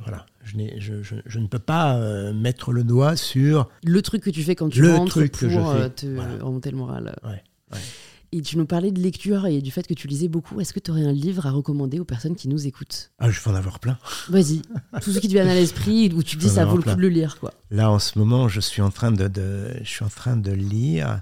voilà, 0.03 0.25
Je, 0.43 0.57
n'ai- 0.57 0.79
je- 0.79 1.01
je- 1.01 1.15
je 1.25 1.39
ne 1.39 1.47
peux 1.47 1.57
pas 1.59 1.95
euh, 1.97 2.31
mettre 2.31 2.71
le 2.71 2.83
doigt 2.83 3.15
sur. 3.15 3.67
Le 3.83 4.01
truc 4.03 4.21
que 4.23 4.29
tu 4.29 4.43
fais 4.43 4.55
quand 4.55 4.69
tu 4.69 4.79
Le 4.81 4.93
rentres 4.95 5.11
truc 5.11 5.31
pour 5.31 5.41
que 5.41 5.49
je 5.49 5.57
euh, 5.59 5.83
fais, 5.85 5.89
te 5.89 6.05
voilà. 6.05 6.43
remonter 6.43 6.69
le 6.71 6.77
moral. 6.77 7.15
Ouais, 7.23 7.41
ouais. 7.71 7.79
Et 8.37 8.41
tu 8.41 8.57
nous 8.57 8.65
parlais 8.65 8.91
de 8.91 8.99
lecture 9.01 9.45
et 9.45 9.61
du 9.61 9.71
fait 9.71 9.87
que 9.87 9.93
tu 9.93 10.07
lisais 10.09 10.27
beaucoup. 10.27 10.59
Est-ce 10.59 10.73
que 10.73 10.79
tu 10.81 10.91
aurais 10.91 11.05
un 11.05 11.13
livre 11.13 11.45
à 11.47 11.51
recommander 11.51 11.99
aux 11.99 12.05
personnes 12.05 12.35
qui 12.35 12.49
nous 12.49 12.67
écoutent? 12.67 13.11
Ah, 13.17 13.29
je 13.31 13.39
vais 13.39 13.49
en 13.49 13.55
avoir 13.55 13.79
plein. 13.79 13.97
Vas-y, 14.27 14.61
tout 15.01 15.13
ce 15.13 15.19
qui 15.19 15.27
te 15.29 15.33
vient 15.33 15.47
à 15.47 15.53
l'esprit 15.53 16.11
où 16.13 16.21
tu 16.21 16.35
te 16.35 16.41
dis 16.41 16.49
ça 16.49 16.65
vaut 16.65 16.75
le 16.75 16.83
coup 16.83 16.93
de 16.95 17.01
le 17.01 17.07
lire. 17.09 17.39
quoi. 17.39 17.53
Là, 17.71 17.89
en 17.89 17.97
ce 17.99 18.19
moment, 18.19 18.49
je 18.49 18.59
suis 18.59 18.81
en 18.81 18.91
train 18.91 19.11
de, 19.13 19.29
de- 19.29 19.71
je 19.81 19.87
suis 19.89 20.03
en 20.03 20.09
train 20.09 20.35
de 20.35 20.51
lire 20.51 21.21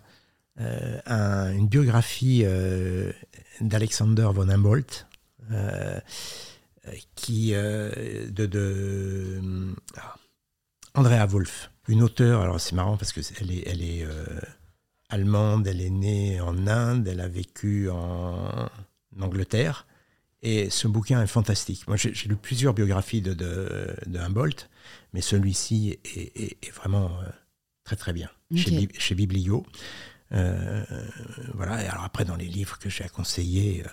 euh, 0.60 1.00
un- 1.06 1.54
une 1.54 1.68
biographie 1.68 2.42
euh, 2.46 3.12
d'Alexander 3.62 4.30
von 4.34 4.50
Humboldt, 4.50 5.06
euh, 5.52 6.00
qui 7.16 7.52
de, 7.52 8.46
de 8.48 9.40
Andrea 10.96 11.26
Wolf, 11.28 11.70
une 11.88 12.02
auteure. 12.02 12.42
Alors 12.42 12.60
c'est 12.60 12.74
marrant 12.76 12.98
parce 12.98 13.14
que 13.14 13.22
elle 13.40 13.52
est, 13.52 13.64
elle 13.68 13.82
est 13.84 14.08
allemande, 15.14 15.68
elle 15.68 15.82
est 15.82 15.90
née 15.90 16.42
en 16.42 16.68
Inde, 16.68 17.08
elle 17.08 17.22
a 17.22 17.28
vécu 17.28 17.90
en 17.90 18.70
Angleterre. 19.20 19.86
Et 20.42 20.70
ce 20.70 20.88
bouquin 20.90 21.22
est 21.22 21.28
fantastique. 21.28 21.88
Moi, 21.88 21.96
j'ai 21.98 22.28
lu 22.28 22.36
plusieurs 22.36 22.74
biographies 22.74 23.22
de, 23.22 23.34
de, 23.34 23.96
de 24.08 24.20
Humboldt, 24.20 24.68
mais 25.14 25.22
celui-ci 25.22 25.98
est, 26.04 26.18
est- 26.44 26.58
est 26.68 26.72
vraiment 26.72 27.08
euh, 27.22 27.30
très 27.86 27.96
très 27.96 28.12
bien 28.12 28.30
chez, 28.56 28.90
chez 28.98 29.16
Biblio. 29.16 29.66
Euh, 30.34 30.84
voilà. 31.54 31.84
Et 31.84 31.88
alors 31.88 32.04
après, 32.04 32.26
dans 32.26 32.36
les 32.36 32.48
livres 32.48 32.78
que 32.80 32.90
j'ai 32.90 33.04
à 33.06 33.10
conseiller, 33.10 33.84
euh, 33.86 33.90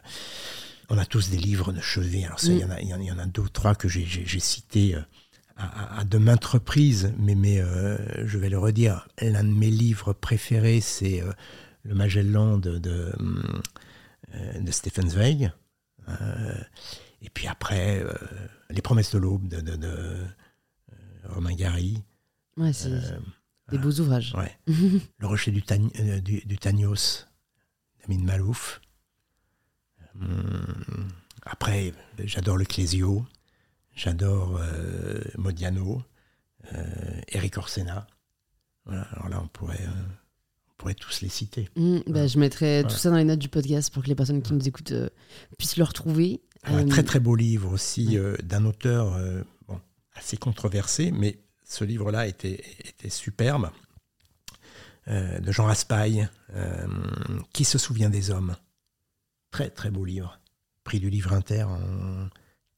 on 0.88 0.98
a 0.98 1.04
tous 1.06 1.30
des 1.30 1.36
livres 1.36 1.72
de 1.72 1.80
chevet. 1.80 2.24
Alors 2.24 2.38
il 2.56 2.58
y 2.58 2.64
en 2.64 2.70
a, 2.70 2.80
il 2.80 2.88
y 2.88 2.94
en 2.94 2.98
a- 2.98 3.02
il 3.02 3.06
y 3.06 3.12
en 3.12 3.18
a 3.18 3.26
deux 3.26 3.42
ou 3.42 3.48
trois 3.48 3.74
que 3.76 3.88
j'ai- 3.88 4.06
cités 4.40 4.96
à, 5.98 6.04
de 6.04 6.18
maintes 6.18 6.44
reprises, 6.44 7.12
mais, 7.18 7.34
mais 7.34 7.60
euh, 7.60 8.26
je 8.26 8.38
vais 8.38 8.48
le 8.48 8.58
redire. 8.58 9.08
L'un 9.20 9.44
de 9.44 9.52
mes 9.52 9.70
livres 9.70 10.12
préférés, 10.12 10.80
c'est 10.80 11.22
euh, 11.22 11.32
Le 11.82 11.94
Magellan 11.94 12.58
de, 12.58 12.78
de, 12.78 13.12
euh, 14.34 14.60
de 14.60 14.70
Stephen 14.70 15.08
Zweig. 15.10 15.50
Et 17.22 17.30
puis 17.30 17.46
après, 17.46 18.04
Les 18.70 18.82
promesses 18.82 19.12
de 19.12 19.18
l'aube 19.18 19.46
de, 19.48 19.60
de- 19.60 19.76
de, 19.76 20.24
Romain 21.28 21.54
Gary. 21.54 22.02
Ouais, 22.56 22.72
c'est 22.72 22.90
des 23.70 23.78
beaux 23.78 23.92
ouvrages. 24.00 24.34
ouais. 24.34 24.56
Le 25.18 25.26
rocher 25.26 25.52
du, 25.52 25.60
Tagn- 25.62 26.20
du, 26.20 26.40
du 26.40 26.58
Tagnos 26.58 27.26
d'Amin 28.08 28.24
Malouf. 28.24 28.80
Hum, 30.20 31.08
après, 31.42 31.92
j'adore 32.24 32.56
le 32.56 32.64
Clésio. 32.64 33.24
J'adore 34.02 34.58
euh, 34.58 35.20
Modiano. 35.36 36.02
euh, 36.72 37.20
Eric 37.28 37.58
Orsena. 37.58 38.06
Voilà, 38.86 39.02
alors 39.12 39.28
là, 39.28 39.40
on 39.42 39.48
pourrait, 39.48 39.82
euh, 39.82 40.02
on 40.70 40.74
pourrait 40.78 40.94
tous 40.94 41.20
les 41.20 41.28
citer. 41.28 41.68
Mm, 41.76 41.98
bah, 42.06 42.26
je 42.26 42.38
mettrai 42.38 42.82
tout 42.88 42.96
ça 42.96 43.10
dans 43.10 43.18
les 43.18 43.24
notes 43.24 43.38
du 43.38 43.50
podcast 43.50 43.92
pour 43.92 44.02
que 44.02 44.08
les 44.08 44.14
personnes 44.14 44.40
qui 44.40 44.54
nous 44.54 44.66
écoutent 44.66 44.92
euh, 44.92 45.10
puissent 45.58 45.76
le 45.76 45.84
retrouver. 45.84 46.40
Un 46.64 46.86
très 46.86 47.02
très 47.02 47.20
beau 47.20 47.36
livre 47.36 47.70
aussi 47.70 48.18
ouais. 48.18 48.38
d'un 48.42 48.64
auteur 48.64 49.18
bon, 49.68 49.80
assez 50.14 50.36
controversé, 50.38 51.10
mais 51.10 51.38
ce 51.64 51.84
livre-là 51.84 52.26
était, 52.26 52.62
était 52.84 53.08
superbe, 53.08 53.70
de 55.06 55.50
Jean 55.50 55.64
Raspail, 55.64 56.28
Qui 57.54 57.64
se 57.64 57.78
souvient 57.78 58.10
des 58.10 58.30
hommes 58.30 58.56
Très 59.50 59.70
très 59.70 59.90
beau 59.90 60.04
livre, 60.04 60.38
prix 60.84 61.00
du 61.00 61.08
livre 61.08 61.32
inter 61.32 61.62
en 61.62 62.28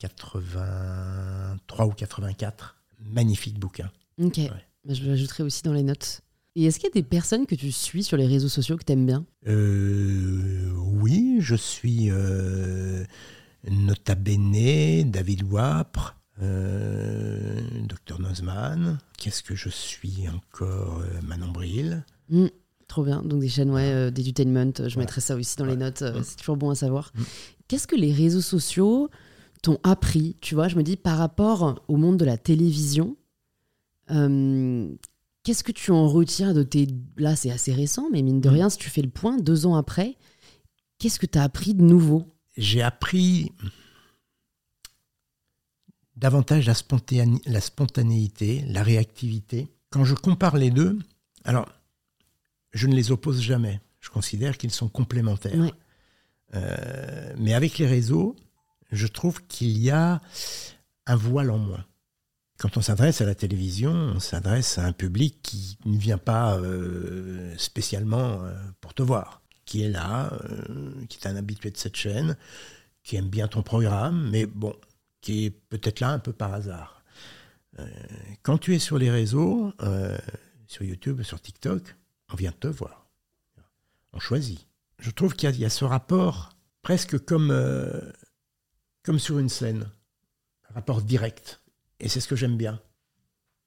83 0.02 1.86
ou 1.86 1.90
84. 1.90 2.76
Magnifique 3.12 3.58
bouquin. 3.58 3.90
Ok, 4.20 4.40
Bah, 4.84 4.94
je 4.94 5.04
l'ajouterai 5.04 5.42
aussi 5.42 5.62
dans 5.62 5.72
les 5.72 5.82
notes. 5.82 6.20
Et 6.54 6.64
est-ce 6.64 6.78
qu'il 6.78 6.88
y 6.88 6.92
a 6.92 6.94
des 6.94 7.02
personnes 7.02 7.46
que 7.46 7.54
tu 7.54 7.72
suis 7.72 8.02
sur 8.04 8.16
les 8.16 8.26
réseaux 8.26 8.48
sociaux 8.48 8.76
que 8.76 8.84
tu 8.84 8.92
aimes 8.92 9.06
bien? 9.06 9.24
Euh, 9.48 10.70
oui, 10.76 11.38
je 11.40 11.54
suis 11.54 12.10
euh, 12.10 13.04
Nota 13.70 14.14
Bene, 14.14 15.10
David 15.10 15.44
Wapre, 15.44 16.14
euh, 16.42 17.60
Dr 17.88 18.20
Nozman. 18.20 18.98
Qu'est-ce 19.18 19.42
que 19.42 19.54
je 19.54 19.70
suis 19.70 20.28
encore 20.28 21.00
euh, 21.00 21.20
Manon 21.22 21.48
Bril. 21.52 22.04
Mm, 22.28 22.46
Trop 22.86 23.04
bien. 23.04 23.22
Donc 23.22 23.40
des 23.40 23.48
chaînes 23.48 23.70
ouais, 23.70 23.90
euh, 23.90 24.10
d'edutainment, 24.10 24.72
je 24.76 24.82
Voilà. 24.82 24.96
mettrai 24.98 25.20
ça 25.22 25.34
aussi 25.36 25.56
dans 25.56 25.64
les 25.64 25.76
notes. 25.76 26.02
euh, 26.02 26.18
Mm. 26.20 26.24
C'est 26.24 26.36
toujours 26.36 26.56
bon 26.58 26.68
à 26.70 26.74
savoir. 26.74 27.10
Mm. 27.14 27.22
Qu'est-ce 27.68 27.86
que 27.86 27.96
les 27.96 28.12
réseaux 28.12 28.42
sociaux 28.42 29.08
t'ont 29.62 29.78
appris 29.84 30.36
Tu 30.40 30.54
vois, 30.54 30.68
je 30.68 30.76
me 30.76 30.82
dis 30.82 30.96
par 30.96 31.18
rapport 31.18 31.82
au 31.88 31.96
monde 31.96 32.16
de 32.18 32.24
la 32.24 32.36
télévision, 32.36 33.16
euh, 34.10 34.92
qu'est-ce 35.44 35.64
que 35.64 35.72
tu 35.72 35.90
en 35.92 36.08
retires 36.08 36.52
de 36.54 36.62
tes... 36.62 36.88
Là, 37.16 37.36
c'est 37.36 37.50
assez 37.50 37.72
récent, 37.72 38.08
mais 38.10 38.22
mine 38.22 38.40
de 38.40 38.48
Mm. 38.50 38.52
rien, 38.54 38.70
si 38.70 38.78
tu 38.78 38.90
fais 38.90 39.02
le 39.02 39.10
point, 39.10 39.38
deux 39.38 39.64
ans 39.66 39.76
après, 39.76 40.16
qu'est-ce 40.98 41.18
que 41.18 41.26
tu 41.26 41.38
as 41.38 41.42
appris 41.44 41.74
de 41.74 41.82
nouveau? 41.82 42.26
J'ai 42.56 42.82
appris 42.82 43.52
davantage 46.16 46.66
la, 46.66 46.74
spontané- 46.74 47.40
la 47.46 47.60
spontanéité, 47.60 48.64
la 48.68 48.82
réactivité. 48.82 49.68
Quand 49.90 50.04
je 50.04 50.14
compare 50.14 50.56
les 50.56 50.70
deux, 50.70 50.98
alors, 51.44 51.68
je 52.72 52.86
ne 52.86 52.94
les 52.94 53.10
oppose 53.10 53.40
jamais. 53.40 53.80
Je 54.00 54.10
considère 54.10 54.58
qu'ils 54.58 54.70
sont 54.70 54.88
complémentaires. 54.88 55.58
Ouais. 55.58 55.72
Euh, 56.54 57.32
mais 57.38 57.54
avec 57.54 57.78
les 57.78 57.86
réseaux, 57.86 58.36
je 58.92 59.06
trouve 59.06 59.44
qu'il 59.46 59.76
y 59.78 59.90
a 59.90 60.20
un 61.06 61.16
voile 61.16 61.50
en 61.50 61.58
moins. 61.58 61.84
Quand 62.58 62.76
on 62.76 62.82
s'adresse 62.82 63.20
à 63.20 63.24
la 63.24 63.34
télévision, 63.34 63.90
on 63.90 64.20
s'adresse 64.20 64.78
à 64.78 64.84
un 64.84 64.92
public 64.92 65.40
qui 65.42 65.78
ne 65.84 65.98
vient 65.98 66.18
pas 66.18 66.56
euh, 66.58 67.52
spécialement 67.58 68.44
euh, 68.44 68.54
pour 68.80 68.94
te 68.94 69.02
voir, 69.02 69.42
qui 69.64 69.82
est 69.82 69.88
là, 69.88 70.32
euh, 70.44 70.92
qui 71.08 71.18
est 71.18 71.26
un 71.26 71.34
habitué 71.34 71.70
de 71.72 71.76
cette 71.76 71.96
chaîne, 71.96 72.36
qui 73.02 73.16
aime 73.16 73.28
bien 73.28 73.48
ton 73.48 73.62
programme, 73.62 74.30
mais 74.30 74.46
bon, 74.46 74.76
qui 75.20 75.46
est 75.46 75.50
peut-être 75.50 75.98
là 76.00 76.10
un 76.10 76.18
peu 76.20 76.32
par 76.32 76.54
hasard. 76.54 77.02
Quand 78.42 78.58
tu 78.58 78.74
es 78.74 78.78
sur 78.78 78.98
les 78.98 79.10
réseaux, 79.10 79.72
sur 80.66 80.84
YouTube, 80.84 81.22
sur 81.22 81.40
TikTok, 81.40 81.96
on 82.30 82.36
vient 82.36 82.52
te 82.52 82.68
voir. 82.68 83.06
On 84.12 84.20
choisit. 84.20 84.66
Je 84.98 85.10
trouve 85.10 85.34
qu'il 85.34 85.58
y, 85.58 85.64
a- 85.64 85.70
ce 85.70 85.84
rapport 85.86 86.50
presque 86.82 87.18
comme, 87.24 87.50
comme 89.02 89.18
sur 89.18 89.38
une 89.38 89.48
scène, 89.48 89.88
un 90.70 90.74
rapport 90.74 91.02
direct. 91.02 91.60
Et 92.00 92.08
c'est 92.08 92.20
ce 92.20 92.28
que 92.28 92.36
j'aime 92.36 92.56
bien. 92.56 92.80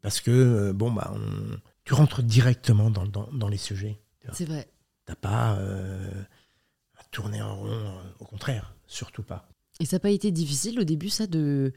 Parce 0.02 0.20
que, 0.22 0.32
euh, 0.32 0.74
bon, 0.74 0.92
bah, 0.92 1.12
on- 1.16 1.58
tu 1.84 1.94
rentres 1.94 2.22
directement 2.24 2.90
dans, 2.90 3.06
dans- 3.06 3.30
dans 3.32 3.48
les 3.48 3.58
sujets. 3.58 4.02
C'est 4.34 4.46
vrai. 4.46 4.68
T'as 5.06 5.16
pas 5.16 5.56
euh, 5.60 6.10
à 6.98 7.04
tourner 7.12 7.42
en 7.42 7.56
rond, 7.56 7.68
euh, 7.70 8.02
au 8.20 8.26
contraire, 8.26 8.76
surtout 8.88 9.22
pas. 9.24 9.48
Et 9.80 9.86
ça 9.86 9.98
n'a 9.98 10.00
pas 10.00 10.10
été 10.10 10.32
difficile 10.32 10.80
au 10.80 10.84
début, 10.84 11.10
ça, 11.10 11.28
de... 11.28 11.74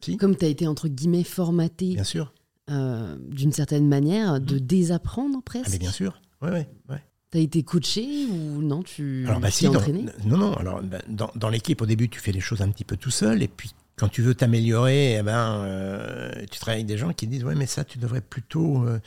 Si. 0.00 0.16
Comme 0.16 0.36
tu 0.36 0.44
as 0.44 0.48
été, 0.48 0.66
entre 0.66 0.86
guillemets, 0.88 1.24
formaté 1.24 1.94
Bien 1.94 2.04
sûr. 2.04 2.32
euh, 2.70 3.16
d'une 3.30 3.52
certaine 3.52 3.88
manière, 3.88 4.40
de 4.40 4.54
Mhm. 4.56 4.60
désapprendre 4.60 5.42
presque 5.42 5.66
Ah, 5.68 5.70
mais 5.72 5.78
bien 5.78 5.90
sûr. 5.92 6.20
Ouais, 6.42 6.50
ouais, 6.50 6.68
ouais. 6.90 7.02
T'as 7.30 7.40
été 7.40 7.62
coaché 7.62 8.26
ou 8.30 8.62
non 8.62 8.82
Tu 8.82 9.26
Alors, 9.26 9.40
bah, 9.40 9.50
si, 9.50 9.64
dans, 9.66 9.74
entraîné? 9.74 10.06
non, 10.24 10.38
non. 10.38 10.54
Alors, 10.54 10.82
bah, 10.82 10.98
dans, 11.08 11.30
dans 11.36 11.50
l'équipe, 11.50 11.82
au 11.82 11.86
début, 11.86 12.08
tu 12.08 12.20
fais 12.20 12.32
les 12.32 12.40
choses 12.40 12.62
un 12.62 12.70
petit 12.70 12.84
peu 12.84 12.96
tout 12.96 13.10
seul. 13.10 13.42
Et 13.42 13.48
puis, 13.48 13.72
quand 13.96 14.08
tu 14.08 14.22
veux 14.22 14.34
t'améliorer, 14.34 15.16
eh 15.18 15.22
ben, 15.22 15.60
euh, 15.64 16.46
tu 16.50 16.58
travailles 16.58 16.78
avec 16.80 16.86
des 16.86 16.96
gens 16.96 17.12
qui 17.12 17.26
disent 17.26 17.44
Ouais, 17.44 17.54
mais 17.54 17.66
ça, 17.66 17.84
tu 17.84 17.98
devrais 17.98 18.22
plutôt, 18.22 18.82
euh, 18.86 18.98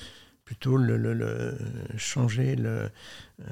plutôt 0.45 0.77
le, 0.77 0.97
le- 0.97 1.13
le- 1.13 1.57
changer 1.97 2.55
le, 2.55 2.89
euh, 3.39 3.43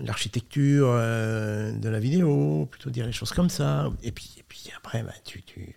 l'architecture 0.00 0.88
euh, 0.90 1.72
de 1.72 1.88
la 1.88 2.00
vidéo, 2.00 2.66
plutôt 2.66 2.90
dire 2.90 3.06
les 3.06 3.12
choses 3.12 3.32
comme 3.32 3.50
ça. 3.50 3.90
Et 4.02 4.10
puis, 4.12 4.34
et 4.38 4.42
puis 4.48 4.64
après, 4.76 5.02
bah, 5.04 5.14
tu, 5.24 5.42
tu, 5.42 5.76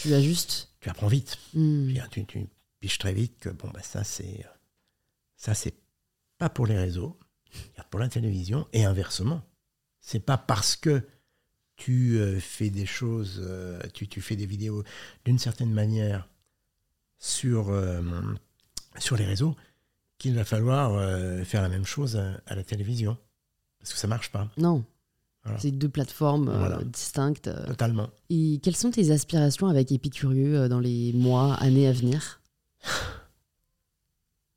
Tu 0.00 0.14
ajustes? 0.14 0.70
Tu 0.80 0.88
apprends 0.88 1.08
vite. 1.08 1.36
Hmm. 1.54 1.88
Puis, 1.88 2.00
hein, 2.00 2.06
tu, 2.10 2.24
tu 2.24 2.46
piges 2.80 2.96
très 2.98 3.12
vite 3.12 3.34
que 3.38 3.50
bon, 3.50 3.68
bah, 3.74 3.80
ça, 3.82 4.02
c'est 4.04 4.46
ça 5.36 5.52
c'est 5.54 5.74
pas 6.38 6.48
pour 6.48 6.66
les 6.66 6.76
réseaux, 6.78 7.18
regarde 7.72 7.88
pour 7.90 8.00
la 8.00 8.08
télévision, 8.08 8.66
et 8.72 8.84
inversement. 8.84 9.42
C'est 10.00 10.20
pas 10.20 10.38
parce 10.38 10.76
que 10.76 11.02
tu 11.76 12.18
euh, 12.18 12.38
fais 12.40 12.70
des 12.70 12.86
choses, 12.86 13.40
euh, 13.42 13.80
tu, 13.94 14.06
tu 14.08 14.20
fais 14.20 14.36
des 14.36 14.46
vidéos 14.46 14.84
d'une 15.24 15.38
certaine 15.38 15.72
manière 15.72 16.28
sur, 17.18 17.70
euh, 17.70 18.02
sur 18.98 19.16
les 19.16 19.24
réseaux 19.24 19.56
qu'il 20.18 20.34
va 20.34 20.44
falloir 20.44 20.94
euh, 20.94 21.42
faire 21.44 21.62
la 21.62 21.68
même 21.70 21.86
chose 21.86 22.16
à, 22.16 22.40
à 22.46 22.54
la 22.54 22.62
télévision. 22.64 23.16
Parce 23.78 23.92
que 23.94 23.98
ça 23.98 24.06
marche 24.08 24.30
pas, 24.30 24.48
Non. 24.58 24.84
Voilà. 25.42 25.58
C'est 25.58 25.70
deux 25.70 25.88
plateformes 25.88 26.48
euh, 26.50 26.58
Voilà. 26.58 26.82
distinctes. 26.84 27.50
totalement. 27.66 28.10
Et 28.28 28.60
quelles 28.62 28.76
sont 28.76 28.90
tes 28.90 29.10
aspirations 29.10 29.68
avec 29.68 29.90
Épicurieux 29.90 30.68
dans 30.68 30.80
les 30.80 31.14
mois, 31.14 31.54
années 31.54 31.88
à 31.88 31.92
venir? 31.92 32.42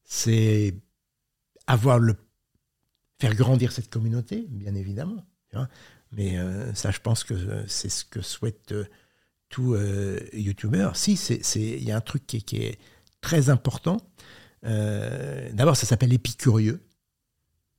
C'est 0.03 0.75
avoir 1.67 1.99
le 1.99 2.15
faire 3.23 3.35
grandir 3.35 3.71
cette 3.71 3.89
communauté, 3.89 4.45
bien 4.49 4.75
évidemment. 4.75 5.25
Mais 6.11 6.37
euh, 6.37 6.73
ça, 6.73 6.91
je 6.91 6.99
pense 6.99 7.23
que 7.23 7.33
euh, 7.33 7.63
c'est 7.67 7.87
ce 7.87 8.03
que 8.03 8.21
souhaite 8.21 8.73
euh, 8.73 8.85
tout 9.47 9.77
youtubeur. 10.33 10.97
Si, 10.97 11.13
il 11.55 11.83
y 11.83 11.91
a 11.91 11.95
un 11.95 12.01
truc 12.01 12.25
qui, 12.25 12.57
est 12.57 12.79
très 13.21 13.49
important. 13.49 13.97
D'abord, 14.63 15.77
ça 15.77 15.85
s'appelle 15.85 16.11
Épicurieux. 16.11 16.81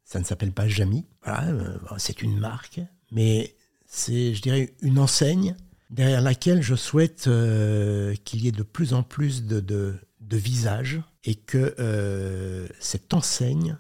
Ça 0.04 0.20
ne 0.20 0.24
s'appelle 0.24 0.52
pas 0.52 0.68
Jamy. 0.68 1.04
Voilà, 1.24 1.52
c'est 1.98 2.22
une 2.22 2.38
marque, 2.38 2.80
mais 3.10 3.56
c'est, 3.86 4.34
je 4.34 4.40
dirais, 4.40 4.72
une 4.82 5.00
enseigne 5.00 5.56
derrière 5.90 6.22
laquelle 6.22 6.62
je 6.62 6.76
souhaite 6.76 7.24
qu'il 8.24 8.44
y 8.44 8.46
ait 8.46 8.52
de 8.52 8.62
plus 8.62 8.94
en 8.94 9.02
plus 9.02 9.42
de 9.42 9.98
visages 10.30 11.02
et 11.24 11.34
que 11.34 11.74
cette 12.78 13.12
enseigne 13.12 13.76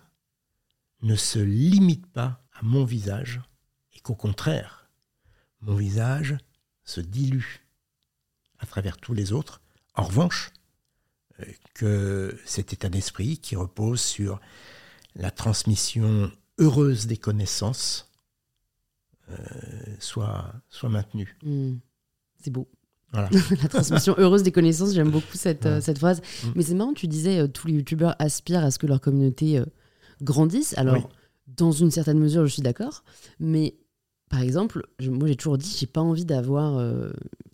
ne 1.04 1.16
se 1.16 1.38
limite 1.38 2.06
pas 2.06 2.42
à 2.54 2.62
mon 2.62 2.84
visage 2.84 3.42
et 3.94 4.00
qu'au 4.00 4.14
contraire, 4.14 4.90
mon 5.60 5.76
visage 5.76 6.36
se 6.82 7.00
dilue 7.00 7.60
à 8.58 8.66
travers 8.66 8.96
tous 8.96 9.12
les 9.14 9.32
autres. 9.32 9.60
En 9.94 10.04
revanche, 10.04 10.50
euh, 11.40 11.44
que 11.74 12.38
cet 12.44 12.72
état 12.72 12.88
d'esprit 12.88 13.38
qui 13.38 13.54
repose 13.54 14.00
sur 14.00 14.40
la 15.14 15.30
transmission 15.30 16.32
heureuse 16.58 17.06
des 17.06 17.18
connaissances 17.18 18.10
euh, 19.30 19.36
soit, 19.98 20.52
soit 20.70 20.88
maintenu. 20.88 21.36
Hmm. 21.42 21.76
C'est 22.42 22.50
beau. 22.50 22.68
la 23.12 23.68
transmission 23.68 24.14
heureuse 24.18 24.42
des 24.42 24.52
connaissances, 24.52 24.92
j'aime 24.92 25.10
beaucoup 25.10 25.36
cette, 25.36 25.66
euh, 25.66 25.80
cette 25.80 25.98
phrase. 25.98 26.20
Hmm. 26.42 26.52
Mais 26.56 26.62
c'est 26.62 26.74
marrant, 26.74 26.94
tu 26.94 27.08
disais, 27.08 27.46
tous 27.48 27.66
les 27.68 27.74
youtubeurs 27.74 28.16
aspirent 28.18 28.64
à 28.64 28.70
ce 28.70 28.78
que 28.78 28.86
leur 28.86 29.00
communauté 29.00 29.62
grandisse. 30.24 30.76
Alors, 30.76 31.08
dans 31.46 31.72
une 31.72 31.90
certaine 31.90 32.18
mesure, 32.18 32.46
je 32.46 32.52
suis 32.52 32.62
d'accord. 32.62 33.04
Mais 33.38 33.76
par 34.30 34.42
exemple, 34.42 34.86
moi 35.00 35.28
j'ai 35.28 35.36
toujours 35.36 35.58
dit, 35.58 35.76
j'ai 35.78 35.86
pas 35.86 36.00
envie 36.00 36.24
d'avoir 36.24 36.80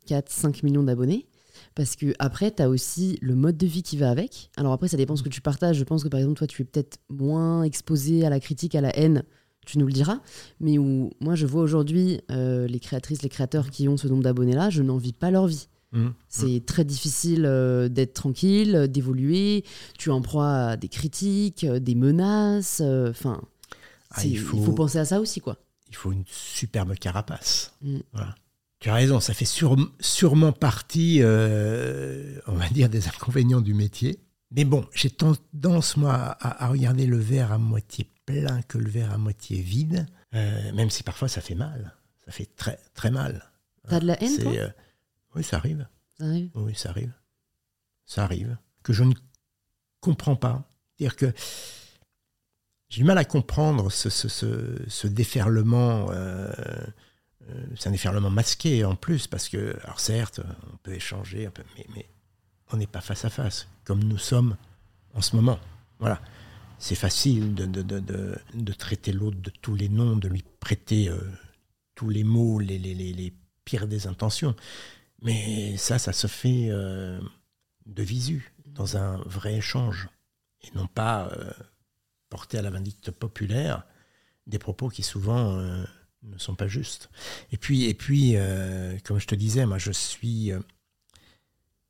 4-5 0.08 0.64
millions 0.64 0.82
d'abonnés. 0.82 1.26
Parce 1.74 1.96
que 1.96 2.14
après, 2.18 2.50
tu 2.50 2.62
as 2.62 2.68
aussi 2.68 3.18
le 3.20 3.34
mode 3.34 3.56
de 3.56 3.66
vie 3.66 3.82
qui 3.82 3.96
va 3.96 4.10
avec. 4.10 4.50
Alors 4.56 4.72
après, 4.72 4.88
ça 4.88 4.96
dépend 4.96 5.16
ce 5.16 5.22
que 5.22 5.28
tu 5.28 5.40
partages. 5.40 5.76
Je 5.76 5.84
pense 5.84 6.02
que 6.02 6.08
par 6.08 6.18
exemple, 6.20 6.38
toi, 6.38 6.46
tu 6.46 6.62
es 6.62 6.64
peut-être 6.64 6.98
moins 7.08 7.62
exposé 7.62 8.24
à 8.24 8.30
la 8.30 8.40
critique, 8.40 8.74
à 8.74 8.80
la 8.80 8.96
haine. 8.98 9.24
Tu 9.66 9.78
nous 9.78 9.86
le 9.86 9.92
diras. 9.92 10.20
Mais 10.58 10.78
où 10.78 11.10
moi, 11.20 11.34
je 11.34 11.46
vois 11.46 11.62
aujourd'hui 11.62 12.20
euh, 12.30 12.66
les 12.66 12.80
créatrices, 12.80 13.22
les 13.22 13.28
créateurs 13.28 13.70
qui 13.70 13.88
ont 13.88 13.96
ce 13.96 14.08
nombre 14.08 14.22
d'abonnés-là, 14.22 14.70
je 14.70 14.82
n'envie 14.82 15.12
pas 15.12 15.30
leur 15.30 15.46
vie. 15.46 15.68
Mmh. 15.92 16.08
C'est 16.28 16.46
mmh. 16.46 16.64
très 16.64 16.84
difficile 16.84 17.44
euh, 17.46 17.88
d'être 17.88 18.14
tranquille, 18.14 18.88
d'évoluer. 18.88 19.64
Tu 19.98 20.10
en 20.10 20.22
proie 20.22 20.52
à 20.52 20.76
des 20.76 20.88
critiques, 20.88 21.64
euh, 21.64 21.80
des 21.80 21.94
menaces. 21.94 22.80
Enfin, 22.80 23.42
ah, 24.10 24.24
il, 24.24 24.38
faut... 24.38 24.56
il, 24.56 24.64
faut... 24.64 24.72
penser 24.72 24.98
à 24.98 25.04
ça 25.04 25.20
aussi, 25.20 25.40
quoi. 25.40 25.56
Il 25.88 25.96
faut 25.96 26.12
une 26.12 26.24
superbe 26.26 26.94
carapace. 26.94 27.72
Mmh. 27.82 27.98
Voilà. 28.12 28.34
Tu 28.80 28.88
as 28.88 28.94
raison, 28.94 29.20
ça 29.20 29.34
fait 29.34 29.44
sûrement 29.44 30.52
partie, 30.52 31.18
euh, 31.20 32.38
on 32.46 32.54
va 32.54 32.66
dire, 32.70 32.88
des 32.88 33.08
inconvénients 33.08 33.60
du 33.60 33.74
métier. 33.74 34.18
Mais 34.52 34.64
bon, 34.64 34.86
j'ai 34.94 35.10
tendance, 35.10 35.98
moi, 35.98 36.38
à, 36.40 36.66
regarder 36.66 37.06
le 37.06 37.18
verre 37.18 37.52
à 37.52 37.58
moitié 37.58 38.08
plein 38.24 38.62
que 38.62 38.78
le 38.78 38.88
verre 38.88 39.12
à 39.12 39.18
moitié 39.18 39.60
vide, 39.60 40.06
euh, 40.34 40.72
même 40.72 40.88
si 40.88 41.02
parfois 41.02 41.28
ça 41.28 41.42
fait 41.42 41.54
mal. 41.54 41.94
Ça 42.24 42.32
fait 42.32 42.48
très, 42.56 42.78
très 42.94 43.10
mal. 43.10 43.50
T'as 43.86 44.00
de 44.00 44.06
la 44.06 44.22
haine, 44.22 44.38
toi? 44.38 44.52
euh, 44.52 44.68
Oui, 45.34 45.44
ça 45.44 45.56
arrive. 45.56 45.86
Ça 46.18 46.24
arrive 46.24 46.50
Oui, 46.54 46.74
ça 46.74 46.90
arrive. 46.90 47.12
Ça 48.06 48.24
arrive. 48.24 48.56
Que 48.82 48.92
je 48.92 49.04
ne 49.04 49.14
comprends 50.00 50.36
pas. 50.36 50.64
C'est-à-dire 50.96 51.16
que 51.16 51.32
j'ai 52.88 53.00
du 53.00 53.04
mal 53.04 53.18
à 53.18 53.24
comprendre 53.24 53.90
ce, 53.90 54.10
ce, 54.10 54.28
ce, 54.88 55.06
déferlement 55.06 56.10
euh, 56.10 56.52
c'est 57.76 57.88
un 57.88 57.92
déferlement 57.92 58.30
masqué 58.30 58.84
en 58.84 58.96
plus, 58.96 59.26
parce 59.26 59.48
que, 59.48 59.76
alors 59.84 60.00
certes, 60.00 60.40
on 60.72 60.76
peut 60.78 60.92
échanger, 60.92 61.46
un 61.46 61.50
peu, 61.50 61.62
mais, 61.76 61.86
mais 61.94 62.06
on 62.72 62.76
n'est 62.76 62.86
pas 62.86 63.00
face 63.00 63.24
à 63.24 63.30
face, 63.30 63.68
comme 63.84 64.02
nous 64.04 64.18
sommes 64.18 64.56
en 65.14 65.20
ce 65.20 65.36
moment. 65.36 65.58
Voilà. 65.98 66.20
C'est 66.78 66.94
facile 66.94 67.54
de, 67.54 67.66
de, 67.66 67.82
de, 67.82 68.38
de 68.54 68.72
traiter 68.72 69.12
l'autre 69.12 69.38
de 69.40 69.50
tous 69.50 69.74
les 69.74 69.88
noms, 69.88 70.16
de 70.16 70.28
lui 70.28 70.44
prêter 70.60 71.08
euh, 71.08 71.18
tous 71.94 72.08
les 72.08 72.24
mots, 72.24 72.58
les, 72.58 72.78
les, 72.78 72.94
les, 72.94 73.12
les, 73.12 73.34
pires 73.64 73.86
des 73.86 74.06
intentions. 74.06 74.56
Mais 75.22 75.76
ça, 75.76 75.98
ça 75.98 76.12
se 76.12 76.26
fait 76.26 76.68
euh, 76.70 77.20
de 77.86 78.02
visu, 78.02 78.54
dans 78.66 78.96
un 78.96 79.18
vrai 79.26 79.56
échange, 79.56 80.08
et 80.62 80.68
non 80.74 80.86
pas 80.86 81.30
porter 82.28 82.58
à 82.58 82.62
la 82.62 82.70
vindicte 82.70 83.10
populaire 83.10 83.86
des 84.46 84.58
propos 84.58 84.88
qui 84.88 85.02
souvent 85.02 85.58
ne 86.22 86.38
sont 86.38 86.54
pas 86.54 86.68
justes. 86.68 87.10
Et 87.52 87.56
puis, 87.56 87.84
et 87.84 87.94
puis 87.94 88.32
euh, 88.36 88.98
comme 89.04 89.18
je 89.18 89.26
te 89.26 89.34
disais, 89.34 89.66
moi, 89.66 89.78
je 89.78 89.92
suis, 89.92 90.52
euh, 90.52 90.60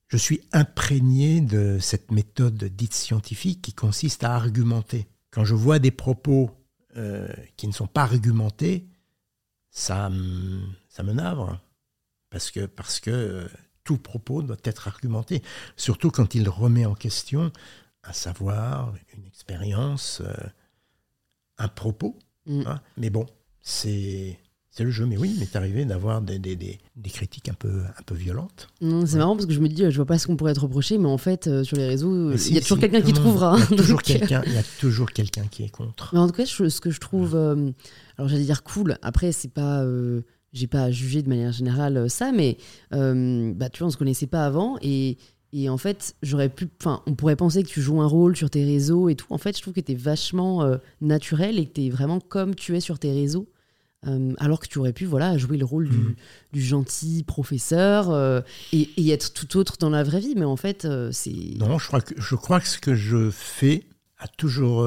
je 0.08 0.16
suis 0.16 0.40
imprégné 0.52 1.40
de 1.40 1.78
cette 1.80 2.10
méthode 2.10 2.64
dite 2.64 2.94
scientifique 2.94 3.62
qui 3.62 3.72
consiste 3.72 4.24
à 4.24 4.34
argumenter. 4.34 5.08
Quand 5.30 5.44
je 5.44 5.54
vois 5.54 5.78
des 5.78 5.90
propos 5.90 6.50
euh, 6.96 7.28
qui 7.56 7.66
ne 7.66 7.72
sont 7.72 7.86
pas 7.86 8.02
argumentés, 8.02 8.88
ça, 9.70 10.10
ça 10.88 11.02
me 11.02 11.12
navre. 11.12 11.60
Parce 12.30 12.50
que, 12.50 12.66
parce 12.66 13.00
que 13.00 13.48
tout 13.84 13.98
propos 13.98 14.42
doit 14.42 14.56
être 14.64 14.88
argumenté. 14.88 15.42
Surtout 15.76 16.10
quand 16.10 16.34
il 16.34 16.48
remet 16.48 16.86
en 16.86 16.94
question 16.94 17.52
un 18.04 18.12
savoir, 18.12 18.94
une 19.16 19.26
expérience, 19.26 20.22
un 21.58 21.68
propos. 21.68 22.16
Mm. 22.46 22.62
Hein. 22.66 22.80
Mais 22.96 23.10
bon, 23.10 23.26
c'est 23.60 24.38
c'est 24.72 24.84
le 24.84 24.90
jeu, 24.90 25.04
mais 25.04 25.16
oui, 25.16 25.32
il 25.34 25.40
m'est 25.40 25.56
arrivé 25.56 25.84
d'avoir 25.84 26.22
des, 26.22 26.38
des, 26.38 26.54
des, 26.54 27.10
critiques 27.10 27.48
un 27.48 27.54
peu, 27.54 27.82
un 27.98 28.02
peu 28.06 28.14
violentes. 28.14 28.68
C'est 28.80 29.16
marrant 29.16 29.34
parce 29.34 29.46
que 29.46 29.52
je 29.52 29.58
me 29.58 29.68
dis, 29.68 29.90
je 29.90 29.96
vois 29.96 30.06
pas 30.06 30.16
ce 30.16 30.28
qu'on 30.28 30.36
pourrait 30.36 30.52
être 30.52 30.62
reproché, 30.62 30.96
mais 30.96 31.08
en 31.08 31.18
fait, 31.18 31.48
euh, 31.48 31.64
sur 31.64 31.76
les 31.76 31.88
réseaux, 31.88 32.30
il 32.32 32.54
y 32.54 32.58
a 32.58 32.60
toujours 32.60 32.78
quelqu'un 32.78 33.00
qui 33.00 33.12
trouvera. 33.12 33.58
Il 33.72 33.76
y 34.52 34.56
a 34.56 34.62
toujours 34.78 35.10
quelqu'un 35.10 35.46
qui 35.50 35.64
est 35.64 35.70
contre. 35.70 36.10
Mais 36.12 36.20
en 36.20 36.28
tout 36.28 36.34
cas, 36.34 36.46
ce 36.46 36.80
que 36.80 36.90
je 36.90 37.00
trouve, 37.00 37.34
euh, 37.34 37.72
alors 38.16 38.28
j'allais 38.28 38.44
dire 38.44 38.62
cool, 38.62 38.96
après, 39.02 39.32
c'est 39.32 39.52
pas. 39.52 39.82
Euh, 39.82 40.22
j'ai 40.52 40.66
pas 40.66 40.84
à 40.84 40.90
juger 40.90 41.22
de 41.22 41.28
manière 41.28 41.52
générale 41.52 42.10
ça, 42.10 42.32
mais 42.32 42.56
bah, 42.90 43.68
tu 43.70 43.78
vois, 43.78 43.88
on 43.88 43.90
se 43.90 43.96
connaissait 43.96 44.26
pas 44.26 44.44
avant 44.44 44.76
et. 44.82 45.18
Et 45.52 45.68
en 45.68 45.78
fait, 45.78 46.14
j'aurais 46.22 46.48
pu. 46.48 46.68
Enfin, 46.78 47.02
on 47.06 47.16
pourrait 47.16 47.34
penser 47.34 47.64
que 47.64 47.68
tu 47.68 47.82
joues 47.82 48.00
un 48.00 48.06
rôle 48.06 48.36
sur 48.36 48.50
tes 48.50 48.64
réseaux 48.64 49.08
et 49.08 49.16
tout. 49.16 49.26
En 49.30 49.36
fait, 49.36 49.56
je 49.56 49.60
trouve 49.60 49.74
que 49.74 49.80
tu 49.80 49.90
es 49.90 49.94
vachement 49.96 50.64
naturel 51.00 51.58
et 51.58 51.66
que 51.66 51.72
tu 51.72 51.86
es 51.86 51.90
vraiment 51.90 52.20
comme 52.20 52.54
tu 52.54 52.76
es 52.76 52.80
sur 52.80 53.00
tes 53.00 53.10
réseaux. 53.10 53.48
Euh, 54.06 54.32
alors 54.38 54.60
que 54.60 54.66
tu 54.66 54.78
aurais 54.78 54.94
pu 54.94 55.04
voilà, 55.04 55.36
jouer 55.36 55.58
le 55.58 55.64
rôle 55.66 55.86
du, 55.88 55.98
mm. 55.98 56.58
gentil 56.58 57.22
professeur 57.22 58.10
euh, 58.10 58.40
et, 58.72 59.10
être 59.10 59.34
tout 59.34 59.58
autre 59.58 59.76
dans 59.78 59.90
la 59.90 60.02
vraie 60.02 60.20
vie. 60.20 60.34
Mais 60.36 60.46
en 60.46 60.56
fait, 60.56 60.84
euh, 60.84 61.12
c'est. 61.12 61.34
Non, 61.58 61.78
je 61.78 61.86
crois, 61.86 62.00
que, 62.00 62.14
je 62.16 62.34
crois 62.34 62.60
que 62.60 62.68
ce 62.68 62.78
que 62.78 62.94
je 62.94 63.30
fais 63.30 63.84
a 64.18 64.28
toujours 64.28 64.82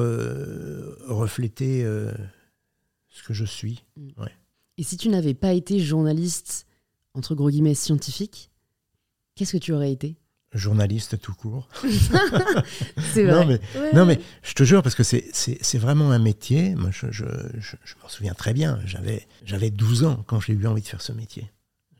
reflété 1.06 1.82
ce 1.82 3.22
que 3.22 3.34
je 3.34 3.44
suis. 3.44 3.84
Mm. 3.96 4.24
Et 4.76 4.82
si 4.82 4.96
tu 4.96 5.08
n'avais 5.08 5.34
pas 5.34 5.52
été 5.52 5.78
journaliste, 5.78 6.66
entre 7.14 7.34
gros 7.34 7.50
guillemets, 7.50 7.74
scientifique, 7.74 8.50
qu'est-ce 9.34 9.52
que 9.52 9.58
tu 9.58 9.72
aurais 9.72 9.92
été? 9.92 10.16
Journaliste 10.52 11.20
tout 11.20 11.34
court. 11.34 11.68
c'est 13.12 13.24
vrai. 13.24 13.32
Non 13.32 13.46
mais, 13.46 13.60
non, 13.92 14.06
mais 14.06 14.20
je 14.42 14.54
te 14.54 14.62
jure, 14.64 14.82
parce 14.82 14.94
que 14.94 15.02
c'est 15.02 15.78
vraiment 15.78 16.10
un 16.10 16.18
métier. 16.18 16.74
Moi, 16.74 16.90
je, 16.92 17.10
je, 17.10 17.24
je, 17.58 17.94
m'en 18.02 18.08
souviens 18.08 18.34
très 18.34 18.52
bien. 18.52 18.80
J'avais 19.44 19.70
12 19.70 20.04
ans 20.04 20.24
quand 20.26 20.40
j'ai 20.40 20.52
eu 20.52 20.66
envie 20.66 20.82
de 20.82 20.86
faire 20.86 21.02
ce 21.02 21.12
métier. 21.12 21.50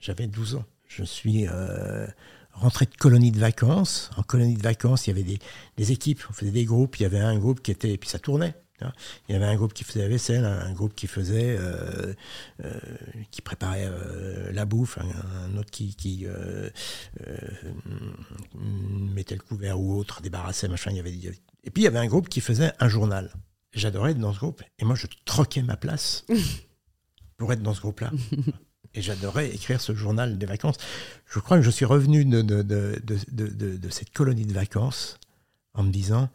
J'avais 0.00 0.26
12 0.26 0.56
ans. 0.56 0.64
Je 0.86 1.02
suis 1.02 1.48
euh, 1.48 2.06
rentré 2.52 2.86
de 2.86 2.94
colonie 2.94 3.32
de 3.32 3.40
vacances. 3.40 4.10
En 4.16 4.22
colonie 4.22 4.54
de 4.54 4.62
vacances, 4.62 5.06
il 5.06 5.10
y 5.10 5.12
avait 5.12 5.22
des, 5.22 5.38
des, 5.76 5.92
équipes, 5.92 6.22
on 6.30 6.32
faisait 6.32 6.52
des 6.52 6.64
groupes. 6.64 6.98
Il 7.00 7.02
y 7.02 7.06
avait 7.06 7.18
un 7.18 7.38
groupe 7.38 7.60
qui 7.60 7.70
était. 7.70 7.92
Et 7.92 7.98
puis 7.98 8.08
ça 8.08 8.18
tournait. 8.18 8.54
Il 8.80 9.32
y 9.32 9.34
avait 9.34 9.46
un 9.46 9.54
groupe 9.54 9.72
qui 9.72 9.84
faisait 9.84 10.02
la 10.02 10.08
vaisselle, 10.08 10.44
un 10.44 10.72
groupe 10.72 10.94
qui 10.94 11.06
faisait, 11.06 11.56
euh, 11.58 12.12
euh, 12.64 12.80
qui 13.30 13.40
préparait 13.40 13.86
euh, 13.86 14.52
la 14.52 14.64
bouffe, 14.64 14.98
un, 14.98 15.56
autre 15.56 15.70
qui, 15.70 15.94
qui 15.94 16.26
mettait 18.54 19.36
le 19.36 19.42
couvert 19.42 19.80
ou 19.80 19.96
autre, 19.96 20.20
débarrassait, 20.20 20.68
machin. 20.68 20.90
Il 20.90 20.96
y 20.96 21.00
avait, 21.00 21.12
Et 21.12 21.70
puis 21.70 21.82
il 21.82 21.84
y 21.84 21.86
avait 21.86 21.98
un 21.98 22.06
groupe 22.06 22.28
qui 22.28 22.40
faisait 22.40 22.72
un 22.80 22.88
journal. 22.88 23.32
J'adorais 23.72 24.12
être 24.12 24.18
dans 24.18 24.32
ce 24.32 24.38
groupe. 24.38 24.62
Et 24.78 24.84
moi, 24.84 24.94
je 24.94 25.06
troquais 25.24 25.62
ma 25.62 25.76
place 25.76 26.24
pour 27.36 27.52
être 27.52 27.62
dans 27.62 27.74
ce 27.74 27.80
groupe-là. 27.80 28.12
Et 28.96 29.02
j'adorais 29.02 29.50
écrire 29.50 29.80
ce 29.80 29.92
journal 29.94 30.38
des 30.38 30.46
vacances. 30.46 30.76
Je 31.26 31.40
crois 31.40 31.56
que 31.56 31.64
je 31.64 31.70
suis 31.70 31.84
revenu 31.84 32.24
de, 32.24 32.42
de, 32.42 32.62
de, 32.62 33.76
de 33.76 33.88
cette 33.88 34.12
colonie 34.12 34.46
de 34.46 34.52
vacances 34.52 35.18
en 35.72 35.82
me 35.82 35.90
disant 35.90 36.30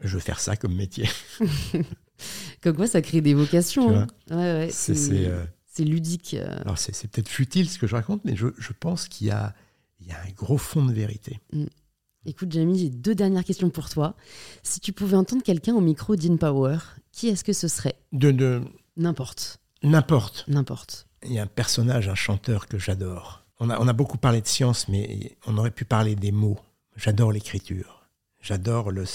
je 0.00 0.14
veux 0.14 0.20
faire 0.20 0.40
ça 0.40 0.56
comme 0.56 0.74
métier. 0.74 1.08
comme 2.62 2.76
quoi, 2.76 2.86
ça 2.86 3.02
crée 3.02 3.20
des 3.20 3.34
vocations. 3.34 3.94
Hein. 3.94 4.06
Ouais, 4.30 4.36
ouais, 4.36 4.70
euh, 4.88 5.44
c'est 5.66 5.84
ludique. 5.84 6.34
Euh. 6.34 6.60
Alors, 6.62 6.78
c'est 6.78 7.08
peut-être 7.08 7.28
futile 7.28 7.68
ce 7.68 7.78
que 7.78 7.86
je 7.86 7.94
raconte, 7.94 8.24
mais 8.24 8.36
je, 8.36 8.48
je 8.58 8.72
pense 8.78 9.08
qu'il 9.08 9.28
y 9.28 9.30
a, 9.30 9.54
il 10.00 10.08
y 10.08 10.12
a 10.12 10.20
un 10.20 10.30
gros 10.36 10.58
fond 10.58 10.84
de 10.84 10.92
vérité. 10.92 11.38
Mm. 11.52 11.66
Écoute, 12.26 12.52
Jamie, 12.52 12.78
j'ai 12.78 12.90
deux 12.90 13.14
dernières 13.14 13.44
questions 13.44 13.70
pour 13.70 13.88
toi. 13.88 14.14
Si 14.62 14.80
tu 14.80 14.92
pouvais 14.92 15.16
entendre 15.16 15.42
quelqu'un 15.42 15.74
au 15.74 15.80
micro 15.80 16.16
d'InPower, 16.16 16.78
qui 17.12 17.28
est-ce 17.28 17.44
que 17.44 17.52
ce 17.52 17.68
serait? 17.68 17.96
De. 18.12 18.30
de... 18.30 18.62
N'importe. 18.96 19.60
N'importe. 19.82 20.44
N'importe. 20.48 21.06
Il 21.24 21.32
y 21.32 21.38
a 21.38 21.42
un 21.42 21.46
personnage, 21.46 22.08
un 22.08 22.14
chanteur 22.14 22.66
que 22.66 22.78
j'adore. 22.78 23.46
on 23.58 23.70
a, 23.70 23.78
on 23.78 23.88
a 23.88 23.92
beaucoup 23.94 24.18
parlé 24.18 24.42
de 24.42 24.46
science, 24.46 24.88
mais 24.88 25.36
on 25.46 25.56
aurait 25.56 25.70
pu 25.70 25.86
parler 25.86 26.14
des 26.14 26.32
mots. 26.32 26.58
J'adore 26.96 27.32
l'écriture. 27.32 28.06
J'adore 28.42 28.90
le, 28.90 29.06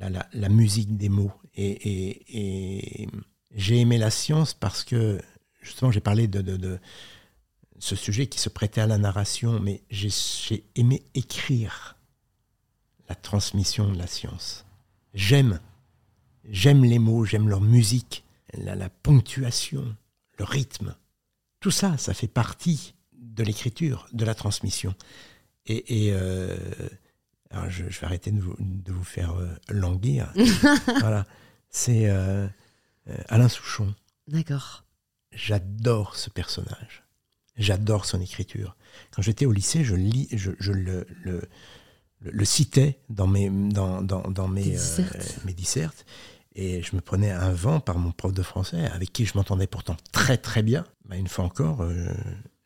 la, 0.00 0.48
musique 0.48 0.96
des 0.96 1.08
mots. 1.08 1.32
Et, 1.56 3.08
j'ai 3.54 3.80
aimé 3.80 3.98
la 3.98 4.10
science 4.10 4.54
parce 4.54 4.84
que, 4.84 5.20
justement, 5.60 5.90
j'ai 5.90 6.00
parlé 6.00 6.28
de, 6.28 6.78
ce 7.78 7.96
sujet 7.96 8.26
qui 8.26 8.38
se 8.38 8.48
prêtait 8.48 8.80
à 8.80 8.86
la 8.86 8.98
narration, 8.98 9.60
mais 9.60 9.82
j'ai 9.90 10.64
aimé 10.74 11.02
écrire 11.14 11.96
la 13.08 13.14
transmission 13.14 13.90
de 13.90 13.98
la 13.98 14.06
science. 14.06 14.66
J'aime. 15.14 15.60
J'aime 16.44 16.84
les 16.84 16.98
mots, 16.98 17.24
j'aime 17.24 17.48
leur 17.48 17.60
musique, 17.60 18.24
la, 18.54 18.88
ponctuation, 18.88 19.96
le 20.38 20.44
rythme. 20.44 20.94
Tout 21.60 21.70
ça, 21.70 21.98
ça 21.98 22.14
fait 22.14 22.28
partie 22.28 22.94
de 23.12 23.42
l'écriture, 23.42 24.06
de 24.12 24.24
la 24.24 24.34
transmission. 24.34 24.94
Et, 25.66 26.06
et 26.06 26.12
euh, 26.12 26.56
alors 27.50 27.70
je, 27.70 27.88
je, 27.88 28.00
vais 28.00 28.06
arrêter 28.06 28.30
de 28.30 28.40
vous, 28.40 28.54
de 28.58 28.92
vous 28.92 29.04
faire 29.04 29.34
euh, 29.34 29.48
languir. 29.68 30.32
voilà. 31.00 31.26
C'est 31.70 32.08
euh, 32.08 32.46
Alain 33.28 33.48
Souchon. 33.48 33.94
D'accord. 34.26 34.84
J'adore 35.32 36.16
ce 36.16 36.30
personnage. 36.30 37.04
J'adore 37.56 38.04
son 38.04 38.20
écriture. 38.20 38.76
Quand 39.10 39.22
j'étais 39.22 39.46
au 39.46 39.52
lycée, 39.52 39.84
je, 39.84 39.94
lis, 39.94 40.28
je, 40.32 40.52
je 40.58 40.72
le, 40.72 41.06
le, 41.22 41.42
le, 42.20 42.44
citais 42.44 43.00
dans 43.08 43.26
mes, 43.26 43.50
dans, 43.50 44.00
dans, 44.00 44.22
dans 44.22 44.48
mes, 44.48 44.62
dissertes. 44.62 45.44
mes 45.44 45.54
dissertes. 45.54 46.06
Et 46.54 46.82
je 46.82 46.96
me 46.96 47.00
prenais 47.00 47.30
un 47.30 47.52
vent 47.52 47.80
par 47.80 47.98
mon 47.98 48.12
prof 48.12 48.32
de 48.32 48.42
français, 48.42 48.86
avec 48.86 49.12
qui 49.12 49.26
je 49.26 49.36
m'entendais 49.36 49.66
pourtant 49.66 49.96
très 50.12 50.38
très 50.38 50.62
bien. 50.62 50.84
Bah, 51.04 51.16
une 51.16 51.28
fois 51.28 51.44
encore, 51.44 51.82
euh, 51.82 52.08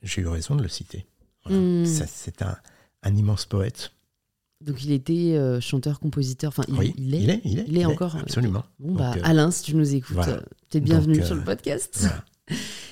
j'ai 0.02 0.22
eu 0.22 0.28
raison 0.28 0.56
de 0.56 0.62
le 0.62 0.68
citer. 0.68 1.06
Voilà. 1.44 1.58
Hmm. 1.58 1.86
C'est 1.86 2.42
un, 2.42 2.56
un 3.02 3.16
immense 3.16 3.46
poète. 3.46 3.92
Donc 4.62 4.84
il 4.84 4.92
était 4.92 5.34
euh, 5.36 5.60
chanteur-compositeur, 5.60 6.48
enfin 6.48 6.62
il, 6.68 6.74
oui, 6.74 6.94
il, 6.96 7.14
est, 7.14 7.20
il 7.22 7.30
est, 7.30 7.40
il 7.44 7.58
est, 7.58 7.64
il 7.68 7.78
est 7.78 7.84
encore. 7.84 8.16
Absolument. 8.16 8.64
Bon, 8.78 8.94
bah, 8.94 9.10
Donc, 9.14 9.18
euh, 9.18 9.26
Alain, 9.28 9.50
si 9.50 9.62
tu 9.64 9.74
nous 9.76 9.94
écoutes, 9.94 10.14
voilà. 10.16 10.34
euh, 10.34 10.42
t'es 10.70 10.80
bienvenu 10.80 11.16
Donc, 11.16 11.24
sur 11.24 11.34
euh, 11.34 11.38
le 11.38 11.44
podcast. 11.44 11.96
Voilà. 12.00 12.24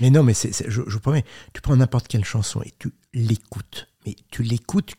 Mais 0.01 0.11
non, 0.11 0.23
mais 0.23 0.35
c'est, 0.35 0.53
c'est- 0.53 0.71
je, 0.71 0.83
je 0.87 0.91
vous 0.95 1.01
promets, 1.01 1.25
tu 1.53 1.61
prends 1.61 1.77
n'importe 1.77 2.09
quelle 2.09 2.25
chanson 2.25 2.63
et 2.63 2.73
tu 2.79 2.93
l'écoutes. 3.15 3.89
Mais 4.07 4.17
tu 4.31 4.43
l'écoutes 4.43 4.95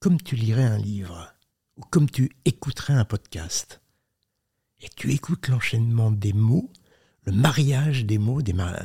comme 0.00 0.20
tu 0.20 0.34
lirais 0.36 0.64
un 0.64 0.78
livre 0.78 1.32
ou 1.76 1.82
comme 1.90 2.10
tu 2.10 2.30
écouterais 2.44 2.94
un 2.94 3.04
podcast. 3.04 3.80
Et 4.80 4.88
tu 4.96 5.12
écoutes 5.12 5.46
l'enchaînement 5.48 6.10
des 6.10 6.32
mots, 6.32 6.70
le 7.24 7.32
mariage 7.32 8.04
des 8.04 8.18
mots, 8.18 8.42
des 8.42 8.52
ma- 8.52 8.84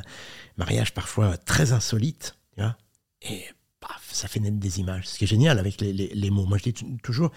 mariages 0.56 0.94
parfois 0.94 1.36
très 1.36 1.72
insolites, 1.72 2.36
tu 2.54 2.60
vois, 2.62 2.76
et 3.22 3.42
paf, 3.80 4.08
ça 4.12 4.28
fait 4.28 4.40
naître 4.40 4.56
des 4.58 4.80
images. 4.80 5.08
Ce 5.08 5.18
qui 5.18 5.24
est 5.24 5.28
génial 5.28 5.58
avec 5.58 5.80
les, 5.80 5.92
les- 5.92 6.08
les 6.14 6.30
mots. 6.30 6.46
Moi, 6.46 6.58
je 6.58 6.70
dis 6.70 6.96
toujours, 7.02 7.30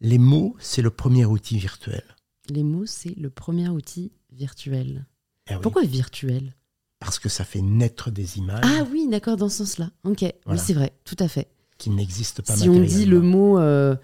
les 0.00 0.18
mots, 0.18 0.56
c'est 0.58 0.82
le 0.82 0.90
premier 0.90 1.24
outil 1.24 1.58
virtuel. 1.58 2.02
Les 2.48 2.62
mots, 2.62 2.86
c'est 2.86 3.16
le 3.18 3.30
premier 3.30 3.68
outil 3.68 4.12
virtuel. 4.32 5.06
Eh 5.48 5.54
oui, 5.54 5.60
Pourquoi 5.62 5.82
virtuel? 5.82 6.54
Parce 6.98 7.18
que 7.18 7.28
ça 7.28 7.44
fait 7.44 7.60
naître 7.60 8.10
des 8.10 8.38
images 8.38 8.62
Ah 8.64 8.84
oui, 8.90 9.06
d'accord, 9.08 9.36
dans 9.36 9.48
ce 9.48 9.58
sens-là. 9.64 9.90
Ok, 10.04 10.22
oui, 10.46 10.58
c'est 10.58 10.72
vrai, 10.74 10.92
tout 11.04 11.16
à 11.18 11.28
fait. 11.28 11.48
qui 11.78 11.90
n'existent 11.90 12.42
pas 12.42 12.56
Si 12.56 12.68
on 12.70 12.80
dit 12.80 13.04
le 13.04 13.20
mot 13.20 13.58
euh, 13.58 13.94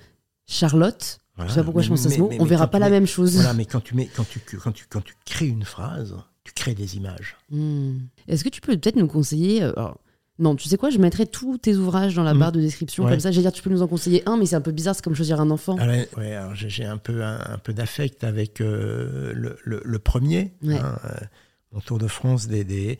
Charlotte, 0.46 1.18
Voilà. 1.36 1.48
je 1.48 1.54
sais 1.54 1.60
pas 1.60 1.64
pourquoi 1.64 1.82
je 1.82 1.88
Mais- 1.90 1.96
pense 1.96 2.06
à 2.06 2.10
ce 2.10 2.18
mot, 2.18 2.28
mais- 2.28 2.40
on 2.40 2.44
verra 2.44 2.66
pas 2.68 2.78
la 2.78 2.90
même 2.90 3.06
chose. 3.06 3.34
Voilà, 3.36 3.54
mais 3.54 3.64
quand 3.64 3.80
tu, 3.80 3.94
mets, 3.94 4.06
quand, 4.14 4.28
tu, 4.28 4.40
quand, 4.40 4.72
tu, 4.72 4.84
quand 4.90 5.00
tu 5.00 5.14
crées 5.24 5.46
une 5.46 5.64
phrase, 5.64 6.14
tu 6.44 6.52
crées 6.52 6.74
des 6.74 6.96
images. 6.96 7.36
Hmm. 7.50 7.98
Est-ce 8.28 8.44
que 8.44 8.48
tu 8.50 8.60
peux 8.60 8.76
peut-être 8.76 8.96
nous 8.96 9.06
conseiller 9.08 9.62
euh, 9.62 9.72
alors, 9.78 9.98
Non, 10.42 10.56
tu 10.56 10.68
sais 10.68 10.76
quoi, 10.76 10.90
je 10.90 10.98
mettrai 10.98 11.24
tous 11.26 11.56
tes 11.58 11.76
ouvrages 11.76 12.14
dans 12.16 12.24
la 12.24 12.34
Hmm. 12.34 12.38
barre 12.40 12.52
de 12.52 12.60
description, 12.60 13.04
Ouais. 13.04 13.10
comme 13.12 13.20
ça, 13.20 13.30
j'allais 13.30 13.42
dire, 13.44 13.52
tu 13.52 13.62
peux 13.62 13.70
nous 13.70 13.80
en 13.82 13.86
conseiller 13.86 14.22
un, 14.28 14.36
mais 14.36 14.44
c'est 14.46 14.56
un 14.56 14.60
peu 14.60 14.72
bizarre, 14.72 14.94
c'est 14.96 15.02
comme 15.04 15.14
choisir 15.14 15.40
un 15.40 15.50
enfant. 15.50 15.76
Ouais, 15.78 16.34
alors 16.34 16.54
j'ai 16.56 16.68
j'ai 16.68 16.84
un 16.84 16.98
peu, 16.98 17.22
un, 17.22 17.38
un 17.38 17.58
peu 17.58 17.72
d'affect 17.72 18.24
avec 18.24 18.60
euh, 18.60 19.32
le, 19.34 19.56
le- 19.64 19.82
le 19.84 19.98
premier, 20.00 20.52
Ouais. 20.62 20.78
hein, 20.78 20.98
euh, 21.04 21.10
mon 21.72 21.80
Tour 21.80 21.98
de 21.98 22.08
France 22.08 22.48
des, 22.48 22.64
des 22.64 22.98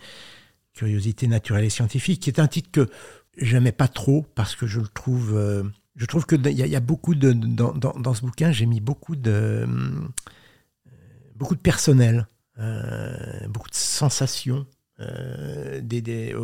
curiosités 0.72 1.26
naturelles 1.26 1.64
et 1.64 1.70
scientifiques, 1.70 2.22
qui 2.22 2.30
est 2.30 2.38
un 2.38 2.46
titre 2.46 2.70
que 2.70 2.88
j'aimais 3.36 3.72
pas 3.72 3.88
trop 3.88 4.24
parce 4.36 4.54
que 4.54 4.66
je 4.66 4.78
le 4.80 4.86
trouve. 4.88 5.36
euh, 5.36 5.64
je 5.96 6.06
trouve 6.06 6.24
qu'il 6.26 6.46
y, 6.46 6.54
y 6.54 6.76
a 6.76 6.80
beaucoup 6.80 7.14
de. 7.14 7.32
Dans, 7.32 7.72
dans- 7.72 7.92
dans 7.98 8.14
ce 8.14 8.22
bouquin, 8.22 8.52
j'ai 8.52 8.66
mis 8.66 8.80
beaucoup 8.80 9.16
de. 9.16 9.66
beaucoup 11.36 11.54
de 11.56 11.60
personnel, 11.60 12.26
beaucoup 13.48 13.68
de 13.68 13.74
sensations 13.74 14.64
des, 14.98 16.00
des, 16.00 16.34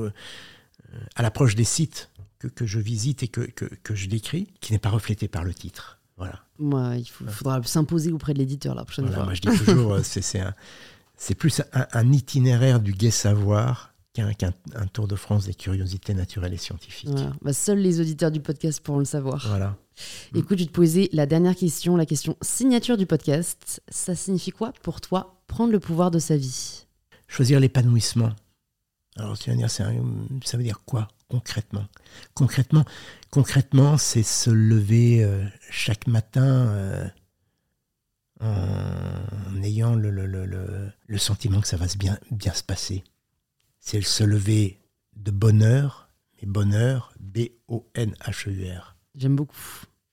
à 1.16 1.22
l'approche 1.22 1.54
des 1.54 1.64
sites 1.64 2.10
que, 2.38 2.46
que 2.48 2.66
je 2.66 2.78
visite 2.78 3.22
et 3.22 3.28
que, 3.28 3.40
que, 3.42 3.64
que 3.82 3.94
je 3.94 4.08
décris, 4.08 4.48
qui 4.60 4.72
n'est 4.72 4.78
pas 4.78 4.90
reflété 4.90 5.28
par 5.28 5.44
le 5.44 5.52
titre. 5.54 5.98
Voilà. 6.16 6.40
Moi, 6.58 6.96
il 6.96 7.04
faut- 7.08 7.26
faudra 7.28 7.62
s'imposer 7.62 8.10
auprès 8.12 8.34
de 8.34 8.38
l'éditeur 8.38 8.74
la 8.74 8.84
prochaine 8.84 9.04
Voilà, 9.04 9.18
fois. 9.18 9.24
moi 9.26 9.34
je 9.34 9.40
dis 9.40 9.58
toujours, 9.64 9.94
euh, 9.94 10.00
c'est 10.02 10.22
c'est 10.22 10.40
un- 10.40 10.54
c'est 11.16 11.34
plus 11.34 11.60
un, 11.72 11.86
un 11.92 12.12
itinéraire 12.12 12.80
du 12.80 12.92
gai 12.92 13.10
savoir 13.10 13.92
qu'un 14.14 14.32
qu'un- 14.32 14.52
un 14.74 14.86
tour 14.86 15.06
de 15.08 15.14
France 15.16 15.46
des 15.46 15.54
curiosités 15.54 16.14
naturelles 16.14 16.54
et 16.54 16.58
scientifiques. 16.58 17.10
Voilà. 17.10 17.32
Bah, 17.42 17.52
seuls 17.52 17.78
les 17.78 18.00
auditeurs 18.00 18.30
du 18.30 18.40
podcast 18.40 18.80
pourront 18.80 18.98
le 19.00 19.04
savoir. 19.04 19.46
Voilà. 19.48 19.76
Écoute, 20.34 20.58
je 20.58 20.64
vais 20.64 20.68
te 20.68 20.72
poser 20.74 21.08
la 21.12 21.26
dernière 21.26 21.56
question, 21.56 21.96
la 21.96 22.06
question 22.06 22.36
signature 22.40 22.96
du 22.96 23.06
podcast. 23.06 23.80
Ça 23.88 24.14
signifie 24.14 24.52
quoi 24.52 24.72
pour 24.82 25.00
toi 25.00 25.40
prendre 25.48 25.72
le 25.72 25.80
pouvoir 25.80 26.10
de 26.12 26.18
sa 26.20 26.36
vie? 26.36 26.86
Choisir 27.26 27.58
l'épanouissement. 27.60 28.30
Alors 29.18 29.36
tu 29.36 29.50
vas 29.50 29.56
dire, 29.56 29.68
un- 29.80 30.40
ça 30.44 30.56
veut 30.56 30.62
dire 30.62 30.80
quoi 30.84 31.08
concrètement? 31.28 31.86
Concrètement, 32.34 32.84
concrètement, 33.30 33.98
c'est 33.98 34.22
se 34.22 34.48
lever 34.50 35.22
euh, 35.24 35.44
chaque 35.70 36.06
matin 36.06 36.42
euh, 36.42 37.08
en 38.40 39.62
ayant 39.62 39.94
le, 39.94 40.10
le- 40.10 40.26
le- 40.26 40.46
le- 40.46 40.90
le 41.06 41.18
sentiment 41.18 41.60
que 41.60 41.68
ça 41.68 41.76
va 41.76 41.88
se 41.88 41.96
bien, 41.98 42.18
bien 42.30 42.52
se 42.54 42.62
passer. 42.62 43.02
C'est 43.80 44.00
se 44.00 44.22
lever 44.24 44.80
de 45.16 45.30
bonheur, 45.30 46.08
mais 46.40 46.46
bonheur, 46.48 47.12
B-O-N-H-E-U-R. 47.20 48.96
J'aime 49.16 49.36
beaucoup. 49.36 49.56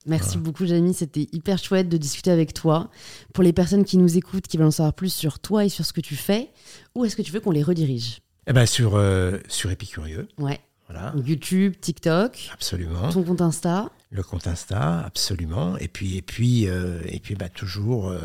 Merci 0.06 0.38
beaucoup, 0.38 0.66
Jamie. 0.66 0.94
C'était 0.94 1.28
hyper 1.32 1.58
chouette 1.58 1.88
de 1.88 1.96
discuter 1.96 2.30
avec 2.30 2.54
toi. 2.54 2.90
Pour 3.34 3.42
les 3.42 3.52
personnes 3.52 3.84
qui 3.84 3.96
nous 3.98 4.16
écoutent, 4.16 4.46
qui 4.46 4.56
veulent 4.56 4.66
en 4.68 4.70
savoir 4.70 4.94
plus 4.94 5.12
sur 5.12 5.40
toi 5.40 5.64
et 5.64 5.68
sur 5.68 5.84
ce 5.84 5.92
que 5.92 6.00
tu 6.00 6.14
fais, 6.14 6.52
où 6.94 7.04
est-ce 7.04 7.16
que 7.16 7.22
tu 7.22 7.32
veux 7.32 7.40
qu'on 7.40 7.50
les 7.50 7.62
redirige? 7.62 8.20
Eh 8.46 8.52
ben 8.52 8.66
sur, 8.66 8.94
euh, 8.96 9.38
sur 9.48 9.70
Épicurieux, 9.70 10.28
Ouais. 10.38 10.60
voilà, 10.88 11.12
YouTube, 11.24 11.74
TikTok, 11.80 12.50
absolument. 12.52 13.08
ton 13.10 13.22
compte 13.24 13.40
Insta. 13.40 13.90
Le 14.12 14.22
compte 14.22 14.46
Insta, 14.46 15.00
absolument. 15.04 15.76
Et 15.78 15.88
puis, 15.88 16.16
et 16.16 16.22
puis, 16.22 16.68
euh, 16.68 17.00
et 17.06 17.18
puis 17.18 17.34
bah, 17.34 17.48
toujours 17.48 18.08
euh, 18.08 18.18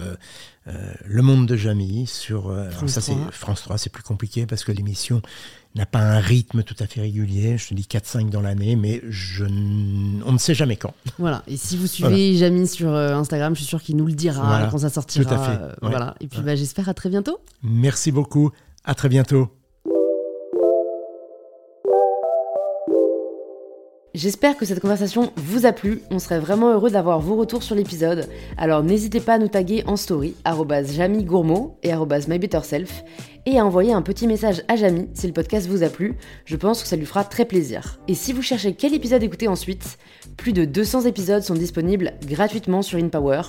euh, 0.68 0.93
Le 1.06 1.23
Monde 1.23 1.48
de 1.48 1.56
Jamie 1.56 2.06
sur. 2.06 2.52
alors 2.52 2.72
France 2.72 2.91
ça, 2.91 3.02
c'est 3.02 3.14
3. 3.14 3.31
France 3.31 3.61
3, 3.64 3.77
c'est 3.80 3.89
plus 3.91 4.03
compliqué 4.03 4.45
parce 4.45 4.64
que 4.64 4.72
l'émission 4.72 5.23
n'a 5.73 5.88
pas 5.88 5.99
un 6.02 6.19
rythme 6.19 6.61
tout 6.61 6.76
à 6.80 6.85
fait 6.85 7.02
régulier. 7.02 7.57
Je 7.57 7.69
te 7.69 7.73
dis 7.73 7.88
4-5 7.89 8.30
dans 8.30 8.41
l'année, 8.41 8.76
mais 8.76 9.02
je 9.10 9.45
n- 9.45 10.22
on 10.23 10.31
ne 10.34 10.38
sait 10.38 10.53
jamais 10.53 10.76
quand. 10.76 10.93
Voilà. 11.18 11.41
Et 11.48 11.57
si 11.57 11.77
vous 11.77 11.88
suivez 11.88 12.35
Jamie 12.38 12.68
sur 12.68 12.93
Instagram, 12.93 13.56
je 13.56 13.61
suis 13.61 13.68
sûre 13.68 13.81
qu'il 13.81 13.95
nous 13.98 14.06
le 14.06 14.14
dira 14.14 14.45
Voilà. 14.45 14.68
quand 14.68 14.77
ça 14.77 14.89
sortira. 14.91 15.26
Tout 15.26 15.34
à 15.34 15.39
fait. 15.39 15.64
Ouais. 15.64 15.89
Voilà. 15.89 16.14
Et 16.22 16.27
puis, 16.27 16.39
Ouais. 16.39 16.45
bah, 16.45 16.56
j'espère 16.56 16.88
à 16.89 16.93
très 16.93 17.10
bientôt. 17.10 17.39
Merci 17.64 18.11
beaucoup. 18.11 18.52
À 18.84 18.93
très 18.93 19.10
bientôt. 19.10 19.49
J'espère 24.13 24.57
que 24.57 24.65
cette 24.65 24.81
conversation 24.81 25.31
vous 25.38 25.65
a 25.65 25.71
plu. 25.71 26.01
On 26.11 26.19
serait 26.19 26.39
vraiment 26.39 26.73
heureux 26.73 26.91
d'avoir 26.91 27.21
vos 27.21 27.38
retours 27.38 27.63
sur 27.63 27.75
l'épisode. 27.75 28.27
Alors 28.57 28.83
n'hésitez 28.83 29.21
pas 29.21 29.35
à 29.35 29.38
nous 29.38 29.47
taguer 29.47 29.85
en 29.88 29.95
story, 29.95 30.35
@jamigourmaud 30.45 31.77
et 31.81 31.93
@mybetterself, 31.93 33.05
et 33.45 33.57
à 33.57 33.65
envoyer 33.65 33.93
un 33.93 34.01
petit 34.01 34.27
message 34.27 34.63
à 34.67 34.75
Jamy 34.75 35.07
si 35.13 35.27
le 35.27 35.33
podcast 35.33 35.65
vous 35.67 35.83
a 35.83 35.88
plu. 35.88 36.17
Je 36.43 36.57
pense 36.57 36.81
que 36.81 36.89
ça 36.89 36.97
lui 36.97 37.05
fera 37.05 37.23
très 37.23 37.45
plaisir. 37.45 38.01
Et 38.09 38.13
si 38.13 38.33
vous 38.33 38.41
cherchez 38.41 38.73
quel 38.73 38.93
épisode 38.93 39.23
écouter 39.23 39.47
ensuite, 39.47 39.97
plus 40.35 40.51
de 40.51 40.65
200 40.65 41.03
épisodes 41.03 41.43
sont 41.43 41.55
disponibles 41.55 42.11
gratuitement 42.27 42.81
sur 42.81 42.99
InPower. 42.99 43.43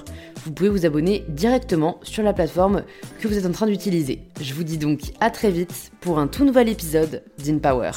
Vous 0.45 0.53
pouvez 0.53 0.69
vous 0.69 0.87
abonner 0.87 1.25
directement 1.29 1.99
sur 2.05 2.23
la 2.23 2.35
plateforme 2.35 2.85
que 3.19 3.27
vous 3.27 3.37
êtes 3.37 3.47
en 3.47 3.53
train 3.53 3.67
d'utiliser. 3.67 4.21
Je 4.41 4.55
vous 4.55 4.63
dis 4.63 4.79
donc 4.79 5.01
à 5.19 5.31
très 5.31 5.51
vite 5.51 5.91
pour 6.01 6.21
un 6.21 6.29
tout 6.29 6.45
nouvel 6.45 6.69
épisode 6.69 7.25
d'InPower. 7.45 7.91